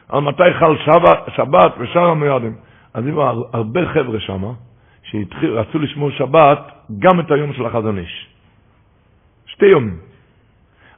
על 0.09 0.21
מתי 0.21 0.43
חל 0.59 0.77
שבת, 0.85 1.19
שבת 1.37 1.73
ושאר 1.79 2.05
המועדים. 2.11 2.55
אז 2.95 3.07
היו 3.07 3.23
הרבה 3.53 3.81
חבר'ה 3.95 4.21
שם, 4.21 4.43
שרצו 5.03 5.79
לשמור 5.79 6.11
שבת 6.11 6.59
גם 6.99 7.21
את 7.21 7.31
היום 7.31 7.53
של 7.53 7.67
החזון 7.67 7.99
איש. 7.99 8.27
שתי 9.47 9.67
יום. 9.67 9.91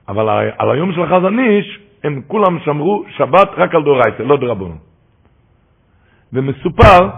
אבל 0.09 0.28
על 0.59 0.70
היום 0.70 0.93
של 0.93 1.02
החזון 1.02 1.39
איש, 1.39 1.78
הם 2.05 2.20
כולם 2.27 2.59
שמרו 2.65 3.05
שבת 3.16 3.48
רק 3.57 3.74
על 3.74 3.82
דורייתא, 3.82 4.23
לא 4.23 4.36
דרבנו. 4.36 4.74
ומסופר 6.32 7.09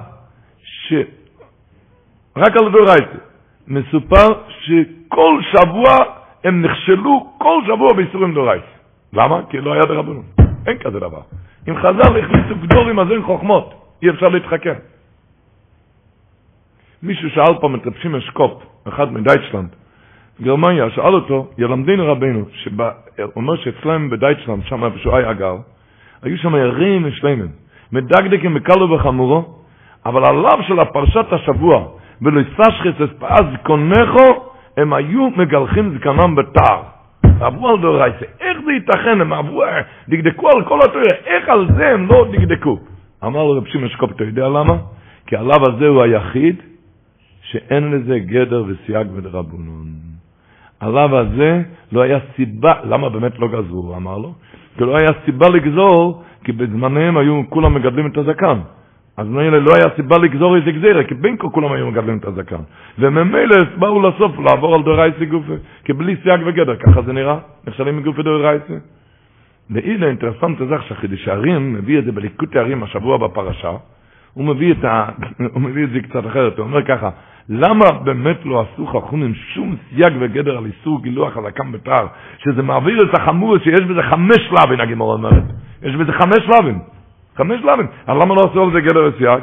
ש... 0.65 0.93
רק 2.37 2.57
על 2.57 2.71
דורייתא. 2.73 3.19
מסופר 3.69 4.29
שכל 4.49 5.41
שבוע 5.53 5.91
הם 6.45 6.63
נכשלו 6.63 7.33
כל 7.39 7.63
שבוע 7.67 7.93
באיסורים 7.93 8.35
דורייתא. 8.35 8.72
למה? 9.13 9.41
כי 9.51 9.61
לא 9.61 9.73
היה 9.73 9.83
דרבנו. 9.83 10.23
אין 10.67 10.79
כזה 10.79 11.01
דבר. 11.01 11.21
אם 11.69 11.77
חז"ל 11.77 12.19
החליטו 12.19 12.55
גדורים 12.63 12.99
אז 12.99 13.11
אין 13.11 13.23
חוכמות, 13.23 13.75
אי 14.03 14.11
אפשר 14.11 14.29
להתחכם. 14.29 14.75
מישהו 17.03 17.31
שאל 17.31 17.55
פעם 17.61 17.75
את 17.75 17.87
רב 17.87 17.95
שמעון 18.03 18.21
שקופ, 18.21 18.63
אחד 18.89 19.13
מדייטשלנד, 19.13 19.69
גרמניה, 20.43 20.91
שאל 20.91 21.15
אותו, 21.15 21.51
ילמדנו 21.59 22.13
רבנו, 22.13 22.45
הוא 23.17 23.33
אומר 23.37 23.57
שאצלם 23.57 24.11
בדייטשלנד, 24.11 24.63
שם 24.65 24.85
איפה 24.85 24.99
שהוא 24.99 25.17
היה 25.17 25.33
גר, 25.33 25.57
היו 26.23 26.39
שם 26.39 26.55
ירים 26.57 27.05
ושלמים, 27.05 27.49
מדקדקים 27.93 28.55
בקלו 28.55 28.91
וחמורו, 28.91 29.45
אבל 30.07 30.25
עליו 30.25 30.59
של 30.69 30.81
הפרשת 30.81 31.27
השבוע, 31.33 31.89
ולא 32.23 32.41
יסשחס 32.41 33.01
אספאז 33.11 33.45
קונכו, 33.63 34.51
הם 34.77 34.93
היו 34.93 35.31
מגלחים 35.31 35.99
זקנם 35.99 36.35
בתער. 36.35 36.83
עברו 37.43 37.69
על 37.69 37.81
דורייסה. 37.81 38.25
איך 38.41 38.59
זה 38.65 38.73
ייתכן? 38.73 39.21
הם 39.21 39.33
עברו, 39.33 39.63
דקדקו 40.09 40.49
על 40.49 40.65
כל 40.65 40.79
התורה, 40.85 41.13
איך 41.27 41.49
על 41.49 41.67
זה 41.77 41.89
הם 41.89 42.07
לא 42.07 42.27
דקדקו? 42.33 42.79
אמר 43.25 43.45
לו 43.45 43.53
רב 43.53 43.67
שמעון 43.67 43.89
שקופ, 43.89 44.11
אתה 44.11 44.25
יודע 44.25 44.49
למה? 44.49 44.77
כי 45.27 45.37
הלאו 45.37 45.57
הזה 45.69 45.87
הוא 45.87 46.03
היחיד 46.03 46.57
שאין 47.43 47.91
לזה 47.91 48.19
גדר 48.19 48.65
וסייג 48.67 49.07
ודרבנון. 49.15 49.87
הלאו 50.81 51.19
הזה 51.19 51.63
לא 51.93 52.03
היה 52.03 52.19
סיבה, 52.37 52.73
למה 52.85 53.09
באמת 53.09 53.39
לא 53.39 53.49
גזרו, 53.49 53.97
אמר 53.97 54.19
לו? 54.19 54.35
כי 54.79 54.85
לא 54.85 54.97
היה 54.97 55.09
סיבה 55.25 55.49
לגזור, 55.49 56.23
כי 56.45 56.53
בזמניהם 56.53 57.17
היו 57.17 57.43
כולם 57.49 57.75
מגדלים 57.75 58.07
את 58.07 58.17
הזקן. 58.19 58.59
אז 59.17 59.29
מילא 59.29 59.59
לא 59.59 59.75
היה 59.75 59.85
סיבה 59.97 60.19
לגזור 60.19 60.57
איזה 60.57 60.71
גזירה, 60.71 61.05
כי 61.05 61.15
בין 61.15 61.37
כה 61.37 61.49
כולם 61.49 61.73
היו 61.73 61.87
מגדלים 61.91 62.19
את 62.19 62.25
הזקן. 62.25 62.63
וממילא 62.99 63.57
באו 63.79 64.03
לסוף 64.09 64.39
לעבור 64.39 64.75
על 64.75 64.83
דורייסי 64.83 65.27
גופה, 65.27 65.53
כי 65.85 65.93
בלי 65.93 66.17
סייג 66.23 66.41
וגדר, 66.47 66.77
ככה 66.77 67.03
זה 67.03 67.13
נראה, 67.13 67.39
נכשלים 67.67 67.97
מגופי 67.97 68.23
דורייסי. 68.23 68.73
והנה 69.71 70.07
אינטרסנט 70.07 70.59
זה 70.59 70.75
שחידש 70.89 71.29
הערים 71.29 71.73
מביא 71.73 71.99
את 71.99 72.05
זה 72.05 72.13
בליקוטי 72.13 72.59
הערים 72.59 72.83
השבוע 72.83 73.17
בפרשה, 73.17 73.77
הוא 74.35 74.45
מביא, 74.45 74.73
את 74.73 74.85
ה... 74.85 75.09
הוא 75.55 75.63
מביא 75.63 75.85
את 75.85 75.91
זה 75.91 76.01
קצת 76.01 76.27
אחרת, 76.27 76.59
הוא 76.59 76.67
אומר 76.67 76.83
ככה, 76.83 77.11
למה 77.49 77.85
באמת 78.05 78.37
לא 78.45 78.61
עשו 78.61 78.87
חכונים 78.87 79.35
שום 79.35 79.77
סייג 79.89 80.13
וגדר 80.21 80.59
על 80.59 80.65
איסור 80.67 81.03
גילוח 81.03 81.37
הקם 81.37 81.73
בתר, 81.73 82.07
שזה 82.39 82.63
מעביר 82.63 83.11
את 83.11 83.19
החמור 83.19 83.59
שיש 83.59 83.81
בזה 83.81 84.03
חמש 84.03 84.37
שלבים, 84.37 84.81
הגימור 84.81 85.13
אומרת, 85.13 85.45
יש 85.83 85.95
בזה 85.95 86.13
חמש 86.13 86.39
שלבים. 86.47 86.79
חמש 87.37 87.61
שלבים. 87.61 87.87
אז 88.07 88.17
למה 88.23 88.35
לא 88.35 88.41
עשו 88.51 88.63
על 88.63 88.73
זה 88.73 88.81
גדר 88.81 89.11
וסייג? 89.15 89.43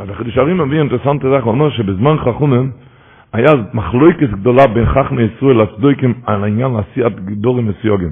אז 0.00 0.10
החידוש 0.10 0.38
הרים 0.38 0.58
מביא 0.58 0.78
אינטרסנט 0.78 1.24
הזה, 1.24 1.38
הוא 1.38 1.52
אומר 1.52 1.70
שבזמן 1.70 2.16
חכומים 2.18 2.70
היה 3.32 3.52
מחלוקת 3.74 4.30
גדולה 4.30 4.66
בין 4.66 4.86
חכמי 4.86 5.22
ישראל 5.22 5.62
לצדוקים 5.62 6.14
על 6.26 6.44
העניין 6.44 6.72
לעשיית 6.72 7.20
גדורים 7.20 7.68
וסיוגים. 7.68 8.10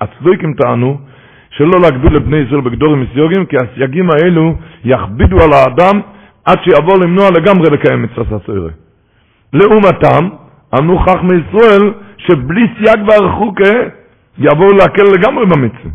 הצדוקים 0.00 0.54
טענו 0.54 0.98
שלא 1.50 1.80
להגביל 1.82 2.16
לבני 2.16 2.36
ישראל 2.36 2.60
בגדורים 2.60 3.04
וסיוגים, 3.10 3.46
כי 3.46 3.56
הסייגים 3.56 4.08
האלו 4.10 4.54
יכבידו 4.84 5.36
על 5.36 5.52
האדם 5.52 6.00
עד 6.44 6.58
שיבוא 6.64 6.98
למנוע 7.04 7.24
לגמרי 7.30 7.70
לקיים 7.70 8.02
מצוות 8.02 8.42
הסוירה. 8.42 8.70
לעומתם, 9.52 10.28
אמרו 10.78 10.98
חכמי 10.98 11.34
ישראל 11.34 11.92
שבלי 12.18 12.66
סייג 12.76 13.08
והרחוקה 13.08 13.74
יבואו 14.38 14.72
להקל 14.72 15.02
לגמרי 15.02 15.46
במצווה, 15.46 15.90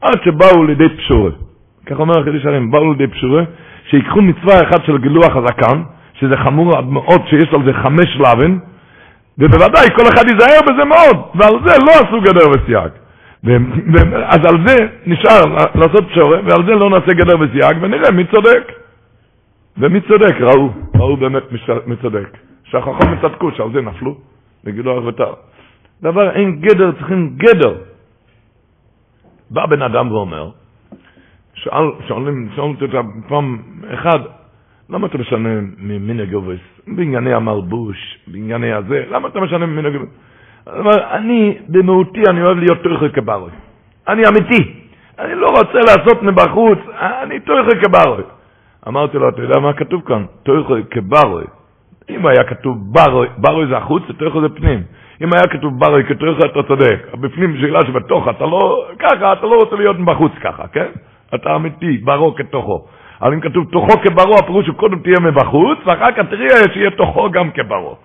עד 0.00 0.22
שבאו 0.24 0.64
לידי 0.64 0.88
פשורת. 0.96 1.43
כך 1.86 2.00
אומר 2.00 2.20
החידוש 2.20 2.46
הרים, 2.46 2.70
באו 2.70 2.92
לידי 2.92 3.06
פשורה, 3.06 3.42
שיקחו 3.90 4.22
מצווה 4.22 4.54
אחת 4.62 4.84
של 4.86 4.98
גילוח 4.98 5.36
הזקן, 5.36 5.82
שזה 6.14 6.36
חמור 6.36 6.78
עד 6.78 6.84
מאוד 6.84 7.20
שיש 7.26 7.54
על 7.54 7.64
זה 7.64 7.72
חמש 7.72 8.06
שלבים, 8.16 8.60
ובוודאי 9.38 9.86
כל 9.96 10.04
אחד 10.14 10.24
ייזהר 10.28 10.60
בזה 10.62 10.84
מאוד, 10.84 11.16
ועל 11.34 11.52
זה 11.64 11.74
לא 11.86 11.92
עשו 11.92 12.20
גדר 12.20 12.50
וסייג. 12.50 12.90
אז 14.24 14.38
על 14.44 14.66
זה 14.66 14.76
נשאר 15.06 15.54
לעשות 15.74 16.10
פשורה, 16.10 16.38
ועל 16.44 16.66
זה 16.66 16.74
לא 16.74 16.90
נעשה 16.90 17.12
גדר 17.12 17.40
וסייג, 17.40 17.76
ונראה 17.82 18.10
מי 18.10 18.24
צודק. 18.34 18.72
ומי 19.78 20.00
צודק, 20.00 20.34
ראו, 20.40 20.70
ראו 20.94 21.16
באמת 21.16 21.42
מי 21.86 21.96
צודק. 22.02 22.36
שהחכמים 22.64 23.18
צדקו, 23.22 23.50
שעל 23.56 23.72
זה 23.72 23.80
נפלו, 23.80 24.16
בגילוח 24.64 25.04
ותר. 25.04 25.32
דבר, 26.02 26.30
אין 26.30 26.60
גדר, 26.60 26.92
צריכים 26.92 27.36
גדר. 27.36 27.74
בא 29.50 29.66
בן 29.66 29.82
אדם 29.82 30.12
ואומר, 30.12 30.50
שאל, 31.64 31.90
שואלים, 32.08 32.48
שואלים 32.54 32.76
אותה 32.82 33.00
פעם 33.28 33.58
אחד, 33.94 34.18
למה 34.90 35.06
אתה 35.06 35.18
משנה 35.18 35.48
ממין 35.78 36.24
גובס? 36.24 36.58
בענייני 36.86 37.34
המלבוש, 37.34 38.18
בענייני 38.26 38.72
הזה, 38.72 39.04
למה 39.10 39.28
אתה 39.28 39.40
משנה 39.40 39.66
ממין 39.66 39.86
הגובס? 39.86 40.08
אני, 41.10 41.58
במהותי, 41.68 42.22
אני 42.30 42.42
אוהב 42.42 42.58
להיות 42.58 42.78
תוכל 42.82 43.08
כברי. 43.08 43.50
אני 44.08 44.22
אמיתי. 44.28 44.72
אני 45.18 45.34
לא 45.34 45.46
רוצה 45.46 45.78
לעשות 45.78 46.22
מבחוץ, 46.22 46.78
אני 47.22 47.40
תויכו 47.40 47.70
כברוי. 47.82 48.22
אמרתי 48.88 49.18
לו, 49.18 49.28
אתה 49.28 49.42
יודע 49.42 49.60
מה 49.60 49.72
כתוב 49.72 50.02
כאן? 50.06 50.24
תויכו 50.42 50.74
כברוי. 50.90 51.44
אם 52.10 52.26
היה 52.26 52.44
כתוב 52.44 52.76
ברוי, 52.92 53.28
ברוי 53.36 53.66
זה 53.66 53.76
החוץ, 53.76 54.02
תויכו 54.18 54.40
זה 54.40 54.48
פנים. 54.48 54.82
אם 55.22 55.28
היה 55.32 55.42
כתוב 55.50 55.80
ברוי 55.80 56.04
כתויכו, 56.04 56.44
אתה 56.46 56.62
צודק. 56.62 56.98
בפנים 57.20 57.56
שאלה 57.60 57.80
שבתוך, 57.86 58.28
אתה 58.28 58.46
לא, 58.46 58.88
ככה, 58.98 59.32
אתה 59.32 59.46
לא 59.46 59.56
רוצה 59.56 59.76
להיות 59.76 59.98
מבחוץ 59.98 60.32
ככה, 60.42 60.66
כן? 60.68 60.88
אתה 61.34 61.56
אמיתי, 61.56 61.98
ברו 61.98 62.34
כתוכו. 62.34 62.86
אבל 63.22 63.32
אם 63.32 63.40
כתוב 63.40 63.70
תוכו 63.72 63.92
כברו, 64.02 64.34
הפירוש 64.38 64.66
הוא 64.66 64.76
קודם 64.76 65.02
תהיה 65.02 65.20
מבחוץ, 65.20 65.78
ואחר 65.86 66.12
כך 66.12 66.22
תראה 66.30 66.72
שיהיה 66.72 66.90
תוכו 66.90 67.30
גם 67.30 67.50
כברו. 67.50 67.96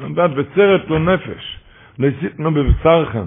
לדעת 0.00 0.30
בסרט 0.30 0.82
לא 0.88 0.98
נפש, 0.98 1.58
לסיתנו 1.98 2.50
בבשרכם. 2.54 3.26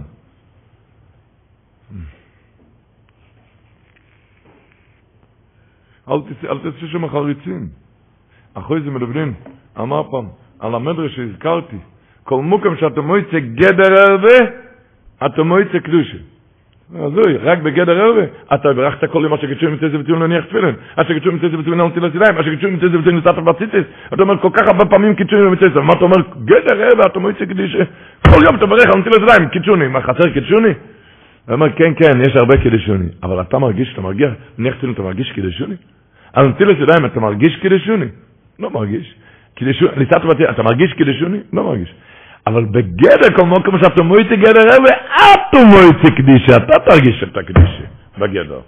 אל 6.10 6.58
תעשו 6.64 6.88
שם 6.88 7.08
חריצים. 7.08 7.70
אחרי 8.54 8.82
זה 8.82 8.92
מדברים, 8.92 9.34
אמר 9.80 10.12
פעם, 10.12 10.28
על 10.60 10.76
המדרש 10.76 11.16
שהזכרתי, 11.16 11.78
כל 12.24 12.42
מוקם 12.42 12.78
שאתה 12.78 13.02
מויצא 13.02 13.40
גדר 13.40 13.94
הרבה, 14.10 14.38
אתה 15.26 15.44
מויצא 15.44 15.80
קדושה. 15.80 16.18
הזוי, 16.96 17.38
רק 17.38 17.60
בגדר 17.60 18.02
הרבה, 18.02 18.22
אתה 18.54 18.74
ברכת 18.74 19.10
כל 19.12 19.22
יום 19.24 19.34
קדשו 19.48 19.68
עם 19.68 19.76
תזה 19.76 20.00
ותיאום 20.00 20.22
להניח 20.22 20.46
תפילין, 20.46 20.76
אשר 20.96 21.14
קדשו 21.14 21.30
עם 21.32 21.38
תזה 21.38 21.60
ותיאום 21.60 21.78
להניח 21.78 21.94
תפילין, 21.94 22.38
אשר 22.38 22.56
קדשו 22.56 22.68
עם 22.68 22.78
תזה 22.78 23.00
ותיאום 23.00 23.18
לסתת 23.18 23.36
בציטיס, 23.36 23.86
אתה 24.14 24.22
אומר 24.22 24.38
כל 24.38 24.50
כך 24.54 24.68
הרבה 24.68 24.86
פעמים 24.86 25.16
עם 25.48 25.56
תזה, 25.56 25.82
מה 25.82 25.94
אתה 25.94 26.04
אומר, 26.06 26.18
גדר 26.46 26.84
הרבה, 26.84 27.04
אתה 27.06 27.20
מויצא 27.20 27.46
קדישה, 27.46 27.84
כל 28.28 28.42
יום 28.46 28.56
אתה 28.56 28.66
ברך 28.66 28.86
על 28.94 29.00
נטיל 29.02 29.14
ידיים, 29.24 29.50
קדשוני, 29.50 29.88
מה 29.88 30.02
חסר 30.02 30.30
קדשוני? 30.30 30.74
הוא 31.48 31.54
אומר, 31.54 31.70
כן, 31.70 31.94
כן, 31.94 32.22
יש 32.22 32.36
הרבה 32.36 32.58
קדשוני, 32.58 33.08
אבל 33.24 33.42
אתה 33.42 33.60
מרגיש, 33.60 33.94
אתה 33.94 34.02
מרגיש, 34.02 34.30
נניח 34.58 34.76
תפילין, 34.76 34.94
אתה 34.94 35.02
מרגיש 35.02 35.32
קדשוני? 35.32 35.76
על 36.34 36.48
נטיל 36.48 36.70
ידיים 36.70 37.06
אתה 37.06 37.20
מרגיש 37.20 37.56
קדשוני? 37.56 38.06
לא 38.60 38.70
מרגיש. 38.70 39.16
אתה 40.50 40.64
מרגיש 40.64 40.94
קדשוני? 40.94 41.38
לא 41.54 41.64
מרגיש. 41.64 41.94
אבל 42.48 42.66
בגדר 42.66 43.36
כל 43.36 43.46
מקום 43.46 43.80
שאתה 43.84 44.04
מויצי 44.04 44.36
גדר 44.36 44.62
רבי, 44.76 44.92
אתה 45.16 45.58
מויצי 45.70 46.16
קדישה, 46.16 46.58
אתה 46.58 46.80
תרגיש 46.90 47.24
את 47.24 47.38
הקדישה 47.38 47.86
בגדר. 48.18 48.62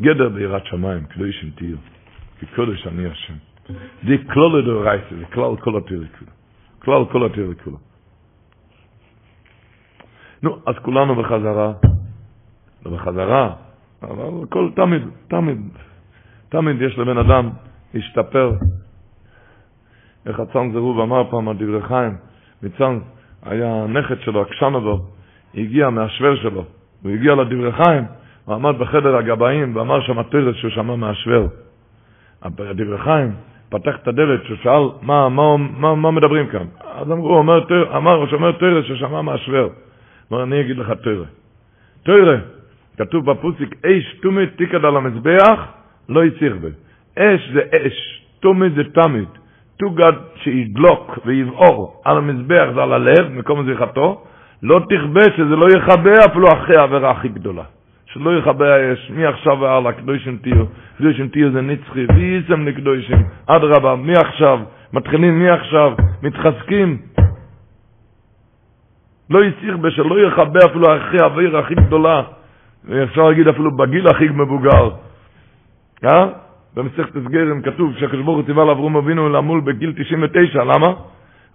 גדר 0.00 0.28
ביראת 0.28 0.66
שמיים, 0.66 1.04
קדושים 1.04 1.50
תהיו, 1.54 1.76
כי 2.40 2.46
קודש 2.46 2.86
אני 2.86 3.06
השם. 3.06 3.34
זה 4.06 4.14
כלל 4.32 4.58
לדאורייסה, 4.58 5.16
זה 5.18 5.24
כלל 5.32 5.56
כל 5.60 5.76
התירי 5.76 6.06
כולו. 6.18 6.30
כלל 6.78 7.12
כל 7.12 7.26
התירי 7.26 7.54
כולו. 7.64 7.76
נו, 10.42 10.58
אז 10.66 10.74
כולנו 10.82 11.14
בחזרה, 11.14 11.72
לא 12.86 12.90
בחזרה, 12.92 13.54
אבל 14.02 14.46
כל, 14.50 14.70
תמיד, 14.76 15.02
תמיד, 15.28 15.58
תמיד 16.48 16.82
יש 16.82 16.98
לבן 16.98 17.18
אדם 17.18 17.50
להשתפר. 17.94 18.52
איך 20.26 20.40
הצאן 20.40 20.72
זרוב 20.72 21.00
אמר 21.00 21.30
פעם 21.30 21.48
על 21.48 21.56
דברי 21.56 21.82
חיים, 21.82 22.16
מצאן 22.62 22.98
היה 23.42 23.84
הנכד 23.84 24.20
שלו, 24.20 24.42
הקשנובו, 24.42 25.00
הגיע 25.54 25.90
מהשוור 25.90 26.36
שלו, 26.36 26.64
הוא 27.02 27.12
הגיע 27.12 27.34
לדברי 27.34 27.72
חיים, 27.72 28.04
הוא 28.44 28.54
עמד 28.54 28.78
בחדר 28.78 29.16
הגבאים 29.16 29.76
ואמר 29.76 30.00
שם 30.00 30.18
התרס 30.18 30.56
שהוא 30.56 30.70
שמע 30.70 30.96
מהשוור. 30.96 31.48
הדברי 32.42 32.98
חיים 32.98 33.32
פתח 33.68 33.96
את 34.02 34.08
הדלת, 34.08 34.44
שהוא 34.44 34.56
שאל, 34.62 35.06
מה, 35.06 35.28
מה, 35.28 35.56
מה, 35.56 35.94
מה 35.94 36.10
מדברים 36.10 36.46
כאן? 36.46 36.66
אז 36.80 37.12
אמרו, 37.12 37.36
אומר, 37.36 37.60
תר, 37.60 37.96
אמר, 37.96 38.14
הוא 38.14 38.26
שומר 38.26 38.52
תרס 38.52 38.84
ששמע 38.84 39.22
מהשוור. 39.22 39.70
אמר, 40.32 40.42
אני 40.42 40.60
אגיד 40.60 40.78
לך 40.78 40.90
תרא. 40.90 41.24
תרא, 42.02 42.36
כתוב 42.98 43.30
בפוסיק, 43.30 43.86
אש 43.86 44.18
תומי 44.22 44.46
תיקד 44.46 44.84
על 44.84 44.96
המזבח, 44.96 45.66
לא 46.08 46.24
יציח 46.24 46.52
בי. 46.60 46.68
אש 47.18 47.50
זה 47.52 47.60
אש, 47.72 48.22
תומי 48.40 48.70
זה 48.70 48.82
תמיד. 48.84 49.28
תוגד 49.78 50.12
שידלוק 50.36 51.18
ויבעור 51.24 52.02
על 52.04 52.16
המזבח 52.18 52.66
זה 52.74 52.82
על 52.82 52.92
הלב, 52.92 53.28
מקום 53.30 53.64
זריחתו, 53.64 54.22
לא 54.62 54.80
תכבה 54.88 55.24
שזה 55.36 55.56
לא 55.56 55.66
יכבה 55.76 56.10
אפילו 56.30 56.48
אחרי 56.48 56.76
העבירה 56.76 57.10
הכי 57.10 57.28
גדולה. 57.28 57.62
שלא 58.06 58.38
יכבה 58.38 58.74
האש, 58.74 59.10
מעכשיו 59.10 59.60
והלאה, 59.60 59.92
קדושים 59.92 60.36
תהיו, 60.42 60.64
קדושים 60.98 61.28
תהיו 61.28 61.50
זה 61.50 61.60
נצחי, 61.60 62.06
ויישם 62.14 62.68
לקדושים, 62.68 63.22
אדרבה, 63.46 63.96
מעכשיו, 63.96 64.60
מתחילים 64.92 65.42
מעכשיו, 65.42 65.92
מתחזקים. 66.22 66.98
לא 69.30 69.44
יצריך 69.44 69.76
בשלא 69.76 70.20
יכבה 70.20 70.60
אפילו 70.70 70.96
אחרי 70.96 71.20
העבירה 71.20 71.60
הכי 71.60 71.74
גדולה, 71.74 72.22
אפשר 73.02 73.22
להגיד 73.22 73.48
אפילו 73.48 73.76
בגיל 73.76 74.08
הכי 74.08 74.28
מבוגר. 74.28 74.90
אה? 76.04 76.26
במסכת 76.76 77.16
הסגרם 77.16 77.62
כתוב 77.62 77.94
שהקדוש 77.98 78.46
ציווה 78.46 78.64
לאברום 78.64 78.96
אבינו 78.96 79.28
למול 79.28 79.60
בגיל 79.60 79.92
99, 79.96 80.64
למה? 80.64 80.92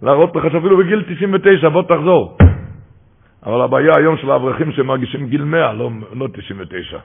להראות 0.02 0.36
לך 0.36 0.52
שאפילו 0.52 0.76
בגיל 0.76 1.02
99 1.08 1.68
בוא 1.68 1.82
תחזור. 1.82 2.36
אבל 3.46 3.60
הבעיה 3.60 3.92
היום 3.96 4.16
של 4.16 4.30
האברכים 4.30 4.72
שמרגישים 4.72 5.26
גיל 5.26 5.44
100, 5.44 5.72
לא, 5.72 5.90
לא 6.14 6.28
99. 6.32 6.98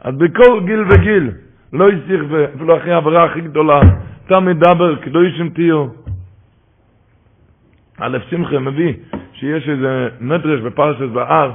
אז 0.00 0.14
בכל 0.14 0.60
גיל 0.64 0.84
וגיל, 0.90 1.30
לא 1.72 1.92
יסיך 1.92 2.20
אפילו 2.54 2.76
אחרי 2.76 2.92
העברה 2.92 3.24
הכי 3.24 3.40
גדולה, 3.40 3.80
תמיד 4.26 4.60
דבר, 4.60 4.96
קדושים 4.96 5.48
תהיו. 5.48 5.86
א' 8.00 8.18
שמחה 8.30 8.58
מביא 8.58 8.92
שיש 9.32 9.68
איזה 9.68 10.08
מדרש 10.20 10.60
בפרשת 10.60 11.08
בהר, 11.12 11.52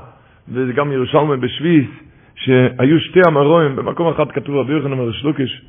וזה 0.50 0.74
גם 0.74 0.92
ירושלמי 0.92 1.38
בשוויס, 1.38 1.90
שהיו 2.42 3.00
שתי 3.00 3.20
המרואים, 3.28 3.76
במקום 3.76 4.08
אחד 4.08 4.32
כתוב 4.32 4.56
רבי 4.56 4.74
יוחנן 4.74 4.94
מרש 4.94 5.24
לוקיש, 5.24 5.66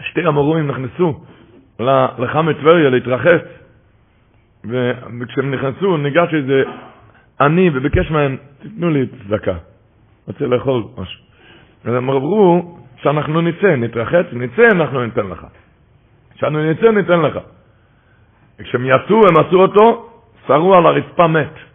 שתי 0.00 0.20
המרואים 0.26 0.66
נכנסו 0.66 1.20
לחמת 2.18 2.56
טבריה 2.56 2.90
להתרחץ, 2.90 3.44
וכשהם 4.64 5.54
נכנסו 5.54 5.96
ניגש 5.96 6.34
איזה 6.34 6.62
עני 7.40 7.70
וביקש 7.74 8.10
מהם, 8.10 8.36
תיתנו 8.62 8.90
לי 8.90 9.06
צדקה, 9.06 9.54
רוצה 10.26 10.46
לאכול 10.46 10.82
משהו. 10.98 11.20
אז 11.84 11.94
הם 11.94 12.10
אמרו 12.10 12.78
שאנחנו 13.02 13.40
נצא, 13.40 13.76
נתרחץ, 13.76 14.26
נצא, 14.32 14.62
אנחנו 14.72 15.04
ניתן 15.04 15.26
לך. 15.26 15.46
כשאנחנו 16.34 16.70
נצא, 16.70 16.90
ניתן 16.90 17.20
לך. 17.20 17.38
וכשהם 18.58 18.84
יצאו, 18.84 19.16
הם 19.28 19.46
עשו 19.46 19.62
אותו, 19.62 20.10
שרו 20.46 20.74
על 20.74 20.86
הרצפה 20.86 21.26
מת. 21.26 21.69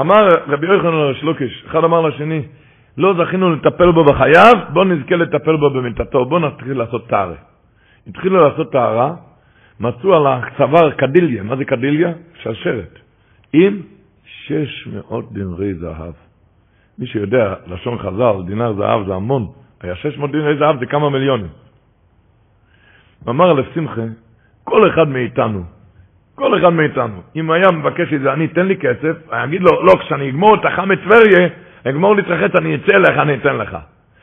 אמר 0.00 0.28
רבי 0.46 0.66
יוחנן 0.66 1.14
שלוקיש, 1.20 1.64
אחד 1.66 1.84
אמר 1.84 2.00
לשני, 2.00 2.42
לא 2.98 3.14
זכינו 3.18 3.50
לטפל 3.50 3.92
בו 3.92 4.04
בחייו, 4.04 4.52
בוא 4.72 4.84
נזכה 4.84 5.16
לטפל 5.16 5.56
בו 5.56 5.70
במיטתו, 5.70 6.24
בוא 6.24 6.40
נתחיל 6.40 6.78
לעשות 6.78 7.08
טהרה. 7.08 7.34
התחילו 8.06 8.48
לעשות 8.48 8.72
טהרה, 8.72 9.14
מצאו 9.80 10.14
על 10.14 10.26
הצוואר 10.26 10.90
קדיליה, 10.90 11.42
מה 11.42 11.56
זה 11.56 11.64
קדיליה? 11.64 12.12
שרשרת, 12.42 12.98
עם 13.52 13.80
600 14.24 15.32
דינרי 15.32 15.74
זהב. 15.74 16.12
מי 16.98 17.06
שיודע, 17.06 17.54
לשון 17.66 17.98
חז"ל, 17.98 18.46
דינר 18.46 18.72
זהב 18.72 19.06
זה 19.06 19.14
המון, 19.14 19.46
היה 19.80 19.96
600 19.96 20.32
דינרי 20.32 20.58
זהב 20.58 20.78
זה 20.80 20.86
כמה 20.86 21.10
מיליונים. 21.10 21.50
אמר 23.28 23.52
לשמחה, 23.52 24.02
כל 24.64 24.90
אחד 24.90 25.08
מאיתנו, 25.08 25.62
כל 26.34 26.58
אחד 26.58 26.68
מאיתנו, 26.68 27.22
אם 27.36 27.50
היה 27.50 27.70
מבקש 27.70 28.12
את 28.12 28.20
זה, 28.20 28.32
אני 28.32 28.44
אתן 28.44 28.66
לי 28.66 28.76
כסף, 28.76 29.32
אני 29.32 29.44
אגיד 29.44 29.62
לו, 29.62 29.82
לא, 29.82 29.92
כשאני 30.00 30.30
אגמור 30.30 30.54
את 30.54 30.64
החמץ 30.64 30.98
טבריה, 31.04 31.48
אגמור 31.88 32.16
להתרחץ, 32.16 32.56
אני 32.58 32.74
אצא 32.74 32.96
אליך, 32.96 33.18
אני 33.18 33.34
אתן 33.34 33.56
לך. 33.56 33.76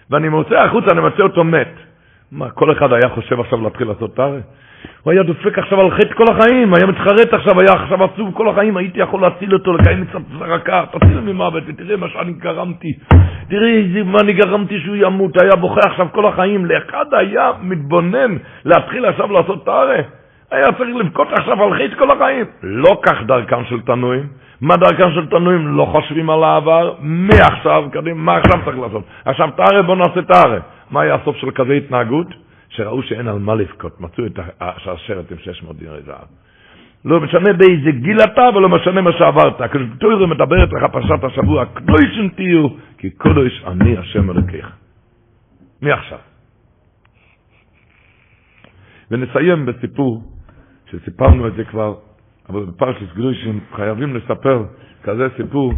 ואני 0.09 0.29
מוצא 0.29 0.55
החוצה, 0.55 0.87
אני 0.91 1.01
מוצא 1.01 1.23
אותו 1.23 1.43
מת. 1.43 1.73
מה, 2.31 2.49
כל 2.49 2.71
אחד 2.71 2.93
היה 2.93 3.09
חושב 3.09 3.39
עכשיו 3.39 3.61
להתחיל 3.61 3.87
לעשות 3.87 4.15
טהרה? 4.15 4.39
הוא 5.03 5.11
היה 5.11 5.23
דופק 5.23 5.57
עכשיו 5.57 5.81
על 5.81 5.91
חטא 5.91 6.13
כל 6.13 6.23
החיים, 6.31 6.73
היה 6.73 6.85
מתחרט 6.85 7.33
עכשיו, 7.33 7.59
היה 7.59 7.73
עכשיו 7.73 8.03
עצוב 8.03 8.33
כל 8.33 8.49
החיים, 8.49 8.77
הייתי 8.77 8.99
יכול 8.99 9.21
להציל 9.21 9.53
אותו, 9.53 9.73
לקיים 9.73 10.05
קצת 10.05 10.19
זרקה, 10.39 10.83
תציל 10.91 11.19
ממוות, 11.19 11.63
ותראה 11.67 11.97
מה 11.97 12.09
שאני 12.09 12.33
גרמתי. 12.33 12.93
תראה 13.49 14.03
מה 14.05 14.19
אני 14.19 14.33
גרמתי 14.33 14.79
שהוא 14.79 14.95
ימות, 14.95 15.41
היה 15.41 15.55
בוכה 15.55 15.81
עכשיו 15.85 16.07
כל 16.11 16.25
החיים. 16.25 16.65
לאחד 16.65 17.05
היה 17.11 17.51
מתבונן 17.61 18.37
להתחיל 18.65 19.05
עכשיו 19.05 19.31
לעשות 19.31 19.65
טהרה. 19.65 20.18
היה 20.51 20.71
צריך 20.71 20.95
לבכות 20.95 21.27
עכשיו 21.31 21.63
על 21.63 21.73
חטא 21.73 21.99
כל 21.99 22.11
החיים. 22.11 22.45
לא 22.63 23.01
כך 23.05 23.15
דרכם 23.25 23.65
של 23.69 23.81
תנועים. 23.81 24.27
מה 24.61 24.77
דרכם 24.77 25.11
של 25.15 25.27
תנועים? 25.29 25.67
לא 25.67 25.85
חושבים 25.91 26.29
על 26.29 26.43
העבר, 26.43 26.93
מעכשיו, 26.99 27.83
קדימה, 27.91 28.23
מה 28.23 28.37
עכשיו 28.37 28.59
צריך 28.65 28.77
לעשות? 28.77 29.03
עכשיו 29.25 29.49
תארה, 29.55 29.81
בוא 29.81 29.95
נעשה 29.95 30.21
תארה. 30.21 30.59
מה 30.91 31.01
היה 31.01 31.15
הסוף 31.15 31.35
של 31.37 31.51
כזה 31.51 31.73
התנהגות? 31.73 32.27
שראו 32.69 33.03
שאין 33.03 33.27
על 33.27 33.39
מה 33.39 33.55
לבכות, 33.55 34.01
מצאו 34.01 34.25
את 34.25 34.39
השרשרת 34.61 35.31
עם 35.31 35.37
600 35.37 35.77
דינרי 35.77 36.01
זהב. 36.01 36.27
לא 37.05 37.19
משנה 37.19 37.53
באיזה 37.53 37.91
גיל 37.91 38.17
אתה 38.21 38.49
ולא 38.55 38.69
משנה 38.69 39.01
מה 39.01 39.11
שעברת. 39.11 39.61
ברוך 40.01 40.29
מדברת 40.29 40.73
לך 40.73 40.83
פרשת 40.91 41.23
השבוע, 41.23 41.65
קדושים 41.65 42.29
תהיו, 42.35 42.67
כי 42.97 43.09
קדוש 43.09 43.63
אני 43.67 43.97
השם 43.97 44.31
אלוקיך. 44.31 44.71
מעכשיו. 45.81 46.17
ונסיים 49.11 49.65
בסיפור, 49.65 50.23
שסיפרנו 50.91 51.47
את 51.47 51.53
זה 51.55 51.63
כבר, 51.65 51.95
אבל 52.49 52.65
בפרשת 52.65 53.13
גלושים 53.15 53.59
חייבים 53.75 54.15
לספר 54.15 54.65
כזה 55.03 55.27
סיפור. 55.37 55.73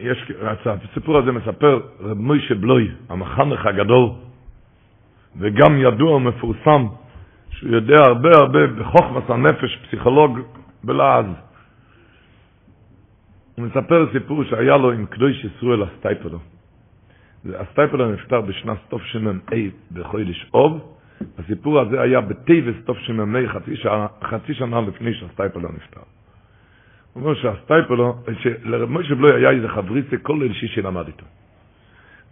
יש, 0.00 0.32
הסיפור 0.66 1.18
הזה 1.18 1.32
מספר 1.32 1.80
רב 2.00 2.18
מוישה 2.18 2.54
בלוי, 2.54 2.90
המחנך 3.08 3.66
הגדול, 3.66 4.10
וגם 5.38 5.76
ידוע 5.78 6.10
ומפורסם, 6.16 6.86
שהוא 7.50 7.70
יודע 7.70 7.96
הרבה 8.06 8.28
הרבה 8.34 8.66
בחוכמת 8.66 9.30
הנפש, 9.30 9.76
פסיכולוג 9.76 10.38
בלעז. 10.84 11.26
הוא 13.56 13.66
מספר 13.66 14.06
סיפור 14.12 14.44
שהיה 14.44 14.76
לו 14.76 14.92
עם 14.92 15.06
קדוש 15.06 15.44
ישראל 15.44 15.82
הסטייפלו. 15.82 16.38
הסטייפלו 17.56 18.12
נפטר 18.12 18.40
בשנת 18.40 18.78
תשמ"ה 18.88 19.30
בחודש 19.92 20.46
אוב, 20.54 20.94
הסיפור 21.38 21.80
הזה 21.80 22.00
היה 22.00 22.20
בטייבס 22.20 22.74
תשמ"ה 22.86 23.48
חצי, 23.48 23.74
חצי 24.22 24.54
שנה 24.54 24.80
לפני 24.80 25.14
שהסטייפלו 25.14 25.68
נפטר. 25.68 26.00
הוא 27.12 27.22
אומר 27.22 27.34
שהסטייפלו, 27.34 28.14
שלרב 28.42 28.90
משה 28.90 29.14
בלוי 29.14 29.34
היה 29.34 29.50
איזה 29.50 29.68
חבריסי 29.68 30.16
כל 30.22 30.38
ליל 30.40 30.52
שישי 30.52 30.82
למד 30.82 31.06
איתו. 31.06 31.24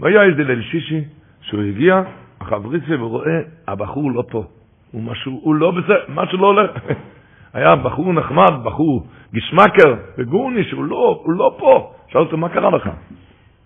והיה 0.00 0.22
איזה 0.22 0.44
ליל 0.44 0.62
שישי 0.62 1.04
שהוא 1.40 1.62
הגיע, 1.62 2.02
החבריסי 2.40 2.94
ורואה, 2.94 3.40
הבחור 3.68 4.12
לא 4.12 4.24
פה. 4.30 4.44
הוא 4.92 5.02
משהו, 5.02 5.40
הוא 5.42 5.54
לא 5.54 5.70
בסדר, 5.70 6.04
משהו 6.08 6.38
לא 6.38 6.46
הולך. 6.46 6.70
היה 7.54 7.76
בחור 7.76 8.12
נחמד, 8.12 8.52
בחור 8.64 9.06
גשמקר, 9.34 9.94
וגורני, 10.18 10.64
שהוא 10.64 10.84
לא, 10.84 11.20
הוא 11.24 11.32
לא 11.32 11.56
פה. 11.58 11.92
שאל 12.08 12.20
אותו, 12.20 12.36
מה 12.36 12.48
קרה 12.48 12.70
לך? 12.70 12.90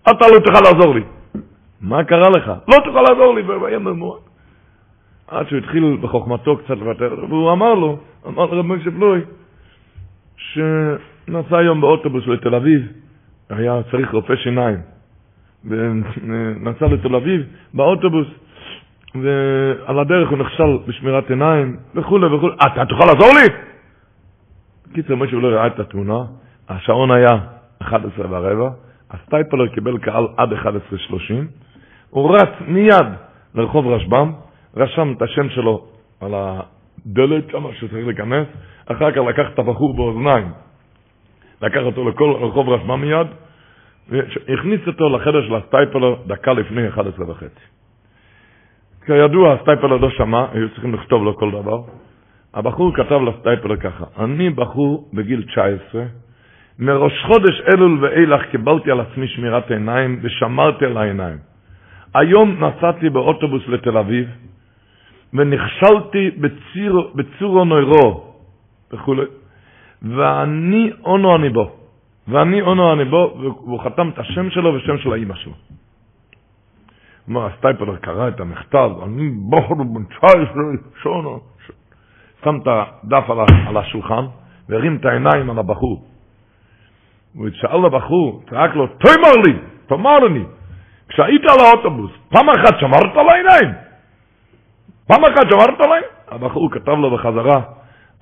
אתה 0.03 0.25
לא 0.33 0.39
תוכל 0.39 0.63
לעזור 0.63 0.95
לי. 0.95 1.03
מה 1.81 2.03
קרה 2.03 2.29
לך? 2.29 2.51
לא 2.67 2.77
תוכל 2.85 3.01
לעזור 3.01 3.35
לי, 3.35 3.41
והיה 3.41 3.79
ממועד. 3.79 4.21
עד 5.27 5.47
שהוא 5.47 5.59
התחיל 5.59 5.97
בחוכמתו 6.01 6.57
קצת 6.57 6.69
לוותר, 6.69 7.15
והוא 7.29 7.51
אמר 7.51 7.73
לו, 7.73 7.99
אמר 8.27 8.45
לרב 8.45 8.65
משה 8.65 8.89
בלוי, 8.89 9.21
שנסע 10.37 11.57
היום 11.57 11.81
באוטובוס 11.81 12.27
לתל 12.27 12.55
אביב, 12.55 12.81
היה 13.49 13.81
צריך 13.91 14.13
רופא 14.13 14.35
שיניים, 14.35 14.77
ונסע 15.65 16.87
לתל 16.87 17.15
אביב 17.15 17.41
באוטובוס, 17.73 18.27
ועל 19.15 19.99
הדרך 19.99 20.29
הוא 20.29 20.37
נכשל 20.37 20.77
בשמירת 20.87 21.29
עיניים, 21.29 21.77
וכולי 21.95 22.35
וכולי. 22.35 22.55
אתה 22.55 22.85
תוכל 22.85 23.05
לעזור 23.05 23.29
לי? 23.35 23.47
בקיצור, 24.91 25.17
משה 25.17 25.35
לא 25.35 25.47
ראה 25.47 25.67
את 25.67 25.79
התמונה, 25.79 26.19
השעון 26.69 27.11
היה 27.11 27.39
11 27.81 28.25
ורבע, 28.29 28.69
הסטייפלר 29.11 29.67
קיבל 29.67 29.97
קהל 29.97 30.27
עד 30.37 30.53
11.30, 30.53 30.57
הוא 32.11 32.35
רץ 32.35 32.49
מיד 32.67 33.07
לרחוב 33.55 33.87
רשב"ם, 33.87 34.31
רשם 34.77 35.13
את 35.17 35.21
השם 35.21 35.49
שלו 35.49 35.85
על 36.21 36.33
הדלת, 36.35 37.51
כמה 37.51 37.69
שצריך 37.73 38.07
להיכנס, 38.07 38.47
אחר 38.85 39.11
כך 39.11 39.17
לקח 39.17 39.49
את 39.53 39.59
הבחור 39.59 39.93
באוזניים, 39.93 40.51
לקח 41.61 41.81
אותו 41.81 42.09
לכל 42.09 42.31
רחוב 42.41 42.69
רשב"ם 42.69 43.01
מיד, 43.01 43.27
והכניס 44.09 44.81
אותו 44.87 45.09
לחדר 45.09 45.47
של 45.47 45.55
הסטייפלר 45.55 46.15
דקה 46.27 46.53
לפני 46.53 46.87
11 46.87 47.29
וחצי. 47.31 47.65
כידוע, 49.05 49.53
הסטייפלר 49.53 49.97
לא 49.97 50.09
שמע, 50.09 50.45
היו 50.53 50.69
צריכים 50.69 50.93
לכתוב 50.93 51.23
לו 51.23 51.37
כל 51.37 51.51
דבר. 51.51 51.81
הבחור 52.53 52.95
כתב 52.95 53.19
לסטייפלר 53.27 53.75
ככה, 53.75 54.05
אני 54.19 54.49
בחור 54.49 55.09
בגיל 55.13 55.43
19, 55.43 56.03
מראש 56.79 57.23
חודש 57.27 57.61
אלול 57.73 58.03
ואילך 58.03 58.41
קיבלתי 58.51 58.91
על 58.91 58.99
עצמי 58.99 59.27
שמירת 59.27 59.71
עיניים 59.71 60.19
ושמרתי 60.21 60.85
על 60.85 60.97
העיניים. 60.97 61.50
היום 62.13 62.63
נסעתי 62.63 63.09
באוטובוס 63.09 63.67
לתל 63.67 63.97
אביב 63.97 64.29
ונכשלתי 65.33 66.31
בציר, 66.31 67.11
בצורו 67.15 67.65
נוירו 67.65 68.33
וכו', 68.93 69.15
ואני 70.01 70.91
אונו 71.03 71.35
אני 71.35 71.49
בו. 71.49 71.71
ואני 72.27 72.61
אונו 72.61 72.93
אני 72.93 73.05
בו, 73.05 73.37
והוא 73.39 73.79
חתם 73.83 74.09
את 74.09 74.19
השם 74.19 74.49
שלו 74.49 74.73
ושם 74.73 74.97
של 74.97 75.13
האימא 75.13 75.35
שלו. 75.35 75.53
מה, 77.27 77.47
הסטייפלר 77.47 77.95
קרא 77.95 78.27
את 78.27 78.39
המכתב, 78.39 78.89
אני 79.03 79.29
בחור 79.49 79.83
בן 79.83 80.03
19, 80.03 80.63
שונו, 81.01 81.39
שם 82.43 82.57
את 82.63 82.67
הדף 82.67 83.29
על 83.67 83.77
השולחן 83.77 84.25
והרים 84.69 84.95
את 84.95 85.05
העיניים 85.05 85.49
על 85.49 85.59
הבחור. 85.59 86.05
הוא 87.33 87.49
שאל 87.53 87.85
לבחור, 87.85 88.43
צעק 88.49 88.75
לו, 88.75 88.87
תאמר 88.87 89.35
לי, 89.45 89.53
תאמר 89.87 90.19
לי, 90.19 90.43
כשהיית 91.11 91.41
על 91.41 91.65
האוטובוס, 91.65 92.11
פעם 92.29 92.49
אחת 92.49 92.79
שמרת 92.79 93.17
על 93.17 93.29
העיניים? 93.29 93.73
פעם 95.07 95.25
אחת 95.25 95.45
שמרת 95.49 95.81
עליהם? 95.81 96.03
הבחור 96.31 96.71
כתב 96.71 96.91
לו 96.91 97.11
בחזרה, 97.11 97.61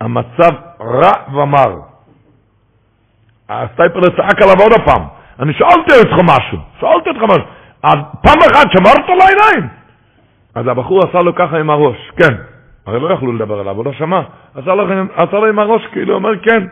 המצב 0.02 0.53
רע 0.82 1.11
ומר. 1.34 1.76
הסטייפלר 3.49 4.10
צעק 4.18 4.41
עליו 4.41 4.56
עוד 4.61 4.72
הפעם, 4.82 5.06
אני 5.40 5.53
שאלתי 5.53 5.94
אותך 5.99 6.24
משהו, 6.24 6.57
שאלתי 6.80 7.10
אותך 7.10 7.22
משהו, 7.24 7.45
פעם 8.24 8.40
אחת 8.52 8.68
שמרת 8.72 9.10
על 9.10 9.18
העיניים? 9.22 9.70
אז 10.56 10.68
הבחור 10.68 10.99
עשה 11.10 11.22
לו 11.22 11.36
ככה 11.36 11.57
עם 11.57 11.70
הראש, 11.70 11.98
כן. 12.18 12.36
הרי 12.86 12.99
לא 12.99 13.14
יכלו 13.14 13.34
לדבר 13.34 13.60
עליו, 13.60 13.76
הוא 13.76 13.86
לא 13.86 13.94
שמע. 13.94 14.22
עשה 14.56 14.76
לו, 14.76 14.84
עשה 15.16 15.40
לו 15.40 15.45
עם 15.45 15.60
הראש, 15.60 15.82
כאילו, 15.91 16.16
אומר 16.16 16.40
כן. 16.40 16.64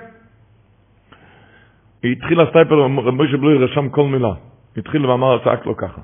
התחיל 2.03 2.41
הסטייפלר, 2.41 2.87
משה 2.87 3.37
בלוי 3.37 3.57
רשם 3.57 3.89
כל 3.89 4.03
מילה. 4.03 4.33
התחיל 4.77 5.05
ואמר, 5.05 5.39
צעק 5.43 5.65
לו 5.65 5.77
ככה. 5.77 6.01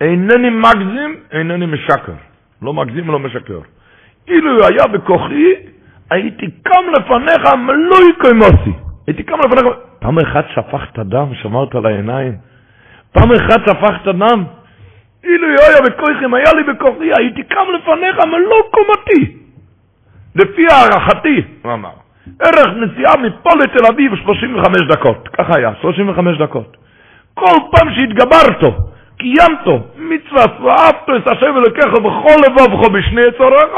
אינני 0.00 0.50
מגזים, 0.50 1.16
אינני 1.32 1.66
משקר. 1.66 2.12
לא 2.62 2.74
מגזים 2.74 3.08
ולא 3.08 3.18
משקר. 3.18 3.60
אילו 4.28 4.66
היה 4.66 4.86
בכוחי, 4.86 5.54
הייתי 6.10 6.46
קם 6.62 6.84
לפניך 6.92 7.54
מלואי 7.54 8.12
קוימוסי. 8.20 8.72
הייתי 9.06 9.22
קם 9.22 9.36
לפניך... 9.38 9.66
פעם 9.98 10.18
אחת 10.18 10.44
שפכת 10.54 10.98
דם, 10.98 11.26
שמרת 11.42 11.74
על 11.74 11.86
העיניים? 11.86 12.32
פעם 13.12 13.32
אחת 13.32 13.60
שפכת 13.68 14.08
דם? 14.08 14.44
אילו 15.24 15.46
היה 15.48 15.80
בכוחי, 15.86 16.24
אם 16.24 16.34
היה 16.34 16.52
לי 16.56 16.62
בכוחי, 16.72 17.10
הייתי 17.18 17.42
קם 17.42 17.64
לפניך 17.74 18.16
מלוא 18.26 18.62
קומתי. 18.70 19.36
לפי 20.34 20.66
הערכתי, 20.70 21.42
הוא 21.62 21.72
אמר, 21.72 21.92
ערך 22.40 22.68
נסיעה 22.76 23.16
מפה 23.16 23.50
לתל 23.54 23.86
אביב 23.94 24.16
35 24.16 24.82
דקות. 24.88 25.28
ככה 25.28 25.56
היה, 25.56 25.72
35 25.80 26.38
דקות. 26.38 26.76
כל 27.34 27.56
פעם 27.70 27.94
שהתגברת, 27.94 28.74
קיימת 29.18 29.82
מצווה, 29.96 30.44
ואהבת 30.60 31.10
את 31.16 31.28
השם 31.28 31.56
אלוקיך 31.56 31.92
בכל 31.92 32.36
לבבך 32.46 32.88
בשני 32.88 33.20
יצוריך, 33.20 33.72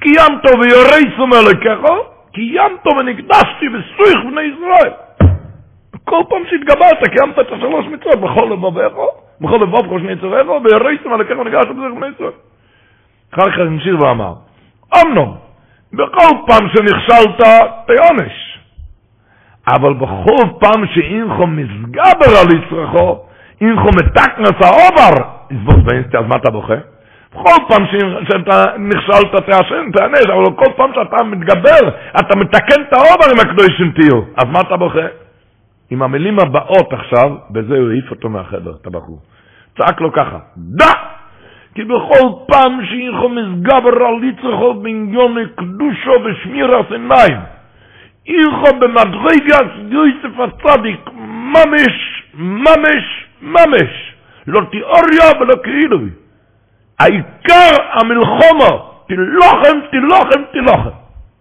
קיימת 0.00 0.44
ויורסום 0.44 1.30
אלוקיך, 1.32 1.90
קיימת 2.32 2.86
ונקדשתי 2.98 3.68
בסויך 3.68 4.24
בני 4.30 4.40
ישראל. 4.40 4.92
כל 6.04 6.22
פעם 6.28 6.42
שהתגברת, 6.50 7.08
קיימת 7.08 7.38
את 7.38 7.52
השלוש 7.52 7.86
מצוות 7.86 8.20
בכל 8.20 8.46
לבבך, 8.52 8.92
בכל 9.40 9.56
לבבך 9.56 9.86
בשני 9.86 10.12
יצוריך, 10.12 10.46
ויורסום 10.48 11.14
אלוקיך 11.14 11.38
ונקדשתי 11.38 11.72
בסויך 11.72 11.94
בני 11.94 12.06
ישראל. 12.14 12.32
אחר 13.34 13.50
כך 13.50 13.58
המשיך 13.58 14.00
ואמר, 14.00 14.32
אמנון, 15.02 15.34
בכל 15.92 16.36
פעם 16.46 16.68
שנכשלת, 16.68 17.40
תעונש. 17.86 18.45
אבל 19.68 19.94
בכל 19.94 20.48
פעם 20.60 20.86
שאינכו 20.94 21.46
מסגבר 21.46 22.32
על 22.40 22.46
יצרכו, 22.56 23.24
אינכו 23.60 23.88
מתקנס 23.88 24.56
האובר, 24.64 25.24
יסבוס 25.50 25.84
באינסטי, 25.84 26.18
אז 26.18 26.24
מה 26.26 26.36
אתה 26.36 26.50
בוכה? 26.50 26.74
בכל 27.34 27.62
פעם 27.68 27.86
שאתה 28.28 28.64
נכשלת 28.78 29.46
תעשן, 29.46 29.90
תענש, 29.92 30.26
אבל 30.26 30.56
כל 30.56 30.72
פעם 30.76 30.90
שאתה 30.94 31.24
מתגבר, 31.24 31.88
אתה 32.20 32.38
מתקן 32.38 32.82
את 32.88 32.92
העבר 32.92 33.26
עם 33.32 33.40
הקדושים 33.40 33.92
תהיו. 33.92 34.22
אז 34.36 34.44
מה 34.52 34.60
אתה 34.60 34.76
בוכה? 34.76 35.06
עם 35.90 36.02
המילים 36.02 36.38
הבאות 36.38 36.92
עכשיו, 36.92 37.36
בזה 37.50 37.78
הוא 37.78 37.90
העיף 37.90 38.10
אותו 38.10 38.28
מהחדר, 38.28 38.72
את 38.82 38.86
הבחור. 38.86 39.18
צעק 39.78 40.00
לו 40.00 40.12
ככה, 40.12 40.38
דע! 40.56 40.92
כי 41.74 41.84
בכל 41.84 42.28
פעם 42.46 42.84
שאתה 42.84 43.28
מתגבר 43.28 44.06
על 44.06 44.24
יצרך 44.24 44.74
בעניין 44.74 45.36
קדושה 45.56 46.12
ושמירת 46.24 46.92
עיניים, 46.92 47.40
אתה 48.28 48.78
במדרגת 48.80 49.70
יוסף 49.90 50.40
הצדיק, 50.40 51.10
ממש, 51.54 52.22
ממש, 52.34 53.26
ממש, 53.42 54.14
לא 54.46 54.62
תיאוריה 54.70 55.40
ולא 55.40 55.54
כאילו. 55.62 55.98
העיקר 57.00 57.76
המלחומו, 57.92 58.90
תילוכם, 59.08 59.78
תילוכם, 59.90 60.42
תילוכם. 60.52 60.90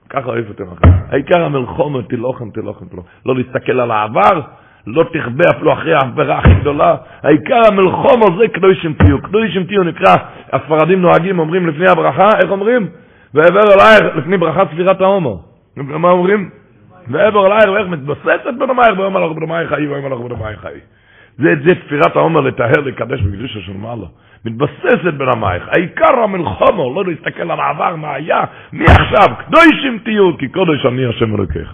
ככה 0.10 0.30
אוהב 0.30 0.50
אותם 0.50 0.64
אחר. 0.64 0.88
העיקר 1.12 1.44
המלחומו, 1.44 2.02
תילוכם, 2.02 2.50
תילוכם, 2.50 2.86
תילוכם. 2.86 3.08
לא 3.26 3.36
להסתכל 3.36 3.80
על 3.80 3.92
העבר, 3.92 4.42
לא 4.88 5.04
תכבה 5.04 5.44
אפילו 5.56 5.74
אחרי 5.74 5.94
העבירה 5.94 6.38
הכי 6.38 6.54
גדולה. 6.54 6.96
העיקר 7.24 7.62
המלחומו 7.68 8.26
זה 8.40 8.48
קדושים 8.48 8.94
תהיו. 8.94 9.22
קדושים 9.22 9.64
תהיו 9.64 9.84
נקרא, 9.84 10.16
הספרדים 10.54 11.02
נוהגים, 11.02 11.40
אומרים 11.40 11.68
לפני 11.68 11.90
הברכה, 11.90 12.30
איך 12.44 12.52
אומרים? 12.52 12.88
ועבר 13.34 13.64
אלייך 13.74 14.16
לפני 14.16 14.38
ברכה 14.38 14.64
ספירת 14.72 15.02
ההומו. 15.02 15.42
מה 15.76 16.10
אומרים? 16.10 16.50
ועבר 17.08 17.48
אלייך 17.48 17.70
ואיך 17.74 17.88
מתבססת 17.88 18.54
בנמייך, 18.60 19.00
ואומר 19.00 19.26
לך 19.26 19.38
בנמייך 19.38 19.70
חיי, 19.70 19.88
ואומר 19.88 20.10
לך 20.10 20.20
בנמייך 20.20 20.60
חיי. 20.60 20.80
זה 21.38 21.52
את 21.52 21.64
זה 21.64 21.76
תפירת 21.76 22.16
העומר 22.16 22.42
לטהר, 22.42 22.82
לקדש 22.86 23.22
בקדושה 23.22 23.60
של 23.66 23.78
מעלה. 23.78 24.06
מתבססת 24.46 25.14
ברמייך. 25.18 25.68
העיקר 25.68 26.20
המלחומו, 26.24 26.94
לא 26.96 27.04
להסתכל 27.06 27.52
על 27.52 27.60
העבר, 27.60 27.96
מה 27.96 28.14
היה, 28.14 28.44
מי 28.74 28.86
עכשיו, 28.86 29.36
קדושים 29.48 30.00
תהיו, 30.04 30.38
כי 30.38 30.48
קודש 30.48 30.86
אני 30.86 31.06
השם 31.06 31.36
אלוקיך. 31.36 31.74